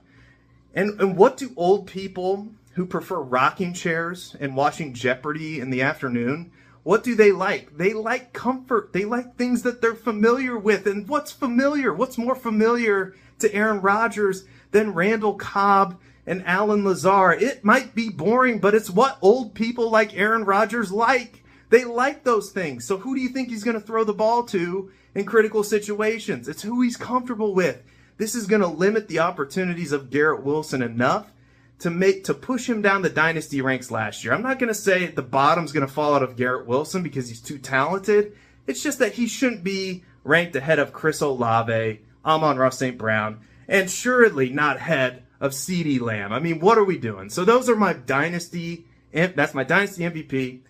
And, 0.75 1.01
and 1.01 1.17
what 1.17 1.37
do 1.37 1.53
old 1.57 1.87
people 1.87 2.49
who 2.75 2.87
prefer 2.87 3.21
rocking 3.21 3.73
chairs 3.73 4.37
and 4.39 4.55
watching 4.55 4.95
Jeopardy 4.95 5.61
in 5.61 5.71
the 5.71 5.83
afternoon, 5.83 6.53
what 6.85 7.03
do 7.03 7.15
they 7.15 7.33
like? 7.33 7.77
They 7.77 7.93
like 7.93 8.33
comfort. 8.33 8.93
They 8.93 9.05
like 9.05 9.37
things 9.37 9.63
that 9.63 9.81
they're 9.81 9.95
familiar 9.95 10.57
with. 10.57 10.87
And 10.87 11.09
what's 11.09 11.33
familiar? 11.33 11.93
What's 11.93 12.17
more 12.17 12.37
familiar 12.37 13.15
to 13.41 13.53
Aaron 13.53 13.81
Rodgers 13.81 14.45
than 14.71 14.95
Randall 14.95 15.35
Cobb 15.35 15.99
and 16.29 16.47
Allen 16.47 16.85
Lazard. 16.85 17.43
It 17.43 17.65
might 17.65 17.95
be 17.95 18.11
boring, 18.11 18.59
but 18.59 18.75
it's 18.75 18.91
what 18.91 19.19
old 19.23 19.55
people 19.55 19.91
like 19.91 20.15
Aaron 20.15 20.45
Rodgers 20.45 20.93
like. 20.93 21.43
They 21.71 21.85
like 21.85 22.23
those 22.23 22.51
things. 22.51 22.85
So 22.85 22.99
who 22.99 23.15
do 23.15 23.21
you 23.21 23.31
think 23.31 23.49
he's 23.49 23.65
going 23.65 23.81
to 23.81 23.87
throw 23.87 24.05
the 24.05 24.13
ball 24.13 24.45
to 24.45 24.93
in 25.15 25.25
critical 25.25 25.65
situations? 25.65 26.47
It's 26.47 26.63
who 26.63 26.83
he's 26.83 26.99
comfortable 26.99 27.55
with. 27.55 27.83
This 28.19 28.35
is 28.35 28.47
going 28.47 28.61
to 28.61 28.69
limit 28.69 29.09
the 29.09 29.21
opportunities 29.21 29.91
of 29.91 30.11
Garrett 30.11 30.43
Wilson 30.43 30.83
enough 30.83 31.33
to 31.79 31.91
make 31.91 32.25
to 32.25 32.35
push 32.35 32.69
him 32.69 32.83
down 32.83 33.03
the 33.03 33.09
dynasty 33.09 33.63
ranks 33.63 33.91
last 33.91 34.23
year. 34.23 34.35
I'm 34.35 34.43
not 34.43 34.59
going 34.59 34.69
to 34.69 34.75
say 34.75 35.07
the 35.07 35.23
bottom's 35.23 35.73
going 35.73 35.87
to 35.87 35.93
fall 35.93 36.15
out 36.15 36.23
of 36.23 36.37
Garrett 36.37 36.67
Wilson 36.67 37.03
because 37.03 37.29
he's 37.29 37.41
too 37.41 37.59
talented. 37.59 38.37
It's 38.67 38.83
just 38.83 38.99
that 38.99 39.15
he 39.15 39.29
shouldn't 39.29 39.65
be 39.65 40.05
ranked 40.25 40.57
ahead 40.57 40.79
of 40.79 40.93
Chris 40.93 41.23
Olave, 41.23 42.01
Amon-Ra 42.25 42.71
St. 42.71 42.99
Brown, 42.99 43.41
and 43.67 43.91
surely 43.91 44.51
not 44.51 44.77
ahead 44.77 45.23
of 45.41 45.53
CeeDee 45.53 46.01
Lamb. 46.01 46.33
I 46.33 46.39
mean, 46.39 46.61
what 46.61 46.79
are 46.79 46.85
we 46.85 46.99
doing? 46.99 47.31
So 47.31 47.45
those 47.45 47.69
are 47.69 47.77
my 47.77 47.93
dynasty. 47.93 48.87
That's 49.13 49.55
my 49.55 49.65
dynasty 49.65 50.03
MVP, 50.03 50.61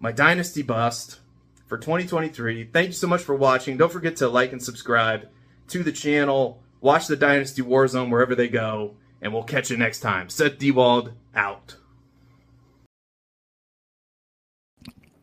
my 0.00 0.12
dynasty 0.12 0.62
bust 0.62 1.20
for 1.66 1.78
2023. 1.78 2.70
Thank 2.72 2.88
you 2.88 2.92
so 2.92 3.06
much 3.06 3.22
for 3.22 3.34
watching. 3.34 3.76
Don't 3.76 3.92
forget 3.92 4.16
to 4.16 4.28
like 4.28 4.52
and 4.52 4.62
subscribe 4.62 5.28
to 5.68 5.82
the 5.82 5.92
channel. 5.92 6.62
Watch 6.80 7.06
the 7.06 7.16
Dynasty 7.16 7.62
Warzone 7.62 8.10
wherever 8.10 8.34
they 8.34 8.48
go 8.48 8.94
and 9.20 9.32
we'll 9.32 9.42
catch 9.42 9.70
you 9.70 9.76
next 9.76 10.00
time. 10.00 10.28
Seth 10.28 10.58
Dewald 10.58 11.12
out. 11.34 11.76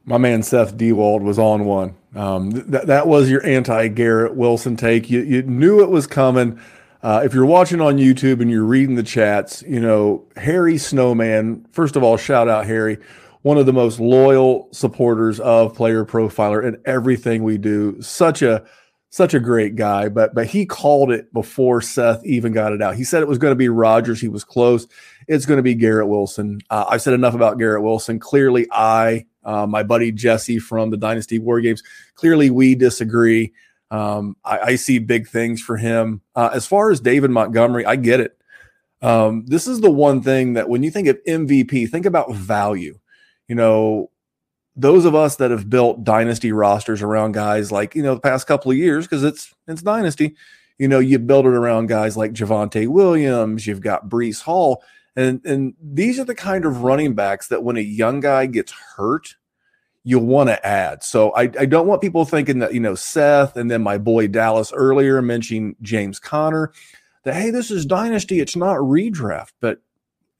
My 0.05 0.17
man 0.17 0.43
Seth 0.43 0.77
Dewald 0.77 1.23
was 1.23 1.39
on 1.39 1.65
one. 1.65 1.95
Um, 2.13 2.51
th- 2.51 2.83
that 2.85 3.07
was 3.07 3.29
your 3.29 3.45
anti 3.45 3.87
Garrett 3.87 4.35
Wilson 4.35 4.75
take. 4.75 5.09
You, 5.09 5.21
you 5.21 5.41
knew 5.41 5.81
it 5.81 5.89
was 5.89 6.05
coming. 6.05 6.59
Uh, 7.05 7.21
if 7.23 7.35
you're 7.35 7.45
watching 7.45 7.81
on 7.81 7.97
YouTube 7.97 8.41
and 8.41 8.49
you're 8.49 8.63
reading 8.63 8.95
the 8.95 9.03
chats, 9.03 9.61
you 9.67 9.79
know, 9.79 10.25
Harry 10.37 10.75
Snowman, 10.75 11.63
first 11.71 11.95
of 11.95 12.01
all, 12.01 12.17
shout 12.17 12.49
out 12.49 12.65
Harry, 12.65 12.97
one 13.43 13.59
of 13.59 13.67
the 13.67 13.73
most 13.73 13.99
loyal 13.99 14.67
supporters 14.71 15.39
of 15.39 15.75
Player 15.75 16.03
Profiler 16.03 16.65
and 16.65 16.79
everything 16.85 17.43
we 17.43 17.59
do. 17.59 18.01
Such 18.01 18.41
a 18.41 18.65
such 19.11 19.35
a 19.35 19.39
great 19.39 19.75
guy, 19.75 20.09
but 20.09 20.33
but 20.33 20.47
he 20.47 20.65
called 20.65 21.11
it 21.11 21.31
before 21.31 21.79
Seth 21.79 22.25
even 22.25 22.53
got 22.53 22.73
it 22.73 22.81
out. 22.81 22.95
He 22.95 23.03
said 23.03 23.21
it 23.21 23.27
was 23.27 23.37
going 23.37 23.51
to 23.51 23.55
be 23.55 23.69
Rodgers. 23.69 24.19
He 24.19 24.27
was 24.27 24.43
close. 24.43 24.87
It's 25.27 25.45
going 25.45 25.57
to 25.57 25.63
be 25.63 25.75
Garrett 25.75 26.07
Wilson. 26.07 26.59
Uh, 26.71 26.85
I 26.89 26.97
said 26.97 27.13
enough 27.13 27.35
about 27.35 27.59
Garrett 27.59 27.83
Wilson. 27.83 28.17
Clearly, 28.17 28.65
I, 28.71 29.27
uh, 29.43 29.67
my 29.67 29.83
buddy 29.83 30.11
Jesse 30.11 30.57
from 30.57 30.89
the 30.89 30.97
Dynasty 30.97 31.37
War 31.37 31.61
Games, 31.61 31.83
clearly 32.15 32.49
we 32.49 32.73
disagree. 32.73 33.53
Um, 33.91 34.35
I, 34.43 34.59
I, 34.59 34.75
see 34.75 34.97
big 34.97 35.27
things 35.27 35.61
for 35.61 35.77
him. 35.77 36.21
Uh, 36.35 36.49
as 36.53 36.65
far 36.65 36.89
as 36.89 36.99
David 36.99 37.29
Montgomery, 37.29 37.85
I 37.85 37.95
get 37.95 38.19
it. 38.19 38.35
Um, 39.03 39.45
this 39.45 39.67
is 39.67 39.79
the 39.79 39.91
one 39.91 40.23
thing 40.23 40.53
that 40.53 40.69
when 40.69 40.81
you 40.81 40.89
think 40.89 41.07
of 41.07 41.23
MVP, 41.27 41.89
think 41.89 42.07
about 42.07 42.33
value. 42.33 42.97
You 43.47 43.55
know, 43.55 44.09
those 44.75 45.05
of 45.05 45.15
us 45.15 45.37
that 45.37 45.51
have 45.51 45.69
built 45.69 46.03
dynasty 46.03 46.51
rosters 46.51 47.01
around 47.01 47.31
guys 47.33 47.71
like 47.71 47.95
you 47.95 48.03
know 48.03 48.15
the 48.15 48.21
past 48.21 48.47
couple 48.47 48.71
of 48.71 48.77
years 48.77 49.05
because 49.05 49.23
it's 49.23 49.53
it's 49.67 49.81
dynasty 49.81 50.35
you 50.77 50.87
know 50.87 50.99
you 50.99 51.17
build 51.17 51.45
it 51.45 51.53
around 51.53 51.87
guys 51.87 52.17
like 52.17 52.33
Javonte 52.33 52.87
Williams 52.87 53.65
you've 53.65 53.81
got 53.81 54.09
Breece 54.09 54.41
Hall 54.41 54.83
and 55.15 55.43
and 55.45 55.73
these 55.81 56.19
are 56.19 56.25
the 56.25 56.35
kind 56.35 56.65
of 56.65 56.83
running 56.83 57.13
backs 57.13 57.47
that 57.47 57.63
when 57.63 57.77
a 57.77 57.81
young 57.81 58.19
guy 58.19 58.45
gets 58.45 58.73
hurt 58.97 59.35
you'll 60.05 60.25
want 60.25 60.47
to 60.47 60.65
add. 60.65 61.03
So 61.03 61.31
I, 61.31 61.49
I 61.59 61.65
don't 61.65 61.87
want 61.87 61.99
people 61.99 62.23
thinking 62.25 62.59
that, 62.59 62.73
you 62.73 62.79
know, 62.79 62.93
Seth 62.93 63.57
and 63.57 63.69
then 63.69 63.81
my 63.81 63.97
boy 63.97 64.27
Dallas 64.27 64.71
earlier 64.71 65.21
mentioning 65.21 65.75
James 65.81 66.19
Conner, 66.19 66.71
that, 67.23 67.33
hey, 67.33 67.49
this 67.49 67.71
is 67.71 67.87
dynasty. 67.87 68.39
It's 68.39 68.55
not 68.55 68.77
redraft. 68.77 69.53
But 69.59 69.81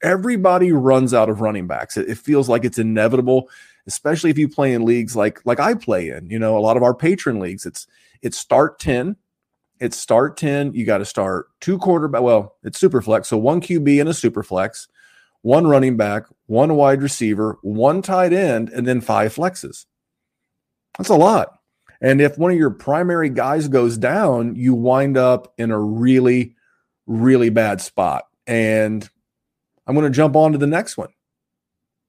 everybody 0.02 0.70
runs 0.70 1.12
out 1.12 1.28
of 1.28 1.40
running 1.40 1.66
backs. 1.66 1.96
It, 1.96 2.08
it 2.08 2.16
feels 2.16 2.48
like 2.48 2.64
it's 2.64 2.78
inevitable, 2.78 3.50
especially 3.88 4.30
if 4.30 4.38
you 4.38 4.48
play 4.48 4.72
in 4.72 4.84
leagues 4.84 5.16
like 5.16 5.44
like 5.44 5.58
I 5.58 5.74
play 5.74 6.10
in, 6.10 6.30
you 6.30 6.38
know, 6.38 6.56
a 6.56 6.60
lot 6.60 6.76
of 6.76 6.84
our 6.84 6.94
patron 6.94 7.40
leagues. 7.40 7.66
It's 7.66 7.88
it's 8.22 8.38
start 8.38 8.78
10. 8.78 9.16
It's 9.80 9.96
start 9.96 10.36
10. 10.36 10.74
You 10.74 10.86
got 10.86 10.98
to 10.98 11.04
start 11.04 11.48
two 11.60 11.76
quarterback. 11.78 12.22
Well, 12.22 12.54
it's 12.62 12.78
super 12.78 13.02
flex. 13.02 13.28
So 13.28 13.36
one 13.36 13.60
QB 13.60 14.00
and 14.00 14.08
a 14.08 14.14
super 14.14 14.44
flex 14.44 14.86
one 15.46 15.68
running 15.68 15.96
back, 15.96 16.24
one 16.46 16.74
wide 16.74 17.00
receiver, 17.00 17.56
one 17.62 18.02
tight 18.02 18.32
end, 18.32 18.68
and 18.68 18.84
then 18.84 19.00
five 19.00 19.32
flexes. 19.32 19.86
That's 20.98 21.08
a 21.08 21.14
lot. 21.14 21.60
And 22.00 22.20
if 22.20 22.36
one 22.36 22.50
of 22.50 22.58
your 22.58 22.70
primary 22.70 23.30
guys 23.30 23.68
goes 23.68 23.96
down, 23.96 24.56
you 24.56 24.74
wind 24.74 25.16
up 25.16 25.54
in 25.56 25.70
a 25.70 25.78
really, 25.78 26.56
really 27.06 27.50
bad 27.50 27.80
spot. 27.80 28.24
And 28.48 29.08
I'm 29.86 29.94
going 29.94 30.10
to 30.10 30.16
jump 30.16 30.34
on 30.34 30.50
to 30.50 30.58
the 30.58 30.66
next 30.66 30.96
one. 30.96 31.10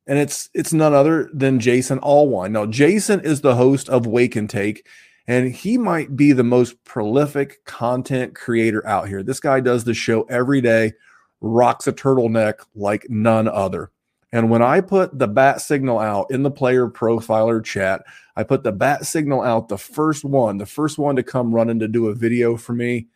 And 0.07 0.17
it's 0.17 0.49
it's 0.55 0.73
none 0.73 0.95
other 0.95 1.29
than 1.31 1.59
Jason 1.59 1.99
Allwine. 1.99 2.49
Now, 2.49 2.65
Jason 2.65 3.19
is 3.19 3.41
the 3.41 3.53
host 3.53 3.87
of 3.87 4.07
Wake 4.07 4.35
and 4.35 4.49
Take, 4.49 4.87
and 5.27 5.53
he 5.53 5.77
might 5.77 6.15
be 6.15 6.31
the 6.31 6.43
most 6.43 6.83
prolific 6.85 7.63
content 7.65 8.33
creator 8.33 8.85
out 8.87 9.07
here. 9.07 9.21
This 9.21 9.39
guy 9.39 9.59
does 9.59 9.83
the 9.83 9.93
show 9.93 10.23
every 10.23 10.59
day 10.59 10.93
rocks 11.41 11.87
a 11.87 11.93
turtleneck 11.93 12.55
like 12.75 13.05
none 13.09 13.47
other. 13.47 13.91
And 14.31 14.49
when 14.49 14.61
I 14.61 14.81
put 14.81 15.17
the 15.17 15.27
bat 15.27 15.61
signal 15.61 15.99
out 15.99 16.29
in 16.31 16.43
the 16.43 16.51
player 16.51 16.87
profiler 16.87 17.63
chat, 17.63 18.03
I 18.35 18.43
put 18.43 18.63
the 18.63 18.73
bat 18.73 19.05
signal 19.05 19.41
out. 19.41 19.69
The 19.69 19.77
first 19.77 20.25
one, 20.25 20.57
the 20.57 20.65
first 20.65 20.97
one 20.97 21.15
to 21.15 21.23
come 21.23 21.55
running 21.55 21.79
to 21.79 21.87
do 21.87 22.07
a 22.07 22.15
video 22.15 22.57
for 22.57 22.73
me 22.73 23.07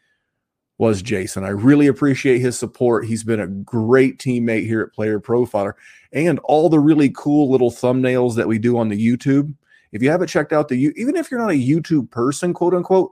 was 0.77 1.01
Jason. 1.01 1.43
I 1.43 1.49
really 1.49 1.87
appreciate 1.87 2.39
his 2.39 2.57
support. 2.57 3.05
He's 3.05 3.23
been 3.23 3.41
a 3.41 3.47
great 3.47 4.17
teammate 4.17 4.65
here 4.65 4.81
at 4.81 4.93
Player 4.93 5.19
Profiler 5.19 5.73
and 6.11 6.39
all 6.39 6.69
the 6.69 6.79
really 6.79 7.11
cool 7.13 7.51
little 7.51 7.71
thumbnails 7.71 8.35
that 8.35 8.47
we 8.47 8.57
do 8.57 8.77
on 8.77 8.89
the 8.89 8.97
YouTube. 8.97 9.53
If 9.91 10.01
you 10.01 10.09
haven't 10.09 10.29
checked 10.29 10.53
out 10.53 10.69
the, 10.69 10.93
even 10.95 11.17
if 11.17 11.29
you're 11.29 11.39
not 11.39 11.51
a 11.51 11.53
YouTube 11.53 12.09
person, 12.09 12.53
quote 12.53 12.73
unquote, 12.73 13.11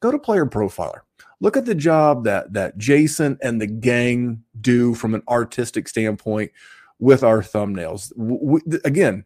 go 0.00 0.12
to 0.12 0.18
Player 0.18 0.46
Profiler 0.46 1.00
look 1.40 1.56
at 1.56 1.64
the 1.64 1.74
job 1.74 2.24
that 2.24 2.52
that 2.52 2.78
Jason 2.78 3.38
and 3.42 3.60
the 3.60 3.66
gang 3.66 4.44
do 4.60 4.94
from 4.94 5.14
an 5.14 5.22
artistic 5.28 5.88
standpoint 5.88 6.52
with 6.98 7.22
our 7.22 7.40
thumbnails. 7.40 8.12
We, 8.16 8.60
again, 8.84 9.24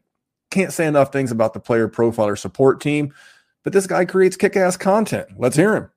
can't 0.51 0.73
say 0.73 0.87
enough 0.87 1.13
things 1.13 1.31
about 1.33 1.53
the 1.53 1.61
player 1.61 1.89
profiler 1.89 2.39
support 2.39 2.81
team, 2.81 3.13
but 3.65 3.73
this 3.73 3.87
guy 3.87 4.05
creates 4.05 4.37
kick-ass 4.37 4.77
content. 4.77 5.29
Let's 5.37 5.57
hear 5.57 5.75
him. 5.75 5.91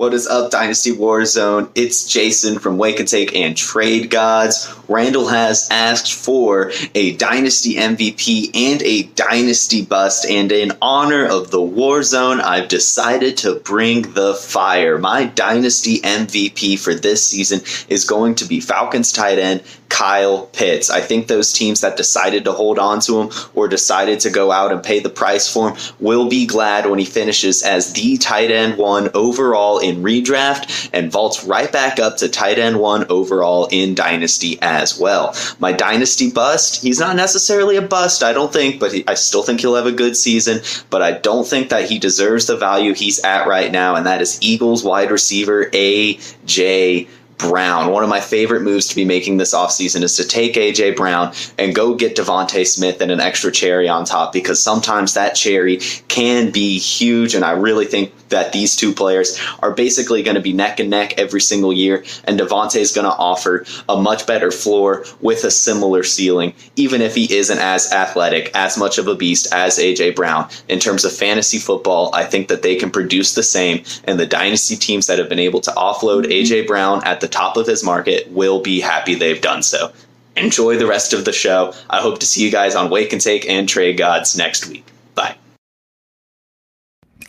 What 0.00 0.14
is 0.14 0.26
up, 0.26 0.50
Dynasty 0.50 0.92
Warzone? 0.92 1.68
It's 1.74 2.10
Jason 2.10 2.58
from 2.58 2.78
Wake 2.78 3.00
and 3.00 3.06
Take 3.06 3.36
and 3.36 3.54
Trade 3.54 4.08
Gods. 4.08 4.66
Randall 4.88 5.28
has 5.28 5.68
asked 5.70 6.14
for 6.14 6.72
a 6.94 7.14
Dynasty 7.16 7.74
MVP 7.74 8.50
and 8.54 8.80
a 8.80 9.02
Dynasty 9.02 9.84
Bust, 9.84 10.24
and 10.24 10.50
in 10.52 10.72
honor 10.80 11.26
of 11.26 11.50
the 11.50 11.58
Warzone, 11.58 12.40
I've 12.40 12.68
decided 12.68 13.36
to 13.38 13.56
bring 13.56 14.14
the 14.14 14.34
fire. 14.34 14.96
My 14.96 15.26
Dynasty 15.26 16.00
MVP 16.00 16.78
for 16.78 16.94
this 16.94 17.22
season 17.22 17.60
is 17.90 18.06
going 18.06 18.36
to 18.36 18.46
be 18.46 18.58
Falcons 18.58 19.12
tight 19.12 19.38
end 19.38 19.62
Kyle 19.90 20.46
Pitts. 20.46 20.88
I 20.88 21.00
think 21.00 21.26
those 21.26 21.52
teams 21.52 21.82
that 21.82 21.98
decided 21.98 22.44
to 22.44 22.52
hold 22.52 22.78
on 22.78 23.00
to 23.00 23.20
him 23.20 23.30
or 23.54 23.68
decided 23.68 24.20
to 24.20 24.30
go 24.30 24.50
out 24.50 24.72
and 24.72 24.82
pay 24.82 25.00
the 25.00 25.10
price 25.10 25.52
for 25.52 25.70
him 25.70 25.76
will 25.98 26.28
be 26.28 26.46
glad 26.46 26.88
when 26.88 26.98
he 26.98 27.04
finishes 27.04 27.62
as 27.62 27.92
the 27.92 28.16
tight 28.16 28.50
end 28.50 28.78
one 28.78 29.10
overall 29.14 29.78
in 29.78 30.02
redraft 30.02 30.88
and 30.94 31.12
vaults 31.12 31.44
right 31.44 31.70
back 31.70 31.98
up 31.98 32.16
to 32.18 32.28
tight 32.28 32.58
end 32.58 32.80
one 32.80 33.04
overall 33.10 33.68
in 33.70 33.94
Dynasty 33.94 34.58
as 34.62 34.98
well. 34.98 35.34
My 35.58 35.72
Dynasty 35.72 36.30
bust, 36.30 36.82
he's 36.82 37.00
not 37.00 37.16
necessarily 37.16 37.76
a 37.76 37.82
bust, 37.82 38.22
I 38.22 38.32
don't 38.32 38.52
think, 38.52 38.80
but 38.80 38.92
he, 38.92 39.04
I 39.06 39.14
still 39.14 39.42
think 39.42 39.60
he'll 39.60 39.74
have 39.74 39.86
a 39.86 39.92
good 39.92 40.16
season, 40.16 40.60
but 40.88 41.02
I 41.02 41.12
don't 41.12 41.46
think 41.46 41.68
that 41.70 41.90
he 41.90 41.98
deserves 41.98 42.46
the 42.46 42.56
value 42.56 42.94
he's 42.94 43.22
at 43.24 43.46
right 43.46 43.70
now, 43.70 43.96
and 43.96 44.06
that 44.06 44.22
is 44.22 44.38
Eagles 44.40 44.84
wide 44.84 45.10
receiver 45.10 45.68
A.J. 45.72 47.08
Brown. 47.40 47.90
One 47.90 48.02
of 48.02 48.08
my 48.08 48.20
favorite 48.20 48.62
moves 48.62 48.86
to 48.88 48.96
be 48.96 49.04
making 49.04 49.36
this 49.36 49.54
offseason 49.54 50.02
is 50.02 50.16
to 50.16 50.24
take 50.24 50.54
AJ 50.54 50.96
Brown 50.96 51.32
and 51.58 51.74
go 51.74 51.94
get 51.94 52.16
DeVonta 52.16 52.66
Smith 52.66 53.00
and 53.00 53.10
an 53.10 53.20
extra 53.20 53.50
cherry 53.50 53.88
on 53.88 54.04
top 54.04 54.32
because 54.32 54.62
sometimes 54.62 55.14
that 55.14 55.34
cherry 55.34 55.78
can 56.08 56.50
be 56.50 56.78
huge. 56.78 57.34
And 57.34 57.44
I 57.44 57.52
really 57.52 57.86
think 57.86 58.12
that 58.30 58.52
these 58.52 58.74
two 58.74 58.92
players 58.92 59.38
are 59.60 59.72
basically 59.72 60.22
going 60.22 60.36
to 60.36 60.40
be 60.40 60.52
neck 60.52 60.80
and 60.80 60.90
neck 60.90 61.18
every 61.18 61.40
single 61.40 61.72
year. 61.72 62.04
And 62.24 62.38
DeVonta 62.38 62.76
is 62.76 62.92
going 62.92 63.04
to 63.04 63.16
offer 63.16 63.64
a 63.88 64.00
much 64.00 64.26
better 64.26 64.50
floor 64.50 65.04
with 65.20 65.44
a 65.44 65.50
similar 65.50 66.02
ceiling, 66.02 66.54
even 66.76 67.02
if 67.02 67.14
he 67.14 67.32
isn't 67.34 67.58
as 67.58 67.92
athletic, 67.92 68.50
as 68.54 68.78
much 68.78 68.98
of 68.98 69.06
a 69.06 69.14
beast 69.14 69.52
as 69.52 69.78
AJ 69.78 70.16
Brown. 70.16 70.48
In 70.68 70.78
terms 70.78 71.04
of 71.04 71.12
fantasy 71.12 71.58
football, 71.58 72.10
I 72.14 72.24
think 72.24 72.48
that 72.48 72.62
they 72.62 72.76
can 72.76 72.90
produce 72.90 73.34
the 73.34 73.42
same. 73.42 73.84
And 74.04 74.18
the 74.18 74.26
dynasty 74.26 74.76
teams 74.76 75.06
that 75.06 75.18
have 75.18 75.28
been 75.28 75.38
able 75.38 75.60
to 75.62 75.70
offload 75.72 76.24
AJ 76.24 76.66
Brown 76.66 77.02
at 77.04 77.20
the 77.20 77.28
top 77.30 77.56
of 77.56 77.66
his 77.66 77.82
market 77.84 78.30
will 78.30 78.60
be 78.60 78.80
happy 78.80 79.14
they've 79.14 79.40
done 79.40 79.62
so. 79.62 79.92
Enjoy 80.36 80.76
the 80.76 80.86
rest 80.86 81.12
of 81.12 81.24
the 81.24 81.32
show. 81.32 81.74
I 81.88 82.00
hope 82.00 82.20
to 82.20 82.26
see 82.26 82.44
you 82.44 82.50
guys 82.50 82.74
on 82.74 82.90
Wake 82.90 83.12
and 83.12 83.20
Take 83.20 83.48
and 83.48 83.68
Trade 83.68 83.98
Gods 83.98 84.36
next 84.36 84.68
week. 84.68 84.86
Bye. 85.14 85.36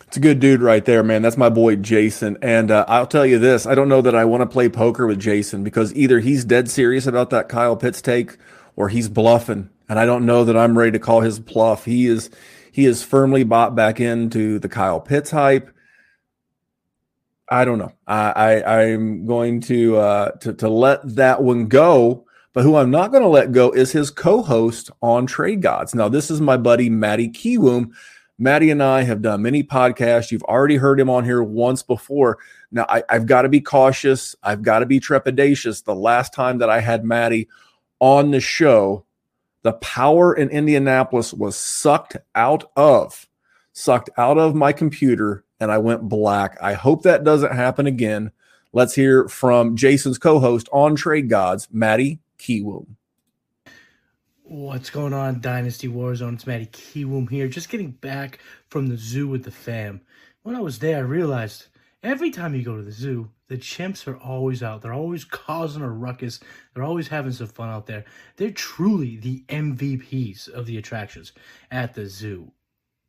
It's 0.07 0.17
a 0.17 0.19
good 0.19 0.39
dude 0.39 0.61
right 0.61 0.83
there, 0.83 1.03
man. 1.03 1.21
That's 1.21 1.37
my 1.37 1.49
boy 1.49 1.77
Jason. 1.77 2.37
And 2.41 2.69
uh, 2.69 2.85
I'll 2.87 3.07
tell 3.07 3.25
you 3.25 3.39
this 3.39 3.65
I 3.65 3.75
don't 3.75 3.89
know 3.89 4.01
that 4.01 4.15
I 4.15 4.25
want 4.25 4.41
to 4.41 4.45
play 4.45 4.69
poker 4.69 5.07
with 5.07 5.19
Jason 5.19 5.63
because 5.63 5.93
either 5.95 6.19
he's 6.19 6.45
dead 6.45 6.69
serious 6.69 7.07
about 7.07 7.29
that 7.31 7.49
Kyle 7.49 7.75
Pitts 7.75 8.01
take 8.01 8.37
or 8.75 8.89
he's 8.89 9.09
bluffing. 9.09 9.69
And 9.89 9.99
I 9.99 10.05
don't 10.05 10.25
know 10.25 10.43
that 10.45 10.55
I'm 10.55 10.77
ready 10.77 10.91
to 10.91 10.99
call 10.99 11.21
his 11.21 11.39
bluff. 11.39 11.85
He 11.85 12.07
is 12.07 12.29
he 12.71 12.85
is 12.85 13.03
firmly 13.03 13.43
bought 13.43 13.75
back 13.75 13.99
into 13.99 14.59
the 14.59 14.69
Kyle 14.69 15.01
Pitts 15.01 15.31
hype. 15.31 15.69
I 17.51 17.65
don't 17.65 17.77
know. 17.79 17.91
I, 18.07 18.61
I 18.61 18.83
am 18.85 19.25
going 19.27 19.59
to, 19.61 19.97
uh, 19.97 20.31
to 20.39 20.53
to 20.53 20.69
let 20.69 21.15
that 21.15 21.43
one 21.43 21.67
go. 21.67 22.25
But 22.53 22.63
who 22.63 22.75
I'm 22.75 22.91
not 22.91 23.11
going 23.11 23.23
to 23.23 23.29
let 23.29 23.51
go 23.51 23.71
is 23.71 23.91
his 23.91 24.09
co-host 24.09 24.89
on 25.01 25.25
Trade 25.25 25.61
Gods. 25.61 25.95
Now, 25.95 26.09
this 26.09 26.29
is 26.29 26.41
my 26.41 26.57
buddy 26.57 26.89
Matty 26.89 27.29
Kiwoom. 27.29 27.91
Matty 28.37 28.71
and 28.71 28.81
I 28.81 29.03
have 29.03 29.21
done 29.21 29.43
many 29.43 29.63
podcasts. 29.63 30.31
You've 30.31 30.43
already 30.43 30.75
heard 30.75 30.99
him 30.99 31.09
on 31.09 31.23
here 31.23 31.43
once 31.43 31.83
before. 31.83 32.39
Now, 32.71 32.85
I, 32.89 33.03
have 33.09 33.25
got 33.25 33.43
to 33.43 33.49
be 33.49 33.61
cautious. 33.61 34.35
I've 34.43 34.63
got 34.63 34.79
to 34.79 34.85
be 34.85 34.99
trepidatious. 34.99 35.83
The 35.83 35.95
last 35.95 36.33
time 36.33 36.57
that 36.57 36.69
I 36.69 36.79
had 36.79 37.05
Matty 37.05 37.47
on 37.99 38.31
the 38.31 38.41
show, 38.41 39.05
the 39.63 39.73
power 39.73 40.33
in 40.33 40.49
Indianapolis 40.49 41.33
was 41.33 41.55
sucked 41.55 42.17
out 42.35 42.69
of, 42.75 43.29
sucked 43.73 44.09
out 44.17 44.37
of 44.37 44.55
my 44.55 44.73
computer 44.73 45.45
and 45.61 45.71
I 45.71 45.77
went 45.77 46.09
black. 46.09 46.57
I 46.59 46.73
hope 46.73 47.03
that 47.03 47.23
doesn't 47.23 47.53
happen 47.53 47.85
again. 47.85 48.31
Let's 48.73 48.95
hear 48.95 49.27
from 49.29 49.77
Jason's 49.77 50.17
co-host 50.17 50.67
on 50.73 50.95
Trade 50.95 51.29
Gods, 51.29 51.67
Matty 51.71 52.19
Kiwoom. 52.39 52.95
What's 54.43 54.89
going 54.89 55.13
on, 55.13 55.39
Dynasty 55.39 55.87
Warzone? 55.87 56.33
It's 56.33 56.47
Matty 56.47 56.65
Kiwoom 56.65 57.29
here. 57.29 57.47
Just 57.47 57.69
getting 57.69 57.91
back 57.91 58.39
from 58.69 58.87
the 58.87 58.97
zoo 58.97 59.27
with 59.27 59.43
the 59.43 59.51
fam. 59.51 60.01
When 60.41 60.55
I 60.55 60.61
was 60.61 60.79
there, 60.79 60.97
I 60.97 61.01
realized 61.01 61.67
every 62.01 62.31
time 62.31 62.55
you 62.55 62.63
go 62.63 62.75
to 62.75 62.83
the 62.83 62.91
zoo, 62.91 63.29
the 63.47 63.57
chimps 63.57 64.07
are 64.07 64.17
always 64.17 64.63
out. 64.63 64.81
They're 64.81 64.93
always 64.93 65.23
causing 65.23 65.83
a 65.83 65.89
ruckus. 65.89 66.39
They're 66.73 66.83
always 66.83 67.07
having 67.07 67.33
some 67.33 67.47
fun 67.47 67.69
out 67.69 67.85
there. 67.85 68.05
They're 68.37 68.49
truly 68.49 69.17
the 69.17 69.43
MVPs 69.49 70.49
of 70.49 70.65
the 70.65 70.77
attractions 70.77 71.33
at 71.69 71.93
the 71.93 72.07
zoo. 72.07 72.51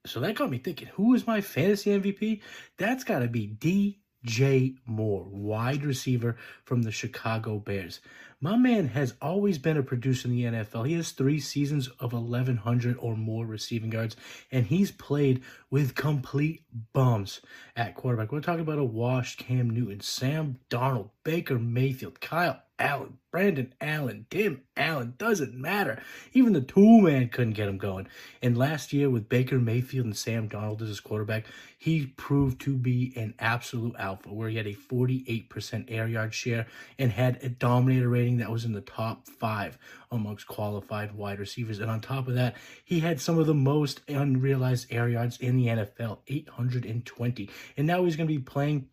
So 0.04 0.18
that 0.20 0.34
got 0.34 0.50
me 0.50 0.58
thinking, 0.58 0.88
who 0.88 1.14
is 1.14 1.28
my 1.28 1.40
fantasy 1.40 1.90
MVP? 1.90 2.40
That's 2.76 3.04
got 3.04 3.20
to 3.20 3.28
be 3.28 3.94
DJ 4.26 4.76
Moore, 4.84 5.24
wide 5.30 5.84
receiver 5.84 6.36
from 6.64 6.82
the 6.82 6.90
Chicago 6.90 7.58
Bears. 7.60 8.00
My 8.44 8.56
man 8.56 8.88
has 8.88 9.14
always 9.22 9.58
been 9.58 9.76
a 9.76 9.84
producer 9.84 10.26
in 10.26 10.34
the 10.34 10.42
NFL. 10.42 10.88
He 10.88 10.94
has 10.94 11.12
three 11.12 11.38
seasons 11.38 11.86
of 12.00 12.12
1,100 12.12 12.96
or 12.98 13.16
more 13.16 13.46
receiving 13.46 13.92
yards, 13.92 14.16
and 14.50 14.66
he's 14.66 14.90
played 14.90 15.44
with 15.70 15.94
complete 15.94 16.64
bums 16.92 17.40
at 17.76 17.94
quarterback. 17.94 18.32
We're 18.32 18.40
talking 18.40 18.62
about 18.62 18.80
a 18.80 18.84
washed 18.84 19.38
Cam 19.38 19.70
Newton, 19.70 20.00
Sam 20.00 20.58
Darnold, 20.68 21.10
Baker 21.22 21.60
Mayfield, 21.60 22.20
Kyle 22.20 22.60
Allen, 22.82 23.18
Brandon 23.30 23.72
Allen, 23.80 24.26
Tim 24.28 24.62
Allen, 24.76 25.14
doesn't 25.16 25.54
matter. 25.54 26.02
Even 26.32 26.52
the 26.52 26.60
two 26.60 27.00
man 27.00 27.28
couldn't 27.28 27.52
get 27.52 27.68
him 27.68 27.78
going. 27.78 28.08
And 28.42 28.58
last 28.58 28.92
year, 28.92 29.08
with 29.08 29.28
Baker 29.28 29.60
Mayfield 29.60 30.06
and 30.06 30.16
Sam 30.16 30.48
Darnold 30.48 30.82
as 30.82 30.88
his 30.88 30.98
quarterback, 30.98 31.46
he 31.78 32.06
proved 32.16 32.60
to 32.62 32.76
be 32.76 33.12
an 33.14 33.34
absolute 33.38 33.94
alpha, 33.98 34.32
where 34.34 34.48
he 34.48 34.56
had 34.56 34.66
a 34.66 34.74
48% 34.74 35.84
air 35.88 36.08
yard 36.08 36.34
share 36.34 36.66
and 36.98 37.12
had 37.12 37.38
a 37.42 37.48
dominator 37.48 38.08
rating 38.08 38.31
rating 38.32 38.38
that 38.38 38.52
was 38.52 38.64
in 38.64 38.72
the 38.72 38.80
top 38.80 39.26
five 39.26 39.78
amongst 40.10 40.46
qualified 40.46 41.14
wide 41.14 41.38
receivers. 41.38 41.78
And 41.78 41.90
on 41.90 42.00
top 42.00 42.28
of 42.28 42.34
that, 42.34 42.56
he 42.84 43.00
had 43.00 43.20
some 43.20 43.38
of 43.38 43.46
the 43.46 43.54
most 43.54 44.00
unrealized 44.08 44.86
air 44.90 45.08
yards 45.08 45.38
in 45.38 45.56
the 45.56 45.66
NFL 45.66 46.18
820. 46.26 47.50
And 47.76 47.86
now 47.86 48.04
he's 48.04 48.16
going 48.16 48.28
to 48.28 48.34
be 48.34 48.40
playing 48.40 48.88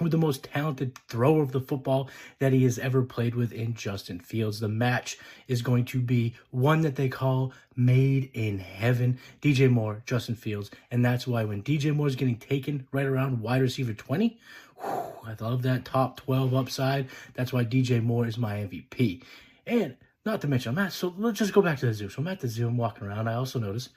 with 0.00 0.12
the 0.12 0.18
most 0.18 0.44
talented 0.44 0.96
thrower 1.08 1.42
of 1.42 1.50
the 1.50 1.60
football 1.60 2.08
that 2.38 2.52
he 2.52 2.62
has 2.62 2.78
ever 2.78 3.02
played 3.02 3.34
with 3.34 3.52
in 3.52 3.74
Justin 3.74 4.20
Fields. 4.20 4.60
The 4.60 4.68
match 4.68 5.18
is 5.48 5.60
going 5.60 5.86
to 5.86 6.00
be 6.00 6.34
one 6.50 6.82
that 6.82 6.94
they 6.94 7.08
call 7.08 7.52
made 7.74 8.30
in 8.32 8.60
heaven. 8.60 9.18
DJ 9.42 9.68
Moore, 9.68 10.02
Justin 10.06 10.36
Fields. 10.36 10.70
And 10.92 11.04
that's 11.04 11.26
why 11.26 11.42
when 11.44 11.64
DJ 11.64 11.94
Moore 11.94 12.06
is 12.06 12.14
getting 12.14 12.36
taken 12.36 12.86
right 12.92 13.06
around 13.06 13.40
wide 13.40 13.62
receiver 13.62 13.92
20, 13.92 14.38
I 14.82 15.34
love 15.40 15.62
that 15.62 15.84
top 15.84 16.16
12 16.18 16.54
upside. 16.54 17.08
That's 17.34 17.52
why 17.52 17.64
DJ 17.64 18.02
Moore 18.02 18.26
is 18.26 18.38
my 18.38 18.56
MVP. 18.56 19.22
And 19.66 19.96
not 20.24 20.40
to 20.40 20.48
mention, 20.48 20.76
I'm 20.76 20.84
at, 20.86 20.92
so 20.92 21.14
let's 21.18 21.38
just 21.38 21.52
go 21.52 21.62
back 21.62 21.78
to 21.78 21.86
the 21.86 21.94
zoo. 21.94 22.08
So 22.08 22.20
I'm 22.20 22.28
at 22.28 22.40
the 22.40 22.48
zoo, 22.48 22.68
I'm 22.68 22.76
walking 22.76 23.06
around. 23.06 23.28
I 23.28 23.34
also 23.34 23.58
notice 23.58 23.90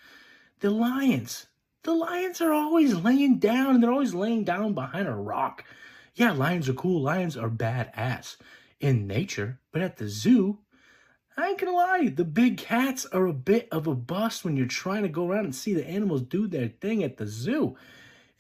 the 0.60 0.70
Lions. 0.70 1.48
The 1.84 1.94
Lions 1.94 2.42
are 2.42 2.54
always 2.54 2.94
laying 2.94 3.40
down, 3.40 3.76
and 3.76 3.84
they're 3.84 3.92
always 3.92 4.14
laying 4.14 4.44
down 4.44 4.74
behind 4.74 5.08
a 5.08 5.16
rock. 5.16 5.64
Yeah, 6.16 6.32
lions 6.32 6.70
are 6.70 6.74
cool. 6.74 7.02
Lions 7.02 7.38
are 7.38 7.50
badass 7.50 8.36
in 8.80 9.08
nature, 9.08 9.60
but 9.72 9.82
at 9.82 9.98
the 9.98 10.08
zoo, 10.08 10.60
I 11.38 11.50
ain't 11.50 11.60
gonna 11.60 11.72
lie, 11.72 12.10
the 12.14 12.26
big 12.26 12.58
cats 12.58 13.06
are 13.08 13.26
a 13.26 13.34
bit 13.34 13.70
of 13.72 13.88
a 13.88 13.96
bust 13.96 14.44
when 14.44 14.58
you're 14.58 14.68
trying 14.68 15.04
to 15.04 15.10
go 15.10 15.28
around 15.28 15.46
and 15.46 15.56
see 15.56 15.74
the 15.74 15.88
animals 15.88 16.22
do 16.24 16.48
their 16.48 16.68
thing 16.68 17.04
at 17.04 17.18
the 17.18 17.26
zoo. 17.26 17.78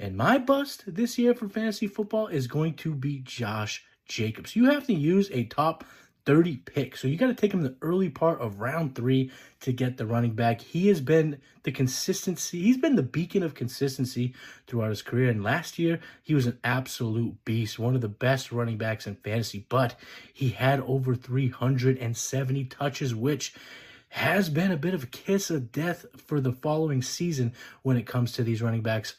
And 0.01 0.17
my 0.17 0.39
bust 0.39 0.83
this 0.87 1.19
year 1.19 1.35
for 1.35 1.47
fantasy 1.47 1.85
football 1.85 2.25
is 2.25 2.47
going 2.47 2.73
to 2.77 2.95
be 2.95 3.19
Josh 3.19 3.85
Jacobs. 4.07 4.55
You 4.55 4.71
have 4.71 4.87
to 4.87 4.93
use 4.93 5.29
a 5.31 5.43
top 5.43 5.83
30 6.25 6.57
pick. 6.57 6.97
So 6.97 7.07
you 7.07 7.17
got 7.17 7.27
to 7.27 7.35
take 7.35 7.53
him 7.53 7.61
the 7.61 7.75
early 7.83 8.09
part 8.09 8.41
of 8.41 8.61
round 8.61 8.95
three 8.95 9.29
to 9.59 9.71
get 9.71 9.97
the 9.97 10.07
running 10.07 10.33
back. 10.33 10.59
He 10.59 10.87
has 10.87 11.01
been 11.01 11.39
the 11.61 11.71
consistency, 11.71 12.63
he's 12.63 12.77
been 12.77 12.95
the 12.95 13.03
beacon 13.03 13.43
of 13.43 13.53
consistency 13.53 14.33
throughout 14.65 14.89
his 14.89 15.03
career. 15.03 15.29
And 15.29 15.43
last 15.43 15.77
year, 15.77 15.99
he 16.23 16.33
was 16.33 16.47
an 16.47 16.57
absolute 16.63 17.45
beast, 17.45 17.77
one 17.77 17.93
of 17.93 18.01
the 18.01 18.09
best 18.09 18.51
running 18.51 18.79
backs 18.79 19.05
in 19.05 19.17
fantasy, 19.17 19.67
but 19.69 19.99
he 20.33 20.49
had 20.49 20.79
over 20.79 21.13
370 21.13 22.65
touches, 22.65 23.13
which 23.13 23.53
has 24.09 24.49
been 24.49 24.71
a 24.71 24.77
bit 24.77 24.95
of 24.95 25.03
a 25.03 25.07
kiss 25.07 25.51
of 25.51 25.71
death 25.71 26.07
for 26.17 26.41
the 26.41 26.53
following 26.53 27.03
season 27.03 27.53
when 27.83 27.97
it 27.97 28.07
comes 28.07 28.31
to 28.31 28.43
these 28.43 28.63
running 28.63 28.81
backs. 28.81 29.13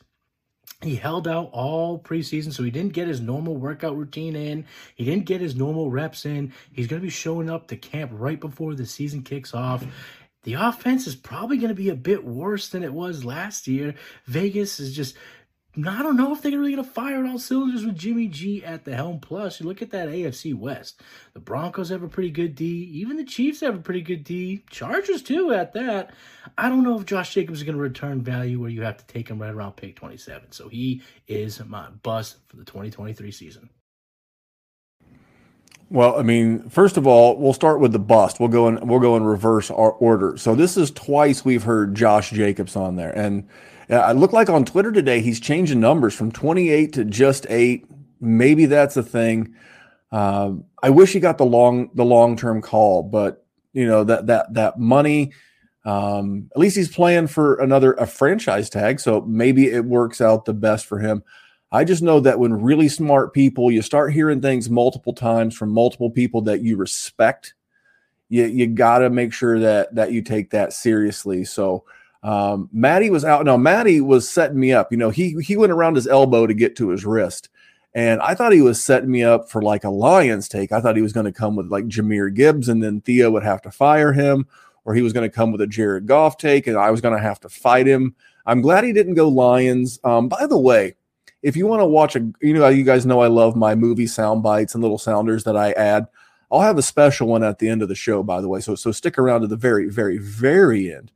He 0.82 0.96
held 0.96 1.28
out 1.28 1.50
all 1.52 1.98
preseason, 1.98 2.52
so 2.52 2.62
he 2.62 2.70
didn't 2.70 2.92
get 2.92 3.08
his 3.08 3.20
normal 3.20 3.56
workout 3.56 3.96
routine 3.96 4.34
in. 4.34 4.66
He 4.94 5.04
didn't 5.04 5.26
get 5.26 5.40
his 5.40 5.54
normal 5.54 5.90
reps 5.90 6.26
in. 6.26 6.52
He's 6.72 6.86
going 6.86 7.00
to 7.00 7.06
be 7.06 7.10
showing 7.10 7.48
up 7.48 7.68
to 7.68 7.76
camp 7.76 8.10
right 8.14 8.40
before 8.40 8.74
the 8.74 8.86
season 8.86 9.22
kicks 9.22 9.54
off. 9.54 9.84
The 10.44 10.54
offense 10.54 11.06
is 11.06 11.14
probably 11.14 11.56
going 11.56 11.68
to 11.68 11.74
be 11.74 11.90
a 11.90 11.94
bit 11.94 12.24
worse 12.24 12.68
than 12.68 12.82
it 12.82 12.92
was 12.92 13.24
last 13.24 13.68
year. 13.68 13.94
Vegas 14.26 14.80
is 14.80 14.94
just 14.94 15.14
I 15.74 16.02
don't 16.02 16.18
know 16.18 16.34
if 16.34 16.42
they're 16.42 16.58
really 16.58 16.74
going 16.74 16.84
to 16.84 16.90
fire 16.90 17.24
all 17.26 17.38
cylinders 17.38 17.86
with 17.86 17.96
Jimmy 17.96 18.28
G 18.28 18.62
at 18.62 18.84
the 18.84 18.94
helm. 18.94 19.20
Plus, 19.20 19.58
you 19.58 19.66
look 19.66 19.80
at 19.80 19.90
that 19.92 20.08
AFC 20.08 20.54
West. 20.54 21.00
The 21.32 21.40
Broncos 21.40 21.88
have 21.88 22.02
a 22.02 22.08
pretty 22.08 22.30
good 22.30 22.54
D. 22.54 22.66
Even 22.92 23.16
the 23.16 23.24
Chiefs 23.24 23.60
have 23.60 23.76
a 23.76 23.82
pretty 23.82 24.02
good 24.02 24.22
D. 24.22 24.64
Chargers, 24.68 25.22
too, 25.22 25.52
at 25.54 25.72
that. 25.72 26.10
I 26.58 26.68
don't 26.68 26.84
know 26.84 26.98
if 26.98 27.06
Josh 27.06 27.32
Jacobs 27.32 27.60
is 27.60 27.64
going 27.64 27.76
to 27.76 27.82
return 27.82 28.20
value 28.20 28.60
where 28.60 28.68
you 28.68 28.82
have 28.82 28.98
to 28.98 29.06
take 29.06 29.28
him 29.28 29.40
right 29.40 29.54
around 29.54 29.76
pick 29.76 29.96
27. 29.96 30.52
So 30.52 30.68
he 30.68 31.00
is 31.26 31.64
my 31.64 31.88
bust 32.02 32.36
for 32.48 32.56
the 32.56 32.64
2023 32.64 33.30
season. 33.30 33.70
Well, 35.88 36.18
I 36.18 36.22
mean, 36.22 36.68
first 36.68 36.98
of 36.98 37.06
all, 37.06 37.38
we'll 37.38 37.52
start 37.54 37.80
with 37.80 37.92
the 37.92 37.98
bust. 37.98 38.40
We'll 38.40 38.48
go 38.50 38.68
in. 38.68 38.86
We'll 38.86 39.00
go 39.00 39.16
in 39.16 39.24
reverse 39.24 39.70
order. 39.70 40.36
So 40.36 40.54
this 40.54 40.76
is 40.76 40.90
twice 40.90 41.44
we've 41.44 41.64
heard 41.64 41.94
Josh 41.94 42.30
Jacobs 42.30 42.76
on 42.76 42.96
there, 42.96 43.10
and 43.16 43.46
I 43.90 44.12
look 44.12 44.32
like 44.32 44.48
on 44.48 44.64
Twitter 44.64 44.92
today 44.92 45.20
he's 45.20 45.40
changing 45.40 45.80
numbers 45.80 46.14
from 46.14 46.32
28 46.32 46.92
to 46.94 47.04
just 47.04 47.46
eight. 47.48 47.86
Maybe 48.20 48.66
that's 48.66 48.96
a 48.96 49.02
thing. 49.02 49.54
Uh, 50.10 50.52
I 50.82 50.90
wish 50.90 51.12
he 51.12 51.20
got 51.20 51.38
the 51.38 51.46
long 51.46 51.90
the 51.94 52.04
long 52.04 52.36
term 52.36 52.60
call, 52.60 53.02
but 53.02 53.44
you 53.72 53.86
know 53.86 54.04
that 54.04 54.26
that 54.26 54.54
that 54.54 54.78
money. 54.78 55.32
Um, 55.84 56.48
at 56.54 56.60
least 56.60 56.76
he's 56.76 56.94
playing 56.94 57.26
for 57.26 57.56
another 57.56 57.94
a 57.94 58.06
franchise 58.06 58.70
tag, 58.70 59.00
so 59.00 59.22
maybe 59.22 59.66
it 59.66 59.84
works 59.84 60.20
out 60.20 60.44
the 60.44 60.54
best 60.54 60.86
for 60.86 60.98
him. 60.98 61.24
I 61.72 61.84
just 61.84 62.02
know 62.02 62.20
that 62.20 62.38
when 62.38 62.62
really 62.62 62.88
smart 62.88 63.32
people, 63.32 63.70
you 63.70 63.80
start 63.80 64.12
hearing 64.12 64.42
things 64.42 64.68
multiple 64.68 65.14
times 65.14 65.56
from 65.56 65.70
multiple 65.70 66.10
people 66.10 66.42
that 66.42 66.60
you 66.60 66.76
respect, 66.76 67.54
you 68.28 68.44
you 68.44 68.66
got 68.66 68.98
to 68.98 69.10
make 69.10 69.32
sure 69.32 69.58
that 69.58 69.94
that 69.94 70.12
you 70.12 70.22
take 70.22 70.50
that 70.50 70.72
seriously. 70.72 71.44
So 71.44 71.84
um, 72.22 72.68
Matty 72.72 73.10
was 73.10 73.24
out. 73.24 73.44
No, 73.44 73.58
Matty 73.58 74.00
was 74.00 74.28
setting 74.28 74.60
me 74.60 74.72
up. 74.72 74.92
You 74.92 74.98
know, 74.98 75.10
he 75.10 75.36
he 75.42 75.56
went 75.56 75.72
around 75.72 75.96
his 75.96 76.06
elbow 76.06 76.46
to 76.46 76.54
get 76.54 76.76
to 76.76 76.90
his 76.90 77.04
wrist, 77.04 77.48
and 77.94 78.20
I 78.20 78.34
thought 78.34 78.52
he 78.52 78.62
was 78.62 78.82
setting 78.82 79.10
me 79.10 79.24
up 79.24 79.50
for 79.50 79.62
like 79.62 79.84
a 79.84 79.90
Lions 79.90 80.48
take. 80.48 80.72
I 80.72 80.80
thought 80.80 80.96
he 80.96 81.02
was 81.02 81.12
going 81.12 81.26
to 81.26 81.32
come 81.32 81.56
with 81.56 81.66
like 81.66 81.86
Jahmyr 81.86 82.32
Gibbs, 82.32 82.68
and 82.68 82.82
then 82.82 83.00
Theo 83.00 83.30
would 83.30 83.42
have 83.42 83.62
to 83.62 83.70
fire 83.70 84.12
him, 84.12 84.46
or 84.84 84.94
he 84.94 85.02
was 85.02 85.12
going 85.12 85.28
to 85.28 85.34
come 85.34 85.52
with 85.52 85.60
a 85.60 85.66
Jared 85.66 86.06
Goff 86.06 86.36
take, 86.36 86.66
and 86.66 86.76
I 86.76 86.90
was 86.90 87.00
going 87.00 87.16
to 87.16 87.22
have 87.22 87.40
to 87.40 87.48
fight 87.48 87.86
him. 87.86 88.14
I'm 88.46 88.60
glad 88.60 88.84
he 88.84 88.92
didn't 88.92 89.14
go 89.14 89.28
Lions. 89.28 89.98
Um, 90.04 90.28
by 90.28 90.46
the 90.46 90.58
way, 90.58 90.94
if 91.42 91.56
you 91.56 91.66
want 91.66 91.80
to 91.80 91.86
watch 91.86 92.16
a, 92.16 92.20
you 92.40 92.54
know, 92.54 92.68
you 92.68 92.84
guys 92.84 93.04
know 93.04 93.20
I 93.20 93.26
love 93.26 93.56
my 93.56 93.74
movie 93.74 94.06
sound 94.06 94.42
bites 94.42 94.74
and 94.74 94.82
little 94.82 94.98
sounders 94.98 95.44
that 95.44 95.56
I 95.56 95.72
add. 95.72 96.06
I'll 96.50 96.60
have 96.60 96.78
a 96.78 96.82
special 96.82 97.28
one 97.28 97.42
at 97.42 97.58
the 97.58 97.68
end 97.68 97.82
of 97.82 97.88
the 97.88 97.94
show, 97.94 98.22
by 98.22 98.40
the 98.40 98.48
way. 98.48 98.60
So 98.60 98.74
so 98.74 98.92
stick 98.92 99.18
around 99.18 99.40
to 99.40 99.46
the 99.46 99.56
very 99.56 99.88
very 99.88 100.18
very 100.18 100.92
end, 100.92 101.10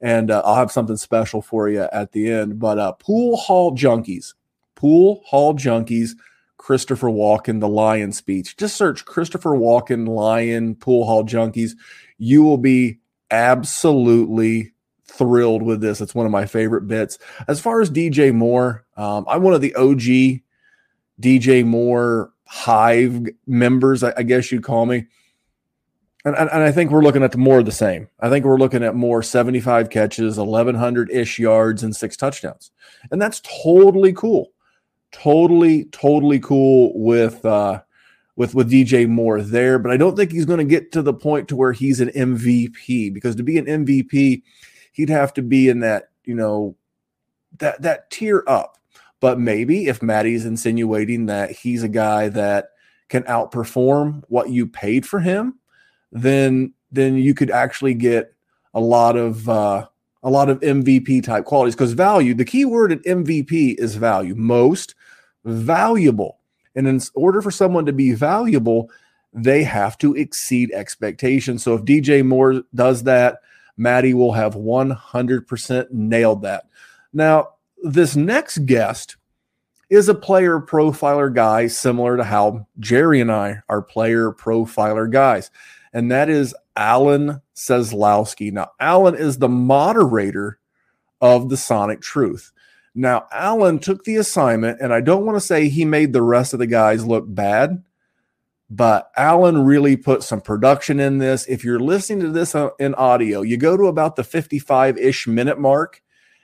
and 0.00 0.30
uh, 0.30 0.42
I'll 0.44 0.54
have 0.54 0.72
something 0.72 0.96
special 0.96 1.42
for 1.42 1.68
you 1.68 1.88
at 1.92 2.12
the 2.12 2.30
end. 2.30 2.58
But 2.58 2.78
uh, 2.78 2.92
Pool 2.92 3.36
Hall 3.36 3.72
Junkies, 3.72 4.34
Pool 4.74 5.22
Hall 5.26 5.54
Junkies, 5.54 6.10
Christopher 6.56 7.08
Walken, 7.08 7.60
the 7.60 7.68
Lion 7.68 8.12
speech. 8.12 8.56
Just 8.56 8.76
search 8.76 9.04
Christopher 9.04 9.50
Walken 9.50 10.08
Lion 10.08 10.74
Pool 10.74 11.06
Hall 11.06 11.24
Junkies. 11.24 11.72
You 12.18 12.42
will 12.42 12.58
be 12.58 12.98
absolutely 13.30 14.72
thrilled 15.04 15.62
with 15.62 15.80
this. 15.80 16.00
It's 16.00 16.14
one 16.14 16.26
of 16.26 16.32
my 16.32 16.46
favorite 16.46 16.86
bits. 16.86 17.18
As 17.46 17.60
far 17.60 17.80
as 17.80 17.90
DJ 17.90 18.34
Moore, 18.34 18.84
um, 18.96 19.24
I'm 19.28 19.42
one 19.42 19.54
of 19.54 19.60
the 19.60 19.74
OG 19.74 20.42
DJ 21.20 21.64
Moore 21.64 22.32
Hive 22.46 23.26
members, 23.46 24.02
I, 24.02 24.14
I 24.16 24.22
guess 24.22 24.50
you'd 24.50 24.62
call 24.62 24.86
me. 24.86 25.06
And, 26.24 26.34
and, 26.34 26.50
I 26.50 26.72
think 26.72 26.90
we're 26.90 27.02
looking 27.02 27.22
at 27.22 27.36
more 27.36 27.60
of 27.60 27.64
the 27.64 27.72
same. 27.72 28.08
I 28.18 28.28
think 28.28 28.44
we're 28.44 28.58
looking 28.58 28.82
at 28.82 28.96
more 28.96 29.22
75 29.22 29.88
catches, 29.88 30.36
1,100 30.36 31.10
ish 31.10 31.38
yards, 31.38 31.84
and 31.84 31.94
six 31.94 32.16
touchdowns. 32.16 32.72
And 33.12 33.22
that's 33.22 33.40
totally 33.62 34.12
cool. 34.12 34.50
Totally, 35.12 35.84
totally 35.86 36.40
cool 36.40 36.92
with. 36.94 37.44
Uh, 37.44 37.82
with 38.38 38.54
with 38.54 38.70
DJ 38.70 39.08
Moore 39.08 39.42
there, 39.42 39.80
but 39.80 39.90
I 39.90 39.96
don't 39.96 40.14
think 40.14 40.30
he's 40.30 40.44
going 40.44 40.60
to 40.60 40.64
get 40.64 40.92
to 40.92 41.02
the 41.02 41.12
point 41.12 41.48
to 41.48 41.56
where 41.56 41.72
he's 41.72 42.00
an 42.00 42.10
MVP 42.10 43.12
because 43.12 43.34
to 43.34 43.42
be 43.42 43.58
an 43.58 43.66
MVP, 43.66 44.42
he'd 44.92 45.08
have 45.08 45.34
to 45.34 45.42
be 45.42 45.68
in 45.68 45.80
that, 45.80 46.10
you 46.24 46.36
know, 46.36 46.76
that 47.58 47.82
that 47.82 48.12
tier 48.12 48.44
up. 48.46 48.78
But 49.18 49.40
maybe 49.40 49.88
if 49.88 50.04
Matty's 50.04 50.46
insinuating 50.46 51.26
that 51.26 51.50
he's 51.50 51.82
a 51.82 51.88
guy 51.88 52.28
that 52.28 52.68
can 53.08 53.24
outperform 53.24 54.22
what 54.28 54.50
you 54.50 54.68
paid 54.68 55.04
for 55.04 55.18
him, 55.18 55.58
then 56.12 56.72
then 56.90 57.16
you 57.16 57.34
could 57.34 57.50
actually 57.50 57.94
get 57.94 58.32
a 58.74 58.80
lot 58.80 59.16
of 59.16 59.48
uh, 59.48 59.86
a 60.22 60.30
lot 60.30 60.48
of 60.48 60.60
MVP 60.60 61.22
type 61.22 61.44
qualities 61.44 61.74
because 61.74 61.92
value. 61.92 62.34
The 62.34 62.44
key 62.44 62.64
word 62.64 62.92
in 62.92 63.24
MVP 63.24 63.76
is 63.78 63.96
value. 63.96 64.34
Most 64.34 64.94
valuable, 65.44 66.38
and 66.74 66.86
in 66.86 67.00
order 67.14 67.42
for 67.42 67.50
someone 67.50 67.86
to 67.86 67.92
be 67.92 68.12
valuable, 68.12 68.90
they 69.32 69.62
have 69.64 69.98
to 69.98 70.14
exceed 70.14 70.72
expectations. 70.72 71.62
So 71.62 71.74
if 71.74 71.84
DJ 71.84 72.24
Moore 72.24 72.62
does 72.74 73.04
that, 73.04 73.38
Matty 73.76 74.14
will 74.14 74.32
have 74.32 74.54
100% 74.54 75.90
nailed 75.92 76.42
that. 76.42 76.64
Now, 77.12 77.50
this 77.82 78.16
next 78.16 78.58
guest 78.66 79.16
is 79.88 80.08
a 80.08 80.14
player 80.14 80.60
profiler 80.60 81.32
guy, 81.32 81.66
similar 81.68 82.16
to 82.16 82.24
how 82.24 82.66
Jerry 82.80 83.20
and 83.20 83.32
I 83.32 83.60
are 83.68 83.80
player 83.80 84.32
profiler 84.32 85.10
guys, 85.10 85.50
and 85.92 86.10
that 86.10 86.28
is 86.28 86.54
Alan 86.76 87.42
Seslowsky. 87.54 88.52
Now, 88.52 88.70
Alan 88.80 89.14
is 89.14 89.38
the 89.38 89.48
moderator 89.48 90.58
of 91.20 91.48
the 91.48 91.56
Sonic 91.56 92.00
Truth. 92.00 92.52
Now, 92.94 93.26
Alan 93.32 93.78
took 93.78 94.04
the 94.04 94.16
assignment, 94.16 94.80
and 94.80 94.92
I 94.92 95.00
don't 95.00 95.24
want 95.24 95.36
to 95.36 95.40
say 95.40 95.68
he 95.68 95.84
made 95.84 96.12
the 96.12 96.22
rest 96.22 96.52
of 96.52 96.58
the 96.58 96.66
guys 96.66 97.06
look 97.06 97.24
bad, 97.26 97.84
but 98.70 99.10
Alan 99.16 99.64
really 99.64 99.96
put 99.96 100.22
some 100.22 100.40
production 100.40 101.00
in 101.00 101.18
this. 101.18 101.46
If 101.46 101.64
you're 101.64 101.80
listening 101.80 102.20
to 102.20 102.30
this 102.30 102.54
uh, 102.54 102.70
in 102.78 102.94
audio, 102.94 103.42
you 103.42 103.56
go 103.56 103.76
to 103.76 103.84
about 103.84 104.16
the 104.16 104.24
55 104.24 104.98
ish 104.98 105.26
minute 105.26 105.58
mark 105.58 106.02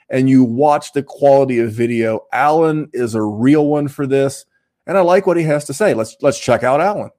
and 0.08 0.28
you 0.28 0.44
watch 0.44 0.92
the 0.92 1.02
quality 1.02 1.58
of 1.58 1.72
video. 1.72 2.20
Alan 2.32 2.88
is 2.92 3.14
a 3.14 3.22
real 3.22 3.66
one 3.66 3.88
for 3.88 4.06
this. 4.06 4.46
And 4.86 4.98
I 4.98 5.00
like 5.00 5.26
what 5.26 5.36
he 5.36 5.44
has 5.44 5.64
to 5.66 5.74
say. 5.74 5.94
Let's 5.94 6.16
let's 6.20 6.38
check 6.38 6.62
out 6.62 6.80
Alan. 6.80 7.10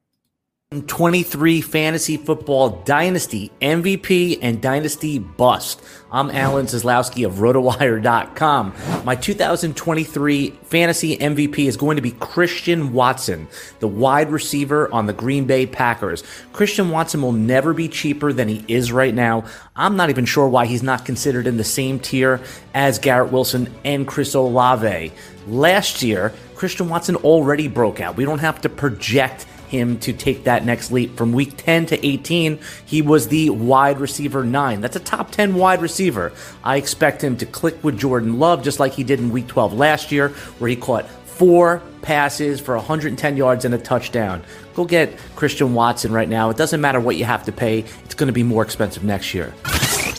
23 0.72 1.62
Fantasy 1.62 2.18
Football 2.18 2.82
Dynasty 2.86 3.52
MVP 3.62 4.40
and 4.42 4.60
Dynasty 4.60 5.20
Bust. 5.20 5.80
I'm 6.12 6.32
Alan 6.32 6.66
Seslowsky 6.66 7.24
of 7.24 7.36
RotoWire.com. 7.36 8.74
My 9.06 9.16
2023 9.16 10.50
Fantasy 10.64 11.18
MVP 11.18 11.60
is 11.60 11.78
going 11.78 11.98
to 11.98 12.02
be 12.02 12.12
Christian 12.12 12.94
Watson, 12.94 13.48
the 13.80 13.88
wide 13.88 14.32
receiver 14.32 14.92
on 14.92 15.06
the 15.06 15.14
Green 15.14 15.46
Bay 15.46 15.68
Packers. 15.68 16.24
Christian 16.52 16.90
Watson 16.90 17.22
will 17.22 17.32
never 17.32 17.72
be 17.72 17.88
cheaper 17.88 18.34
than 18.34 18.48
he 18.48 18.66
is 18.68 18.92
right 18.92 19.14
now. 19.14 19.46
I'm 19.76 19.96
not 19.96 20.10
even 20.10 20.26
sure 20.26 20.48
why 20.48 20.66
he's 20.66 20.84
not 20.84 21.06
considered 21.06 21.46
in 21.46 21.58
the 21.58 21.64
same 21.64 22.00
tier 22.00 22.42
as 22.74 22.98
Garrett 22.98 23.32
Wilson 23.32 23.72
and 23.86 24.08
Chris 24.08 24.34
Olave. 24.34 25.12
Last 25.48 26.02
year, 26.02 26.34
Christian 26.56 26.90
Watson 26.90 27.18
already 27.18 27.68
broke 27.68 28.02
out. 28.02 28.18
We 28.18 28.26
don't 28.26 28.40
have 28.40 28.62
to 28.62 28.70
project 28.70 29.46
him 29.68 30.00
to 30.00 30.14
take 30.14 30.46
that 30.46 30.66
next 30.66 30.92
leap. 30.92 31.18
From 31.18 31.32
week 31.32 31.54
10 31.58 31.88
to 31.88 32.06
18, 32.06 32.60
he 32.86 33.02
was 33.02 33.28
the 33.28 33.50
wide 33.50 34.00
receiver 34.00 34.44
nine. 34.44 34.82
That's 34.82 34.96
a 34.96 35.00
top 35.00 35.32
10 35.32 35.56
wide 35.56 35.82
receiver. 35.82 36.32
I 36.64 36.78
expect 36.78 37.24
him 37.24 37.38
to 37.38 37.46
click 37.46 37.84
with 37.84 37.98
Jordan 38.00 38.40
Love 38.40 38.64
just 38.64 38.80
like 38.80 38.94
he 38.94 39.04
did 39.04 39.20
in 39.20 39.32
week 39.32 39.48
12 39.48 39.74
last 39.74 40.12
year, 40.12 40.30
where 40.60 40.70
he 40.70 40.76
caught 40.76 41.08
four 41.08 41.82
passes 42.02 42.62
for 42.62 42.76
110 42.76 43.38
yards 43.38 43.66
and 43.66 43.74
a 43.74 43.78
touchdown. 43.78 44.44
Go 44.74 44.86
get 44.86 45.18
Christian 45.36 45.74
Watson 45.74 46.12
right 46.12 46.30
now. 46.30 46.50
It 46.50 46.58
doesn't 46.58 46.80
matter 46.80 47.00
what 47.00 47.18
you 47.18 47.26
have 47.26 47.44
to 47.46 47.52
pay, 47.52 47.80
it's 48.06 48.16
going 48.16 48.28
to 48.28 48.34
be 48.34 48.44
more 48.44 48.64
expensive 48.64 49.04
next 49.04 49.34
year. 49.34 49.54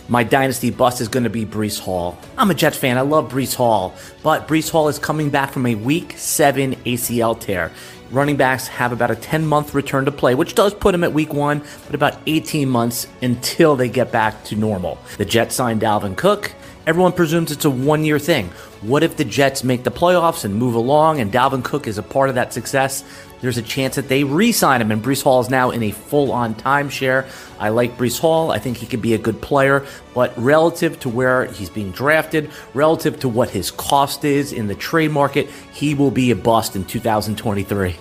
My 0.08 0.22
dynasty 0.22 0.70
bust 0.70 1.00
is 1.00 1.08
going 1.08 1.24
to 1.24 1.30
be 1.30 1.44
Breece 1.44 1.80
Hall. 1.80 2.16
I'm 2.38 2.50
a 2.50 2.54
Jets 2.54 2.76
fan. 2.76 2.96
I 2.96 3.00
love 3.00 3.32
Breece 3.32 3.56
Hall. 3.56 3.92
But 4.22 4.46
Breece 4.46 4.70
Hall 4.70 4.86
is 4.86 5.00
coming 5.00 5.30
back 5.30 5.50
from 5.50 5.66
a 5.66 5.74
week 5.74 6.14
seven 6.16 6.76
ACL 6.84 7.38
tear 7.38 7.72
running 8.10 8.36
backs 8.36 8.68
have 8.68 8.92
about 8.92 9.10
a 9.10 9.16
10 9.16 9.46
month 9.46 9.74
return 9.74 10.04
to 10.04 10.12
play, 10.12 10.34
which 10.34 10.54
does 10.54 10.74
put 10.74 10.92
them 10.92 11.04
at 11.04 11.12
week 11.12 11.32
one, 11.32 11.62
but 11.86 11.94
about 11.94 12.18
18 12.26 12.68
months 12.68 13.06
until 13.22 13.76
they 13.76 13.88
get 13.88 14.12
back 14.12 14.44
to 14.44 14.56
normal. 14.56 14.98
The 15.18 15.24
Jets 15.24 15.54
signed 15.54 15.80
Dalvin 15.80 16.16
Cook. 16.16 16.52
Everyone 16.86 17.12
presumes 17.12 17.50
it's 17.50 17.64
a 17.64 17.70
one 17.70 18.04
year 18.04 18.18
thing. 18.18 18.48
What 18.80 19.02
if 19.02 19.16
the 19.16 19.24
Jets 19.24 19.64
make 19.64 19.82
the 19.82 19.90
playoffs 19.90 20.44
and 20.44 20.54
move 20.54 20.74
along 20.74 21.20
and 21.20 21.32
Dalvin 21.32 21.64
Cook 21.64 21.88
is 21.88 21.98
a 21.98 22.02
part 22.02 22.28
of 22.28 22.36
that 22.36 22.52
success? 22.52 23.02
There's 23.40 23.58
a 23.58 23.62
chance 23.62 23.96
that 23.96 24.08
they 24.08 24.24
re 24.24 24.52
sign 24.52 24.80
him, 24.80 24.90
and 24.90 25.02
Breece 25.02 25.22
Hall 25.22 25.40
is 25.40 25.50
now 25.50 25.70
in 25.70 25.82
a 25.82 25.90
full 25.90 26.32
on 26.32 26.54
timeshare. 26.54 27.28
I 27.58 27.68
like 27.68 27.96
Breece 27.98 28.18
Hall. 28.18 28.50
I 28.50 28.58
think 28.58 28.78
he 28.78 28.86
could 28.86 29.02
be 29.02 29.14
a 29.14 29.18
good 29.18 29.40
player, 29.40 29.86
but 30.14 30.36
relative 30.38 30.98
to 31.00 31.08
where 31.08 31.44
he's 31.46 31.70
being 31.70 31.90
drafted, 31.90 32.50
relative 32.74 33.20
to 33.20 33.28
what 33.28 33.50
his 33.50 33.70
cost 33.70 34.24
is 34.24 34.52
in 34.52 34.66
the 34.66 34.74
trade 34.74 35.10
market, 35.10 35.48
he 35.72 35.94
will 35.94 36.10
be 36.10 36.30
a 36.30 36.36
bust 36.36 36.76
in 36.76 36.84
2023. 36.84 37.96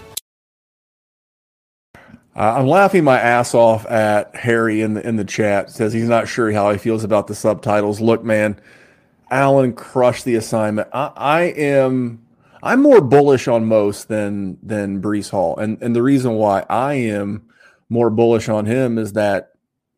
Uh, 2.38 2.56
I'm 2.58 2.68
laughing 2.68 3.06
my 3.06 3.18
ass 3.18 3.54
off 3.54 3.86
at 3.86 4.36
Harry 4.36 4.82
in 4.82 4.96
the 4.96 5.08
in 5.08 5.16
the 5.16 5.24
chat. 5.24 5.70
Says 5.70 5.94
he's 5.94 6.10
not 6.10 6.28
sure 6.28 6.52
how 6.52 6.70
he 6.72 6.78
feels 6.78 7.06
about 7.06 7.28
the 7.28 7.36
subtitles. 7.36 8.02
Look, 8.02 8.26
man, 8.26 8.60
Alan 9.32 9.72
crushed 9.72 10.26
the 10.26 10.36
assignment. 10.36 10.90
I, 10.92 11.12
I 11.16 11.42
am 11.44 12.25
I'm 12.66 12.82
more 12.82 13.00
bullish 13.00 13.48
on 13.48 13.66
most 13.66 14.08
than 14.08 14.58
than 14.64 15.02
Breece 15.02 15.30
Hall, 15.30 15.56
and 15.58 15.82
and 15.82 15.96
the 15.96 16.02
reason 16.02 16.34
why 16.34 16.66
I 16.68 16.96
am 16.96 17.48
more 17.90 18.10
bullish 18.10 18.50
on 18.50 18.66
him 18.66 18.98
is 18.98 19.14
that 19.14 19.52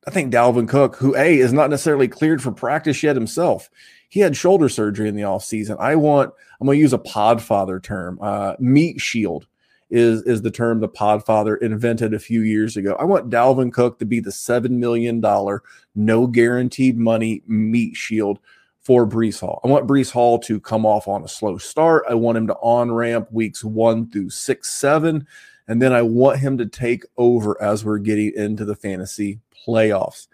I 0.05 0.11
think 0.11 0.34
Dalvin 0.34 0.68
Cook, 0.68 0.97
who 0.97 1.15
a 1.15 1.39
is 1.39 1.53
not 1.53 1.70
necessarily 1.70 2.09
cleared 2.09 2.43
for 2.43 2.51
practice 2.51 3.01
yet 3.01 3.15
himself, 3.15 3.70
he 4.09 4.20
had 4.20 4.36
shoulder 4.36 4.68
surgery 4.68 5.07
in 5.07 5.15
the 5.15 5.22
offseason. 5.22 5.78
I 5.80 5.95
want 5.95 6.34
I'm 6.59 6.68
going 6.68 6.78
to 6.78 6.82
use 6.82 6.93
a 6.93 6.99
Podfather 6.99 7.82
term, 7.82 8.20
uh, 8.22 8.55
meat 8.59 8.99
shield 8.99 9.47
is 9.89 10.22
is 10.24 10.41
the 10.41 10.51
term 10.51 10.82
the 10.82 10.89
Podfather 10.89 11.57
invented 11.61 12.13
a 12.13 12.20
few 12.20 12.41
years 12.41 12.76
ago. 12.76 12.97
I 12.99 13.05
want 13.05 13.30
Dalvin 13.30 13.72
Cook 13.72 13.99
to 13.99 14.05
be 14.05 14.20
the 14.20 14.32
seven 14.32 14.78
million 14.78 15.22
dollar, 15.22 15.63
no 15.95 16.28
guaranteed 16.28 16.97
money 16.97 17.43
meat 17.47 17.95
shield 17.95 18.39
for 18.88 19.06
Breece 19.06 19.42
Hall. 19.42 19.60
I 19.66 19.68
want 19.68 19.86
Breece 19.86 20.12
Hall 20.12 20.40
to 20.40 20.62
come 20.62 20.86
off 20.86 21.10
on 21.10 21.22
a 21.22 21.28
slow 21.28 21.58
start. 21.58 22.06
I 22.10 22.14
want 22.14 22.38
him 22.38 22.48
to 22.48 22.54
on 22.54 22.90
ramp 22.90 23.28
weeks 23.34 23.62
one 23.62 24.10
through 24.10 24.30
six, 24.30 24.72
seven, 24.72 25.28
and 25.68 25.82
then 25.82 25.92
I 25.92 26.04
want 26.04 26.40
him 26.40 26.58
to 26.58 26.66
take 26.66 27.04
over 27.18 27.62
as 27.62 27.84
we're 27.84 27.98
getting 27.98 28.32
into 28.34 28.64
the 28.64 28.78
fantasy 28.78 29.42
playoffs. 29.68 30.28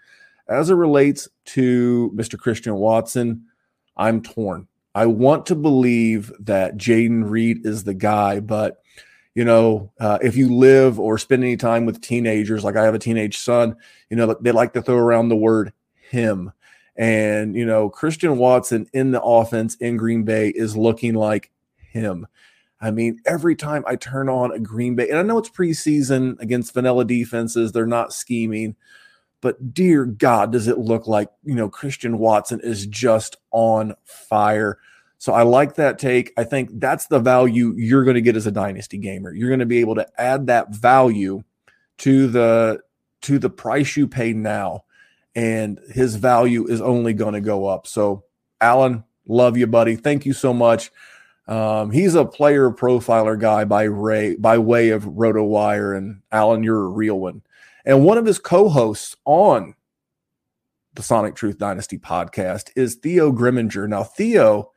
As 0.46 0.70
it 0.70 0.74
relates 0.74 1.26
to 1.46 2.12
Mr. 2.14 2.38
Christian 2.38 2.76
Watson, 2.76 3.44
I'm 3.96 4.22
torn. 4.22 4.68
I 4.94 5.06
want 5.06 5.46
to 5.46 5.56
believe 5.56 6.30
that 6.38 6.76
Jayden 6.76 7.28
Reed 7.28 7.66
is 7.66 7.82
the 7.82 7.92
guy, 7.94 8.38
but 8.38 8.80
you 9.34 9.44
know, 9.44 9.90
uh, 9.98 10.18
if 10.22 10.36
you 10.36 10.54
live 10.54 11.00
or 11.00 11.18
spend 11.18 11.42
any 11.42 11.56
time 11.56 11.86
with 11.86 12.00
teenagers, 12.00 12.62
like 12.62 12.76
I 12.76 12.84
have 12.84 12.94
a 12.94 13.00
teenage 13.00 13.38
son, 13.38 13.74
you 14.10 14.16
know, 14.16 14.36
they 14.40 14.52
like 14.52 14.74
to 14.74 14.82
throw 14.82 14.94
around 14.94 15.28
the 15.28 15.34
word 15.34 15.72
him. 16.08 16.52
And, 16.96 17.56
you 17.56 17.66
know, 17.66 17.88
Christian 17.88 18.38
Watson 18.38 18.86
in 18.92 19.10
the 19.10 19.22
offense 19.22 19.74
in 19.76 19.96
Green 19.96 20.22
Bay 20.22 20.48
is 20.48 20.76
looking 20.76 21.14
like 21.14 21.50
him. 21.76 22.26
I 22.80 22.90
mean, 22.90 23.20
every 23.24 23.56
time 23.56 23.82
I 23.86 23.96
turn 23.96 24.28
on 24.28 24.52
a 24.52 24.58
Green 24.58 24.94
Bay, 24.94 25.08
and 25.08 25.18
I 25.18 25.22
know 25.22 25.38
it's 25.38 25.48
preseason 25.48 26.38
against 26.40 26.74
vanilla 26.74 27.04
defenses, 27.04 27.72
they're 27.72 27.86
not 27.86 28.12
scheming, 28.12 28.76
but 29.40 29.72
dear 29.74 30.04
God, 30.04 30.52
does 30.52 30.68
it 30.68 30.78
look 30.78 31.06
like, 31.06 31.30
you 31.44 31.54
know, 31.54 31.68
Christian 31.68 32.18
Watson 32.18 32.60
is 32.60 32.86
just 32.86 33.36
on 33.50 33.94
fire. 34.04 34.78
So 35.18 35.32
I 35.32 35.42
like 35.42 35.76
that 35.76 35.98
take. 35.98 36.32
I 36.36 36.44
think 36.44 36.70
that's 36.74 37.06
the 37.06 37.18
value 37.18 37.72
you're 37.76 38.04
going 38.04 38.16
to 38.16 38.20
get 38.20 38.36
as 38.36 38.46
a 38.46 38.52
dynasty 38.52 38.98
gamer. 38.98 39.32
You're 39.32 39.48
going 39.48 39.60
to 39.60 39.66
be 39.66 39.80
able 39.80 39.94
to 39.94 40.06
add 40.20 40.46
that 40.48 40.74
value 40.74 41.42
to 41.98 42.26
the 42.26 42.80
to 43.22 43.38
the 43.38 43.48
price 43.48 43.96
you 43.96 44.06
pay 44.06 44.34
now 44.34 44.84
and 45.34 45.80
his 45.90 46.16
value 46.16 46.66
is 46.66 46.80
only 46.80 47.12
going 47.12 47.34
to 47.34 47.40
go 47.40 47.66
up. 47.66 47.86
So 47.86 48.24
Alan, 48.60 49.04
love 49.26 49.56
you 49.56 49.66
buddy. 49.66 49.96
Thank 49.96 50.26
you 50.26 50.32
so 50.32 50.52
much. 50.52 50.90
Um, 51.46 51.90
he's 51.90 52.14
a 52.14 52.24
player 52.24 52.70
profiler 52.70 53.38
guy 53.38 53.64
by 53.64 53.82
Ray 53.84 54.36
by 54.36 54.58
way 54.58 54.90
of 54.90 55.04
RotoWire 55.04 55.96
and 55.96 56.22
Alan 56.32 56.62
you're 56.62 56.84
a 56.84 56.88
real 56.88 57.18
one. 57.18 57.42
And 57.84 58.04
one 58.04 58.16
of 58.16 58.24
his 58.24 58.38
co-hosts 58.38 59.16
on 59.26 59.74
the 60.94 61.02
Sonic 61.02 61.34
Truth 61.34 61.58
Dynasty 61.58 61.98
podcast 61.98 62.70
is 62.76 62.94
Theo 62.94 63.30
Gremminger. 63.30 63.88
Now 63.88 64.04
Theo 64.04 64.70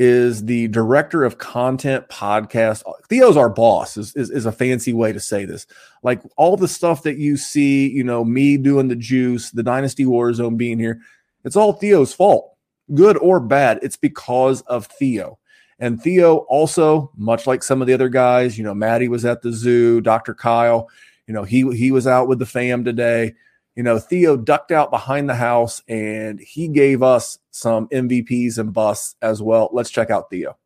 is 0.00 0.46
the 0.46 0.66
director 0.68 1.24
of 1.24 1.36
content 1.36 2.08
podcast. 2.08 2.82
Theo's 3.10 3.36
our 3.36 3.50
boss 3.50 3.98
is, 3.98 4.16
is, 4.16 4.30
is, 4.30 4.46
a 4.46 4.52
fancy 4.52 4.94
way 4.94 5.12
to 5.12 5.20
say 5.20 5.44
this. 5.44 5.66
Like 6.02 6.22
all 6.38 6.56
the 6.56 6.68
stuff 6.68 7.02
that 7.02 7.18
you 7.18 7.36
see, 7.36 7.86
you 7.90 8.02
know, 8.02 8.24
me 8.24 8.56
doing 8.56 8.88
the 8.88 8.96
juice, 8.96 9.50
the 9.50 9.62
Dynasty 9.62 10.06
Warzone 10.06 10.56
being 10.56 10.78
here, 10.78 11.02
it's 11.44 11.54
all 11.54 11.74
Theo's 11.74 12.14
fault, 12.14 12.56
good 12.94 13.18
or 13.18 13.40
bad. 13.40 13.78
It's 13.82 13.98
because 13.98 14.62
of 14.62 14.86
Theo. 14.86 15.38
And 15.78 16.02
Theo 16.02 16.38
also, 16.48 17.12
much 17.18 17.46
like 17.46 17.62
some 17.62 17.82
of 17.82 17.86
the 17.86 17.92
other 17.92 18.08
guys, 18.08 18.56
you 18.56 18.64
know, 18.64 18.74
Matty 18.74 19.08
was 19.08 19.26
at 19.26 19.42
the 19.42 19.52
zoo, 19.52 20.00
Dr. 20.00 20.32
Kyle, 20.32 20.88
you 21.26 21.34
know, 21.34 21.44
he 21.44 21.70
he 21.76 21.92
was 21.92 22.06
out 22.06 22.26
with 22.26 22.38
the 22.38 22.46
fam 22.46 22.84
today 22.84 23.34
you 23.80 23.84
know, 23.84 23.98
Theo 23.98 24.36
ducked 24.36 24.72
out 24.72 24.90
behind 24.90 25.26
the 25.26 25.34
house 25.34 25.82
and 25.88 26.38
he 26.38 26.68
gave 26.68 27.02
us 27.02 27.38
some 27.50 27.88
MVPs 27.88 28.58
and 28.58 28.74
busts 28.74 29.16
as 29.22 29.40
well. 29.40 29.70
Let's 29.72 29.88
check 29.88 30.10
out 30.10 30.28
Theo. 30.28 30.58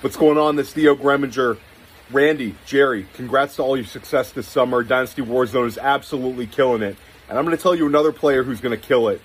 What's 0.00 0.16
going 0.16 0.38
on? 0.38 0.56
This 0.56 0.72
Theo 0.72 0.94
Gremminger. 0.94 1.58
Randy, 2.10 2.54
Jerry, 2.64 3.06
congrats 3.12 3.56
to 3.56 3.62
all 3.62 3.76
your 3.76 3.84
success 3.84 4.32
this 4.32 4.48
summer. 4.48 4.82
Dynasty 4.82 5.20
Warzone 5.20 5.66
is 5.66 5.76
absolutely 5.76 6.46
killing 6.46 6.80
it. 6.80 6.96
And 7.28 7.36
I'm 7.36 7.44
going 7.44 7.54
to 7.54 7.62
tell 7.62 7.74
you 7.74 7.86
another 7.86 8.10
player 8.10 8.42
who's 8.42 8.62
going 8.62 8.74
to 8.74 8.82
kill 8.82 9.08
it, 9.08 9.20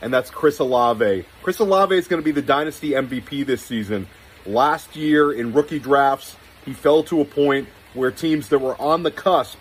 and 0.00 0.10
that's 0.10 0.30
Chris 0.30 0.58
Olave. 0.58 1.26
Chris 1.42 1.58
Olave 1.58 1.94
is 1.94 2.08
going 2.08 2.22
to 2.22 2.24
be 2.24 2.32
the 2.32 2.40
Dynasty 2.40 2.92
MVP 2.92 3.44
this 3.44 3.60
season. 3.60 4.06
Last 4.46 4.96
year 4.96 5.32
in 5.32 5.52
rookie 5.52 5.80
drafts, 5.80 6.34
he 6.64 6.72
fell 6.72 7.02
to 7.04 7.20
a 7.20 7.26
point 7.26 7.68
where 7.92 8.10
teams 8.10 8.48
that 8.48 8.60
were 8.60 8.80
on 8.80 9.02
the 9.02 9.10
cusp 9.10 9.58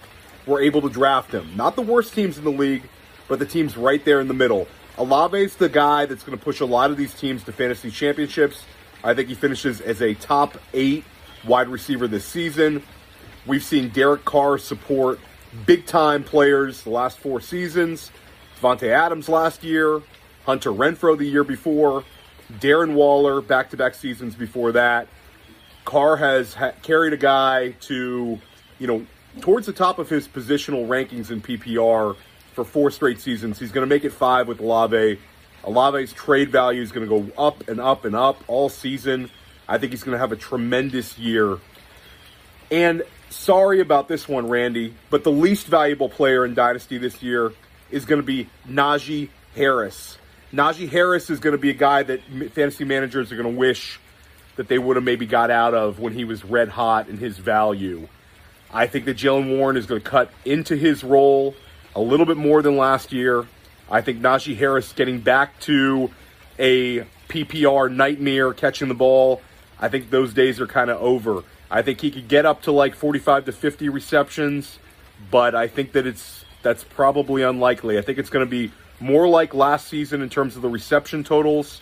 were 0.48 0.62
able 0.62 0.82
to 0.82 0.90
draft 0.90 1.32
him. 1.32 1.56
Not 1.56 1.76
the 1.76 1.82
worst 1.82 2.14
teams 2.14 2.38
in 2.38 2.44
the 2.44 2.52
league, 2.52 2.84
but 3.28 3.38
the 3.38 3.46
teams 3.46 3.78
right 3.78 4.04
there 4.04 4.20
in 4.20 4.28
the 4.28 4.34
middle. 4.34 4.68
Olave's 4.98 5.56
the 5.58 5.70
guy 5.70 6.06
that's 6.06 6.24
going 6.24 6.38
to 6.38 6.44
push 6.44 6.60
a 6.60 6.66
lot 6.66 6.90
of 6.90 6.98
these 6.98 7.14
teams 7.14 7.44
to 7.44 7.52
fantasy 7.52 7.92
championships. 7.92 8.64
I 9.04 9.14
think 9.14 9.30
he 9.30 9.36
finishes 9.36 9.80
as 9.82 10.02
a 10.02 10.16
top 10.16 10.58
eight 10.74 11.04
wide 11.46 11.68
receiver 11.68 12.08
this 12.08 12.26
season. 12.26 12.82
We've 13.46 13.64
seen 13.64 13.90
Derek 13.90 14.26
Carr 14.26 14.58
support 14.58 15.20
big 15.66 15.86
time 15.86 16.24
players 16.24 16.82
the 16.82 16.90
last 16.90 17.20
four 17.20 17.42
seasons. 17.42 18.12
Davante 18.60 18.90
Adams 18.90 19.30
last 19.30 19.64
year, 19.64 20.02
Hunter 20.46 20.72
Renfrow 20.72 21.18
the 21.18 21.26
year 21.26 21.44
before, 21.44 22.04
Darren 22.54 22.94
Waller 22.94 23.42
back 23.42 23.70
to 23.70 23.78
back 23.78 23.94
seasons 23.94 24.36
before 24.36 24.72
that. 24.72 25.08
Carr 25.86 26.18
has 26.18 26.54
ha- 26.56 26.74
carried 26.82 27.14
a 27.14 27.18
guy 27.18 27.72
to, 27.82 28.40
you 28.80 28.88
know, 28.88 29.06
towards 29.42 29.66
the 29.66 29.74
top 29.74 30.00
of 30.00 30.10
his 30.10 30.28
positional 30.28 30.88
rankings 30.88 31.32
in 31.32 31.42
PPR 31.42 32.16
for 32.54 32.66
four 32.66 32.92
straight 32.92 33.20
seasons. 33.20 33.60
He's 33.60 33.72
going 33.72 33.88
to 33.88 33.94
make 33.94 34.04
it 34.04 34.12
five 34.12 34.48
with 34.48 34.60
Olave. 34.60 35.20
Olave's 35.64 36.14
trade 36.14 36.50
value 36.50 36.82
is 36.82 36.92
going 36.92 37.08
to 37.08 37.22
go 37.22 37.42
up 37.42 37.68
and 37.68 37.80
up 37.80 38.06
and 38.06 38.16
up 38.16 38.44
all 38.48 38.70
season. 38.70 39.30
I 39.68 39.78
think 39.78 39.92
he's 39.92 40.04
going 40.04 40.14
to 40.14 40.20
have 40.20 40.32
a 40.32 40.38
tremendous 40.38 41.18
year. 41.18 41.58
And 42.72 43.04
sorry 43.30 43.82
about 43.82 44.08
this 44.08 44.28
one, 44.28 44.50
Randy, 44.50 44.94
but 45.10 45.24
the 45.24 45.32
least 45.32 45.68
valuable 45.68 46.10
player 46.10 46.46
in 46.46 46.54
Dynasty 46.54 46.98
this 46.98 47.22
year 47.22 47.52
is 47.92 48.06
going 48.06 48.22
to 48.22 48.26
be 48.26 48.50
Najee 48.68 49.30
Harris. 49.56 50.18
Najee 50.54 50.90
Harris 50.90 51.30
is 51.30 51.40
going 51.40 51.54
to 51.54 51.58
be 51.58 51.70
a 51.70 51.74
guy 51.74 52.04
that 52.04 52.22
fantasy 52.54 52.86
managers 52.86 53.32
are 53.32 53.36
going 53.36 53.54
to 53.54 53.60
wish 53.60 54.00
that 54.56 54.68
they 54.68 54.78
would 54.78 54.96
have 54.96 55.06
maybe 55.06 55.26
got 55.26 55.52
out 55.52 55.74
of 55.74 56.00
when 56.00 56.14
he 56.14 56.24
was 56.24 56.44
red 56.44 56.70
hot 56.70 57.10
in 57.10 57.18
his 57.18 57.38
value. 57.38 58.08
I 58.74 58.88
think 58.88 59.06
that 59.06 59.18
Jaylen 59.18 59.58
Warren 59.58 59.78
is 59.78 59.86
going 59.86 60.02
to 60.02 60.10
cut 60.10 60.32
into 60.46 60.76
his 60.76 61.04
role 61.04 61.56
a 61.96 62.02
little 62.02 62.26
bit 62.26 62.38
more 62.38 62.62
than 62.62 62.78
last 62.78 63.12
year. 63.12 63.46
I 63.90 64.02
think 64.02 64.22
Najee 64.22 64.58
Harris 64.58 64.92
getting 64.94 65.22
back 65.22 65.60
to 65.62 66.12
a 66.60 67.06
PPR 67.30 67.94
nightmare 67.94 68.54
catching 68.54 68.88
the 68.88 68.94
ball. 68.94 69.42
I 69.80 69.90
think 69.90 70.10
those 70.10 70.34
days 70.34 70.60
are 70.60 70.68
kind 70.68 70.90
of 70.90 71.02
over. 71.02 71.44
I 71.70 71.82
think 71.82 72.02
he 72.02 72.12
could 72.12 72.28
get 72.28 72.46
up 72.46 72.64
to 72.64 72.72
like 72.72 72.96
45 72.96 73.46
to 73.46 73.52
50 73.52 73.90
receptions, 73.90 74.80
but 75.32 75.56
I 75.56 75.68
think 75.68 75.94
that 75.94 76.06
it's 76.06 76.46
that's 76.64 76.84
probably 76.84 77.44
unlikely. 77.44 77.98
I 77.98 78.02
think 78.02 78.18
it's 78.18 78.30
going 78.30 78.46
to 78.46 78.50
be 78.50 78.72
more 79.00 79.28
like 79.28 79.54
last 79.54 79.88
season 79.88 80.22
in 80.22 80.30
terms 80.30 80.56
of 80.56 80.62
the 80.62 80.70
reception 80.70 81.24
totals, 81.24 81.82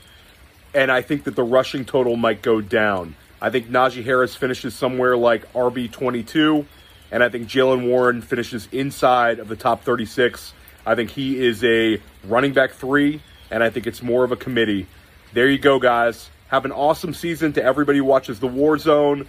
and 0.74 0.92
I 0.92 1.02
think 1.02 1.24
that 1.24 1.36
the 1.36 1.44
rushing 1.44 1.86
total 1.86 2.16
might 2.16 2.42
go 2.42 2.62
down. 2.62 3.16
I 3.42 3.50
think 3.50 3.68
Najee 3.68 4.04
Harris 4.04 4.36
finishes 4.36 4.74
somewhere 4.76 5.18
like 5.18 5.52
RB 5.54 5.92
22, 5.92 6.66
and 7.12 7.24
I 7.24 7.30
think 7.30 7.48
Jaylen 7.48 7.88
Warren 7.88 8.22
finishes 8.22 8.68
inside 8.72 9.40
of 9.40 9.48
the 9.48 9.56
top 9.56 9.84
36. 9.84 10.54
I 10.86 10.96
think 10.96 11.10
he 11.10 11.44
is 11.44 11.64
a 11.64 12.02
running 12.26 12.54
back 12.54 12.72
three, 12.72 13.22
and 13.52 13.64
I 13.64 13.70
think 13.70 13.88
it's 13.88 14.02
more 14.02 14.24
of 14.24 14.32
a 14.32 14.36
committee. 14.36 14.88
There 15.34 15.50
you 15.50 15.58
go, 15.58 15.80
guys. 15.80 16.30
Have 16.48 16.66
an 16.66 16.72
awesome 16.72 17.14
season 17.14 17.54
to 17.54 17.64
everybody 17.64 17.98
who 17.98 18.06
watches 18.06 18.40
the 18.40 18.48
War 18.48 18.78
Zone. 18.78 19.28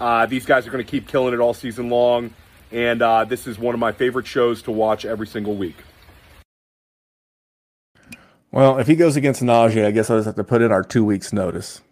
Uh, 0.00 0.26
these 0.26 0.44
guys 0.46 0.66
are 0.66 0.70
going 0.70 0.84
to 0.84 0.90
keep 0.90 1.06
killing 1.06 1.32
it 1.32 1.40
all 1.40 1.54
season 1.54 1.88
long, 1.88 2.34
and 2.72 3.02
uh, 3.02 3.24
this 3.24 3.46
is 3.46 3.58
one 3.58 3.74
of 3.74 3.80
my 3.80 3.92
favorite 3.92 4.26
shows 4.26 4.62
to 4.62 4.72
watch 4.72 5.04
every 5.04 5.26
single 5.26 5.54
week. 5.54 5.76
Well, 8.50 8.78
if 8.78 8.86
he 8.86 8.94
goes 8.94 9.16
against 9.16 9.42
Najee, 9.42 9.84
I 9.84 9.90
guess 9.90 10.10
I 10.10 10.16
just 10.16 10.26
have 10.26 10.36
to 10.36 10.44
put 10.44 10.62
in 10.62 10.72
our 10.72 10.82
two 10.82 11.04
weeks' 11.04 11.32
notice. 11.32 11.82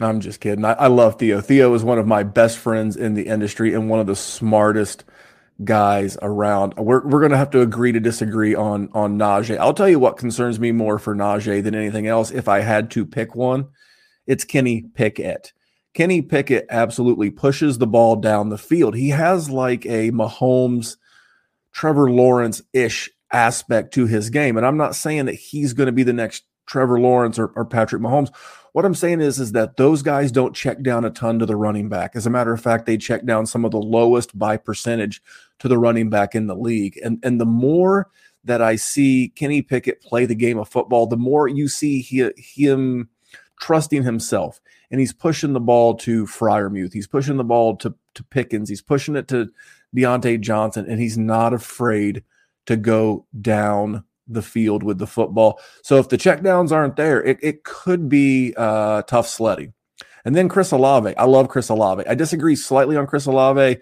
I'm 0.00 0.20
just 0.20 0.40
kidding. 0.40 0.64
I, 0.64 0.72
I, 0.72 0.86
love 0.86 1.18
Theo. 1.18 1.40
Theo 1.40 1.74
is 1.74 1.84
one 1.84 1.98
of 1.98 2.06
my 2.06 2.22
best 2.22 2.58
friends 2.58 2.96
in 2.96 3.14
the 3.14 3.26
industry 3.26 3.74
and 3.74 3.90
one 3.90 4.00
of 4.00 4.06
the 4.06 4.16
smartest 4.16 5.04
guys 5.64 6.16
around. 6.22 6.74
We're 6.76 7.06
we're 7.06 7.20
gonna 7.20 7.36
have 7.36 7.50
to 7.50 7.60
agree 7.60 7.92
to 7.92 8.00
disagree 8.00 8.54
on 8.54 8.88
on 8.94 9.18
Najee. 9.18 9.58
I'll 9.58 9.74
tell 9.74 9.88
you 9.88 9.98
what 9.98 10.16
concerns 10.16 10.58
me 10.58 10.72
more 10.72 10.98
for 10.98 11.14
Najee 11.14 11.62
than 11.62 11.74
anything 11.74 12.06
else. 12.06 12.30
If 12.30 12.48
I 12.48 12.60
had 12.60 12.90
to 12.92 13.04
pick 13.04 13.34
one, 13.34 13.68
it's 14.26 14.44
Kenny 14.44 14.82
Pickett. 14.94 15.52
Kenny 15.94 16.22
Pickett 16.22 16.66
absolutely 16.70 17.30
pushes 17.30 17.78
the 17.78 17.86
ball 17.86 18.16
down 18.16 18.48
the 18.48 18.58
field. 18.58 18.94
He 18.94 19.10
has 19.10 19.50
like 19.50 19.84
a 19.84 20.10
Mahomes, 20.10 20.96
Trevor 21.72 22.10
Lawrence 22.10 22.62
ish 22.72 23.10
aspect 23.30 23.94
to 23.94 24.06
his 24.06 24.30
game. 24.30 24.56
And 24.56 24.64
I'm 24.64 24.76
not 24.76 24.94
saying 24.94 25.26
that 25.26 25.34
he's 25.34 25.72
going 25.74 25.86
to 25.86 25.92
be 25.92 26.02
the 26.02 26.12
next 26.12 26.44
Trevor 26.66 27.00
Lawrence 27.00 27.38
or, 27.38 27.48
or, 27.48 27.64
Patrick 27.64 28.02
Mahomes. 28.02 28.30
What 28.72 28.84
I'm 28.84 28.94
saying 28.94 29.20
is, 29.20 29.38
is 29.38 29.52
that 29.52 29.76
those 29.76 30.02
guys 30.02 30.32
don't 30.32 30.56
check 30.56 30.82
down 30.82 31.04
a 31.04 31.10
ton 31.10 31.38
to 31.38 31.46
the 31.46 31.56
running 31.56 31.88
back. 31.90 32.16
As 32.16 32.26
a 32.26 32.30
matter 32.30 32.52
of 32.52 32.60
fact, 32.60 32.86
they 32.86 32.96
check 32.96 33.24
down 33.26 33.46
some 33.46 33.64
of 33.64 33.70
the 33.70 33.80
lowest 33.80 34.38
by 34.38 34.56
percentage 34.56 35.22
to 35.58 35.68
the 35.68 35.78
running 35.78 36.08
back 36.08 36.34
in 36.34 36.46
the 36.46 36.56
league. 36.56 36.98
And 37.04 37.18
and 37.22 37.40
the 37.40 37.46
more 37.46 38.08
that 38.44 38.62
I 38.62 38.76
see 38.76 39.32
Kenny 39.36 39.62
Pickett 39.62 40.00
play 40.02 40.26
the 40.26 40.34
game 40.34 40.58
of 40.58 40.68
football, 40.68 41.06
the 41.06 41.16
more 41.16 41.46
you 41.48 41.68
see 41.68 42.00
he, 42.00 42.30
him 42.36 43.08
trusting 43.60 44.02
himself 44.02 44.60
and 44.90 45.00
he's 45.00 45.12
pushing 45.12 45.52
the 45.52 45.60
ball 45.60 45.94
to 45.94 46.26
Freiermuth. 46.26 46.92
He's 46.92 47.06
pushing 47.06 47.36
the 47.36 47.44
ball 47.44 47.76
to, 47.76 47.94
to 48.14 48.24
Pickens. 48.24 48.68
He's 48.68 48.82
pushing 48.82 49.16
it 49.16 49.28
to 49.28 49.50
Diontae 49.96 50.40
Johnson, 50.40 50.86
and 50.88 51.00
he's 51.00 51.16
not 51.16 51.54
afraid 51.54 52.24
to 52.66 52.76
go 52.76 53.26
down 53.40 54.04
the 54.32 54.42
field 54.42 54.82
with 54.82 54.98
the 54.98 55.06
football. 55.06 55.60
So 55.82 55.96
if 55.96 56.08
the 56.08 56.18
checkdowns 56.18 56.72
aren't 56.72 56.96
there, 56.96 57.22
it, 57.22 57.38
it 57.42 57.64
could 57.64 58.08
be 58.08 58.54
uh, 58.56 59.02
tough 59.02 59.28
sledding. 59.28 59.72
And 60.24 60.34
then 60.36 60.48
Chris 60.48 60.70
Olave. 60.70 61.16
I 61.16 61.24
love 61.24 61.48
Chris 61.48 61.68
Olave. 61.68 62.04
I 62.06 62.14
disagree 62.14 62.56
slightly 62.56 62.96
on 62.96 63.06
Chris 63.06 63.26
Olave. 63.26 63.78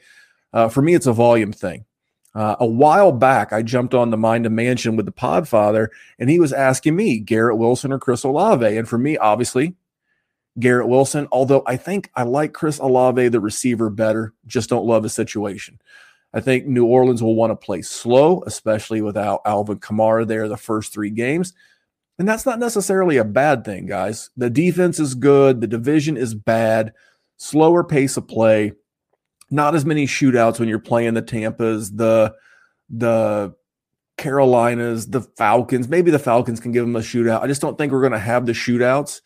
Uh, 0.53 0.68
for 0.68 0.82
me, 0.82 0.94
it's 0.94 1.07
a 1.07 1.12
volume 1.12 1.53
thing. 1.53 1.84
Uh, 2.34 2.57
a 2.61 2.66
while 2.66 3.12
back, 3.12 3.53
I 3.53 3.62
jumped 3.62 3.92
on 3.92 4.11
the 4.11 4.16
Mind 4.16 4.46
of 4.46 4.53
Mansion 4.53 4.96
with 4.96 5.05
the 5.05 5.12
Podfather, 5.12 5.88
and 6.18 6.30
he 6.30 6.38
was 6.38 6.53
asking 6.53 6.94
me 6.94 7.18
Garrett 7.18 7.59
Wilson 7.59 7.92
or 7.92 7.98
Chris 7.98 8.22
Olave. 8.22 8.76
And 8.76 8.88
for 8.88 8.98
me, 8.98 9.16
obviously, 9.16 9.74
Garrett 10.59 10.88
Wilson. 10.88 11.26
Although 11.32 11.62
I 11.66 11.76
think 11.76 12.11
I 12.14 12.22
like 12.22 12.53
Chris 12.53 12.78
Olave, 12.78 13.28
the 13.28 13.40
receiver, 13.40 13.90
better. 13.90 14.32
Just 14.46 14.70
don't 14.70 14.86
love 14.86 15.03
his 15.03 15.12
situation. 15.12 15.80
I 16.33 16.41
think 16.41 16.66
New 16.66 16.87
Orleans 16.87 17.22
will 17.22 17.35
want 17.35 17.51
to 17.51 17.57
play 17.57 17.83
slow, 17.83 18.43
especially 18.47 19.03
without 19.03 19.41
Alvin 19.45 19.81
Kamara 19.81 20.26
there 20.26 20.49
the 20.49 20.57
first 20.57 20.93
three 20.93 21.11
games. 21.11 21.53
And 22.18 22.28
that's 22.28 22.47
not 22.47 22.59
necessarily 22.59 23.16
a 23.16 23.24
bad 23.24 23.64
thing, 23.64 23.87
guys. 23.87 24.31
The 24.37 24.51
defense 24.51 25.01
is 25.01 25.14
good, 25.14 25.61
the 25.61 25.66
division 25.66 26.16
is 26.16 26.35
bad, 26.35 26.93
slower 27.39 27.83
pace 27.83 28.16
of 28.16 28.28
play, 28.28 28.72
not 29.51 29.74
as 29.74 29.85
many 29.85 30.07
shootouts 30.07 30.61
when 30.61 30.68
you're 30.68 30.78
playing 30.78 31.14
the 31.14 31.22
Tampas, 31.22 31.97
the 31.97 32.35
the 32.91 33.55
Carolinas, 34.18 35.09
the 35.09 35.22
Falcons. 35.22 35.89
Maybe 35.89 36.11
the 36.11 36.18
Falcons 36.18 36.61
can 36.61 36.72
give 36.72 36.85
them 36.85 36.97
a 36.97 37.01
shootout. 37.01 37.41
I 37.41 37.47
just 37.47 37.62
don't 37.62 37.78
think 37.78 37.91
we're 37.91 38.01
going 38.01 38.12
to 38.12 38.18
have 38.18 38.47
the 38.47 38.53
shootouts. 38.53 39.22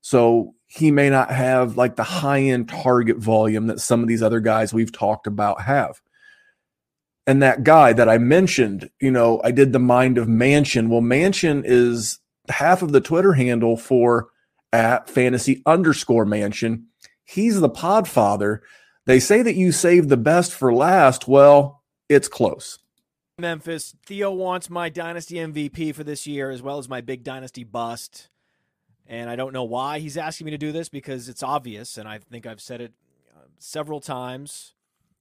So 0.00 0.54
he 0.66 0.90
may 0.90 1.10
not 1.10 1.30
have 1.30 1.76
like 1.76 1.96
the 1.96 2.02
high 2.02 2.40
end 2.40 2.68
target 2.68 3.18
volume 3.18 3.66
that 3.66 3.80
some 3.80 4.00
of 4.00 4.08
these 4.08 4.22
other 4.22 4.40
guys 4.40 4.72
we've 4.72 4.92
talked 4.92 5.26
about 5.26 5.60
have. 5.60 6.00
And 7.30 7.40
that 7.42 7.62
guy 7.62 7.92
that 7.92 8.08
I 8.08 8.18
mentioned, 8.18 8.90
you 8.98 9.12
know, 9.12 9.40
I 9.44 9.52
did 9.52 9.72
the 9.72 9.78
mind 9.78 10.18
of 10.18 10.26
Mansion. 10.26 10.90
Well, 10.90 11.00
Mansion 11.00 11.62
is 11.64 12.18
half 12.48 12.82
of 12.82 12.90
the 12.90 13.00
Twitter 13.00 13.34
handle 13.34 13.76
for 13.76 14.30
at 14.72 15.08
fantasy 15.08 15.62
underscore 15.64 16.24
mansion. 16.24 16.88
He's 17.22 17.60
the 17.60 17.68
pod 17.68 18.08
father. 18.08 18.64
They 19.06 19.20
say 19.20 19.42
that 19.42 19.54
you 19.54 19.70
save 19.70 20.08
the 20.08 20.16
best 20.16 20.50
for 20.52 20.74
last. 20.74 21.28
Well, 21.28 21.84
it's 22.08 22.26
close. 22.26 22.80
Memphis. 23.38 23.94
Theo 24.04 24.32
wants 24.32 24.68
my 24.68 24.88
dynasty 24.88 25.36
MVP 25.36 25.94
for 25.94 26.02
this 26.02 26.26
year, 26.26 26.50
as 26.50 26.62
well 26.62 26.78
as 26.78 26.88
my 26.88 27.00
big 27.00 27.22
dynasty 27.22 27.62
bust. 27.62 28.28
And 29.06 29.30
I 29.30 29.36
don't 29.36 29.52
know 29.52 29.62
why 29.62 30.00
he's 30.00 30.16
asking 30.16 30.46
me 30.46 30.50
to 30.50 30.58
do 30.58 30.72
this 30.72 30.88
because 30.88 31.28
it's 31.28 31.44
obvious. 31.44 31.96
And 31.96 32.08
I 32.08 32.18
think 32.18 32.44
I've 32.44 32.60
said 32.60 32.80
it 32.80 32.92
uh, 33.32 33.42
several 33.60 34.00
times 34.00 34.74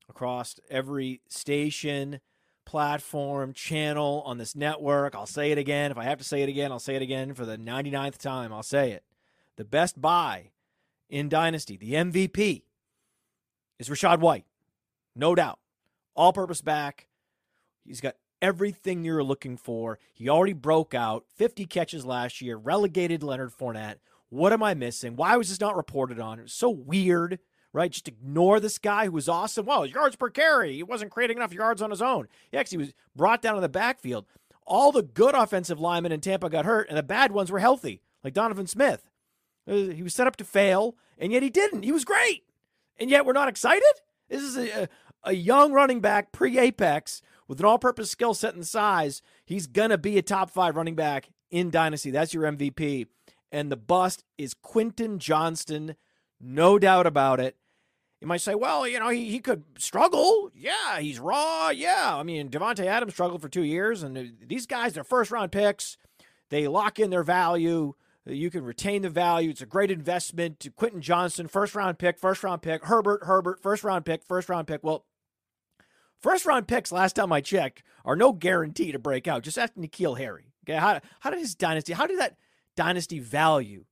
across 0.10 0.60
every 0.70 1.22
station, 1.28 2.20
platform, 2.66 3.54
channel 3.54 4.24
on 4.26 4.38
this 4.38 4.56
network. 4.56 5.16
I'll 5.16 5.26
say 5.26 5.52
it 5.52 5.58
again. 5.58 5.92
If 5.92 5.98
I 5.98 6.04
have 6.04 6.18
to 6.18 6.24
say 6.24 6.42
it 6.42 6.50
again, 6.50 6.72
I'll 6.72 6.80
say 6.80 6.96
it 6.96 7.02
again 7.02 7.34
for 7.34 7.46
the 7.46 7.58
99th 7.58 8.18
time. 8.18 8.52
I'll 8.52 8.64
say 8.64 8.92
it. 8.92 9.04
The 9.56 9.66
best 9.66 10.00
buy 10.00 10.52
in 11.10 11.30
Dynasty, 11.30 11.78
the 11.78 11.94
MVP, 11.94 12.64
is 13.78 13.90
Rachaad 13.90 14.20
White. 14.20 14.46
No 15.16 15.36
doubt. 15.36 15.60
All 16.16 16.34
purpose 16.34 16.62
back. 16.62 17.08
He's 17.86 18.02
got 18.02 18.16
everything 18.42 19.04
you're 19.04 19.24
looking 19.24 19.58
for. 19.58 20.00
He 20.14 20.30
already 20.30 20.54
broke 20.54 20.94
out 20.94 21.26
50 21.36 21.66
catches 21.66 22.06
last 22.06 22.42
year, 22.42 22.58
relegated 22.58 23.24
Leonard 23.24 23.52
Fournette. 23.52 23.96
What 24.30 24.54
am 24.54 24.62
I 24.62 24.74
missing? 24.76 25.16
Why 25.16 25.36
was 25.38 25.50
this 25.50 25.60
not 25.60 25.76
reported 25.76 26.20
on? 26.20 26.40
It 26.40 26.44
was 26.44 26.54
so 26.54 26.70
weird, 26.70 27.40
right? 27.74 27.92
Just 27.92 28.08
ignore 28.08 28.60
this 28.60 28.78
guy 28.78 29.06
who 29.06 29.12
was 29.12 29.30
awesome. 29.30 29.66
Well, 29.66 29.86
yards 29.86 30.16
per 30.16 30.30
carry. 30.30 30.76
He 30.76 30.84
wasn't 30.84 31.12
creating 31.12 31.38
enough 31.38 31.54
yards 31.54 31.82
on 31.82 31.90
his 31.90 32.02
own. 32.02 32.28
He 32.52 32.58
actually 32.58 32.80
was 32.80 32.94
brought 33.16 33.42
down 33.42 33.56
in 33.56 33.62
the 33.62 33.70
backfield. 33.70 34.26
All 34.66 34.92
the 34.92 35.04
good 35.04 35.36
offensive 35.36 35.80
linemen 35.80 36.12
in 36.12 36.22
Tampa 36.22 36.50
got 36.50 36.66
hurt, 36.66 36.90
and 36.90 36.98
the 36.98 37.04
bad 37.04 37.32
ones 37.32 37.52
were 37.52 37.60
healthy, 37.60 38.02
like 38.24 38.34
Donovan 38.34 38.68
Smith. 38.68 39.10
Uh, 39.68 39.76
he 39.76 40.04
was 40.04 40.14
set 40.14 40.28
up 40.28 40.36
to 40.38 40.44
fail, 40.44 40.96
and 41.18 41.32
yet 41.32 41.44
he 41.44 41.50
didn't. 41.50 41.84
He 41.84 41.92
was 41.92 42.06
great. 42.06 42.44
And 43.00 43.10
yet 43.10 43.26
we're 43.26 43.34
not 43.34 43.48
excited? 43.48 43.84
This 44.30 44.44
is 44.44 44.58
a, 44.58 44.90
a 45.24 45.34
young 45.34 45.72
running 45.72 46.02
back 46.02 46.32
pre 46.32 46.60
Apex 46.60 47.22
with 47.50 47.60
an 47.60 47.66
all 47.66 47.80
purpose 47.80 48.12
skill 48.12 48.34
set 48.34 48.54
and 48.54 48.66
size, 48.66 49.22
he's 49.44 49.68
going 49.68 49.90
to 49.90 49.98
be 49.98 50.18
a 50.18 50.22
top 50.22 50.52
five 50.52 50.78
running 50.78 50.96
back 50.96 51.30
in 51.50 51.72
Dynasty. 51.72 52.12
That's 52.12 52.34
your 52.34 52.44
MVP. 52.44 53.08
And 53.52 53.72
the 53.72 53.76
bust 53.76 54.24
is 54.38 54.54
Quentin 54.54 55.18
Johnston, 55.18 55.96
no 56.40 56.80
doubt 56.80 57.08
about 57.08 57.40
it. 57.40 57.56
You 58.22 58.28
might 58.28 58.42
say, 58.42 58.54
well, 58.54 58.86
you 58.88 59.00
know, 59.00 59.10
he, 59.10 59.30
he 59.32 59.40
could 59.40 59.64
struggle. 59.78 60.52
Yeah, 60.54 61.00
he's 61.00 61.20
raw. 61.20 61.70
Yeah. 61.70 62.18
I 62.18 62.24
mean, 62.24 62.50
Davante 62.50 62.86
Adams 62.86 63.14
struggled 63.14 63.42
for 63.42 63.48
two 63.48 63.64
years, 63.64 64.04
and 64.04 64.18
uh, 64.18 64.24
these 64.46 64.66
guys 64.66 64.98
are 64.98 65.06
first 65.06 65.32
round 65.32 65.52
picks. 65.54 65.98
They 66.50 66.68
lock 66.68 67.00
in 67.00 67.12
their 67.12 67.24
value. 67.24 67.94
Uh, 68.28 68.34
you 68.34 68.50
can 68.50 68.66
retain 68.66 69.04
the 69.04 69.10
value. 69.10 69.50
It's 69.50 69.62
a 69.62 69.66
great 69.66 69.90
investment. 69.90 70.60
To 70.60 70.70
Quentin 70.70 71.02
Johnston, 71.02 71.48
first 71.48 71.76
round 71.76 71.98
pick, 71.98 72.20
first 72.20 72.44
round 72.44 72.62
pick. 72.62 72.86
Herbert, 72.86 73.24
Herbert, 73.24 73.62
first 73.62 73.86
round 73.86 74.04
pick, 74.04 74.24
first 74.24 74.50
round 74.50 74.68
pick. 74.68 74.84
Well, 74.84 75.06
First 76.20 76.46
round 76.46 76.68
picks, 76.68 76.92
last 76.92 77.14
time 77.16 77.32
I 77.32 77.40
checked, 77.40 77.82
are 78.04 78.16
no 78.16 78.34
guarantee 78.34 78.92
to 78.92 79.00
break 79.00 79.28
out. 79.28 79.44
Just 79.44 79.58
ask 79.58 79.74
N'Keal 79.76 80.18
Harry. 80.18 80.52
Okay, 80.66 80.78
how, 80.78 81.00
how 81.22 81.30
did 81.30 81.40
his 81.40 81.56
dynasty, 81.56 81.94
how 81.94 82.08
did 82.08 82.20
that 82.20 82.36
dynasty 82.76 83.20
value 83.20 83.86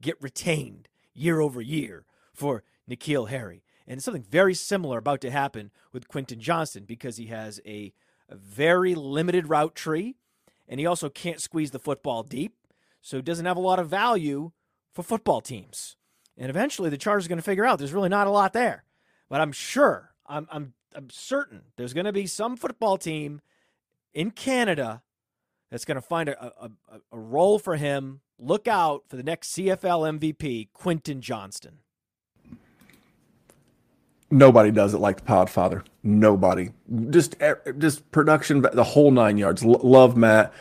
get 0.00 0.16
retained 0.22 0.88
year 1.18 1.40
over 1.40 1.60
year 1.60 2.04
for 2.32 2.62
N'Keal 2.88 3.28
Harry? 3.28 3.62
And 3.86 4.02
something 4.02 4.22
very 4.22 4.54
similar 4.54 4.98
about 4.98 5.20
to 5.22 5.30
happen 5.30 5.70
with 5.92 6.08
Quentin 6.08 6.40
Johnston 6.40 6.84
because 6.84 7.16
he 7.16 7.26
has 7.26 7.60
a, 7.66 7.92
a 8.28 8.36
very 8.36 8.94
limited 8.94 9.48
route 9.48 9.74
tree 9.74 10.16
and 10.68 10.78
he 10.78 10.86
also 10.86 11.08
can't 11.08 11.40
squeeze 11.40 11.70
the 11.70 11.78
football 11.78 12.22
deep. 12.22 12.54
So 13.00 13.16
he 13.16 13.22
doesn't 13.22 13.46
have 13.46 13.56
a 13.56 13.60
lot 13.60 13.78
of 13.78 13.88
value 13.88 14.52
for 14.92 15.02
football 15.02 15.40
teams. 15.40 15.96
And 16.36 16.50
eventually 16.50 16.90
the 16.90 16.98
Chargers 16.98 17.26
are 17.26 17.28
going 17.30 17.38
to 17.38 17.42
figure 17.42 17.64
out 17.64 17.78
there's 17.78 17.94
really 17.94 18.08
not 18.08 18.26
a 18.26 18.30
lot 18.30 18.52
there. 18.52 18.84
But 19.28 19.40
I'm 19.40 19.52
sure, 19.52 20.14
I'm, 20.26 20.46
I'm, 20.50 20.74
I'm 20.94 21.08
certain 21.10 21.62
there's 21.76 21.94
going 21.94 22.06
to 22.06 22.12
be 22.12 22.26
some 22.26 22.56
football 22.56 22.98
team 22.98 23.40
in 24.14 24.30
Canada 24.30 25.02
that's 25.70 25.84
going 25.84 25.96
to 25.96 26.02
find 26.02 26.28
a, 26.28 26.46
a, 26.46 26.70
a, 27.12 27.18
role 27.18 27.58
for 27.58 27.76
him. 27.76 28.20
Look 28.38 28.68
out 28.68 29.04
for 29.08 29.16
the 29.16 29.22
next 29.22 29.54
CFL 29.56 30.18
MVP, 30.18 30.68
Quentin 30.72 31.20
Johnston. 31.20 31.78
Nobody 34.30 34.70
does 34.70 34.94
it 34.94 34.98
like 34.98 35.16
the 35.16 35.22
Podfather. 35.22 35.84
Nobody. 36.02 36.70
Just 37.10 37.36
just 37.78 38.10
production, 38.12 38.60
the 38.60 38.84
whole 38.84 39.10
nine 39.10 39.38
yards. 39.38 39.64
L- 39.64 39.80
love 39.82 40.16
Matt. 40.16 40.52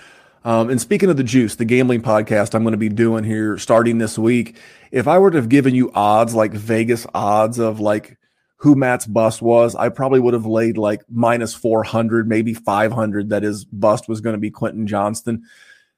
Um, 0.43 0.69
and 0.69 0.79
speaking 0.79 1.09
of 1.09 1.17
the 1.17 1.23
juice, 1.23 1.55
the 1.55 1.65
gambling 1.65 2.01
podcast 2.01 2.55
I'm 2.55 2.63
going 2.63 2.71
to 2.71 2.77
be 2.77 2.89
doing 2.89 3.25
here 3.25 3.57
starting 3.57 3.97
this 3.97 4.17
week. 4.17 4.57
If 4.91 5.07
I 5.07 5.19
were 5.19 5.29
to 5.29 5.37
have 5.37 5.49
given 5.49 5.75
you 5.75 5.91
odds 5.91 6.33
like 6.33 6.53
Vegas 6.53 7.05
odds 7.13 7.59
of 7.59 7.81
like 7.81 8.17
who 8.57 8.73
Matt's 8.75 9.05
bust 9.05 9.41
was, 9.41 9.75
I 9.75 9.89
probably 9.89 10.21
would 10.21 10.33
have 10.33 10.45
laid 10.45 10.77
like 10.77 11.01
minus 11.09 11.53
400, 11.53 12.29
maybe 12.29 12.53
500 12.53 13.29
that 13.29 13.43
his 13.43 13.65
bust 13.65 14.07
was 14.07 14.21
going 14.21 14.35
to 14.35 14.39
be 14.39 14.49
Quentin 14.49 14.87
Johnston. 14.87 15.43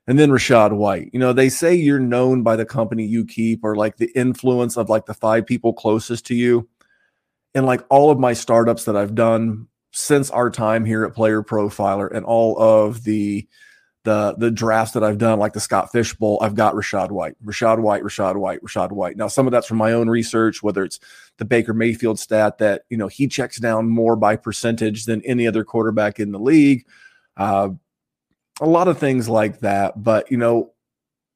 And 0.10 0.18
then 0.18 0.32
Rachaad 0.32 0.76
White. 0.76 1.12
You 1.14 1.20
know, 1.20 1.34
they 1.34 1.50
say 1.50 1.76
you're 1.76 2.00
known 2.00 2.42
by 2.42 2.56
the 2.56 2.66
company 2.66 3.06
you 3.06 3.24
keep 3.24 3.64
or 3.64 3.76
like 3.76 3.98
the 3.98 4.12
influence 4.16 4.76
of 4.76 4.90
like 4.90 5.06
the 5.06 5.14
five 5.14 5.46
people 5.46 5.72
closest 5.72 6.26
to 6.26 6.36
you 6.36 6.68
And 7.54 7.68
like 7.68 7.86
all 7.90 8.10
of 8.10 8.18
my 8.18 8.34
startups 8.34 8.86
that 8.86 8.98
I've 8.98 9.14
done 9.14 9.68
since 9.92 10.32
our 10.32 10.50
time 10.50 10.84
here 10.84 11.04
at 11.06 11.14
Player 11.14 11.44
Profiler 11.44 12.12
and 12.12 12.26
all 12.26 12.60
of 12.60 13.04
the 13.04 13.48
the 14.04 14.34
the 14.40 14.50
drafts 14.50 14.94
that 14.94 15.04
I've 15.04 15.20
done, 15.20 15.38
like 15.38 15.54
the 15.54 15.60
Scott 15.60 15.92
Fish 15.92 16.16
Bowl, 16.16 16.40
I've 16.42 16.56
got 16.56 16.74
Rachaad 16.74 17.12
White, 17.12 17.36
Rachaad 17.46 17.80
White, 17.80 18.02
Rachaad 18.02 18.36
White, 18.36 18.64
Rachaad 18.64 18.92
White. 18.92 19.16
Now, 19.16 19.28
some 19.28 19.46
of 19.46 19.52
that's 19.52 19.68
from 19.68 19.78
my 19.78 19.92
own 19.92 20.10
research, 20.10 20.64
whether 20.64 20.84
it's 20.84 21.00
the 21.38 21.46
Baker 21.46 21.74
Mayfield 21.76 22.18
stat 22.18 22.58
that 22.58 22.84
you 22.90 22.98
know 22.98 23.10
he 23.10 23.28
checks 23.28 23.60
down 23.60 23.90
more 23.90 24.16
by 24.16 24.38
percentage 24.38 25.06
than 25.06 25.22
any 25.24 25.46
other 25.46 25.64
quarterback 25.64 26.20
in 26.20 26.32
the 26.32 26.40
league. 26.40 26.88
Uh, 27.38 27.70
a 28.60 28.66
lot 28.66 28.88
of 28.88 28.98
things 28.98 29.30
like 29.30 29.60
that, 29.60 30.04
but 30.04 30.30
you 30.32 30.38
know, 30.38 30.74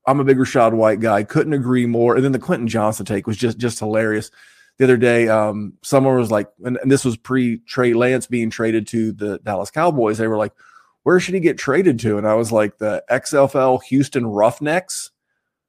I'm 0.06 0.20
a 0.20 0.26
big 0.26 0.38
Rachaad 0.38 0.74
White 0.74 1.00
guy. 1.00 1.24
Couldn't 1.24 1.54
agree 1.54 1.86
more. 1.86 2.16
And 2.16 2.24
then 2.24 2.34
the 2.34 2.40
Quentin 2.40 2.68
Johnston 2.68 3.06
take 3.06 3.28
was 3.28 3.38
just 3.38 3.58
just 3.58 3.80
hilarious 3.80 4.32
the 4.78 4.86
other 4.86 4.98
day, 4.98 5.28
um, 5.28 5.74
someone 5.84 6.18
was 6.18 6.32
like, 6.32 6.50
and, 6.64 6.78
and 6.78 6.92
this 6.92 7.06
was 7.06 7.16
pre 7.16 7.60
Trey 7.60 7.94
Lance 7.94 8.26
being 8.26 8.50
traded 8.50 8.88
to 8.88 9.12
the 9.12 9.40
Dallas 9.40 9.70
Cowboys. 9.70 10.18
They 10.18 10.28
were 10.28 10.38
like, 10.38 10.54
where 11.04 11.20
should 11.20 11.36
he 11.36 11.40
get 11.40 11.58
traded 11.58 12.00
to? 12.00 12.18
And 12.18 12.28
I 12.28 12.34
was 12.34 12.52
like, 12.52 12.78
the 12.78 13.04
XFL 13.10 13.84
Houston 13.84 14.26
Roughnecks. 14.26 15.12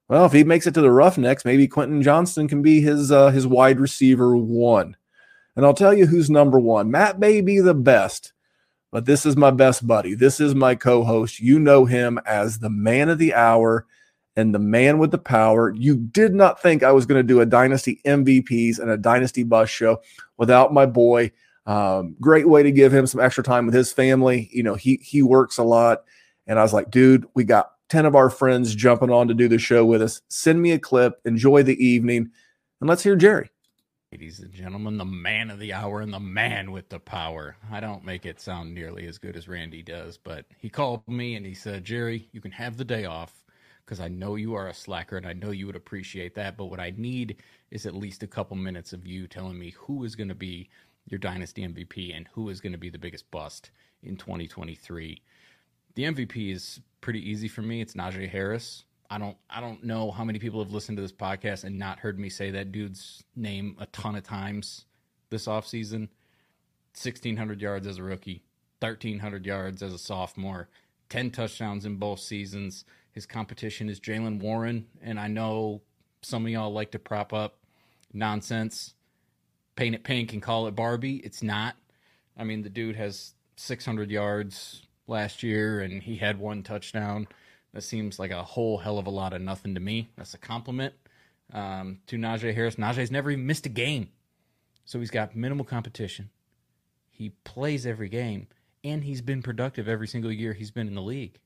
Well, 0.09 0.26
if 0.26 0.32
he 0.32 0.44
makes 0.44 0.66
it 0.66 0.74
to 0.74 0.80
the 0.80 0.90
Roughnecks, 0.90 1.44
maybe 1.44 1.66
Quentin 1.66 2.02
Johnston 2.02 2.48
can 2.48 2.62
be 2.62 2.80
his 2.80 3.11
uh, 3.11 3.30
his 3.30 3.46
wide 3.46 3.80
receiver 3.80 4.36
one. 4.36 4.96
And 5.57 5.64
I'll 5.64 5.74
tell 5.74 5.94
you 5.94 6.07
who's 6.07 6.30
number 6.30 6.59
one. 6.59 6.90
Matt 6.90 7.18
may 7.18 7.40
be 7.40 7.61
the 7.61 7.74
best, 7.74 8.32
but 8.95 9.07
this 9.07 9.26
is 9.26 9.36
my 9.36 9.51
best 9.51 9.84
buddy. 9.84 10.14
This 10.14 10.38
is 10.38 10.55
my 10.55 10.76
co-host. 10.76 11.40
You 11.40 11.59
know 11.59 11.84
him 11.84 12.20
as 12.26 12.61
the 12.61 12.70
man 12.70 13.09
of 13.09 13.18
the 13.18 13.34
hour 13.34 13.86
and 14.36 14.55
the 14.55 14.61
man 14.61 14.99
with 14.99 15.11
the 15.11 15.18
power. 15.18 15.74
You 15.74 15.97
did 15.97 16.32
not 16.32 16.62
think 16.62 16.84
I 16.84 16.92
was 16.92 17.05
going 17.05 17.18
to 17.18 17.26
do 17.26 17.40
a 17.40 17.47
Dynasty 17.47 18.01
MVPs 18.07 18.78
and 18.78 18.88
a 18.88 18.97
Dynasty 18.97 19.42
Bus 19.42 19.68
show 19.68 20.01
without 20.36 20.72
my 20.72 20.86
boy. 20.86 21.32
Um, 21.66 22.14
great 22.20 22.49
way 22.49 22.62
to 22.62 22.70
give 22.70 22.95
him 22.95 23.09
some 23.09 23.20
extra 23.20 23.42
time 23.42 23.66
with 23.66 23.74
his 23.74 23.92
family. 23.92 24.49
You 24.53 24.62
know, 24.62 24.76
he 24.76 25.01
he 25.03 25.22
works 25.22 25.59
a 25.59 25.64
lot, 25.64 26.05
and 26.47 26.57
I 26.57 26.62
was 26.62 26.72
like, 26.72 26.92
dude, 26.92 27.26
we 27.34 27.42
got 27.42 27.72
ten 27.88 28.07
of 28.07 28.14
our 28.14 28.30
friends 28.30 28.76
jumping 28.76 29.11
on 29.11 29.26
to 29.26 29.34
do 29.34 29.49
the 29.49 29.59
show 29.59 29.84
with 29.84 30.03
us. 30.03 30.22
Send 30.28 30.62
me 30.62 30.70
a 30.70 30.78
clip. 30.78 31.20
Enjoy 31.24 31.64
the 31.64 31.84
evening, 31.84 32.30
and 32.80 32.88
let's 32.88 33.03
hear 33.03 33.16
Jerry. 33.16 33.51
Ladies 34.15 34.39
and 34.39 34.53
gentlemen, 34.53 34.97
the 34.97 35.05
man 35.05 35.51
of 35.51 35.59
the 35.59 35.73
hour 35.73 36.01
and 36.01 36.15
the 36.15 36.21
man 36.21 36.71
with 36.71 36.89
the 36.89 37.01
power. 37.01 37.57
I 37.69 37.81
don't 37.81 38.05
make 38.05 38.25
it 38.25 38.39
sound 38.39 38.73
nearly 38.73 39.09
as 39.09 39.19
good 39.19 39.37
as 39.37 39.49
Randy 39.49 39.83
does, 39.83 40.19
but 40.19 40.47
he 40.57 40.69
called 40.69 41.03
me 41.09 41.35
and 41.35 41.45
he 41.45 41.53
said, 41.53 41.85
Jerry, 41.85 42.29
you 42.31 42.41
can 42.41 42.53
have 42.53 42.77
the 42.77 42.85
day 42.85 43.07
off 43.07 43.43
because 43.85 43.99
I 43.99 44.07
know 44.07 44.37
you 44.37 44.55
are 44.55 44.69
a 44.69 44.73
slacker 44.73 45.17
and 45.17 45.27
I 45.27 45.33
know 45.33 45.51
you 45.51 45.67
would 45.67 45.75
appreciate 45.75 46.37
that. 46.37 46.57
But 46.57 46.67
what 46.67 46.79
I 46.79 46.95
need 46.97 47.43
is 47.73 47.87
at 47.87 47.97
least 47.97 48.23
a 48.23 48.29
couple 48.29 48.57
minutes 48.57 48.93
of 48.93 49.05
you 49.05 49.27
telling 49.27 49.59
me 49.59 49.71
who 49.71 50.05
is 50.05 50.15
going 50.15 50.29
to 50.29 50.37
be 50.37 50.71
your 51.07 51.19
dynasty 51.19 51.67
MVP 51.67 52.17
and 52.17 52.29
who 52.35 52.51
is 52.51 52.61
going 52.61 52.71
to 52.71 52.79
be 52.79 52.91
the 52.91 52.99
biggest 52.99 53.29
bust 53.33 53.73
in 54.05 54.17
2023. 54.17 55.21
The 55.97 56.05
MVP 56.05 56.53
is 56.53 56.79
pretty 57.01 57.29
easy 57.29 57.49
for 57.49 57.62
me. 57.62 57.81
It's 57.81 57.95
Najee 57.95 58.31
Harris. 58.31 58.85
I 59.11 59.18
don't 59.18 59.36
I 59.50 59.61
don't 59.61 59.84
know 59.84 60.11
how 60.11 60.24
many 60.24 60.38
people 60.38 60.62
have 60.62 60.72
listened 60.72 60.96
to 60.98 61.02
this 61.02 61.12
podcast 61.12 61.64
and 61.64 61.78
not 61.78 61.98
heard 61.98 62.18
me 62.18 62.28
say 62.28 62.50
that 62.52 62.72
dude's 62.72 63.22
name 63.36 63.76
a 63.78 63.86
ton 63.86 64.16
of 64.16 64.24
times 64.24 64.86
this 65.30 65.46
offseason. 65.46 66.09
1600 66.96 67.61
yards 67.61 67.88
as 67.88 67.98
a 67.98 68.02
rookie, 68.05 68.44
1300 68.78 69.44
yards 69.44 69.82
as 69.82 69.92
a 69.92 69.98
sophomore, 69.98 70.68
10 71.09 71.32
touchdowns 71.32 71.84
in 71.84 71.96
both 71.96 72.20
seasons. 72.20 72.84
His 73.11 73.26
competition 73.26 73.88
is 73.88 73.98
Jaylen 73.98 74.40
Warren, 74.40 74.86
and 75.02 75.18
I 75.18 75.26
know 75.26 75.82
some 76.22 76.46
of 76.46 76.52
y'all 76.52 76.72
like 76.72 76.92
to 76.92 77.00
prop 77.00 77.32
up 77.32 77.59
nonsense, 78.12 78.94
paint 79.76 79.94
it 79.94 80.05
pink 80.05 80.32
and 80.32 80.40
call 80.40 80.66
it 80.68 80.76
Barbie. 80.76 81.16
It's 81.24 81.42
not. 81.42 81.74
I 82.36 82.44
mean, 82.44 82.62
the 82.62 82.70
dude 82.70 82.96
has 82.96 83.34
600 83.57 84.11
yards 84.11 84.82
last 85.07 85.42
year, 85.42 85.80
and 85.80 86.02
he 86.02 86.16
had 86.16 86.38
one 86.38 86.62
touchdown. 86.62 87.26
That 87.75 87.83
seems 87.83 88.20
like 88.20 88.31
a 88.31 88.45
whole 88.45 88.79
hell 88.79 88.99
of 88.99 89.09
a 89.09 89.11
lot 89.11 89.33
of 89.33 89.43
nothing 89.43 89.75
to 89.75 89.81
me. 89.81 90.09
That's 90.16 90.33
a 90.33 90.39
compliment 90.39 90.95
um, 91.53 91.99
to 92.07 92.16
Najee 92.16 92.55
Harris. 92.55 92.77
Najee's 92.77 93.11
never 93.11 93.33
even 93.33 93.47
missed 93.47 93.66
a 93.66 93.68
game, 93.68 94.11
so 94.85 95.01
he's 95.01 95.11
got 95.11 95.35
minimal 95.35 95.64
competition. 95.64 96.31
He 97.11 97.31
plays 97.43 97.85
every 97.85 98.09
game, 98.09 98.47
and 98.85 99.03
he's 99.03 99.22
been 99.22 99.43
productive 99.43 99.89
every 99.89 100.07
single 100.07 100.31
year 100.31 100.53
he's 100.53 100.70
been 100.70 100.87
in 100.87 100.95
the 100.95 101.03
league. 101.03 101.41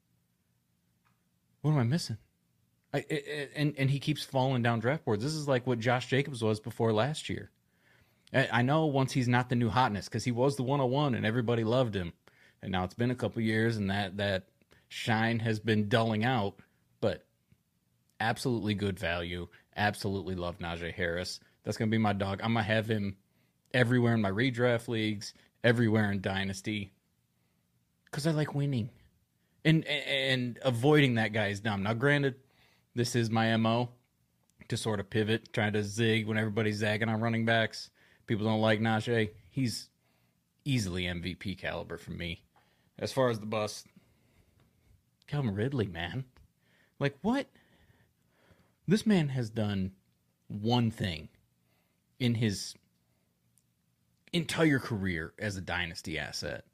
What 1.62 1.70
am 1.70 1.78
I 1.78 1.84
missing? 1.84 2.18
I, 2.92 2.98
and 3.56 3.74
and 3.78 3.90
he 3.90 3.98
keeps 3.98 4.22
falling 4.22 4.62
down 4.62 4.80
draft 4.80 5.06
boards. 5.06 5.24
This 5.24 5.34
is 5.34 5.48
like 5.48 5.66
what 5.66 5.78
Josh 5.78 6.08
Jacobs 6.08 6.42
was 6.42 6.60
before 6.60 6.92
last 6.92 7.30
year. 7.30 7.50
I 8.34 8.60
know 8.60 8.84
once 8.84 9.12
he's 9.12 9.28
not 9.28 9.48
the 9.48 9.56
new 9.56 9.70
hotness 9.70 10.06
because 10.06 10.24
he 10.24 10.32
was 10.32 10.56
the 10.56 10.62
101 10.62 11.14
and 11.14 11.24
everybody 11.24 11.64
loved 11.64 11.94
him, 11.96 12.12
and 12.60 12.70
now 12.70 12.84
it's 12.84 12.92
been 12.92 13.10
a 13.10 13.14
couple 13.14 13.40
years 13.40 13.78
and 13.78 13.90
that 13.90 14.18
that 14.18 14.44
shine 14.88 15.38
has 15.40 15.60
been 15.60 15.88
dulling 15.88 16.24
out. 16.24 16.60
But 17.00 17.24
absolutely 18.20 18.74
good 18.74 18.98
value. 18.98 19.48
Absolutely 19.76 20.34
love 20.34 20.58
Najee 20.58 20.92
Harris. 20.92 21.40
That's 21.64 21.76
gonna 21.76 21.90
be 21.90 21.98
my 21.98 22.12
dog. 22.12 22.40
I'm 22.42 22.54
gonna 22.54 22.64
have 22.64 22.88
him 22.88 23.16
everywhere 23.72 24.14
in 24.14 24.22
my 24.22 24.30
redraft 24.30 24.88
leagues, 24.88 25.34
everywhere 25.62 26.10
in 26.10 26.20
Dynasty, 26.20 26.92
because 28.06 28.26
I 28.26 28.30
like 28.30 28.54
winning 28.54 28.90
and 29.64 29.84
and 29.86 30.58
avoiding 30.62 31.14
that 31.14 31.32
guy 31.32 31.48
is 31.48 31.60
dumb. 31.60 31.82
Now, 31.82 31.94
granted, 31.94 32.36
this 32.94 33.14
is 33.14 33.30
my 33.30 33.56
mo 33.56 33.90
to 34.68 34.76
sort 34.76 35.00
of 35.00 35.10
pivot, 35.10 35.52
trying 35.52 35.72
to 35.74 35.82
zig 35.82 36.26
when 36.26 36.38
everybody's 36.38 36.76
zagging 36.76 37.08
on 37.08 37.20
running 37.20 37.44
backs. 37.44 37.90
People 38.26 38.46
don't 38.46 38.60
like 38.60 38.80
Najee. 38.80 39.30
He's 39.50 39.88
easily 40.64 41.04
MVP 41.04 41.58
caliber 41.58 41.96
for 41.96 42.10
me. 42.10 42.42
As 42.98 43.12
far 43.12 43.30
as 43.30 43.40
the 43.40 43.46
bust, 43.46 43.86
Calvin 45.28 45.54
Ridley, 45.54 45.86
man, 45.86 46.24
like 46.98 47.16
what? 47.22 47.46
This 48.88 49.06
man 49.06 49.28
has 49.28 49.50
done 49.50 49.92
one 50.48 50.90
thing 50.90 51.28
in 52.18 52.34
his 52.34 52.74
entire 54.32 54.78
career 54.78 55.32
as 55.38 55.56
a 55.56 55.60
dynasty 55.60 56.18
asset 56.18 56.64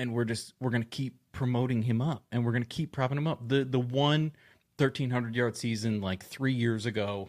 and 0.00 0.14
we're 0.14 0.24
just 0.24 0.54
we're 0.60 0.70
to 0.82 0.88
keep 0.88 1.18
promoting 1.32 1.82
him 1.82 2.00
up 2.00 2.24
and 2.32 2.44
we're 2.44 2.52
to 2.62 2.68
keep 2.68 2.90
propping 2.90 3.18
him 3.18 3.26
up. 3.26 3.46
The 3.46 3.64
the 3.64 3.78
one 3.78 4.32
1300 4.78 5.34
yard 5.36 5.56
season 5.56 6.00
like 6.00 6.24
3 6.24 6.54
years 6.54 6.86
ago, 6.86 7.28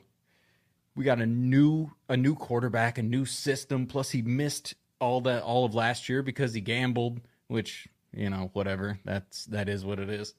we 0.96 1.04
got 1.04 1.20
a 1.20 1.26
new 1.26 1.92
a 2.08 2.16
new 2.16 2.34
quarterback, 2.34 2.98
a 2.98 3.04
new 3.04 3.26
system 3.26 3.88
plus 3.88 4.12
he 4.12 4.22
missed 4.22 4.74
all 5.02 5.20
that 5.22 5.44
all 5.44 5.66
of 5.66 5.76
last 5.76 6.08
year 6.08 6.24
because 6.24 6.54
he 6.54 6.62
gambled, 6.62 7.20
which, 7.48 7.90
you 8.14 8.30
know, 8.30 8.50
whatever. 8.54 9.00
That's 9.06 9.46
that 9.46 9.70
is 9.70 9.86
what 9.86 10.00
it 10.00 10.10
is. 10.10 10.34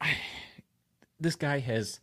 I, 0.00 0.16
this 1.18 1.36
guy 1.36 1.58
has 1.60 2.00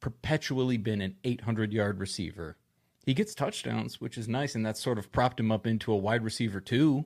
perpetually 0.00 0.76
been 0.76 1.00
an 1.00 1.16
800 1.24 1.72
yard 1.72 2.00
receiver. 2.00 2.56
He 3.04 3.14
gets 3.14 3.34
touchdowns, 3.34 4.00
which 4.00 4.18
is 4.18 4.28
nice, 4.28 4.54
and 4.54 4.66
that's 4.66 4.82
sort 4.82 4.98
of 4.98 5.12
propped 5.12 5.38
him 5.38 5.52
up 5.52 5.66
into 5.66 5.92
a 5.92 5.96
wide 5.96 6.24
receiver 6.24 6.60
too. 6.60 7.04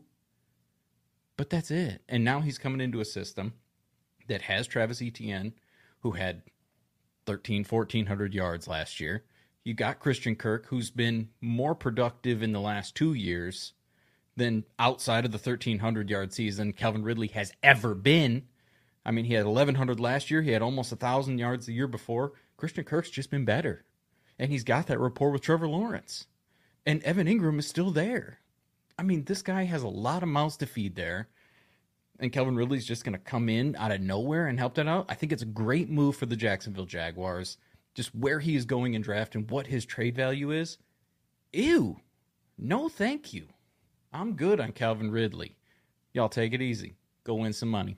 But 1.37 1.51
that's 1.51 1.71
it. 1.71 2.03
And 2.09 2.25
now 2.25 2.41
he's 2.41 2.59
coming 2.59 2.81
into 2.81 3.01
a 3.01 3.05
system 3.05 3.55
that 4.29 4.43
has 4.43 4.67
Travis 4.67 5.03
Etienne, 5.03 5.55
who 6.01 6.13
had 6.13 6.43
13, 7.27 7.65
1400 7.65 8.35
yards 8.35 8.67
last 8.67 9.01
year, 9.01 9.25
You 9.63 9.75
got 9.75 10.01
Christian 10.01 10.37
Kirk, 10.37 10.67
who's 10.67 10.91
been 10.91 11.29
more 11.41 11.75
productive 11.75 12.43
in 12.43 12.53
the 12.53 12.61
last 12.61 12.95
two 12.95 13.13
years 13.15 13.75
than 14.41 14.65
outside 14.79 15.27
of 15.27 15.33
the 15.33 15.39
1,300 15.39 16.09
yard 16.09 16.33
season 16.33 16.73
Calvin 16.73 17.05
Ridley 17.05 17.29
has 17.29 17.53
ever 17.63 17.95
been. 17.95 18.45
I 19.05 19.11
mean, 19.11 19.27
he 19.27 19.35
had 19.35 19.45
1,100 19.45 20.01
last 20.01 20.31
year. 20.31 20.43
He 20.43 20.51
had 20.51 20.63
almost 20.63 20.91
1,000 20.91 21.39
yards 21.39 21.67
the 21.67 21.75
year 21.75 21.87
before. 21.87 22.33
Christian 22.57 22.85
Kirk's 22.85 23.11
just 23.11 23.31
been 23.31 23.45
better. 23.45 23.85
And 24.39 24.51
he's 24.51 24.65
got 24.65 24.87
that 24.87 24.99
rapport 24.99 25.31
with 25.31 25.43
Trevor 25.43 25.69
Lawrence. 25.69 26.27
And 26.87 27.03
Evan 27.03 27.27
Engram 27.27 27.59
is 27.59 27.69
still 27.69 27.91
there. 27.91 28.39
I 28.99 29.03
mean, 29.03 29.25
this 29.25 29.43
guy 29.43 29.65
has 29.65 29.83
a 29.83 29.89
lot 29.89 30.23
of 30.23 30.29
mouths 30.31 30.57
to 30.59 30.67
feed 30.67 30.97
there. 30.97 31.29
And 32.19 32.33
Calvin 32.33 32.57
Ridley's 32.57 32.87
just 32.87 33.05
going 33.05 33.13
to 33.13 33.19
come 33.19 33.49
in 33.49 33.77
out 33.77 33.93
of 33.93 34.01
nowhere 34.01 34.47
and 34.47 34.59
help 34.59 34.75
that 34.75 34.89
out. 34.89 35.07
I 35.09 35.15
think 35.15 35.33
it's 35.33 35.43
a 35.43 35.47
great 35.47 35.91
move 35.91 36.17
for 36.17 36.27
the 36.27 36.37
Jacksonville 36.37 36.87
Jaguars. 36.87 37.59
Just 37.95 38.15
where 38.15 38.41
he 38.41 38.57
is 38.57 38.65
going 38.65 38.95
in 38.95 39.03
draft 39.03 39.35
and 39.35 39.51
what 39.51 39.67
his 39.67 39.85
trade 39.85 40.17
value 40.17 40.51
is. 40.51 40.79
Ew. 41.53 42.01
No, 42.59 42.89
thank 42.89 43.35
you. 43.35 43.49
I'm 44.13 44.35
good 44.35 44.59
on 44.59 44.73
Calvin 44.73 45.11
Ridley. 45.13 45.55
Y'all 46.13 46.29
take 46.29 46.53
it 46.53 46.61
easy. 46.61 46.95
Go 47.23 47.35
win 47.35 47.53
some 47.53 47.69
money. 47.69 47.97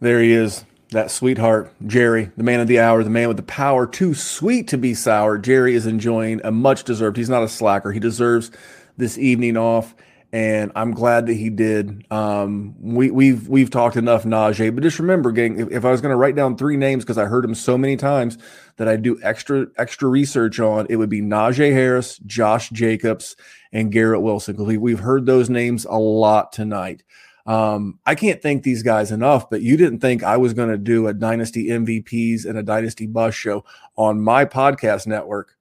There 0.00 0.20
he 0.20 0.32
is, 0.32 0.66
that 0.90 1.10
sweetheart, 1.10 1.72
Jerry, 1.86 2.30
the 2.36 2.42
man 2.42 2.60
of 2.60 2.68
the 2.68 2.80
hour, 2.80 3.02
the 3.02 3.10
man 3.10 3.28
with 3.28 3.38
the 3.38 3.42
power, 3.42 3.86
too 3.86 4.14
sweet 4.14 4.68
to 4.68 4.78
be 4.78 4.92
sour. 4.92 5.38
Jerry 5.38 5.74
is 5.74 5.86
enjoying 5.86 6.40
a 6.44 6.50
much 6.50 6.84
deserved. 6.84 7.16
He's 7.16 7.30
not 7.30 7.42
a 7.42 7.48
slacker. 7.48 7.92
He 7.92 7.98
deserves 7.98 8.50
this 8.98 9.16
evening 9.16 9.56
off, 9.56 9.94
and 10.32 10.72
I'm 10.74 10.92
glad 10.92 11.26
that 11.26 11.34
he 11.34 11.48
did. 11.48 12.06
Um, 12.10 12.74
we, 12.80 13.10
we've 13.10 13.48
we've 13.48 13.70
talked 13.70 13.96
enough 13.96 14.24
Najee, 14.24 14.74
but 14.74 14.82
just 14.82 14.98
remember, 14.98 15.32
gang, 15.32 15.58
if, 15.58 15.70
if 15.70 15.84
I 15.84 15.90
was 15.90 16.00
going 16.00 16.12
to 16.12 16.16
write 16.16 16.36
down 16.36 16.56
three 16.56 16.76
names 16.76 17.04
because 17.04 17.16
I 17.16 17.24
heard 17.24 17.44
him 17.44 17.54
so 17.54 17.78
many 17.78 17.96
times 17.96 18.36
that 18.76 18.88
I 18.88 18.96
do 18.96 19.18
extra 19.22 19.66
extra 19.78 20.08
research 20.08 20.60
on, 20.60 20.86
it 20.90 20.96
would 20.96 21.08
be 21.08 21.22
Najee 21.22 21.72
Harris, 21.72 22.18
Josh 22.18 22.68
Jacobs, 22.70 23.36
and 23.72 23.90
Garrett 23.90 24.20
Wilson 24.20 24.54
because 24.54 24.66
we, 24.66 24.76
we've 24.76 25.00
heard 25.00 25.24
those 25.24 25.48
names 25.48 25.86
a 25.86 25.98
lot 25.98 26.52
tonight. 26.52 27.02
Um, 27.46 27.98
I 28.04 28.14
can't 28.14 28.42
thank 28.42 28.62
these 28.62 28.82
guys 28.82 29.10
enough, 29.10 29.48
but 29.48 29.62
you 29.62 29.78
didn't 29.78 30.00
think 30.00 30.22
I 30.22 30.36
was 30.36 30.52
going 30.52 30.68
to 30.68 30.76
do 30.76 31.06
a 31.06 31.14
Dynasty 31.14 31.68
MVPs 31.68 32.44
and 32.44 32.58
a 32.58 32.62
Dynasty 32.62 33.06
Bus 33.06 33.34
show 33.34 33.64
on 33.96 34.20
my 34.20 34.44
podcast 34.44 35.06
network 35.06 35.56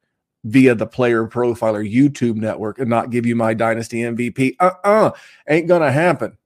via 0.47 0.73
the 0.73 0.87
Player 0.87 1.27
Profiler 1.27 1.89
YouTube 1.89 2.35
network 2.35 2.79
and 2.79 2.89
not 2.89 3.09
give 3.09 3.25
you 3.25 3.35
my 3.35 3.53
Dynasty 3.53 3.97
MVP. 3.97 4.55
Uh 4.59 4.71
uh-uh, 4.83 5.07
uh, 5.07 5.11
ain't 5.49 5.67
to 5.81 5.91
happen. 5.91 6.37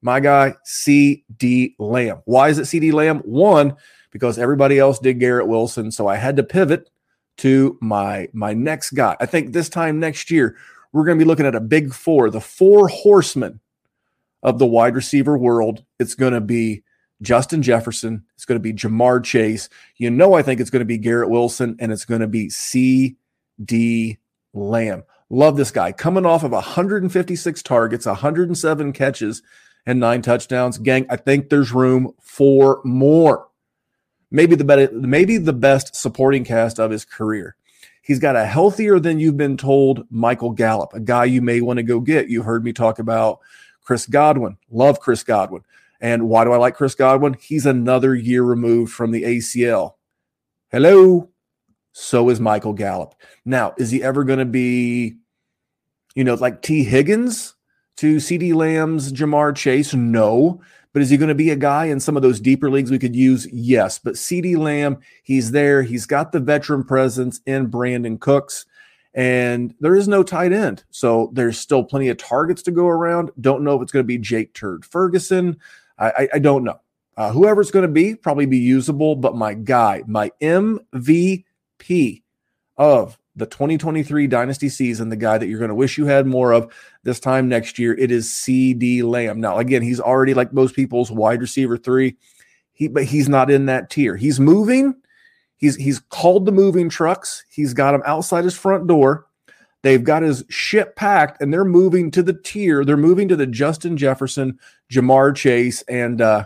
My 0.00 0.20
guy, 0.20 0.54
CeeDee 0.66 1.74
Lamb. 1.78 2.22
Why 2.24 2.48
is 2.48 2.58
it 2.58 2.62
CeeDee 2.62 2.92
Lamb? 2.92 3.18
One, 3.20 3.76
because 4.10 4.38
everybody 4.38 4.78
else 4.78 4.98
did 4.98 5.20
Garrett 5.20 5.46
Wilson. 5.46 5.90
So 5.90 6.06
I 6.06 6.16
had 6.16 6.36
to 6.36 6.42
pivot 6.42 6.90
to 7.38 7.78
my 7.80 8.28
my 8.32 8.54
next 8.54 8.90
guy. 8.90 9.16
I 9.20 9.26
think 9.26 9.52
this 9.52 9.68
time 9.68 10.00
next 10.00 10.30
year, 10.30 10.56
we're 10.92 11.04
to 11.18 11.24
be 11.24 11.28
looking 11.28 11.46
at 11.46 11.54
a 11.54 11.60
big 11.60 11.92
four, 11.92 12.30
the 12.30 12.40
four 12.40 12.88
horsemen 12.88 13.60
of 14.42 14.58
the 14.58 14.66
wide 14.66 14.94
receiver 14.94 15.36
world. 15.36 15.84
It's 15.98 16.14
to 16.34 16.40
be 16.40 16.84
Justin 17.22 17.62
Jefferson. 17.62 18.24
It's 18.34 18.44
going 18.44 18.56
to 18.56 18.62
be 18.62 18.72
Ja'Marr 18.72 19.24
Chase. 19.24 19.68
You 19.96 20.10
know, 20.10 20.34
I 20.34 20.42
think 20.42 20.60
it's 20.60 20.70
going 20.70 20.80
to 20.80 20.86
be 20.86 20.98
Garrett 20.98 21.30
Wilson 21.30 21.76
and 21.80 21.92
it's 21.92 22.04
going 22.04 22.20
to 22.20 22.28
be 22.28 22.48
CeeDee 23.60 24.18
Lamb. 24.52 25.04
Love 25.30 25.56
this 25.56 25.70
guy. 25.70 25.92
Coming 25.92 26.26
off 26.26 26.44
of 26.44 26.52
156 26.52 27.62
targets, 27.62 28.06
107 28.06 28.92
catches, 28.92 29.42
and 29.86 30.00
nine 30.00 30.22
touchdowns. 30.22 30.78
Gang, 30.78 31.06
I 31.10 31.16
think 31.16 31.48
there's 31.48 31.72
room 31.72 32.12
for 32.20 32.80
more. 32.84 33.48
Maybe 34.30 34.56
the 34.56 34.64
better, 34.64 34.90
maybe 34.92 35.36
the 35.36 35.52
best 35.52 35.94
supporting 35.94 36.44
cast 36.44 36.78
of 36.78 36.90
his 36.90 37.04
career. 37.04 37.56
He's 38.02 38.18
got 38.18 38.36
a 38.36 38.44
healthier 38.44 38.98
than 39.00 39.18
you've 39.18 39.36
been 39.36 39.56
told 39.56 40.06
Michael 40.10 40.50
Gallup, 40.50 40.92
a 40.92 41.00
guy 41.00 41.24
you 41.24 41.40
may 41.40 41.60
want 41.60 41.78
to 41.78 41.82
go 41.82 42.00
get. 42.00 42.28
You 42.28 42.42
heard 42.42 42.64
me 42.64 42.72
talk 42.72 42.98
about 42.98 43.40
Chris 43.82 44.06
Godwin, 44.06 44.58
love 44.70 45.00
Chris 45.00 45.22
Godwin. 45.22 45.62
And 46.00 46.28
why 46.28 46.44
do 46.44 46.52
I 46.52 46.58
like 46.58 46.74
Chris 46.74 46.94
Godwin? 46.94 47.36
He's 47.40 47.64
another 47.64 48.14
year 48.14 48.42
removed 48.42 48.92
from 48.92 49.10
the 49.10 49.22
ACL. 49.22 49.94
Hello. 50.70 51.30
So 51.96 52.28
is 52.28 52.40
Michael 52.40 52.72
Gallup. 52.72 53.14
Now, 53.44 53.72
is 53.78 53.90
he 53.90 54.02
ever 54.02 54.24
going 54.24 54.40
to 54.40 54.44
be, 54.44 55.14
you 56.14 56.24
know, 56.24 56.34
like 56.34 56.60
Tee 56.60 56.82
Higgins 56.82 57.54
to 57.98 58.16
CeeDee 58.16 58.52
Lamb's 58.52 59.12
Ja'Marr 59.12 59.54
Chase? 59.54 59.94
No. 59.94 60.60
But 60.92 61.02
is 61.02 61.10
he 61.10 61.16
going 61.16 61.28
to 61.28 61.34
be 61.34 61.50
a 61.50 61.56
guy 61.56 61.86
in 61.86 62.00
some 62.00 62.16
of 62.16 62.22
those 62.22 62.40
deeper 62.40 62.68
leagues 62.68 62.90
we 62.90 62.98
could 62.98 63.14
use? 63.14 63.46
Yes. 63.52 63.98
But 63.98 64.14
CeeDee 64.14 64.58
Lamb, 64.58 64.98
he's 65.22 65.52
there. 65.52 65.82
He's 65.82 66.04
got 66.04 66.32
the 66.32 66.40
veteran 66.40 66.84
presence 66.84 67.40
in 67.46 67.70
Brandin 67.70 68.18
Cooks 68.20 68.66
and 69.14 69.74
there 69.78 69.94
is 69.94 70.08
no 70.08 70.22
tight 70.22 70.52
end. 70.52 70.82
So 70.90 71.30
there's 71.32 71.58
still 71.58 71.84
plenty 71.84 72.08
of 72.08 72.16
targets 72.16 72.62
to 72.62 72.72
go 72.72 72.88
around. 72.88 73.30
Don't 73.40 73.62
know 73.62 73.76
if 73.76 73.82
it's 73.82 73.92
going 73.92 74.02
to 74.02 74.08
be 74.08 74.18
Jake 74.18 74.52
Turd 74.54 74.84
Ferguson. 74.84 75.56
I, 75.98 76.10
I, 76.10 76.28
I 76.34 76.38
don't 76.40 76.64
know. 76.64 76.80
Uh, 77.16 77.30
whoever 77.30 77.60
it's 77.60 77.70
going 77.70 77.86
to 77.86 77.92
be, 77.92 78.16
probably 78.16 78.46
be 78.46 78.58
usable. 78.58 79.14
But 79.14 79.36
my 79.36 79.54
guy, 79.54 80.02
my 80.08 80.32
MVP 80.42 81.44
of 82.76 83.18
the 83.36 83.46
2023 83.46 84.26
dynasty 84.26 84.68
season, 84.68 85.08
the 85.08 85.16
guy 85.16 85.38
that 85.38 85.46
you're 85.46 85.58
going 85.58 85.68
to 85.68 85.74
wish 85.74 85.98
you 85.98 86.06
had 86.06 86.26
more 86.26 86.52
of 86.52 86.72
this 87.02 87.20
time 87.20 87.48
next 87.48 87.78
year, 87.78 87.94
it 87.94 88.10
is 88.10 88.28
CeeDee 88.28 89.02
Lamb. 89.02 89.40
Now, 89.40 89.58
again, 89.58 89.82
he's 89.82 90.00
already 90.00 90.34
like 90.34 90.52
most 90.52 90.76
people's 90.76 91.10
wide 91.10 91.40
receiver 91.40 91.76
three. 91.76 92.16
He, 92.72 92.88
but 92.88 93.04
he's 93.04 93.28
not 93.28 93.50
in 93.50 93.66
that 93.66 93.90
tier. 93.90 94.16
He's 94.16 94.40
moving 94.40 94.94
He's 95.64 95.76
he's 95.76 95.98
called 95.98 96.44
the 96.44 96.52
moving 96.52 96.90
trucks. 96.90 97.44
He's 97.48 97.72
got 97.72 97.92
them 97.92 98.02
outside 98.04 98.44
his 98.44 98.54
front 98.54 98.86
door. 98.86 99.26
They've 99.80 100.04
got 100.04 100.22
his 100.22 100.44
ship 100.50 100.94
packed, 100.94 101.40
and 101.40 101.52
they're 101.52 101.64
moving 101.64 102.10
to 102.10 102.22
the 102.22 102.34
tier. 102.34 102.84
They're 102.84 102.96
moving 102.98 103.28
to 103.28 103.36
the 103.36 103.46
Justin 103.46 103.96
Jefferson, 103.96 104.58
Ja'Marr 104.92 105.34
Chase, 105.34 105.80
and 105.82 106.20
uh, 106.20 106.44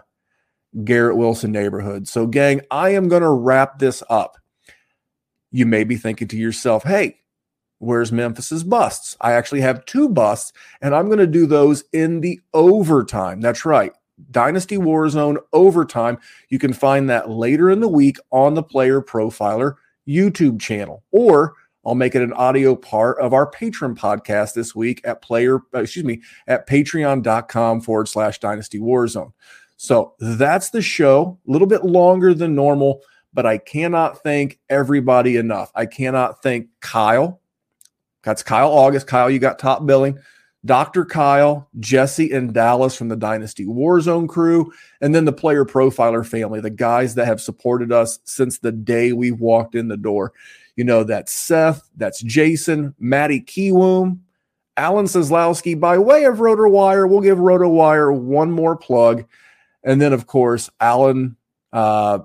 Garrett 0.84 1.16
Wilson 1.16 1.50
neighborhood. 1.50 2.06
So, 2.06 2.28
gang, 2.28 2.60
I 2.70 2.90
am 2.90 3.08
going 3.08 3.22
to 3.22 3.30
wrap 3.30 3.80
this 3.80 4.04
up. 4.08 4.38
You 5.50 5.66
may 5.66 5.84
be 5.84 5.96
thinking 5.96 6.28
to 6.28 6.36
yourself, 6.36 6.84
"Hey, 6.84 7.18
where's 7.78 8.12
Memphis's 8.12 8.64
busts?" 8.64 9.16
I 9.20 9.32
actually 9.32 9.62
have 9.62 9.84
two 9.84 10.08
busts, 10.08 10.52
and 10.80 10.94
I'm 10.94 11.06
going 11.06 11.18
to 11.18 11.26
do 11.26 11.46
those 11.46 11.84
in 11.92 12.20
the 12.20 12.40
overtime. 12.52 13.40
That's 13.40 13.64
right. 13.64 13.92
Dynasty 14.30 14.76
Warzone 14.76 15.38
Overtime. 15.52 16.18
You 16.48 16.58
can 16.58 16.72
find 16.72 17.08
that 17.08 17.30
later 17.30 17.70
in 17.70 17.80
the 17.80 17.88
week 17.88 18.18
on 18.30 18.54
the 18.54 18.62
Player 18.62 19.00
Profiler 19.00 19.74
YouTube 20.08 20.60
channel, 20.60 21.04
or 21.12 21.54
I'll 21.86 21.94
make 21.94 22.14
it 22.14 22.22
an 22.22 22.32
audio 22.32 22.74
part 22.74 23.18
of 23.20 23.32
our 23.32 23.50
Patreon 23.50 23.96
podcast 23.96 24.54
this 24.54 24.74
week 24.74 25.00
at 25.04 25.22
player, 25.22 25.60
excuse 25.72 26.04
me, 26.04 26.20
at 26.46 26.68
patreon.com 26.68 27.80
forward 27.80 28.08
slash 28.08 28.40
dynasty 28.40 28.78
warzone. 28.78 29.32
So 29.76 30.14
that's 30.18 30.70
the 30.70 30.82
show, 30.82 31.38
a 31.46 31.50
little 31.50 31.68
bit 31.68 31.84
longer 31.84 32.34
than 32.34 32.54
normal, 32.54 33.00
but 33.38 33.46
I 33.46 33.58
cannot 33.58 34.24
thank 34.24 34.58
everybody 34.68 35.36
enough. 35.36 35.70
I 35.72 35.86
cannot 35.86 36.42
thank 36.42 36.66
Kyle. 36.80 37.40
That's 38.24 38.42
Kyle 38.42 38.72
August. 38.72 39.06
Kyle, 39.06 39.30
you 39.30 39.38
got 39.38 39.60
top 39.60 39.86
billing. 39.86 40.18
Dr. 40.64 41.04
Kyle, 41.04 41.68
Jesse, 41.78 42.32
and 42.32 42.52
Dallas 42.52 42.96
from 42.96 43.06
the 43.06 43.14
Dynasty 43.14 43.64
Warzone 43.64 44.28
crew, 44.28 44.72
and 45.00 45.14
then 45.14 45.24
the 45.24 45.32
player 45.32 45.64
profiler 45.64 46.26
family, 46.26 46.60
the 46.60 46.68
guys 46.68 47.14
that 47.14 47.26
have 47.26 47.40
supported 47.40 47.92
us 47.92 48.18
since 48.24 48.58
the 48.58 48.72
day 48.72 49.12
we 49.12 49.30
walked 49.30 49.76
in 49.76 49.86
the 49.86 49.96
door. 49.96 50.32
You 50.74 50.82
know, 50.82 51.04
that's 51.04 51.32
Seth, 51.32 51.88
that's 51.96 52.20
Jason, 52.22 52.92
Matty 52.98 53.40
Kiwoom, 53.40 54.18
Alan 54.76 55.06
Seslowsky. 55.06 55.78
By 55.78 55.96
way 55.98 56.24
of 56.24 56.38
RotoWire, 56.38 57.08
we'll 57.08 57.20
give 57.20 57.38
RotoWire 57.38 58.12
one 58.20 58.50
more 58.50 58.74
plug. 58.74 59.26
And 59.84 60.02
then, 60.02 60.12
of 60.12 60.26
course, 60.26 60.68
Alan, 60.80 61.36
uh, 61.72 62.18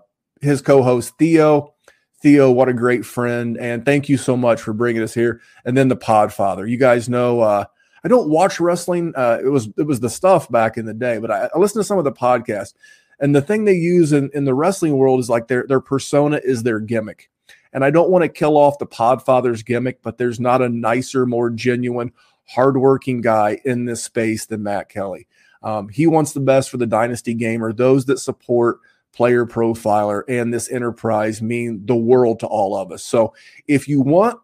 his 0.43 0.61
co 0.61 0.83
host 0.83 1.17
Theo. 1.17 1.73
Theo, 2.21 2.51
what 2.51 2.69
a 2.69 2.73
great 2.73 3.05
friend. 3.05 3.57
And 3.57 3.83
thank 3.83 4.07
you 4.07 4.17
so 4.17 4.37
much 4.37 4.61
for 4.61 4.71
bringing 4.71 5.03
us 5.03 5.13
here. 5.13 5.41
And 5.65 5.75
then 5.75 5.89
the 5.89 5.97
Podfather. 5.97 6.69
You 6.69 6.77
guys 6.77 7.09
know, 7.09 7.41
uh, 7.41 7.65
I 8.03 8.07
don't 8.07 8.29
watch 8.29 8.59
wrestling. 8.59 9.13
Uh, 9.15 9.39
it 9.43 9.49
was 9.49 9.69
it 9.77 9.87
was 9.87 9.99
the 9.99 10.09
stuff 10.09 10.49
back 10.51 10.77
in 10.77 10.85
the 10.85 10.93
day, 10.93 11.17
but 11.17 11.31
I, 11.31 11.49
I 11.53 11.57
listen 11.57 11.79
to 11.79 11.85
some 11.85 11.97
of 11.97 12.03
the 12.03 12.11
podcasts. 12.11 12.73
And 13.19 13.35
the 13.35 13.41
thing 13.41 13.65
they 13.65 13.73
use 13.73 14.11
in, 14.11 14.29
in 14.33 14.45
the 14.45 14.53
wrestling 14.53 14.97
world 14.97 15.19
is 15.19 15.29
like 15.29 15.47
their 15.47 15.65
their 15.67 15.79
persona 15.79 16.39
is 16.43 16.63
their 16.63 16.79
gimmick. 16.79 17.29
And 17.71 17.83
I 17.83 17.89
don't 17.89 18.09
want 18.09 18.23
to 18.23 18.29
kill 18.29 18.57
off 18.57 18.77
the 18.77 18.85
Podfather's 18.85 19.63
gimmick, 19.63 20.01
but 20.01 20.17
there's 20.17 20.39
not 20.39 20.61
a 20.61 20.69
nicer, 20.69 21.25
more 21.25 21.49
genuine, 21.49 22.11
hardworking 22.47 23.21
guy 23.21 23.59
in 23.65 23.85
this 23.85 24.03
space 24.03 24.45
than 24.45 24.63
Matt 24.63 24.89
Kelly. 24.89 25.27
Um, 25.63 25.89
he 25.89 26.05
wants 26.05 26.33
the 26.33 26.39
best 26.39 26.69
for 26.69 26.77
the 26.77 26.85
dynasty 26.85 27.33
gamer. 27.33 27.73
Those 27.73 28.05
that 28.05 28.19
support 28.19 28.79
player 29.13 29.45
profiler 29.45 30.23
and 30.27 30.53
this 30.53 30.69
enterprise 30.69 31.41
mean 31.41 31.85
the 31.85 31.95
world 31.95 32.39
to 32.39 32.47
all 32.47 32.75
of 32.75 32.91
us. 32.91 33.03
So 33.03 33.33
if 33.67 33.87
you 33.87 34.01
want 34.01 34.39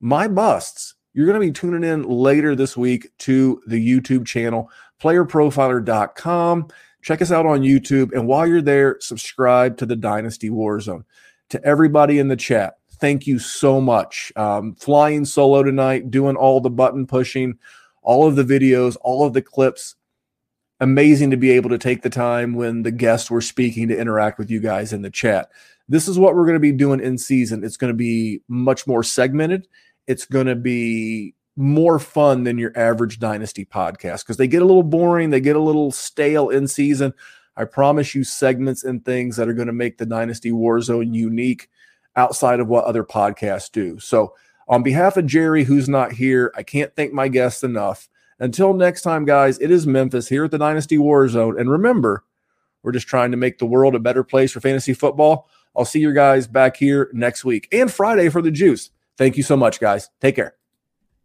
my 0.00 0.28
busts, 0.28 0.94
you're 1.14 1.26
going 1.26 1.40
to 1.40 1.46
be 1.46 1.52
tuning 1.52 1.88
in 1.88 2.02
later 2.02 2.54
this 2.54 2.76
week 2.76 3.10
to 3.18 3.62
the 3.66 3.84
YouTube 3.84 4.26
channel, 4.26 4.70
playerprofiler.com. 5.00 6.68
Check 7.02 7.22
us 7.22 7.32
out 7.32 7.46
on 7.46 7.60
YouTube. 7.62 8.12
And 8.12 8.26
while 8.26 8.46
you're 8.46 8.62
there, 8.62 8.98
subscribe 9.00 9.76
to 9.78 9.86
the 9.86 9.96
Dynasty 9.96 10.50
Warzone. 10.50 11.04
to 11.50 11.64
everybody 11.64 12.18
in 12.18 12.28
the 12.28 12.36
chat. 12.36 12.74
Thank 13.00 13.26
you 13.26 13.38
so 13.38 13.80
much. 13.80 14.32
Um, 14.36 14.74
flying 14.74 15.24
solo 15.24 15.62
tonight, 15.62 16.10
doing 16.10 16.36
all 16.36 16.60
the 16.60 16.70
button 16.70 17.06
pushing, 17.06 17.58
all 18.02 18.26
of 18.26 18.36
the 18.36 18.44
videos, 18.44 18.96
all 19.00 19.24
of 19.24 19.32
the 19.32 19.42
clips. 19.42 19.94
Amazing 20.80 21.30
to 21.32 21.36
be 21.36 21.50
able 21.50 21.70
to 21.70 21.78
take 21.78 22.02
the 22.02 22.10
time 22.10 22.54
when 22.54 22.82
the 22.82 22.92
guests 22.92 23.30
were 23.30 23.40
speaking 23.40 23.88
to 23.88 23.98
interact 23.98 24.38
with 24.38 24.50
you 24.50 24.60
guys 24.60 24.92
in 24.92 25.02
the 25.02 25.10
chat. 25.10 25.50
This 25.88 26.06
is 26.06 26.18
what 26.18 26.34
we're 26.34 26.44
going 26.44 26.54
to 26.54 26.60
be 26.60 26.72
doing 26.72 27.00
in 27.00 27.18
season. 27.18 27.64
It's 27.64 27.76
going 27.76 27.92
to 27.92 27.96
be 27.96 28.42
much 28.48 28.86
more 28.86 29.02
segmented. 29.02 29.66
It's 30.06 30.24
going 30.24 30.46
to 30.46 30.54
be 30.54 31.34
more 31.56 31.98
fun 31.98 32.44
than 32.44 32.56
your 32.56 32.72
average 32.78 33.18
dynasty 33.18 33.64
podcast 33.64 34.20
because 34.20 34.36
they 34.36 34.46
get 34.46 34.62
a 34.62 34.66
little 34.66 34.84
boring, 34.84 35.30
they 35.30 35.40
get 35.40 35.56
a 35.56 35.60
little 35.60 35.90
stale 35.90 36.50
in 36.50 36.68
season. 36.68 37.12
I 37.56 37.64
promise 37.64 38.14
you 38.14 38.22
segments 38.22 38.84
and 38.84 39.04
things 39.04 39.36
that 39.36 39.48
are 39.48 39.54
going 39.54 39.66
to 39.66 39.72
make 39.72 39.98
the 39.98 40.06
Dynasty 40.06 40.52
Warzone 40.52 41.12
unique 41.12 41.68
outside 42.14 42.60
of 42.60 42.68
what 42.68 42.84
other 42.84 43.02
podcasts 43.02 43.70
do. 43.70 43.98
So, 43.98 44.34
on 44.68 44.82
behalf 44.82 45.16
of 45.16 45.26
Jerry, 45.26 45.64
who's 45.64 45.88
not 45.88 46.12
here, 46.12 46.52
I 46.54 46.62
can't 46.62 46.94
thank 46.94 47.12
my 47.12 47.26
guests 47.26 47.64
enough. 47.64 48.08
Until 48.40 48.72
next 48.72 49.02
time, 49.02 49.24
guys, 49.24 49.58
it 49.58 49.70
is 49.70 49.86
Memphis 49.86 50.28
here 50.28 50.44
at 50.44 50.50
the 50.50 50.58
Dynasty 50.58 50.96
Warzone. 50.96 51.58
And 51.58 51.70
remember, 51.70 52.24
we're 52.82 52.92
just 52.92 53.08
trying 53.08 53.32
to 53.32 53.36
make 53.36 53.58
the 53.58 53.66
world 53.66 53.94
a 53.94 53.98
better 53.98 54.22
place 54.22 54.52
for 54.52 54.60
fantasy 54.60 54.94
football. 54.94 55.48
I'll 55.76 55.84
see 55.84 56.00
you 56.00 56.14
guys 56.14 56.46
back 56.46 56.76
here 56.76 57.10
next 57.12 57.44
week 57.44 57.68
and 57.72 57.92
Friday 57.92 58.28
for 58.28 58.42
the 58.42 58.50
juice. 58.50 58.90
Thank 59.16 59.36
you 59.36 59.42
so 59.42 59.56
much, 59.56 59.80
guys. 59.80 60.10
Take 60.20 60.36
care. 60.36 60.54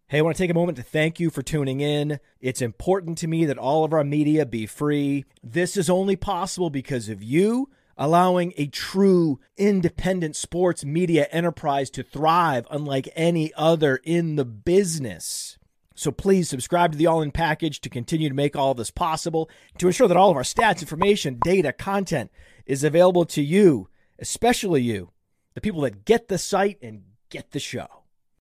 Hey, 0.07 0.19
I 0.19 0.21
want 0.21 0.35
to 0.35 0.43
take 0.43 0.51
a 0.51 0.55
moment 0.55 0.75
to 0.77 0.83
thank 0.83 1.19
you 1.19 1.29
for 1.29 1.41
tuning 1.41 1.79
in. 1.79 2.19
It's 2.39 2.61
important 2.61 3.17
to 3.19 3.27
me 3.27 3.45
that 3.45 3.57
all 3.57 3.83
of 3.83 3.93
our 3.93 4.03
media 4.03 4.45
be 4.45 4.65
free. 4.65 5.25
This 5.41 5.77
is 5.77 5.89
only 5.89 6.15
possible 6.15 6.69
because 6.69 7.09
of 7.09 7.23
you 7.23 7.69
allowing 7.97 8.53
a 8.57 8.67
true 8.67 9.39
independent 9.57 10.35
sports 10.35 10.83
media 10.83 11.27
enterprise 11.31 11.89
to 11.91 12.03
thrive 12.03 12.67
unlike 12.69 13.07
any 13.15 13.51
other 13.55 13.99
in 14.03 14.35
the 14.35 14.45
business. 14.45 15.57
So 15.95 16.11
please 16.11 16.49
subscribe 16.49 16.91
to 16.91 16.97
the 16.97 17.07
All 17.07 17.21
In 17.21 17.31
package 17.31 17.79
to 17.81 17.89
continue 17.89 18.29
to 18.29 18.35
make 18.35 18.55
all 18.55 18.73
this 18.73 18.91
possible, 18.91 19.49
to 19.77 19.87
ensure 19.87 20.07
that 20.07 20.17
all 20.17 20.31
of 20.31 20.37
our 20.37 20.43
stats, 20.43 20.81
information, 20.81 21.39
data, 21.43 21.71
content 21.71 22.31
is 22.65 22.83
available 22.83 23.25
to 23.25 23.41
you, 23.41 23.89
especially 24.19 24.81
you, 24.81 25.11
the 25.53 25.61
people 25.61 25.81
that 25.81 26.05
get 26.05 26.27
the 26.27 26.37
site 26.37 26.79
and 26.81 27.03
get 27.29 27.51
the 27.51 27.59
show. 27.59 27.87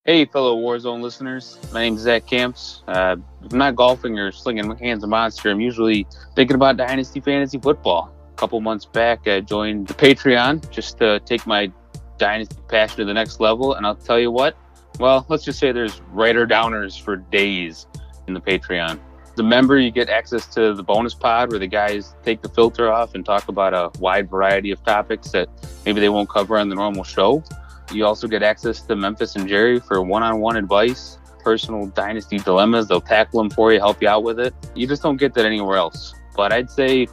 Hey, 0.04 0.24
fellow 0.24 0.56
Warzone 0.56 1.00
listeners. 1.00 1.58
My 1.72 1.82
name 1.82 1.94
is 1.94 2.00
Zach 2.00 2.26
Camps. 2.26 2.82
Uh, 2.88 3.16
I'm 3.50 3.58
not 3.58 3.76
golfing 3.76 4.18
or 4.18 4.32
slinging 4.32 4.68
hands 4.78 5.04
of 5.04 5.10
monster, 5.10 5.50
I'm 5.50 5.60
usually 5.60 6.06
thinking 6.34 6.56
about 6.56 6.76
Dynasty 6.76 7.20
Fantasy 7.20 7.58
Football. 7.58 8.12
A 8.32 8.34
couple 8.34 8.60
months 8.60 8.84
back, 8.84 9.28
I 9.28 9.40
joined 9.40 9.86
the 9.86 9.94
Patreon 9.94 10.68
just 10.70 10.98
to 10.98 11.20
take 11.20 11.46
my 11.46 11.70
Dynasty 12.18 12.56
passion 12.68 12.96
to 12.96 13.04
the 13.04 13.14
next 13.14 13.38
level. 13.40 13.74
And 13.74 13.86
I'll 13.86 13.94
tell 13.94 14.18
you 14.18 14.30
what, 14.30 14.56
well, 14.98 15.26
let's 15.28 15.44
just 15.44 15.58
say 15.58 15.72
there's 15.72 16.00
writer 16.12 16.46
downers 16.46 17.00
for 17.00 17.16
days 17.16 17.86
in 18.26 18.34
the 18.34 18.40
Patreon. 18.40 18.98
A 19.38 19.42
member, 19.42 19.78
you 19.78 19.90
get 19.90 20.10
access 20.10 20.46
to 20.54 20.74
the 20.74 20.82
bonus 20.82 21.14
pod 21.14 21.50
where 21.50 21.58
the 21.58 21.66
guys 21.66 22.14
take 22.22 22.42
the 22.42 22.48
filter 22.50 22.92
off 22.92 23.14
and 23.14 23.24
talk 23.24 23.48
about 23.48 23.72
a 23.72 23.90
wide 23.98 24.28
variety 24.28 24.70
of 24.70 24.84
topics 24.84 25.30
that 25.30 25.48
maybe 25.86 26.00
they 26.00 26.10
won't 26.10 26.28
cover 26.28 26.58
on 26.58 26.68
the 26.68 26.74
normal 26.74 27.02
show. 27.02 27.42
You 27.90 28.04
also 28.04 28.28
get 28.28 28.42
access 28.42 28.82
to 28.82 28.94
Memphis 28.94 29.34
and 29.36 29.48
Jerry 29.48 29.80
for 29.80 30.02
one 30.02 30.22
on 30.22 30.40
one 30.40 30.56
advice, 30.56 31.18
personal 31.40 31.86
dynasty 31.86 32.38
dilemmas. 32.38 32.88
They'll 32.88 33.00
tackle 33.00 33.40
them 33.42 33.50
for 33.50 33.72
you, 33.72 33.80
help 33.80 34.02
you 34.02 34.08
out 34.08 34.22
with 34.22 34.38
it. 34.38 34.54
You 34.74 34.86
just 34.86 35.02
don't 35.02 35.16
get 35.16 35.32
that 35.34 35.46
anywhere 35.46 35.76
else. 35.76 36.14
But 36.36 36.52
I'd 36.52 36.70
say 36.70 37.08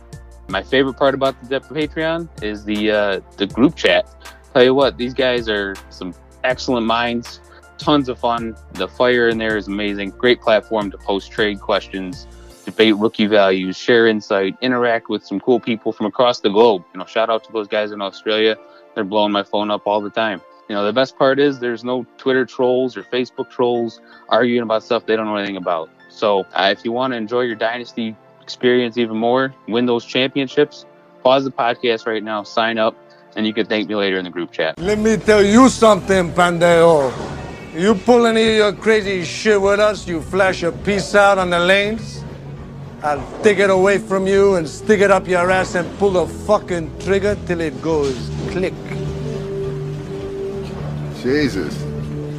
my 0.49 0.61
favorite 0.61 0.95
part 0.95 1.13
about 1.13 1.41
the 1.49 1.61
Patreon 1.61 2.27
is 2.43 2.65
the 2.65 2.91
uh, 2.91 3.21
the 3.37 3.47
group 3.47 3.75
chat. 3.75 4.07
Tell 4.53 4.63
you 4.63 4.73
what, 4.73 4.97
these 4.97 5.13
guys 5.13 5.47
are 5.47 5.75
some 5.89 6.13
excellent 6.43 6.85
minds, 6.85 7.39
tons 7.79 8.09
of 8.09 8.19
fun. 8.19 8.55
The 8.73 8.87
fire 8.87 9.27
in 9.27 9.37
there 9.37 9.57
is 9.57 9.67
amazing. 9.67 10.11
Great 10.11 10.41
platform 10.41 10.91
to 10.91 10.97
post 10.97 11.31
trade 11.31 11.59
questions, 11.59 12.27
debate 12.65 12.95
rookie 12.97 13.25
values, 13.25 13.77
share 13.77 14.05
insight, 14.05 14.55
interact 14.61 15.09
with 15.09 15.25
some 15.25 15.39
cool 15.39 15.59
people 15.59 15.91
from 15.91 16.05
across 16.05 16.41
the 16.41 16.49
globe. 16.49 16.83
You 16.93 16.99
know, 16.99 17.05
shout 17.05 17.29
out 17.29 17.43
to 17.45 17.51
those 17.51 17.67
guys 17.67 17.91
in 17.91 18.01
Australia. 18.01 18.57
They're 18.93 19.03
blowing 19.03 19.31
my 19.31 19.43
phone 19.43 19.71
up 19.71 19.87
all 19.87 20.01
the 20.01 20.09
time. 20.09 20.41
You 20.67 20.75
know, 20.75 20.85
the 20.85 20.93
best 20.93 21.17
part 21.17 21.39
is 21.39 21.59
there's 21.59 21.83
no 21.83 22.05
Twitter 22.17 22.45
trolls 22.45 22.95
or 22.95 23.03
Facebook 23.03 23.49
trolls 23.49 23.99
arguing 24.27 24.61
about 24.61 24.83
stuff 24.83 25.05
they 25.07 25.15
don't 25.15 25.25
know 25.25 25.35
anything 25.35 25.57
about. 25.57 25.89
So 26.09 26.41
uh, 26.53 26.69
if 26.71 26.85
you 26.85 26.91
want 26.91 27.13
to 27.13 27.17
enjoy 27.17 27.41
your 27.41 27.55
dynasty 27.55 28.15
experience 28.41 28.97
even 28.97 29.17
more, 29.17 29.53
win 29.67 29.87
those 29.87 30.05
championships, 30.05 30.85
pause 31.23 31.43
the 31.43 31.51
podcast 31.51 32.05
right 32.05 32.23
now, 32.23 32.43
sign 32.43 32.77
up, 32.77 32.95
and 33.35 33.47
you 33.47 33.53
can 33.53 33.65
thank 33.65 33.87
me 33.87 33.95
later 33.95 34.17
in 34.17 34.25
the 34.25 34.29
group 34.29 34.51
chat. 34.51 34.77
Let 34.77 34.99
me 34.99 35.17
tell 35.17 35.43
you 35.43 35.69
something, 35.69 36.31
Pandeo. 36.33 37.38
You 37.79 37.95
pull 37.95 38.25
any 38.25 38.41
of 38.49 38.55
your 38.57 38.73
crazy 38.73 39.23
shit 39.23 39.61
with 39.61 39.79
us, 39.79 40.05
you 40.05 40.19
flash 40.19 40.63
a 40.63 40.71
piece 40.73 41.15
out 41.15 41.37
on 41.37 41.49
the 41.49 41.59
lanes, 41.59 42.25
I'll 43.01 43.23
take 43.41 43.59
it 43.59 43.69
away 43.69 43.99
from 43.99 44.27
you 44.27 44.55
and 44.55 44.67
stick 44.67 44.99
it 44.99 45.09
up 45.09 45.29
your 45.29 45.49
ass 45.49 45.75
and 45.75 45.87
pull 45.97 46.11
the 46.11 46.27
fucking 46.27 46.99
trigger 46.99 47.37
till 47.47 47.61
it 47.61 47.81
goes 47.81 48.29
click. 48.49 48.73
Jesus. 51.23 51.81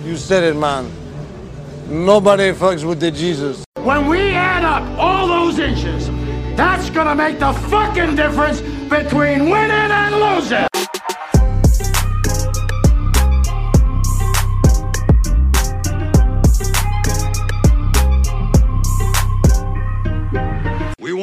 You 0.05 0.19
said 0.19 0.45
it, 0.45 0.57
man. 0.57 0.93
Nobody 1.89 2.53
fucks 2.53 2.87
with 2.87 3.01
the 3.01 3.11
Jesus. 3.11 3.65
When 3.79 4.09
we 4.09 4.33
add 4.35 4.63
up 4.63 4.85
all 4.99 5.27
those 5.27 5.59
inches, 5.59 6.09
that's 6.55 6.91
gonna 6.91 7.15
make 7.15 7.39
the 7.39 7.55
fucking 7.71 8.15
difference 8.15 8.61
between 8.91 9.49
winning 9.49 9.91
and 9.91 10.15
losing. 10.17 10.70